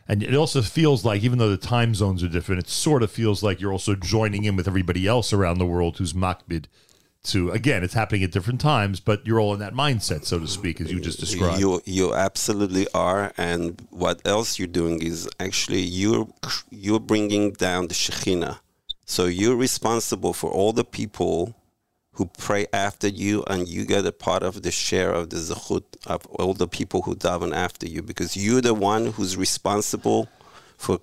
And 0.08 0.24
it 0.24 0.34
also 0.34 0.62
feels 0.62 1.04
like, 1.04 1.24
even 1.24 1.40
though 1.40 1.50
the 1.50 1.58
time 1.58 1.94
zones 1.96 2.24
are 2.24 2.30
different, 2.30 2.62
it 2.64 2.70
sort 2.70 3.04
of 3.04 3.12
feels 3.12 3.44
like 3.44 3.60
you're 3.60 3.74
also 3.74 3.96
joining 3.96 4.44
in 4.46 4.56
with 4.56 4.68
everybody 4.68 5.08
else 5.08 5.34
around 5.34 5.58
the 5.58 5.66
world 5.66 5.98
who's 5.98 6.14
makbid. 6.14 6.66
To 7.26 7.52
again, 7.52 7.84
it's 7.84 7.94
happening 7.94 8.24
at 8.24 8.32
different 8.32 8.60
times, 8.60 9.00
but 9.00 9.28
you're 9.28 9.40
all 9.40 9.54
in 9.54 9.60
that 9.60 9.76
mindset, 9.76 10.26
so 10.26 10.40
to 10.40 10.48
speak, 10.48 10.82
as 10.82 10.92
you 10.92 11.00
just 11.00 11.20
described. 11.20 11.60
You 11.60 11.82
you 11.86 12.16
absolutely 12.16 12.88
are, 12.96 13.32
and 13.38 13.80
what 13.92 14.22
else 14.26 14.58
you're 14.58 14.68
doing 14.68 15.04
is 15.04 15.30
actually 15.40 15.82
you're 15.82 16.28
you're 16.72 17.00
bringing 17.00 17.52
down 17.52 17.90
the 17.90 17.94
Shekhinah. 17.94 18.60
So 19.06 19.26
you're 19.26 19.56
responsible 19.56 20.34
for 20.34 20.50
all 20.50 20.74
the 20.74 20.84
people 20.84 21.54
who 22.14 22.26
pray 22.26 22.66
after 22.74 23.08
you, 23.08 23.44
and 23.46 23.68
you 23.68 23.86
get 23.86 24.06
a 24.06 24.12
part 24.12 24.42
of 24.42 24.64
the 24.64 24.72
share 24.72 25.12
of 25.14 25.30
the 25.30 25.38
zechut 25.38 25.84
of 26.08 26.26
all 26.28 26.56
the 26.56 26.68
people 26.68 27.04
who 27.04 27.16
daven 27.16 27.54
after 27.54 27.88
you, 27.88 28.02
because 28.02 28.36
you're 28.36 28.62
the 28.62 28.74
one 28.74 29.06
who's 29.08 29.38
responsible 29.38 30.28
for 30.76 30.98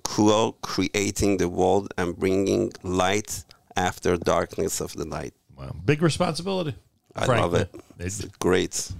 creating 0.62 1.36
the 1.36 1.48
world 1.48 1.94
and 1.96 2.18
bringing 2.18 2.72
light 2.82 3.44
after 3.76 4.16
darkness 4.16 4.80
of 4.80 4.94
the 4.94 5.04
night. 5.04 5.32
Wow, 5.58 5.74
big 5.84 6.02
responsibility. 6.02 6.74
I 7.16 7.26
frankly. 7.26 7.42
love 7.42 7.54
it. 7.54 7.74
It's 7.98 8.24
great. 8.38 8.92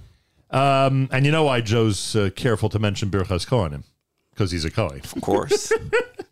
Um, 0.51 1.07
and 1.11 1.25
you 1.25 1.31
know 1.31 1.45
why 1.45 1.61
Joe's 1.61 2.15
uh, 2.15 2.31
careful 2.35 2.69
to 2.69 2.79
mention 2.79 3.09
Birchas 3.09 3.47
Kohanim? 3.47 3.83
Because 4.31 4.51
he's 4.51 4.65
a 4.65 4.71
Kohen. 4.71 4.99
Of 4.99 5.21
course. 5.21 5.71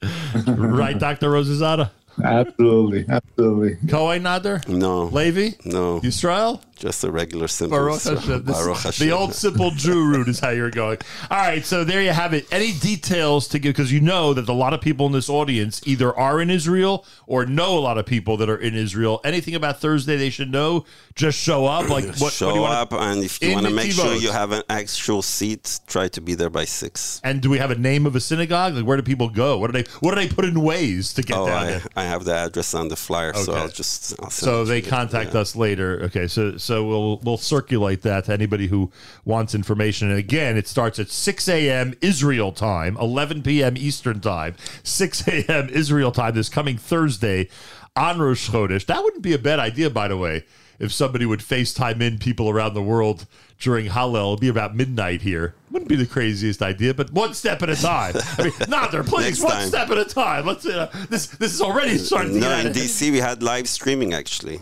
right, 0.48 0.98
Dr. 1.00 1.30
Rozehzadeh? 1.30 1.90
Absolutely, 2.24 3.06
absolutely. 3.08 3.78
Kohen 3.90 4.24
Nader? 4.24 4.68
No. 4.68 5.06
Levi? 5.06 5.52
No. 5.66 6.00
Yisrael? 6.02 6.62
Just 6.80 7.04
a 7.04 7.12
regular 7.12 7.48
simple. 7.48 7.78
Baruch 7.78 8.04
Hashem. 8.04 8.44
Baruch 8.44 8.96
The 8.98 9.12
old 9.12 9.34
simple 9.34 9.72
Jew 9.72 10.06
route 10.06 10.28
is 10.28 10.40
how 10.40 10.50
you're 10.50 10.70
going. 10.70 11.00
All 11.32 11.38
right, 11.38 11.66
so 11.66 11.84
there 11.84 12.04
you 12.04 12.12
have 12.12 12.34
it. 12.34 12.46
Any 12.52 12.72
details 12.72 13.48
to 13.50 13.60
give? 13.60 13.74
Because 13.74 13.92
you 13.92 14.00
know 14.00 14.34
that 14.36 14.48
a 14.48 14.54
lot 14.54 14.74
of 14.74 14.82
people 14.82 15.08
in 15.08 15.12
this 15.12 15.28
audience 15.28 15.82
either 15.88 16.16
are 16.16 16.40
in 16.40 16.52
Israel 16.52 17.04
or 17.26 17.48
know 17.48 17.78
a 17.78 17.82
lot 17.82 17.98
of 17.98 18.06
people 18.06 18.38
that 18.38 18.50
are 18.50 18.58
in 18.58 18.76
Israel. 18.76 19.22
Anything 19.24 19.56
about 19.56 19.80
Thursday 19.80 20.18
they 20.18 20.30
should 20.30 20.52
know? 20.52 20.86
Just 21.16 21.40
show 21.40 21.66
up. 21.66 21.90
Like 21.90 22.06
what? 22.18 22.32
Show 22.32 22.48
what 22.48 22.54
do 22.54 22.60
you 22.60 22.66
up, 22.66 22.94
and 22.94 23.24
if 23.24 23.42
you 23.42 23.54
want 23.54 23.66
to 23.66 23.74
make 23.74 23.92
sure 23.92 24.14
you 24.14 24.32
have 24.32 24.52
an 24.52 24.62
actual 24.70 25.24
seat, 25.24 25.80
try 25.88 26.08
to 26.10 26.22
be 26.22 26.36
there 26.36 26.52
by 26.52 26.66
six. 26.66 27.20
And 27.24 27.42
do 27.42 27.50
we 27.50 27.58
have 27.58 27.72
a 27.72 27.76
name 27.76 28.06
of 28.06 28.16
a 28.16 28.20
synagogue? 28.20 28.76
Like 28.76 28.86
where 28.86 28.98
do 28.98 29.04
people 29.04 29.30
go? 29.30 29.58
What 29.58 29.72
do 29.72 29.82
they 29.82 29.90
What 30.00 30.14
do 30.14 30.22
they 30.22 30.28
put 30.28 30.46
in 30.46 30.62
ways 30.62 31.14
to 31.16 31.24
get 31.24 31.38
oh, 31.38 31.48
down 31.48 31.58
I, 31.58 31.66
there? 31.66 31.82
I 31.96 32.04
have 32.04 32.24
the 32.24 32.36
address 32.36 32.76
on 32.76 32.90
the 32.90 32.96
flyer, 32.96 33.34
so 33.34 33.54
I'll 33.54 33.68
just. 33.70 34.14
I'll 34.22 34.30
send 34.30 34.46
So 34.46 34.62
it 34.62 34.66
to 34.66 34.72
they 34.72 34.82
contact 34.84 35.34
us 35.34 35.56
later. 35.56 36.04
Okay, 36.04 36.28
so 36.28 36.58
so 36.68 36.86
we'll 36.86 37.18
we'll 37.24 37.38
circulate 37.38 38.02
that 38.02 38.26
to 38.26 38.34
anybody 38.34 38.68
who 38.68 38.92
wants 39.26 39.56
information. 39.56 40.10
And 40.10 40.20
again, 40.20 40.58
it 40.58 40.68
starts 40.68 41.00
at 41.00 41.10
6 41.10 41.48
a.m. 41.48 41.94
Israel 42.02 42.52
time, 42.52 42.98
11 42.98 43.42
p.m. 43.44 43.76
Eastern 43.78 44.20
time, 44.20 44.56
6 44.84 45.28
a.m. 45.28 45.70
Israel 45.70 46.12
time 46.12 46.36
this 46.36 46.50
coming 46.50 46.78
Thursday 46.78 47.48
on 47.96 48.20
Rosh 48.20 48.50
Chodesh. 48.50 48.86
That 48.86 49.04
wouldn't 49.04 49.24
be 49.24 49.34
a 49.34 49.40
bad 49.40 49.60
idea, 49.60 49.90
by 49.90 50.10
the 50.10 50.18
way. 50.18 50.44
If 50.80 50.94
somebody 50.94 51.26
would 51.26 51.40
FaceTime 51.40 52.02
in 52.02 52.20
people 52.20 52.50
around 52.50 52.76
the 52.76 52.84
world 52.84 53.26
during 53.60 53.88
Hallel, 53.88 54.34
it'd 54.34 54.42
be 54.42 54.48
about 54.48 54.76
midnight 54.76 55.24
here. 55.24 55.56
Wouldn't 55.72 55.90
be 55.90 55.96
the 55.96 56.06
craziest 56.06 56.62
idea, 56.62 56.94
but 56.94 57.12
one 57.12 57.34
step 57.34 57.64
at 57.64 57.70
a 57.72 57.76
time. 57.76 58.14
I 58.38 58.44
mean, 58.44 58.54
not 58.68 58.92
there, 58.92 59.04
please, 59.14 59.42
one 59.42 59.54
time. 59.54 59.68
step 59.68 59.90
at 59.90 59.98
a 59.98 60.06
time. 60.06 60.46
Let's. 60.46 60.68
Uh, 60.68 60.92
this 61.10 61.26
this 61.28 61.54
is 61.54 61.62
already 61.62 61.98
starting 61.98 62.34
to 62.34 62.40
No, 62.40 62.50
get 62.50 62.68
in 62.68 62.74
DC 62.74 63.12
we 63.12 63.18
had 63.18 63.42
live 63.42 63.68
streaming 63.68 64.14
actually. 64.14 64.60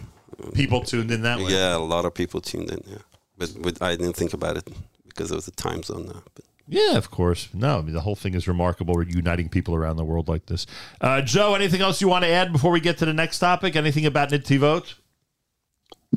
People 0.54 0.82
tuned 0.82 1.12
in 1.12 1.22
that 1.24 1.40
way. 1.40 1.52
Yeah, 1.52 1.76
a 1.76 1.78
lot 1.78 2.06
of 2.06 2.14
people 2.14 2.42
tuned 2.42 2.70
in. 2.72 2.82
Yeah, 2.88 2.98
but, 3.38 3.54
but 3.62 3.82
I 3.82 3.96
didn't 3.96 4.16
think 4.16 4.34
about 4.34 4.58
it 4.58 4.68
because 5.08 5.32
of 5.32 5.46
the 5.46 5.52
time 5.52 5.84
zone 5.84 6.08
now. 6.08 6.24
But 6.34 6.46
Yeah, 6.68 6.98
of 6.98 7.12
course. 7.12 7.50
No, 7.54 7.80
I 7.80 7.82
mean 7.82 7.94
the 7.94 8.02
whole 8.02 8.16
thing 8.16 8.34
is 8.34 8.48
remarkable. 8.48 8.96
We're 8.96 9.04
uniting 9.04 9.50
people 9.50 9.76
around 9.76 9.98
the 9.98 10.06
world 10.06 10.28
like 10.28 10.46
this. 10.46 10.66
Uh, 11.02 11.22
Joe, 11.22 11.56
anything 11.56 11.82
else 11.82 12.02
you 12.02 12.08
want 12.08 12.24
to 12.26 12.30
add 12.30 12.52
before 12.52 12.72
we 12.72 12.80
get 12.80 12.98
to 13.00 13.06
the 13.06 13.14
next 13.14 13.40
topic? 13.40 13.76
Anything 13.76 14.06
about 14.06 14.30
Netivot? 14.30 14.60
Vote? 14.60 14.96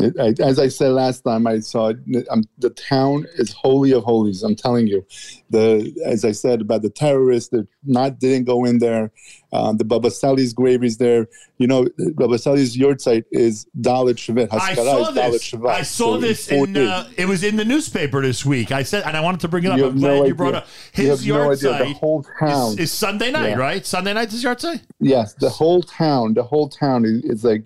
as 0.01 0.59
I 0.59 0.69
said 0.69 0.93
last 0.93 1.23
time, 1.23 1.47
I 1.47 1.61
saw 1.61 1.89
it, 1.89 1.99
um, 2.31 2.45
the 2.59 2.71
town 2.71 3.27
is 3.37 3.53
holy 3.53 3.93
of 3.93 4.05
holies. 4.05 4.43
I'm 4.43 4.55
telling 4.55 4.87
you, 4.87 5.05
the 5.51 5.93
as 6.05 6.25
I 6.25 6.33
said 6.33 6.61
about 6.61 6.83
the 6.83 6.91
terrorists 6.91 7.51
that 7.51 7.67
not 7.85 8.19
didn't 8.19 8.45
go 8.45 8.65
in 8.65 8.79
there. 8.79 9.11
Uh, 9.51 9.73
the 9.73 9.85
Baba 9.85 10.11
Sali's 10.11 10.53
grave 10.53 10.85
is 10.85 10.99
there. 10.99 11.27
You 11.57 11.67
know, 11.67 11.89
Baba 12.15 12.39
Sali's 12.39 12.75
site 13.03 13.25
is 13.33 13.67
Dalit 13.81 14.17
Shvat. 14.17 14.49
I 14.53 14.75
saw 14.75 15.09
is 15.09 15.15
this. 15.15 15.55
I 15.55 15.83
saw 15.83 16.15
So 16.15 16.21
this 16.21 16.49
in. 16.49 16.77
Uh, 16.77 17.09
it 17.17 17.27
was 17.27 17.43
in 17.43 17.57
the 17.57 17.65
newspaper 17.65 18.21
this 18.21 18.45
week. 18.45 18.73
I 18.73 18.83
said, 18.83 19.05
and 19.07 19.17
I 19.17 19.21
wanted 19.21 19.41
to 19.41 19.49
bring 19.49 19.65
it 19.65 19.71
up. 19.71 19.79
You 19.79 19.87
I'm 19.87 19.99
glad 19.99 20.09
no 20.19 20.25
you 20.27 20.35
brought 20.35 20.55
up 20.55 20.67
You 20.95 21.07
his 21.09 21.21
have 21.21 21.29
no 21.29 21.35
yard 21.45 21.59
idea. 21.59 21.71
The 21.71 21.79
site 21.79 21.97
whole 21.97 22.27
town. 22.39 22.73
is, 22.73 22.79
is 22.79 22.93
Sunday 22.93 23.31
night, 23.31 23.49
Yeah. 23.51 23.55
right? 23.57 23.87
Sunday 23.87 24.13
night 24.13 24.33
is 24.33 24.45
yahrzeit. 24.45 24.83
Yes, 25.01 25.33
the 25.35 25.49
whole 25.49 25.83
town, 25.83 26.35
the 26.35 26.43
whole 26.43 26.69
town 26.69 27.05
is, 27.07 27.25
is 27.25 27.45
like 27.45 27.65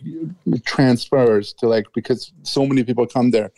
transfers 0.65 1.53
to 1.55 1.67
like 1.69 1.87
because 1.95 2.33
so 2.43 2.67
many 2.67 2.85
people 2.85 3.07
come 3.07 3.31
there, 3.31 3.51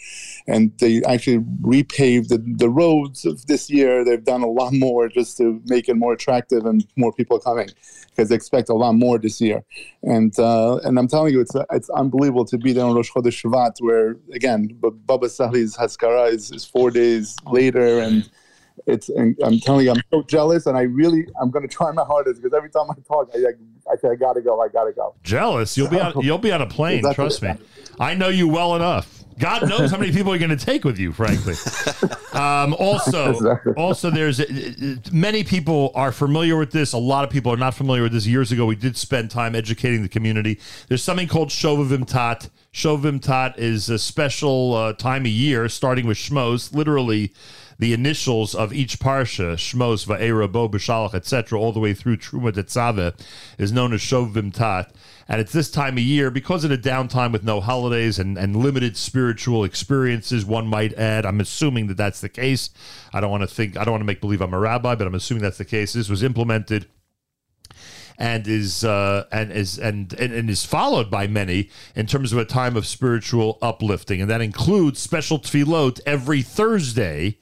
and 0.47 0.73
they 0.78 1.03
actually 1.05 1.39
repaved 1.62 2.28
the, 2.28 2.39
the 2.57 2.69
roads 2.70 3.25
of 3.25 3.47
this 3.47 3.70
year. 3.70 4.05
They've 4.05 4.25
done 4.25 4.43
a 4.43 4.49
lot 4.51 4.73
more 4.73 5.09
just 5.09 5.36
to 5.39 5.61
make 5.67 5.89
it 5.89 5.94
more 5.94 6.12
attractive 6.12 6.65
and 6.67 6.86
more 6.97 7.12
people 7.12 7.39
coming 7.39 7.69
because 8.15 8.28
they 8.28 8.34
expect 8.34 8.68
a 8.68 8.75
lot 8.75 8.93
more 8.93 9.18
this 9.18 9.41
year. 9.41 9.62
And 10.02 10.39
uh, 10.39 10.76
and 10.84 10.99
I'm 10.99 11.09
telling 11.09 11.33
you, 11.33 11.41
it's 11.41 11.55
it's 11.73 11.91
unbelievable 11.91 12.44
to 12.47 12.59
be 12.59 12.73
there 12.73 12.84
on 12.84 12.94
Rosh 12.94 13.10
Chodesh 13.10 13.43
Shvat, 13.43 13.76
where 13.81 14.17
again, 14.33 14.68
B- 14.81 14.91
Baba 14.93 15.28
Sali's 15.28 15.76
Haskara 15.76 16.33
is, 16.33 16.51
is 16.52 16.65
four 16.65 16.91
days 16.91 17.36
later, 17.47 18.01
and 18.01 18.28
it's 18.86 19.09
and 19.09 19.36
I'm 19.43 19.59
telling 19.60 19.86
you, 19.86 19.93
I'm 19.93 20.02
so 20.10 20.23
jealous, 20.23 20.67
and 20.67 20.76
I 20.76 20.83
really 20.83 21.26
I'm 21.41 21.51
going 21.51 21.67
to 21.67 21.75
try 21.75 21.91
my 21.93 22.05
hardest 22.05 22.43
because 22.43 22.57
every 22.57 22.70
time 22.70 22.91
I 22.91 22.94
talk, 23.07 23.31
I 23.34 23.39
I, 23.39 23.93
I 23.93 23.97
say 23.97 24.09
I 24.09 24.15
gotta 24.15 24.41
go, 24.41 24.60
I 24.60 24.68
gotta 24.68 24.93
go. 24.93 25.15
Jealous? 25.23 25.76
You'll 25.76 25.89
be 25.89 26.01
on. 26.01 26.20
You'll 26.20 26.39
be 26.39 26.52
on 26.52 26.62
a 26.62 26.67
plane. 26.67 26.99
Exactly. 26.99 27.25
Trust 27.25 27.43
me. 27.43 27.55
I 27.99 28.15
know 28.15 28.28
you 28.28 28.49
well 28.49 28.76
enough. 28.76 29.24
God 29.38 29.68
knows 29.68 29.90
how 29.90 29.98
many 29.98 30.12
people 30.12 30.32
you're 30.32 30.46
going 30.46 30.56
to 30.56 30.64
take 30.64 30.84
with 30.84 30.98
you. 30.98 31.12
Frankly. 31.12 31.54
Um, 32.34 32.74
also, 32.74 33.56
also, 33.76 34.10
there's 34.10 34.40
uh, 34.40 34.44
uh, 34.44 34.94
many 35.12 35.44
people 35.44 35.92
are 35.94 36.10
familiar 36.10 36.56
with 36.56 36.72
this. 36.72 36.92
A 36.92 36.98
lot 36.98 37.22
of 37.22 37.30
people 37.30 37.52
are 37.52 37.56
not 37.56 37.74
familiar 37.74 38.02
with 38.02 38.12
this. 38.12 38.26
Years 38.26 38.50
ago, 38.50 38.66
we 38.66 38.74
did 38.74 38.96
spend 38.96 39.30
time 39.30 39.54
educating 39.54 40.02
the 40.02 40.08
community. 40.08 40.58
There's 40.88 41.02
something 41.02 41.28
called 41.28 41.50
Shovavim 41.50 42.08
Tat. 42.08 42.50
Shovavim 42.72 43.22
Tat 43.22 43.56
is 43.56 43.88
a 43.88 44.00
special 44.00 44.74
uh, 44.74 44.92
time 44.94 45.22
of 45.22 45.28
year, 45.28 45.68
starting 45.68 46.08
with 46.08 46.18
Shmos, 46.18 46.74
literally 46.74 47.32
the 47.78 47.92
initials 47.92 48.54
of 48.54 48.72
each 48.72 48.98
parsha, 48.98 49.54
Shmos, 49.54 50.06
Va'era, 50.06 50.50
Bo, 50.50 50.68
B'Shalach, 50.68 51.14
etc., 51.14 51.58
all 51.58 51.72
the 51.72 51.80
way 51.80 51.94
through 51.94 52.16
Truma 52.16 52.52
Tetzaveh, 52.52 53.18
is 53.58 53.72
known 53.72 53.92
as 53.92 54.00
Shovavim 54.00 54.52
Tat. 54.52 54.92
And 55.28 55.41
it's 55.41 55.53
this 55.53 55.70
time 55.70 55.94
of 55.94 56.05
year 56.05 56.31
because 56.31 56.65
of 56.65 56.70
the 56.70 56.78
downtime 56.78 57.33
with 57.33 57.44
no 57.44 57.61
holidays 57.61 58.19
and, 58.19 58.36
and 58.36 58.55
limited 58.55 58.97
spiritual 58.97 59.65
experiences, 59.65 60.44
one 60.44 60.67
might 60.67 60.93
add. 60.94 61.25
I'm 61.25 61.41
assuming 61.41 61.86
that 61.86 61.97
that's 61.97 62.20
the 62.20 62.28
case. 62.28 62.70
I 63.12 63.20
don't 63.20 63.31
want 63.31 63.43
to 63.43 63.47
think, 63.47 63.77
I 63.77 63.85
don't 63.85 63.93
want 63.93 64.03
to 64.03 64.07
make 64.07 64.20
believe 64.20 64.43
I'm 64.43 64.53
a 64.53 64.59
rabbi, 64.59 64.94
but 64.94 65.07
I'm 65.07 65.15
assuming 65.15 65.43
that's 65.43 65.59
the 65.59 65.65
case. 65.65 65.94
This 65.94 66.09
was 66.09 66.23
implemented 66.23 66.86
and 68.19 68.47
is 68.47 68.85
uh, 68.85 69.25
and 69.33 69.51
is 69.53 69.78
and, 69.78 70.12
and 70.15 70.33
and 70.33 70.49
is 70.49 70.65
followed 70.65 71.11
by 71.11 71.27
many 71.27 71.70
in 71.94 72.07
terms 72.07 72.33
of 72.33 72.39
a 72.39 72.44
time 72.44 72.77
of 72.77 72.86
spiritual 72.86 73.59
uplifting, 73.61 74.20
and 74.20 74.31
that 74.31 74.41
includes 74.41 75.01
special 75.01 75.39
tefillot 75.39 76.01
every 76.07 76.43
Thursday. 76.43 77.39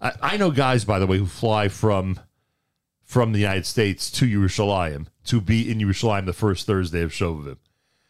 I, 0.00 0.12
I 0.20 0.36
know 0.36 0.50
guys, 0.50 0.84
by 0.84 0.98
the 0.98 1.06
way, 1.06 1.18
who 1.18 1.26
fly 1.26 1.68
from 1.68 2.20
from 3.12 3.32
the 3.32 3.38
United 3.38 3.66
States 3.66 4.10
to 4.10 4.24
Yerushalayim 4.24 5.06
to 5.22 5.38
be 5.38 5.70
in 5.70 5.78
Yerushalayim 5.78 6.24
the 6.24 6.32
first 6.32 6.66
Thursday 6.66 7.02
of 7.02 7.10
Shovavim. 7.10 7.58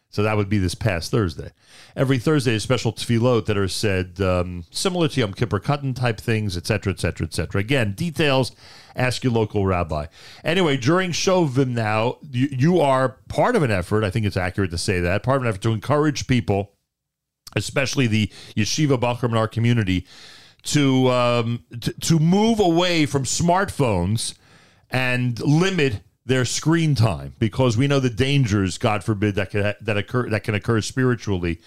So 0.09 0.23
that 0.23 0.37
would 0.37 0.47
be 0.47 0.59
this 0.59 0.75
past 0.75 1.11
Thursday. 1.11 1.51
Every 1.93 2.17
Thursday 2.17 2.53
is 2.53 2.63
special 2.63 2.93
tefillot 2.93 3.45
that 3.47 3.57
are 3.57 3.67
said 3.67 4.21
um, 4.21 4.63
similar 4.71 5.09
to 5.09 5.19
Yom 5.19 5.33
Kippur 5.33 5.59
Katan 5.59 5.93
type 5.93 6.21
things, 6.21 6.55
etc., 6.55 6.93
etc., 6.93 7.27
etc. 7.27 7.59
Again, 7.59 7.91
details, 7.95 8.53
ask 8.95 9.25
your 9.25 9.33
local 9.33 9.65
rabbi. 9.65 10.05
Anyway, 10.41 10.77
during 10.77 11.11
Shovavim 11.11 11.71
now, 11.71 12.19
you, 12.31 12.47
you 12.51 12.79
are 12.79 13.17
part 13.27 13.57
of 13.57 13.63
an 13.63 13.71
effort, 13.71 14.05
I 14.05 14.09
think 14.09 14.25
it's 14.25 14.37
accurate 14.37 14.71
to 14.71 14.77
say 14.77 15.01
that, 15.01 15.21
part 15.21 15.35
of 15.35 15.41
an 15.41 15.49
effort 15.49 15.63
to 15.63 15.71
encourage 15.71 16.27
people, 16.27 16.71
especially 17.57 18.07
the 18.07 18.31
yeshiva 18.55 18.97
Bachram 18.97 19.31
in 19.31 19.37
our 19.37 19.49
community, 19.49 20.07
to, 20.61 21.09
um, 21.09 21.65
to, 21.81 21.91
to 21.91 22.19
move 22.19 22.61
away 22.61 23.05
from 23.05 23.25
smartphones 23.25 24.35
and 24.93 25.39
limit 25.41 26.01
their 26.25 26.45
screen 26.45 26.95
time 26.95 27.33
because 27.39 27.75
we 27.75 27.87
know 27.87 27.99
the 27.99 28.09
dangers, 28.09 28.77
God 28.77 29.03
forbid, 29.03 29.35
that 29.35 29.49
can 29.49 29.73
that 29.81 29.97
occur 29.97 30.29
that 30.29 30.43
can 30.43 30.55
occur 30.55 30.79
spiritually 30.79 31.59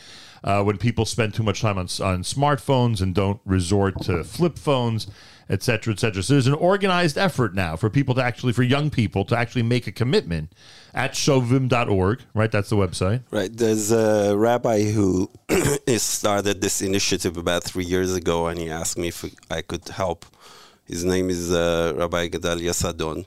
uh, 0.44 0.62
when 0.62 0.78
people 0.78 1.04
spend 1.04 1.34
too 1.34 1.42
much 1.42 1.60
time 1.60 1.76
on 1.76 1.84
on 2.00 2.22
smartphones 2.22 3.02
and 3.02 3.14
don't 3.14 3.40
resort 3.44 4.00
to 4.02 4.24
flip 4.24 4.58
phones, 4.58 5.08
et 5.50 5.62
cetera, 5.62 5.92
et 5.92 6.00
cetera. 6.00 6.22
So 6.22 6.34
there's 6.34 6.46
an 6.46 6.54
organized 6.54 7.18
effort 7.18 7.54
now 7.54 7.76
for 7.76 7.90
people 7.90 8.14
to 8.14 8.22
actually, 8.22 8.52
for 8.52 8.62
young 8.62 8.88
people 8.88 9.24
to 9.26 9.36
actually 9.36 9.62
make 9.62 9.86
a 9.86 9.92
commitment 9.92 10.52
at 10.94 11.12
shovavim.org, 11.12 12.22
right? 12.32 12.50
That's 12.50 12.70
the 12.70 12.76
website. 12.76 13.22
Right. 13.30 13.54
There's 13.54 13.92
a 13.92 14.36
rabbi 14.36 14.84
who 14.84 15.30
started 15.96 16.62
this 16.62 16.80
initiative 16.80 17.36
about 17.36 17.64
three 17.64 17.84
years 17.84 18.14
ago, 18.14 18.46
and 18.46 18.58
he 18.58 18.70
asked 18.70 18.96
me 18.96 19.08
if 19.08 19.24
I 19.50 19.62
could 19.62 19.88
help. 19.88 20.24
His 20.86 21.04
name 21.04 21.30
is 21.30 21.52
uh, 21.52 21.94
Rabbi 21.96 22.28
Gedalia 22.28 22.72
Sadon, 22.72 23.24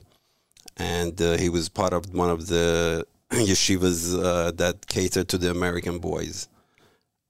and 0.78 1.20
uh, 1.20 1.36
he 1.36 1.50
was 1.50 1.68
part 1.68 1.92
of 1.92 2.14
one 2.14 2.30
of 2.30 2.46
the 2.46 3.06
yeshivas 3.30 4.18
uh, 4.18 4.50
that 4.52 4.86
catered 4.86 5.28
to 5.28 5.38
the 5.38 5.50
American 5.50 5.98
boys. 5.98 6.48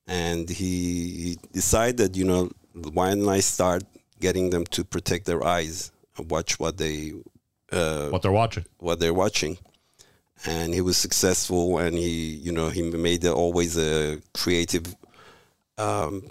And 0.07 0.49
he, 0.49 1.09
he 1.23 1.39
decided, 1.53 2.17
you 2.17 2.25
know, 2.25 2.51
why 2.93 3.11
don't 3.15 3.29
I 3.29 3.41
start 3.41 3.83
getting 4.21 4.51
them 4.51 4.65
to 4.67 4.85
protect 4.85 5.27
their 5.27 5.45
eyes 5.45 5.91
and 6.17 6.31
watch 6.31 6.61
what 6.61 6.79
they 6.79 7.13
uh, 7.73 8.09
what 8.09 8.23
they're 8.23 8.33
watching, 8.33 8.65
what 8.79 9.01
they're 9.01 9.15
watching. 9.15 9.59
And 10.47 10.73
he 10.73 10.81
was 10.81 10.97
successful 10.97 11.79
and 11.79 11.95
he 11.97 12.35
you 12.47 12.53
know 12.53 12.69
he 12.71 12.83
made 12.83 13.27
always 13.27 13.77
a 13.77 14.21
creative 14.33 14.97
um, 15.77 16.23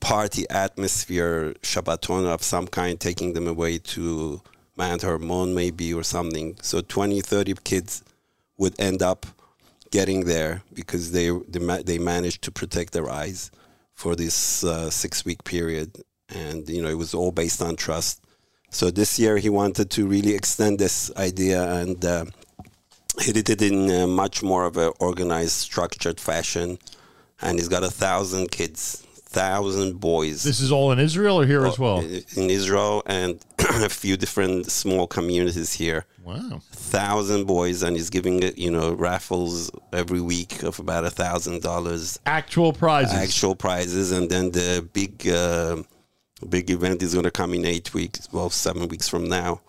party 0.00 0.48
atmosphere 0.50 1.54
shabbaton 1.62 2.26
of 2.26 2.42
some 2.42 2.66
kind 2.66 2.98
taking 2.98 3.34
them 3.34 3.46
away 3.46 3.78
to 3.78 4.40
Mount 4.76 5.02
Hermon 5.02 5.54
maybe 5.54 5.92
or 5.92 6.02
something. 6.02 6.56
So 6.62 6.80
20 6.80 7.20
30 7.20 7.54
kids 7.64 8.02
would 8.56 8.78
end 8.80 9.02
up 9.02 9.26
getting 9.90 10.24
there 10.24 10.62
because 10.74 11.12
they 11.12 11.30
they, 11.48 11.82
they 11.82 11.98
managed 11.98 12.42
to 12.42 12.50
protect 12.50 12.92
their 12.92 13.10
eyes 13.10 13.50
for 13.94 14.16
this 14.16 14.64
uh, 14.64 14.88
six 14.90 15.24
week 15.24 15.44
period. 15.44 16.02
And 16.28 16.68
you 16.68 16.82
know 16.82 16.88
it 16.88 16.98
was 16.98 17.14
all 17.14 17.32
based 17.32 17.60
on 17.60 17.76
trust. 17.76 18.24
So 18.70 18.90
this 18.90 19.18
year 19.18 19.36
he 19.36 19.48
wanted 19.48 19.90
to 19.90 20.06
really 20.06 20.34
extend 20.34 20.78
this 20.78 21.10
idea 21.16 21.60
and 21.80 22.04
uh, 22.04 22.24
he 23.20 23.32
did 23.32 23.50
it 23.50 23.60
in 23.60 24.10
much 24.10 24.42
more 24.42 24.64
of 24.64 24.76
an 24.76 24.92
organized, 24.98 25.52
structured 25.52 26.20
fashion, 26.20 26.78
and 27.42 27.58
he's 27.58 27.68
got 27.68 27.82
a 27.82 27.90
thousand 27.90 28.50
kids, 28.50 29.04
thousand 29.30 30.00
boys. 30.00 30.42
This 30.42 30.60
is 30.60 30.72
all 30.72 30.90
in 30.90 30.98
Israel 30.98 31.40
or 31.40 31.46
here 31.46 31.64
as 31.64 31.78
well? 31.78 32.00
in 32.00 32.50
Israel 32.50 33.02
and 33.06 33.38
a 33.58 33.88
few 33.88 34.16
different 34.16 34.70
small 34.70 35.06
communities 35.06 35.72
here. 35.72 36.04
Wow. 36.24 36.60
Thousand 36.72 37.46
boys, 37.46 37.82
and 37.84 37.96
he's 37.96 38.10
giving 38.10 38.42
it, 38.42 38.58
you 38.58 38.70
know, 38.70 38.92
raffles 38.92 39.70
every 39.92 40.20
week 40.20 40.62
of 40.64 40.78
about 40.80 41.04
a 41.04 41.10
thousand 41.10 41.62
dollars. 41.62 42.18
Actual 42.26 42.72
prizes. 42.72 43.14
Actual 43.14 43.54
prizes, 43.54 44.10
and 44.10 44.28
then 44.28 44.50
the 44.50 44.86
big, 44.92 45.26
uh, 45.28 45.82
big 46.48 46.70
event 46.70 47.02
is 47.02 47.12
going 47.14 47.24
to 47.24 47.30
come 47.30 47.54
in 47.54 47.64
eight 47.64 47.94
weeks, 47.94 48.28
well, 48.32 48.50
seven 48.50 48.88
weeks 48.88 49.08
from 49.08 49.28
now. 49.28 49.60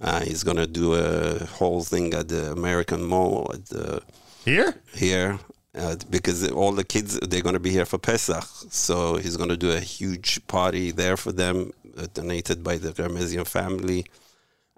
Uh, 0.00 0.20
he's 0.20 0.42
going 0.42 0.56
to 0.56 0.66
do 0.66 0.94
a 0.94 1.44
whole 1.44 1.82
thing 1.82 2.14
at 2.14 2.28
the 2.28 2.52
American 2.52 3.04
Mall 3.04 3.50
at 3.52 3.66
the 3.66 4.02
here. 4.46 4.74
Here, 4.94 5.38
uh, 5.76 5.96
because 6.08 6.48
all 6.50 6.72
the 6.72 6.84
kids 6.84 7.18
they're 7.20 7.42
going 7.42 7.54
to 7.54 7.60
be 7.60 7.70
here 7.70 7.84
for 7.86 7.98
Pesach, 7.98 8.44
so 8.70 9.16
he's 9.16 9.36
going 9.36 9.50
to 9.50 9.56
do 9.56 9.70
a 9.72 9.80
huge 9.80 10.44
party 10.46 10.90
there 10.90 11.16
for 11.16 11.32
them, 11.32 11.72
uh, 11.96 12.06
donated 12.12 12.62
by 12.64 12.76
the 12.76 12.90
Ghermezian 12.92 13.46
family, 13.46 14.04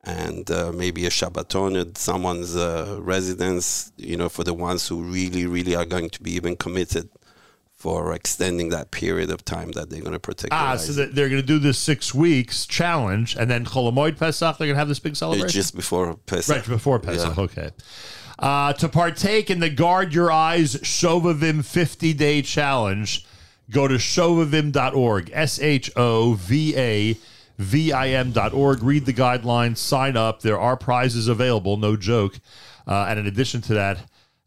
and 0.04 0.50
uh, 0.50 0.72
maybe 0.72 1.06
a 1.06 1.10
Shabbaton 1.10 1.80
at 1.80 1.96
someone's 1.96 2.54
uh, 2.56 2.98
residence. 3.00 3.92
You 3.96 4.16
know, 4.16 4.28
for 4.28 4.44
the 4.44 4.54
ones 4.54 4.88
who 4.88 5.02
really, 5.02 5.46
really 5.46 5.74
are 5.74 5.86
going 5.86 6.10
to 6.10 6.22
be 6.22 6.32
even 6.32 6.56
committed 6.56 7.08
for 7.82 8.14
extending 8.14 8.68
that 8.68 8.92
period 8.92 9.28
of 9.28 9.44
time 9.44 9.72
that 9.72 9.90
they're 9.90 10.00
going 10.02 10.12
to 10.12 10.20
protect. 10.20 10.52
Ah, 10.52 10.76
so 10.76 10.92
they're 10.92 11.28
going 11.28 11.40
to 11.40 11.46
do 11.46 11.58
this 11.58 11.78
six 11.78 12.14
weeks 12.14 12.64
challenge, 12.64 13.34
and 13.34 13.50
then 13.50 13.64
Cholamoid 13.64 14.16
Pesach, 14.18 14.56
they're 14.58 14.68
going 14.68 14.76
to 14.76 14.78
have 14.78 14.86
this 14.86 15.00
big 15.00 15.16
celebration? 15.16 15.48
just 15.48 15.74
before 15.74 16.14
Pesach. 16.26 16.54
Right, 16.58 16.68
before 16.68 17.00
Pesach, 17.00 17.36
Yeah. 17.36 17.42
okay. 17.42 17.70
Uh, 18.42 18.72
to 18.72 18.88
partake 18.88 19.50
in 19.50 19.60
the 19.60 19.70
Guard 19.70 20.12
Your 20.12 20.32
Eyes 20.32 20.74
Shovavim 20.74 21.64
50 21.64 22.12
Day 22.12 22.42
Challenge, 22.42 23.24
go 23.70 23.86
to 23.86 23.94
shovavim.org, 23.94 25.30
S 25.32 25.60
H 25.60 25.92
O 25.94 26.34
V 26.34 26.76
A 26.76 27.16
V 27.58 27.92
I 27.92 28.08
M.org. 28.08 28.82
Read 28.82 29.06
the 29.06 29.12
guidelines, 29.12 29.76
sign 29.76 30.16
up. 30.16 30.42
There 30.42 30.58
are 30.58 30.76
prizes 30.76 31.28
available, 31.28 31.76
no 31.76 31.96
joke. 31.96 32.40
Uh, 32.84 33.06
and 33.08 33.20
in 33.20 33.28
addition 33.28 33.60
to 33.62 33.74
that, 33.74 33.98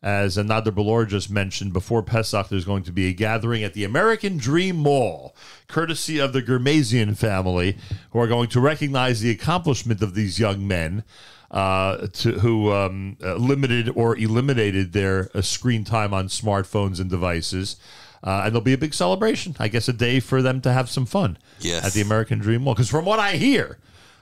as 0.04 0.36
Nader 0.36 0.76
Bolour 0.76 1.06
just 1.06 1.32
mentioned, 1.32 1.72
before 1.72 2.04
Pesach, 2.04 2.50
there's 2.50 2.66
going 2.66 2.84
to 2.84 2.92
be 2.92 3.08
a 3.08 3.14
gathering 3.14 3.64
at 3.64 3.74
the 3.74 3.86
American 3.86 4.36
Dream 4.36 4.76
Mall, 4.76 5.34
courtesy 5.70 6.20
of 6.20 6.34
the 6.34 6.44
Ghermezian 6.44 7.18
family, 7.18 7.78
who 8.12 8.20
are 8.20 8.28
going 8.28 8.50
to 8.50 8.60
recognize 8.60 9.22
the 9.22 9.32
accomplishment 9.32 10.02
of 10.02 10.16
these 10.16 10.38
young 10.38 10.68
men 10.68 11.06
uh, 11.52 12.08
to, 12.08 12.32
who 12.40 12.72
um, 12.72 13.18
uh, 13.24 13.36
limited 13.36 13.90
or 13.96 14.18
eliminated 14.18 14.94
their 14.94 15.30
uh, 15.34 15.42
screen 15.42 15.84
time 15.84 16.14
on 16.14 16.28
smartphones 16.28 17.00
and 17.00 17.10
devices. 17.10 17.78
Uh, 18.24 18.42
and 18.46 18.54
there'll 18.54 18.62
be 18.64 18.74
a 18.74 18.78
big 18.78 18.94
celebration. 18.94 19.56
I 19.60 19.68
guess 19.68 19.88
a 19.88 19.94
day 19.94 20.20
for 20.20 20.42
them 20.42 20.60
to 20.62 20.74
have 20.74 20.90
some 20.90 21.06
fun 21.06 21.38
Yes. 21.60 21.86
at 21.86 21.94
the 21.94 22.02
American 22.02 22.40
Dream 22.40 22.64
Mall. 22.64 22.74
Because 22.74 22.90
from 22.90 23.06
what 23.06 23.20
I 23.20 23.34
hear, 23.38 23.78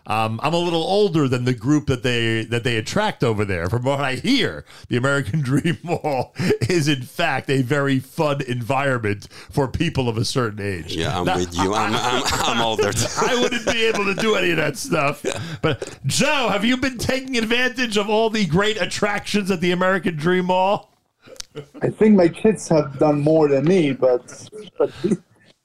um, 0.06 0.40
I'm 0.44 0.54
a 0.54 0.58
little 0.58 0.84
older 0.84 1.28
than 1.28 1.46
the 1.46 1.54
group 1.54 1.88
that 1.88 2.04
they 2.04 2.44
that 2.46 2.64
they 2.64 2.76
attract 2.78 3.24
over 3.24 3.46
there. 3.46 3.68
From 3.70 3.84
what 3.84 4.00
I 4.02 4.16
hear, 4.16 4.66
the 4.90 4.98
American 4.98 5.42
Dream 5.50 5.78
Mall 5.84 6.34
is 6.70 6.88
in 6.88 7.02
fact 7.04 7.50
a 7.50 7.62
very 7.62 8.00
fun 8.00 8.42
environment 8.42 9.28
for 9.50 9.68
people 9.68 10.10
of 10.10 10.18
a 10.18 10.26
certain 10.26 10.60
age. 10.66 10.96
Yeah, 10.96 11.18
I'm 11.20 11.26
Now- 11.26 11.38
with 11.38 11.56
you. 11.58 11.74
I'm, 11.84 11.94
I'm, 11.96 12.24
I'm 12.26 12.62
older. 12.62 12.92
I 13.22 13.40
wouldn't 13.42 13.66
be 13.66 13.86
able 13.86 14.06
to 14.06 14.16
do 14.16 14.36
any 14.36 14.52
of 14.52 14.58
that 14.58 14.78
stuff. 14.78 15.24
But 15.62 15.98
Joe, 16.06 16.50
have 16.50 16.66
you 16.66 16.78
been 16.78 16.98
taking 16.98 17.38
advantage 17.38 17.98
of 17.98 18.10
all 18.10 18.30
the 18.30 18.46
great 18.46 18.82
attractions 18.82 19.50
at 19.52 19.62
the 19.62 19.72
American 19.72 20.16
Dream 20.18 20.46
Mall? 20.46 20.90
I 21.82 21.90
think 21.90 22.16
my 22.16 22.28
kids 22.28 22.68
have 22.70 22.98
done 23.00 23.22
more 23.22 23.48
than 23.48 23.66
me, 23.66 23.94
but 23.94 24.50
but 24.78 24.92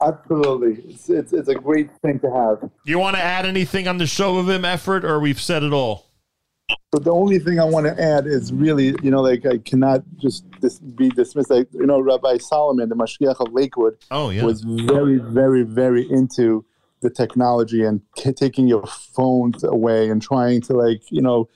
absolutely, 0.02 0.83
it's 0.93 1.09
it's, 1.09 1.33
it's 1.33 1.49
a 1.49 1.55
great 1.55 1.91
thing 2.02 2.18
to 2.20 2.31
have. 2.31 2.70
You 2.85 2.99
want 2.99 3.17
to 3.17 3.23
add 3.23 3.47
anything 3.47 3.89
on 3.89 3.99
the 3.99 4.05
Shovavim 4.05 4.65
effort, 4.65 5.05
or 5.05 5.20
we've 5.20 5.41
said 5.41 5.62
it 5.62 5.73
all? 5.73 6.07
But 6.93 7.05
the 7.05 7.12
only 7.12 7.39
thing 7.39 7.59
I 7.59 7.65
want 7.65 7.86
to 7.86 8.02
add 8.02 8.27
is 8.27 8.52
really, 8.52 8.94
you 9.02 9.10
know, 9.10 9.23
like 9.23 9.47
I 9.47 9.59
cannot 9.59 10.02
just 10.18 10.44
dis- 10.60 10.78
be 10.78 11.09
dismissed. 11.10 11.51
Like 11.51 11.68
you 11.73 11.86
know, 11.86 12.01
Rabbi 12.01 12.39
Salomon, 12.39 12.89
the 12.89 12.94
Mashgiach 12.94 13.36
of 13.41 13.52
Lakewood, 13.52 13.97
Oh, 14.10 14.31
yeah. 14.31 14.44
was 14.44 14.62
very, 14.62 15.18
very, 15.18 15.62
very 15.62 16.10
into 16.10 16.65
the 17.01 17.10
technology 17.10 17.85
and 17.85 18.01
taking 18.17 18.67
your 18.67 18.85
phones 18.86 19.62
away 19.65 20.10
and 20.10 20.20
trying 20.20 20.60
to 20.62 20.73
like, 20.75 21.01
you 21.10 21.23
know, 21.23 21.49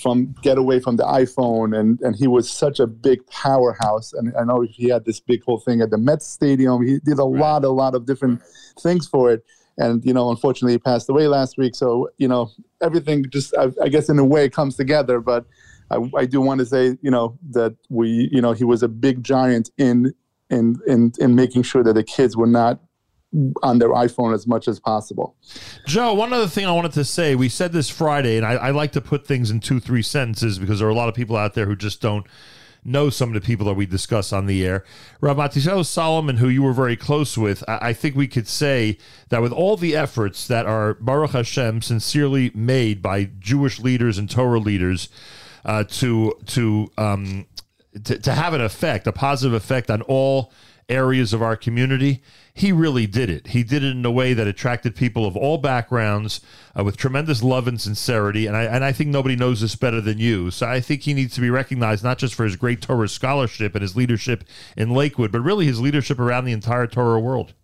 from 0.00 0.34
get 0.42 0.58
away 0.58 0.80
from 0.80 0.96
the 0.96 1.04
iPhone. 1.04 1.78
And 1.78 2.00
and 2.00 2.16
he 2.16 2.26
was 2.26 2.50
such 2.50 2.80
a 2.80 2.86
big 2.86 3.26
powerhouse. 3.26 4.12
And 4.12 4.32
I 4.38 4.44
know 4.44 4.58
oh, 4.58 4.66
he 4.68 4.88
had 4.88 5.04
this 5.04 5.20
big 5.20 5.42
whole 5.44 5.60
thing 5.60 5.80
at 5.80 5.90
the 5.90 5.98
Mets 5.98 6.26
Stadium. 6.26 6.86
He 6.86 6.98
did 7.00 7.18
a 7.18 7.24
lot, 7.24 7.64
a 7.64 7.70
lot 7.70 7.94
of 7.94 8.06
different 8.06 8.42
things 8.80 9.06
for 9.06 9.32
it. 9.32 9.44
And 9.76 10.04
you 10.04 10.12
know, 10.12 10.30
unfortunately, 10.30 10.72
he 10.72 10.78
passed 10.78 11.08
away 11.08 11.26
last 11.26 11.58
week. 11.58 11.74
So 11.74 12.10
you 12.18 12.28
know, 12.28 12.50
everything 12.80 13.24
just, 13.30 13.54
I, 13.56 13.70
I 13.82 13.88
guess, 13.88 14.08
in 14.08 14.18
a 14.18 14.24
way, 14.24 14.48
comes 14.48 14.76
together. 14.76 15.20
But 15.20 15.46
I, 15.90 16.10
I 16.16 16.26
do 16.26 16.40
want 16.40 16.60
to 16.60 16.66
say, 16.66 16.96
you 17.02 17.10
know, 17.10 17.38
that 17.50 17.74
we, 17.88 18.28
you 18.32 18.40
know, 18.40 18.52
he 18.52 18.64
was 18.64 18.82
a 18.82 18.88
big 18.88 19.24
giant 19.24 19.70
in 19.78 20.14
in 20.50 20.80
in 20.86 21.12
in 21.18 21.34
making 21.34 21.62
sure 21.62 21.82
that 21.82 21.94
the 21.94 22.04
kids 22.04 22.36
were 22.36 22.46
not 22.46 22.80
on 23.62 23.78
their 23.78 23.90
iPhone 23.90 24.34
as 24.34 24.46
much 24.46 24.68
as 24.68 24.78
possible. 24.78 25.36
Joe, 25.86 26.14
one 26.14 26.32
other 26.32 26.46
thing 26.46 26.66
I 26.66 26.72
wanted 26.72 26.92
to 26.92 27.04
say. 27.04 27.34
We 27.34 27.48
said 27.48 27.72
this 27.72 27.90
Friday, 27.90 28.36
and 28.36 28.46
I, 28.46 28.54
I 28.54 28.70
like 28.70 28.92
to 28.92 29.00
put 29.00 29.26
things 29.26 29.50
in 29.50 29.60
two, 29.60 29.80
three 29.80 30.02
sentences 30.02 30.58
because 30.58 30.78
there 30.78 30.88
are 30.88 30.92
a 30.92 30.94
lot 30.94 31.08
of 31.08 31.14
people 31.14 31.36
out 31.36 31.54
there 31.54 31.66
who 31.66 31.76
just 31.76 32.00
don't 32.00 32.26
know 32.84 33.08
some 33.08 33.30
of 33.30 33.34
the 33.34 33.40
people 33.40 33.66
that 33.66 33.74
we 33.74 33.86
discuss 33.86 34.32
on 34.32 34.46
the 34.46 34.64
air. 34.64 34.84
Rabatisel 35.22 35.86
Salomon, 35.86 36.36
who 36.36 36.48
you 36.48 36.62
were 36.62 36.74
very 36.74 36.96
close 36.96 37.36
with, 37.38 37.64
I, 37.66 37.78
I 37.88 37.92
think 37.92 38.14
we 38.14 38.28
could 38.28 38.46
say 38.46 38.98
that 39.30 39.42
with 39.42 39.52
all 39.52 39.76
the 39.76 39.96
efforts 39.96 40.46
that 40.48 40.66
are 40.66 40.94
Baruch 40.94 41.30
Hashem 41.30 41.82
sincerely 41.82 42.50
made 42.54 43.00
by 43.00 43.30
Jewish 43.38 43.80
leaders 43.80 44.18
and 44.18 44.30
Torah 44.30 44.58
leaders 44.58 45.08
uh, 45.64 45.84
to 45.84 46.34
to 46.46 46.90
um, 46.98 47.46
to, 48.04 48.18
to 48.18 48.32
have 48.32 48.54
an 48.54 48.60
effect, 48.60 49.06
a 49.06 49.12
positive 49.12 49.54
effect 49.54 49.90
on 49.90 50.02
all 50.02 50.52
areas 50.88 51.32
of 51.32 51.42
our 51.42 51.56
community, 51.56 52.22
he 52.54 52.70
really 52.70 53.06
did 53.06 53.30
it. 53.30 53.48
He 53.48 53.64
did 53.64 53.82
it 53.82 53.90
in 53.90 54.04
a 54.04 54.12
way 54.12 54.32
that 54.32 54.46
attracted 54.46 54.94
people 54.94 55.26
of 55.26 55.36
all 55.36 55.58
backgrounds 55.58 56.40
uh, 56.78 56.84
with 56.84 56.96
tremendous 56.96 57.42
love 57.42 57.66
and 57.66 57.80
sincerity. 57.80 58.46
And 58.46 58.56
I, 58.56 58.62
and 58.62 58.84
I 58.84 58.92
think 58.92 59.10
nobody 59.10 59.34
knows 59.34 59.60
this 59.60 59.74
better 59.74 60.00
than 60.00 60.18
you. 60.18 60.52
So 60.52 60.66
I 60.66 60.80
think 60.80 61.02
he 61.02 61.14
needs 61.14 61.34
to 61.34 61.40
be 61.40 61.50
recognized 61.50 62.04
not 62.04 62.18
just 62.18 62.34
for 62.34 62.44
his 62.44 62.54
great 62.54 62.80
Torah 62.80 63.08
scholarship 63.08 63.74
and 63.74 63.82
his 63.82 63.96
leadership 63.96 64.44
in 64.76 64.90
Lakewood, 64.90 65.32
but 65.32 65.40
really 65.40 65.66
his 65.66 65.80
leadership 65.80 66.20
around 66.20 66.44
the 66.44 66.52
entire 66.52 66.86
Torah 66.86 67.18
world. 67.18 67.54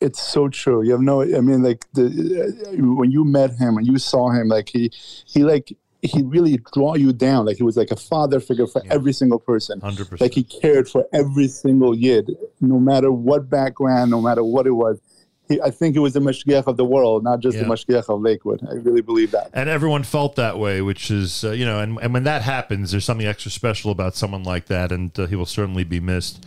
It's 0.00 0.20
so 0.20 0.48
true. 0.48 0.82
You 0.82 0.92
have 0.92 1.00
no. 1.00 1.22
I 1.22 1.40
mean, 1.40 1.62
like 1.62 1.84
the 1.92 2.04
uh, 2.04 2.84
when 2.94 3.10
you 3.10 3.24
met 3.24 3.52
him 3.52 3.78
and 3.78 3.86
you 3.86 3.98
saw 3.98 4.30
him, 4.30 4.48
like 4.48 4.68
he 4.68 4.92
he 5.26 5.42
like 5.42 5.74
he 6.10 6.22
really 6.22 6.58
draw 6.72 6.94
you 6.94 7.12
down. 7.12 7.46
Like 7.46 7.56
he 7.56 7.62
was 7.62 7.76
like 7.76 7.90
a 7.90 7.96
father 7.96 8.40
figure 8.40 8.66
for 8.66 8.82
every 8.90 9.12
single 9.12 9.38
person. 9.38 9.80
100%. 9.80 10.20
Like 10.20 10.32
he 10.34 10.42
cared 10.44 10.88
for 10.88 11.06
every 11.12 11.48
single 11.48 11.94
yid, 11.94 12.30
no 12.60 12.78
matter 12.78 13.10
what 13.12 13.48
background, 13.50 14.10
no 14.10 14.20
matter 14.20 14.42
what 14.44 14.66
it 14.66 14.72
was. 14.72 15.00
He, 15.48 15.60
I 15.60 15.70
think 15.70 15.94
he 15.94 16.00
was 16.00 16.12
the 16.12 16.20
mashgiach 16.20 16.66
of 16.66 16.76
the 16.76 16.84
world, 16.84 17.22
not 17.22 17.38
just 17.40 17.56
Yeah. 17.56 17.62
the 17.62 17.68
mashgiach 17.68 18.08
of 18.08 18.20
Lakewood. 18.20 18.66
I 18.68 18.74
really 18.74 19.00
believe 19.00 19.30
that. 19.30 19.50
And 19.52 19.68
everyone 19.68 20.02
felt 20.02 20.34
that 20.36 20.58
way, 20.58 20.82
which 20.82 21.08
is, 21.10 21.44
uh, 21.44 21.52
you 21.52 21.64
know, 21.64 21.78
and, 21.78 21.98
and 22.02 22.12
when 22.12 22.24
that 22.24 22.42
happens, 22.42 22.90
there's 22.90 23.04
something 23.04 23.26
extra 23.26 23.52
special 23.52 23.92
about 23.92 24.16
someone 24.16 24.42
like 24.42 24.66
that, 24.66 24.90
and 24.90 25.16
uh, 25.18 25.26
he 25.26 25.36
will 25.36 25.46
certainly 25.46 25.84
be 25.84 26.00
missed. 26.00 26.44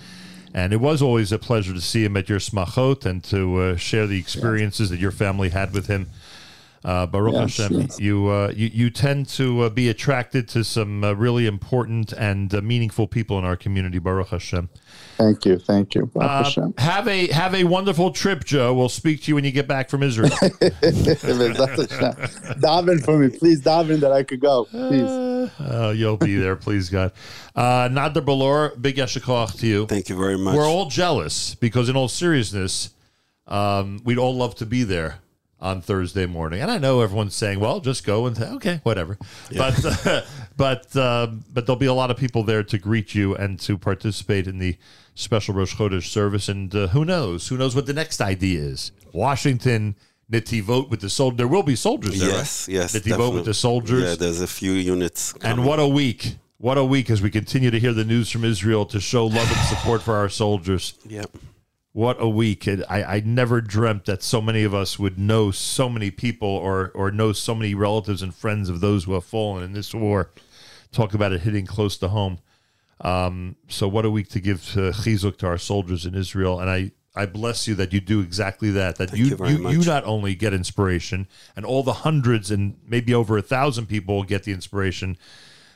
And 0.54 0.74
it 0.74 0.82
was 0.82 1.02
always 1.02 1.32
a 1.32 1.38
pleasure 1.40 1.74
to 1.74 1.80
see 1.80 2.04
him 2.04 2.18
at 2.18 2.28
your 2.28 2.40
smachot 2.40 3.06
and 3.06 3.24
to 3.26 3.58
uh, 3.62 3.76
share 3.78 4.06
the 4.08 4.20
experiences 4.20 4.90
that 4.90 5.00
your 5.00 5.12
family 5.12 5.50
had 5.50 5.74
with 5.74 5.88
him. 5.88 6.10
Uh, 6.84 7.06
Baruch 7.06 7.34
Yes, 7.34 7.58
Hashem, 7.58 7.82
yes. 7.82 8.00
you, 8.00 8.28
uh, 8.30 8.54
you 8.56 8.70
you 8.74 8.90
tend 8.90 9.28
to 9.30 9.62
uh, 9.64 9.70
be 9.70 9.90
attracted 9.90 10.48
to 10.50 10.64
some 10.64 11.04
uh, 11.04 11.12
really 11.12 11.46
important 11.46 12.14
and 12.14 12.54
uh, 12.54 12.62
meaningful 12.62 13.06
people 13.06 13.38
in 13.38 13.44
our 13.44 13.58
community. 13.58 14.00
Baruch 14.00 14.30
Hashem. 14.30 14.70
Thank 15.18 15.46
you, 15.46 15.60
thank 15.60 15.94
you. 15.96 16.06
Baruch 16.06 16.30
Uh, 16.32 16.44
Hashem. 16.46 16.74
have 16.78 17.08
a 17.10 17.28
have 17.34 17.54
a 17.54 17.66
wonderful 17.66 18.12
trip, 18.12 18.46
Joe. 18.46 18.74
We'll 18.74 18.88
speak 18.88 19.24
to 19.24 19.28
you 19.32 19.36
when 19.36 19.44
you 19.44 19.52
get 19.52 19.68
back 19.68 19.90
from 19.90 20.04
Israel. 20.04 20.30
Daven 21.70 23.04
for 23.04 23.18
me, 23.18 23.30
please. 23.30 23.62
Daven 23.62 24.00
that 24.00 24.12
I 24.12 24.24
could 24.24 24.40
go, 24.40 24.66
please. 24.66 25.52
Oh, 25.60 25.92
you'll 25.92 26.18
be 26.18 26.36
there, 26.38 26.56
please 26.56 26.90
God. 26.90 27.12
Uh, 27.56 27.90
Nader 27.90 28.24
Bolour, 28.24 28.76
big 28.80 28.96
yeshikoach 28.98 29.60
to 29.60 29.68
you. 29.68 29.86
Thank 29.88 30.10
you 30.10 30.18
very 30.18 30.38
much. 30.38 30.56
We're 30.56 30.68
all 30.68 30.90
jealous 30.90 31.56
because, 31.56 31.90
in 31.90 31.96
all 31.96 32.08
seriousness, 32.08 32.92
um, 33.48 34.00
we'd 34.04 34.18
all 34.18 34.36
love 34.36 34.56
to 34.56 34.66
be 34.66 34.84
there 34.84 35.20
on 35.62 35.82
Thursday 35.82 36.26
morning. 36.26 36.62
And 36.62 36.72
I 36.72 36.78
know 36.78 37.02
everyone's 37.02 37.36
saying, 37.36 37.60
"Well, 37.60 37.80
just 37.80 38.06
go 38.06 38.26
and 38.26 38.38
say, 38.38 38.50
okay, 38.52 38.80
whatever." 38.84 39.18
But 39.56 40.08
uh, 40.08 40.22
but 40.58 40.96
um, 40.96 41.44
but 41.54 41.66
there'll 41.66 41.80
be 41.80 41.86
a 41.86 41.94
lot 41.94 42.12
of 42.12 42.18
people 42.18 42.44
there 42.44 42.64
to 42.64 42.78
greet 42.78 43.14
you 43.16 43.36
and 43.36 43.60
to 43.62 43.78
participate 43.78 44.48
in 44.48 44.60
the 44.60 44.78
special 45.16 45.54
Rosh 45.54 45.76
Chodesh 45.76 46.08
service. 46.08 46.50
And 46.50 46.74
uh, 46.74 46.88
who 46.88 47.06
knows? 47.06 47.48
Who 47.48 47.58
knows 47.58 47.76
what 47.76 47.86
the 47.86 47.94
next 47.94 48.22
idea 48.22 48.62
is? 48.62 48.92
Washington. 49.14 49.96
Nativot 50.32 50.92
with 50.92 51.02
the 51.02 51.10
soldier. 51.10 51.38
There 51.38 51.48
will 51.48 51.64
be 51.64 51.76
soldiers 51.76 52.20
there. 52.20 52.30
Yes, 52.30 52.68
right? 52.68 52.76
yes. 52.76 52.94
Definitely. 52.94 53.32
with 53.32 53.46
the 53.46 53.54
soldiers. 53.56 54.04
Yeah, 54.04 54.14
there's 54.14 54.42
a 54.42 54.46
few 54.46 54.74
units. 54.74 55.34
And 55.42 55.66
what 55.66 55.80
a 55.80 55.88
week. 55.88 56.36
What 56.60 56.78
a 56.78 56.84
week 56.84 57.10
as 57.10 57.20
we 57.20 57.32
continue 57.32 57.72
to 57.72 57.80
hear 57.80 57.94
the 57.94 58.06
news 58.06 58.30
from 58.30 58.44
Israel 58.44 58.86
to 58.88 59.00
show 59.00 59.26
love 59.26 59.52
and 59.52 59.68
support 59.68 60.04
for 60.04 60.18
our 60.18 60.30
soldiers. 60.30 60.94
Yep. 61.08 61.36
What 61.92 62.18
a 62.20 62.30
week. 62.30 62.68
It, 62.68 62.84
I, 62.90 63.04
I 63.04 63.20
never 63.22 63.62
dreamt 63.62 64.06
that 64.06 64.22
so 64.22 64.42
many 64.42 64.64
of 64.64 64.74
us 64.74 65.00
would 65.00 65.18
know 65.18 65.52
so 65.52 65.90
many 65.90 66.12
people 66.12 66.48
or, 66.48 66.92
or 66.94 67.12
know 67.12 67.34
so 67.34 67.56
many 67.56 67.74
relatives 67.74 68.22
and 68.22 68.34
friends 68.34 68.70
of 68.70 68.80
those 68.80 69.06
who 69.06 69.14
have 69.14 69.26
fallen 69.26 69.64
in 69.64 69.74
this 69.74 69.94
war. 69.94 70.32
Talk 70.92 71.14
about 71.14 71.34
it 71.34 71.42
hitting 71.42 71.66
close 71.66 71.98
to 71.98 72.10
home. 72.10 72.40
Um, 73.02 73.56
so 73.68 73.88
what 73.88 74.06
a 74.06 74.10
week 74.10 74.30
to 74.30 74.40
give 74.40 74.64
to 74.74 74.92
chizuk 74.92 75.38
to 75.38 75.48
our 75.48 75.58
soldiers 75.58 76.06
in 76.06 76.16
Israel. 76.16 76.60
And 76.60 76.70
I, 76.70 76.92
I 77.16 77.26
bless 77.26 77.68
you 77.68 77.76
that 77.76 77.92
you 77.92 78.02
do 78.02 78.20
exactly 78.20 78.72
that. 78.72 78.98
That 78.98 79.10
Thank 79.12 79.20
you 79.20 79.38
you 79.38 79.70
you, 79.70 79.70
you 79.70 79.86
not 79.86 80.06
only 80.06 80.36
get 80.36 80.54
inspiration, 80.54 81.28
and 81.56 81.66
all 81.66 81.84
the 81.84 81.94
hundreds 81.94 82.52
and 82.52 82.78
maybe 82.86 83.14
over 83.14 83.38
a 83.38 83.42
thousand 83.42 83.88
people 83.88 84.24
get 84.24 84.44
the 84.44 84.52
inspiration, 84.52 85.18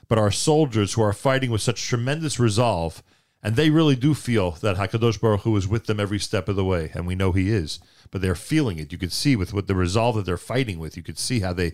but 0.08 0.18
our 0.18 0.32
soldiers 0.32 0.94
who 0.94 1.02
are 1.02 1.14
fighting 1.14 1.50
with 1.50 1.62
such 1.62 1.82
tremendous 1.84 2.40
resolve, 2.40 3.02
and 3.44 3.56
they 3.56 3.70
really 3.70 3.96
do 3.96 4.14
feel 4.14 4.52
that 4.52 4.78
Hakadosh 4.78 5.20
Baruch 5.20 5.42
Hu 5.42 5.56
is 5.58 5.68
with 5.68 5.86
them 5.86 6.00
every 6.00 6.20
step 6.20 6.48
of 6.48 6.56
the 6.56 6.64
way, 6.64 6.92
and 6.94 7.06
we 7.06 7.16
know 7.16 7.34
He 7.34 7.52
is. 7.52 7.80
But 8.10 8.22
they're 8.22 8.36
feeling 8.36 8.80
it. 8.80 8.92
You 8.92 8.98
could 8.98 9.12
see 9.12 9.36
with 9.36 9.54
with 9.54 9.68
the 9.68 9.76
resolve 9.76 10.16
that 10.16 10.26
they're 10.26 10.38
fighting 10.38 10.80
with. 10.80 10.96
You 10.96 11.04
could 11.04 11.20
see 11.20 11.42
how 11.42 11.52
they 11.52 11.74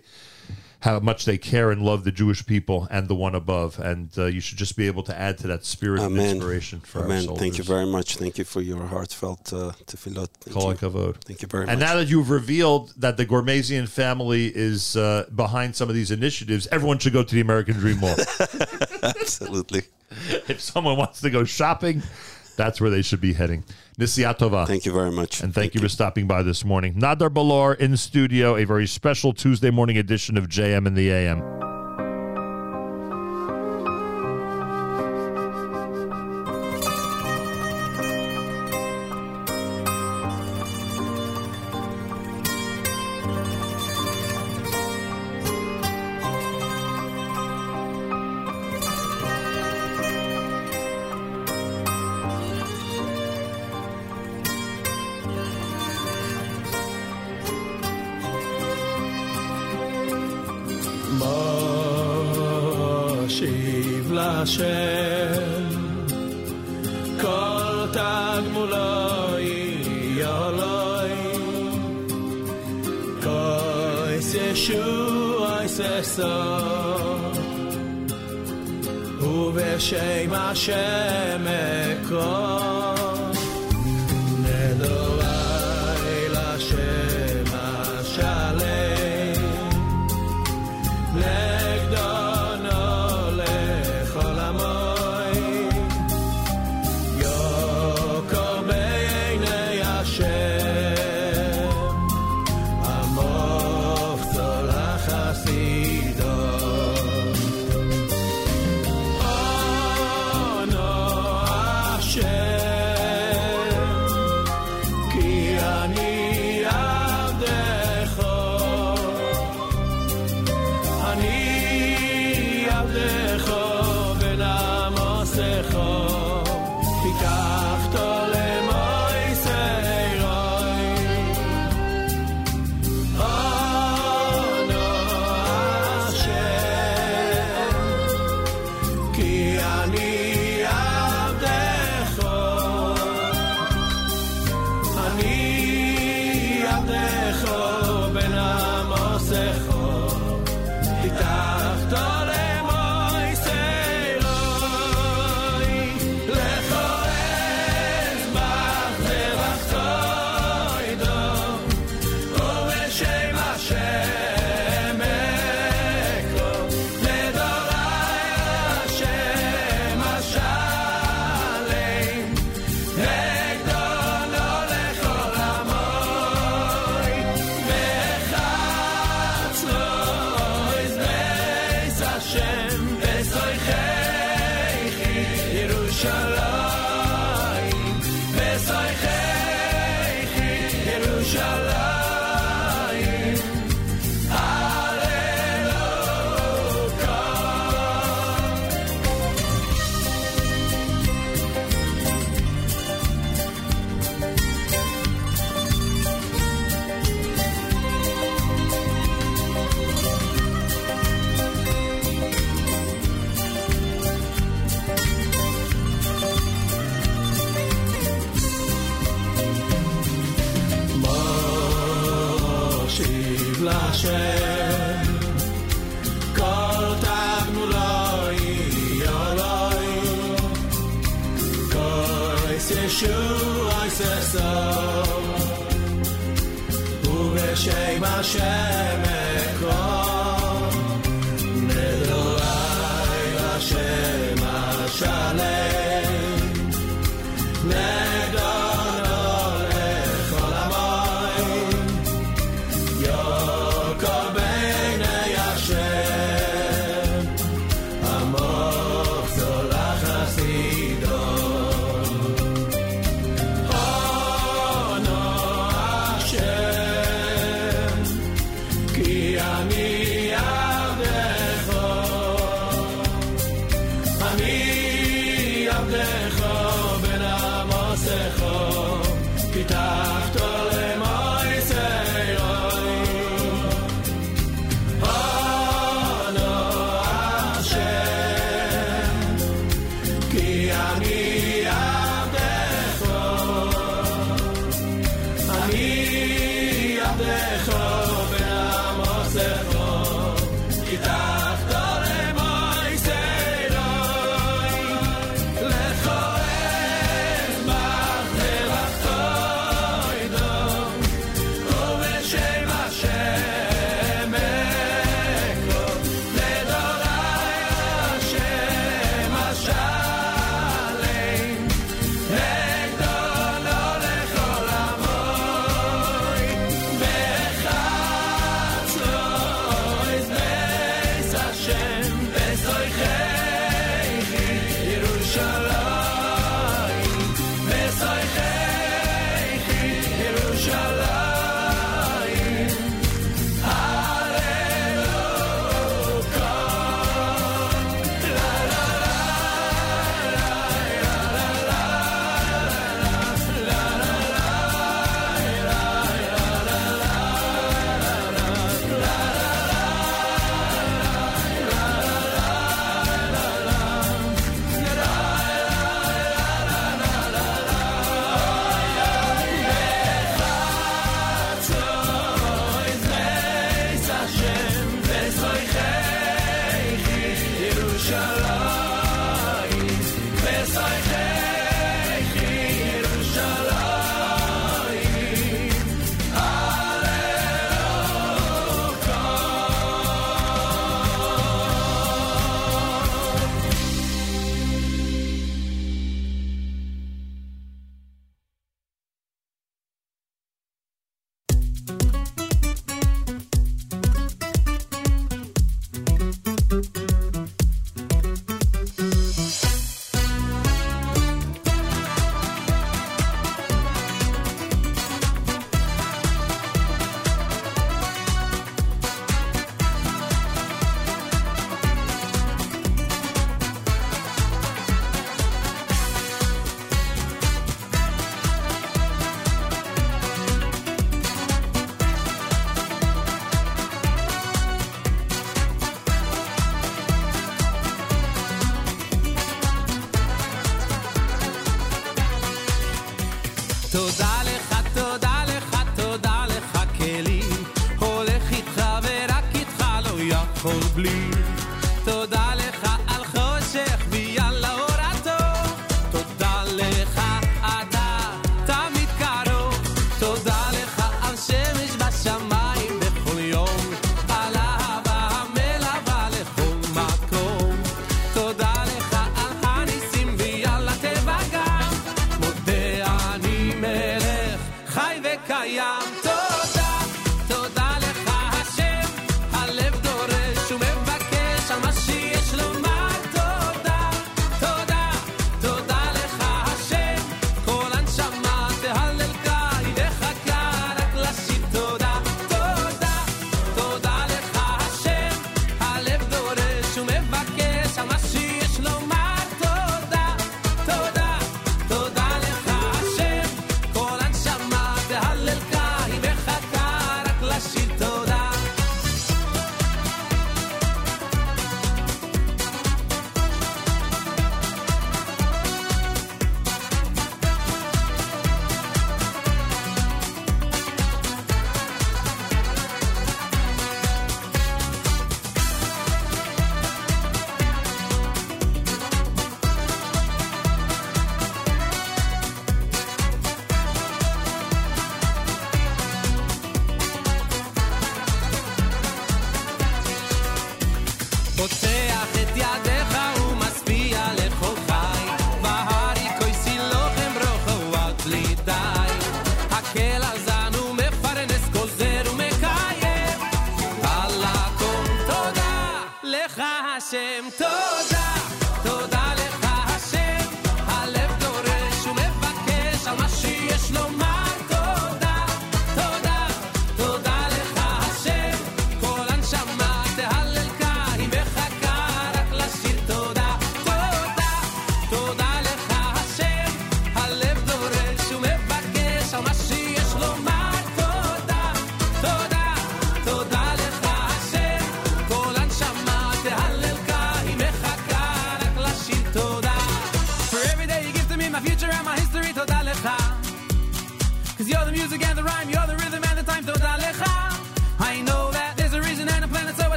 how 0.81 0.99
much 0.99 1.25
they 1.25 1.37
care 1.37 1.71
and 1.71 1.81
love 1.81 2.05
the 2.05 2.11
Jewish 2.11 2.45
people 2.45 2.87
and 2.89 3.09
the 3.09 3.15
one 3.15 3.35
above, 3.35 3.79
and 3.79 4.09
uh, 4.17 4.25
you 4.25 4.39
should 4.39 4.57
just 4.57 4.77
be 4.77 4.87
able 4.87 5.03
to 5.03 5.17
add 5.17 5.37
to 5.39 5.47
that 5.47 5.65
spirit 5.65 5.99
of 5.99 6.05
Amen. 6.05 6.37
inspiration 6.37 6.79
for 6.79 6.99
our 6.99 7.05
Amen. 7.05 7.23
soldiers. 7.23 7.39
Thank 7.41 7.57
you 7.57 7.63
very 7.65 7.85
much. 7.85 8.15
Thank 8.15 8.37
you 8.37 8.45
for 8.45 8.61
your 8.61 8.85
heartfelt 8.85 9.51
uh, 9.51 9.73
tefillot. 9.85 10.29
Thank 10.39 10.53
Kol 10.55 10.71
you. 10.73 11.13
Thank 11.25 11.41
you 11.41 11.47
very 11.49 11.63
And 11.63 11.67
much. 11.67 11.73
And 11.73 11.79
now 11.81 11.95
that 11.95 12.07
you've 12.07 12.29
revealed 12.29 12.93
that 12.97 13.17
the 13.17 13.25
Ghermezian 13.25 13.89
family 13.89 14.47
is 14.55 14.95
uh, 14.95 15.25
behind 15.35 15.75
some 15.75 15.89
of 15.89 15.95
these 15.95 16.11
initiatives, 16.11 16.67
everyone 16.71 16.97
should 16.99 17.13
go 17.13 17.23
to 17.23 17.35
the 17.35 17.41
American 17.41 17.75
Dream 17.75 17.99
Mall. 17.99 18.15
Absolutely. 19.03 19.83
if 20.47 20.61
someone 20.61 20.97
wants 20.97 21.19
to 21.21 21.29
go 21.29 21.43
shopping, 21.43 22.01
that's 22.55 22.79
where 22.79 22.89
they 22.89 23.01
should 23.01 23.21
be 23.21 23.33
heading. 23.33 23.65
Nisiatova. 23.99 24.65
Thank 24.65 24.85
you 24.85 24.93
very 24.93 25.11
much. 25.11 25.41
And 25.41 25.53
thank, 25.53 25.75
you 25.75 25.81
for 25.81 25.89
stopping 25.89 26.25
by 26.25 26.41
this 26.41 26.63
morning. 26.63 26.93
Nader 26.95 27.31
Bolour 27.31 27.73
in 27.73 27.97
studio, 27.97 28.55
a 28.55 28.63
very 28.63 28.87
special 28.87 29.33
Tuesday 29.33 29.69
morning 29.69 29.97
edition 29.97 30.37
of 30.37 30.47
JM 30.47 30.87
in 30.87 30.93
the 30.93 31.11
AM. 31.11 31.58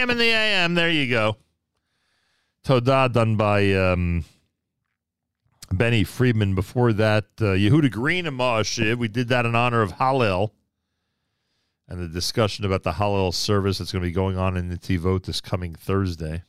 JM 0.00 0.10
in 0.10 0.18
the 0.18 0.30
AM. 0.30 0.74
There 0.74 0.90
you 0.90 1.10
go. 1.10 1.36
Toda 2.64 3.10
done 3.12 3.36
by 3.36 3.72
um, 3.74 4.24
Benny 5.70 6.04
Friedman. 6.04 6.54
Before 6.54 6.92
that, 6.94 7.24
uh, 7.40 7.52
Yehuda 7.56 7.90
Green 7.90 8.26
and 8.26 8.38
Ma'ashiv. 8.38 8.96
We 8.96 9.08
did 9.08 9.28
that 9.28 9.44
in 9.44 9.54
honor 9.54 9.82
of 9.82 9.92
Hallel 9.92 10.52
and 11.86 12.00
the 12.00 12.08
discussion 12.08 12.64
about 12.64 12.82
the 12.82 12.92
Hallel 12.92 13.34
service 13.34 13.78
that's 13.78 13.92
going 13.92 14.02
to 14.02 14.08
be 14.08 14.12
going 14.12 14.38
on 14.38 14.56
in 14.56 14.70
Netivot 14.70 15.24
this 15.24 15.42
coming 15.42 15.74
Thursday. 15.74 16.44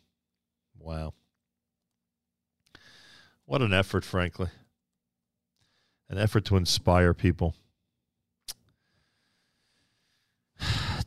Wow. 0.79 1.13
What 3.45 3.61
an 3.61 3.73
effort, 3.73 4.05
frankly. 4.05 4.47
An 6.09 6.17
effort 6.17 6.45
to 6.45 6.55
inspire 6.55 7.13
people. 7.13 7.55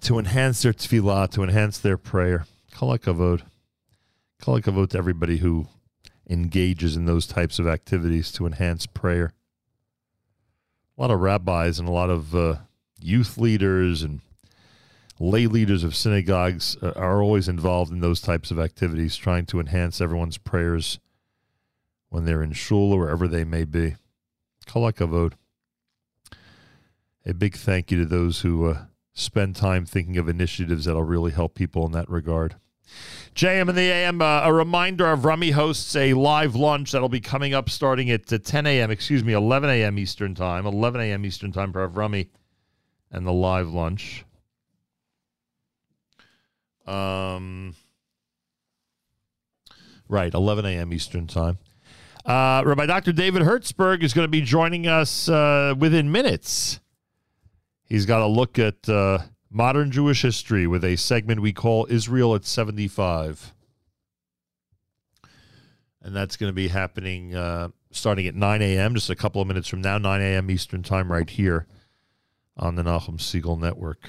To 0.04 0.18
enhance 0.18 0.62
their 0.62 0.72
tefillah, 0.72 1.30
to 1.30 1.42
enhance 1.42 1.78
their 1.78 1.96
prayer. 1.96 2.46
Kol 2.72 2.96
hakavod. 2.96 3.42
To 4.40 4.98
everybody 4.98 5.38
who 5.38 5.68
engages 6.28 6.96
in 6.96 7.06
those 7.06 7.26
types 7.26 7.58
of 7.58 7.66
activities 7.66 8.30
to 8.32 8.44
enhance 8.44 8.86
prayer. 8.86 9.32
A 10.96 11.00
lot 11.00 11.10
of 11.10 11.20
rabbis 11.20 11.78
and 11.78 11.88
a 11.88 11.92
lot 11.92 12.10
of 12.10 12.34
uh, 12.34 12.56
youth 13.00 13.38
leaders 13.38 14.02
and 14.02 14.20
lay 15.18 15.46
leaders 15.46 15.82
of 15.82 15.96
synagogues 15.96 16.76
uh, 16.82 16.92
are 16.94 17.22
always 17.22 17.48
involved 17.48 17.90
in 17.90 18.00
those 18.00 18.20
types 18.20 18.50
of 18.50 18.58
activities, 18.58 19.16
trying 19.16 19.46
to 19.46 19.60
enhance 19.60 20.00
everyone's 20.00 20.36
prayers 20.36 20.98
when 22.10 22.26
they're 22.26 22.42
in 22.42 22.52
shul 22.52 22.92
or 22.92 23.00
wherever 23.00 23.26
they 23.26 23.44
may 23.44 23.64
be. 23.64 23.94
Kol 24.66 24.92
hakavod. 24.92 25.32
A 27.24 27.32
big 27.32 27.56
thank 27.56 27.90
you 27.90 27.98
to 27.98 28.04
those 28.04 28.40
who 28.40 28.66
uh, 28.66 28.84
spend 29.14 29.56
time 29.56 29.86
thinking 29.86 30.18
of 30.18 30.28
initiatives 30.28 30.84
that'll 30.84 31.04
really 31.04 31.32
help 31.32 31.54
people 31.54 31.86
in 31.86 31.92
that 31.92 32.10
regard. 32.10 32.56
JM 33.34 33.68
and 33.68 33.78
the 33.78 33.90
AM, 33.90 34.20
uh, 34.20 34.42
a 34.44 34.52
reminder 34.52 35.10
of 35.10 35.24
Rummy 35.24 35.50
hosts 35.52 35.96
a 35.96 36.14
live 36.14 36.54
lunch 36.54 36.92
that'll 36.92 37.08
be 37.08 37.20
coming 37.20 37.54
up 37.54 37.70
starting 37.70 38.10
at 38.10 38.32
uh, 38.32 38.38
10 38.38 38.66
a.m., 38.66 38.90
excuse 38.90 39.24
me, 39.24 39.32
11 39.32 39.70
a.m. 39.70 39.98
Eastern 39.98 40.34
Time, 40.34 40.66
11 40.66 41.00
a.m. 41.00 41.24
Eastern 41.24 41.50
Time 41.50 41.72
for 41.72 41.86
Rummy 41.88 42.30
and 43.10 43.26
the 43.26 43.32
live 43.32 43.70
lunch. 43.70 44.24
Um, 46.86 47.74
right, 50.08 50.32
11 50.32 50.66
a.m. 50.66 50.92
Eastern 50.92 51.26
Time. 51.26 51.58
Uh, 52.24 52.62
Rabbi 52.64 52.86
Dr. 52.86 53.12
David 53.12 53.42
Hertzberg 53.42 54.02
is 54.02 54.14
going 54.14 54.24
to 54.24 54.30
be 54.30 54.40
joining 54.40 54.86
us 54.86 55.28
uh, 55.28 55.74
within 55.76 56.10
minutes. 56.10 56.80
He's 57.94 58.06
got 58.06 58.22
a 58.22 58.26
look 58.26 58.58
at 58.58 58.88
uh, 58.88 59.18
modern 59.52 59.92
Jewish 59.92 60.22
history 60.22 60.66
with 60.66 60.82
a 60.82 60.96
segment 60.96 61.40
we 61.40 61.52
call 61.52 61.86
Israel 61.88 62.34
at 62.34 62.44
75. 62.44 63.54
And 66.02 66.16
that's 66.16 66.36
going 66.36 66.50
to 66.50 66.54
be 66.54 66.66
happening 66.66 67.36
uh, 67.36 67.68
starting 67.92 68.26
at 68.26 68.34
9 68.34 68.62
a.m., 68.62 68.94
just 68.96 69.10
a 69.10 69.14
couple 69.14 69.40
of 69.40 69.46
minutes 69.46 69.68
from 69.68 69.80
now, 69.80 69.96
9 69.98 70.20
a.m. 70.20 70.50
Eastern 70.50 70.82
Time, 70.82 71.12
right 71.12 71.30
here 71.30 71.68
on 72.56 72.74
the 72.74 72.82
Nachum 72.82 73.18
Segal 73.18 73.60
Network. 73.60 74.08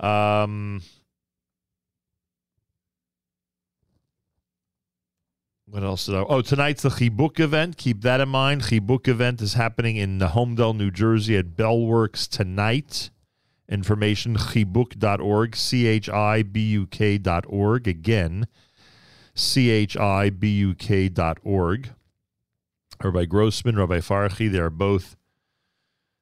Um, 0.00 0.80
what 5.76 5.84
else 5.84 6.06
did 6.06 6.14
I? 6.14 6.20
Oh, 6.20 6.40
tonight's 6.40 6.84
the 6.84 6.88
Chibuk 6.88 7.38
event. 7.38 7.76
Keep 7.76 8.00
that 8.00 8.22
in 8.22 8.30
mind. 8.30 8.62
Chibuk 8.62 9.06
event 9.08 9.42
is 9.42 9.52
happening 9.52 9.96
in 9.96 10.18
Holmdel, 10.20 10.74
New 10.74 10.90
Jersey 10.90 11.36
at 11.36 11.48
Bellworks 11.48 12.26
tonight. 12.26 13.10
Information 13.68 14.36
chibuk.org, 14.36 15.54
C 15.54 15.86
H 15.86 16.08
I 16.08 16.42
B 16.44 16.60
U 16.70 16.86
K.org. 16.86 17.86
Again, 17.86 18.46
C 19.34 19.68
H 19.68 19.98
I 19.98 20.30
B 20.30 20.48
U 20.60 20.74
K.org. 20.74 21.90
Rabbi 23.04 23.26
Grossman, 23.26 23.76
Rabbi 23.76 23.98
Farhi, 23.98 24.50
they 24.50 24.58
are 24.58 24.70
both 24.70 25.14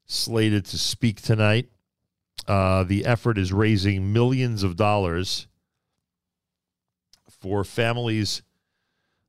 slated 0.05 0.65
to 0.65 0.78
speak 0.78 1.23
tonight. 1.23 1.68
Uh, 2.49 2.83
the 2.83 3.05
effort 3.05 3.39
is 3.39 3.52
raising 3.52 4.12
millions 4.12 4.65
of 4.65 4.74
dollars 4.74 5.47
for 7.41 7.62
families 7.62 8.42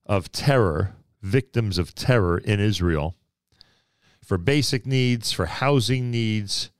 of 0.05 0.31
terror, 0.31 0.95
victims 1.21 1.77
of 1.77 1.95
terror 1.95 2.37
in 2.37 2.59
Israel, 2.59 3.15
for 4.23 4.37
basic 4.37 4.85
needs, 4.85 5.31
for 5.31 5.45
housing 5.45 6.11
needs, 6.11 6.71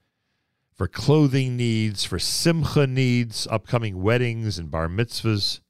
for 0.73 0.87
clothing 0.87 1.55
needs, 1.55 2.03
for 2.03 2.19
simcha 2.19 2.85
needs, 2.85 3.47
upcoming 3.49 4.01
weddings 4.01 4.57
and 4.57 4.69
bar 4.69 4.87
mitzvahs. 4.87 5.61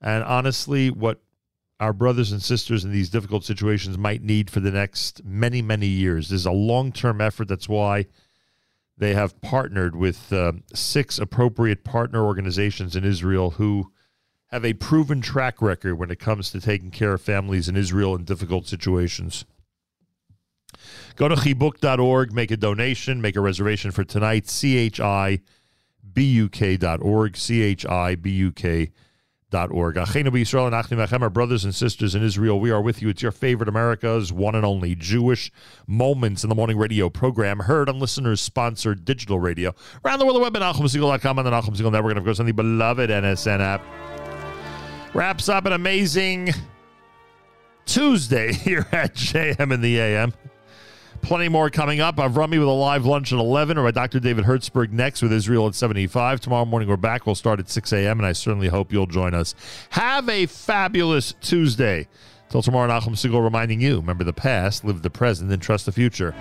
And 0.00 0.22
honestly, 0.24 0.90
what 0.90 1.20
our 1.80 1.94
brothers 1.94 2.30
and 2.30 2.42
sisters 2.42 2.84
in 2.84 2.92
these 2.92 3.08
difficult 3.08 3.44
situations 3.44 3.96
might 3.96 4.22
need 4.22 4.50
for 4.50 4.60
the 4.60 4.70
next 4.70 5.24
many, 5.24 5.62
many 5.62 5.86
years. 5.86 6.28
This 6.28 6.40
is 6.40 6.46
a 6.46 6.52
long 6.52 6.92
term 6.92 7.20
effort. 7.22 7.48
That's 7.48 7.68
why 7.68 8.06
they 8.98 9.14
have 9.14 9.40
partnered 9.40 9.96
with 9.96 10.30
uh, 10.30 10.52
six 10.74 11.18
appropriate 11.18 11.82
partner 11.82 12.22
organizations 12.22 12.94
in 12.94 13.04
Israel 13.04 13.52
who 13.52 13.90
have 14.50 14.64
a 14.64 14.74
proven 14.74 15.20
track 15.20 15.62
record 15.62 15.96
when 15.96 16.10
it 16.10 16.18
comes 16.18 16.50
to 16.50 16.60
taking 16.60 16.90
care 16.90 17.14
of 17.14 17.22
families 17.22 17.68
in 17.68 17.76
Israel 17.76 18.16
in 18.16 18.24
difficult 18.24 18.66
situations. 18.66 19.44
Go 21.16 21.28
to 21.28 21.36
chibuk.org, 21.36 22.32
make 22.32 22.50
a 22.50 22.56
donation, 22.56 23.20
make 23.20 23.36
a 23.36 23.40
reservation 23.40 23.90
for 23.90 24.04
tonight, 24.04 24.44
chibuk.org, 24.44 25.42
chibuk.org. 27.34 28.92
Achenu 29.52 30.28
b'Yisrael 30.28 30.66
and 30.66 30.74
Achim 30.74 30.98
Achem, 30.98 31.22
our 31.22 31.30
brothers 31.30 31.64
and 31.64 31.74
sisters 31.74 32.14
in 32.14 32.22
Israel, 32.22 32.60
we 32.60 32.70
are 32.70 32.80
with 32.80 33.02
you. 33.02 33.08
It's 33.08 33.22
your 33.22 33.32
favorite 33.32 33.68
America's 33.68 34.32
one 34.32 34.54
and 34.54 34.64
only 34.64 34.94
Jewish 34.94 35.52
Moments 35.86 36.44
in 36.44 36.48
the 36.48 36.54
Morning 36.54 36.78
radio 36.78 37.10
program, 37.10 37.60
heard 37.60 37.88
on 37.88 37.98
listeners-sponsored 37.98 39.04
digital 39.04 39.38
radio. 39.40 39.74
Around 40.04 40.20
the 40.20 40.24
world, 40.24 40.36
the 40.36 40.40
web 40.40 40.56
at 40.56 40.62
and 40.62 40.84
the 40.84 40.88
Nachum 40.88 41.76
Segal 41.76 41.92
Network, 41.92 42.12
and 42.12 42.18
of 42.18 42.24
course 42.24 42.40
on 42.40 42.46
the 42.46 42.52
beloved 42.52 43.10
NSN 43.10 43.60
app. 43.60 44.09
Wraps 45.12 45.48
up 45.48 45.66
an 45.66 45.72
amazing 45.72 46.50
Tuesday 47.84 48.52
here 48.54 48.86
at 48.92 49.14
JM 49.14 49.72
in 49.72 49.80
the 49.80 49.98
AM. 49.98 50.32
Plenty 51.20 51.48
more 51.48 51.68
coming 51.68 52.00
up. 52.00 52.18
I've 52.20 52.36
run 52.36 52.48
me 52.48 52.58
with 52.58 52.68
a 52.68 52.70
live 52.70 53.04
lunch 53.04 53.32
at 53.32 53.38
11 53.38 53.76
or 53.76 53.82
by 53.82 53.90
Dr. 53.90 54.20
David 54.20 54.44
Hertzberg 54.44 54.90
next 54.92 55.20
with 55.20 55.32
Israel 55.32 55.66
at 55.66 55.74
75. 55.74 56.40
Tomorrow 56.40 56.64
morning 56.64 56.88
we're 56.88 56.96
back. 56.96 57.26
We'll 57.26 57.34
start 57.34 57.58
at 57.58 57.68
6 57.68 57.92
a.m. 57.92 58.20
and 58.20 58.26
I 58.26 58.32
certainly 58.32 58.68
hope 58.68 58.92
you'll 58.92 59.06
join 59.06 59.34
us. 59.34 59.54
Have 59.90 60.28
a 60.28 60.46
fabulous 60.46 61.34
Tuesday. 61.40 62.06
Till 62.48 62.62
tomorrow, 62.62 62.88
Nachum 62.88 63.10
Segal 63.10 63.44
reminding 63.44 63.80
you, 63.80 63.96
remember 63.96 64.24
the 64.24 64.32
past, 64.32 64.84
live 64.84 65.02
the 65.02 65.10
present, 65.10 65.52
and 65.52 65.62
trust 65.62 65.86
the 65.86 65.92
future. 65.92 66.34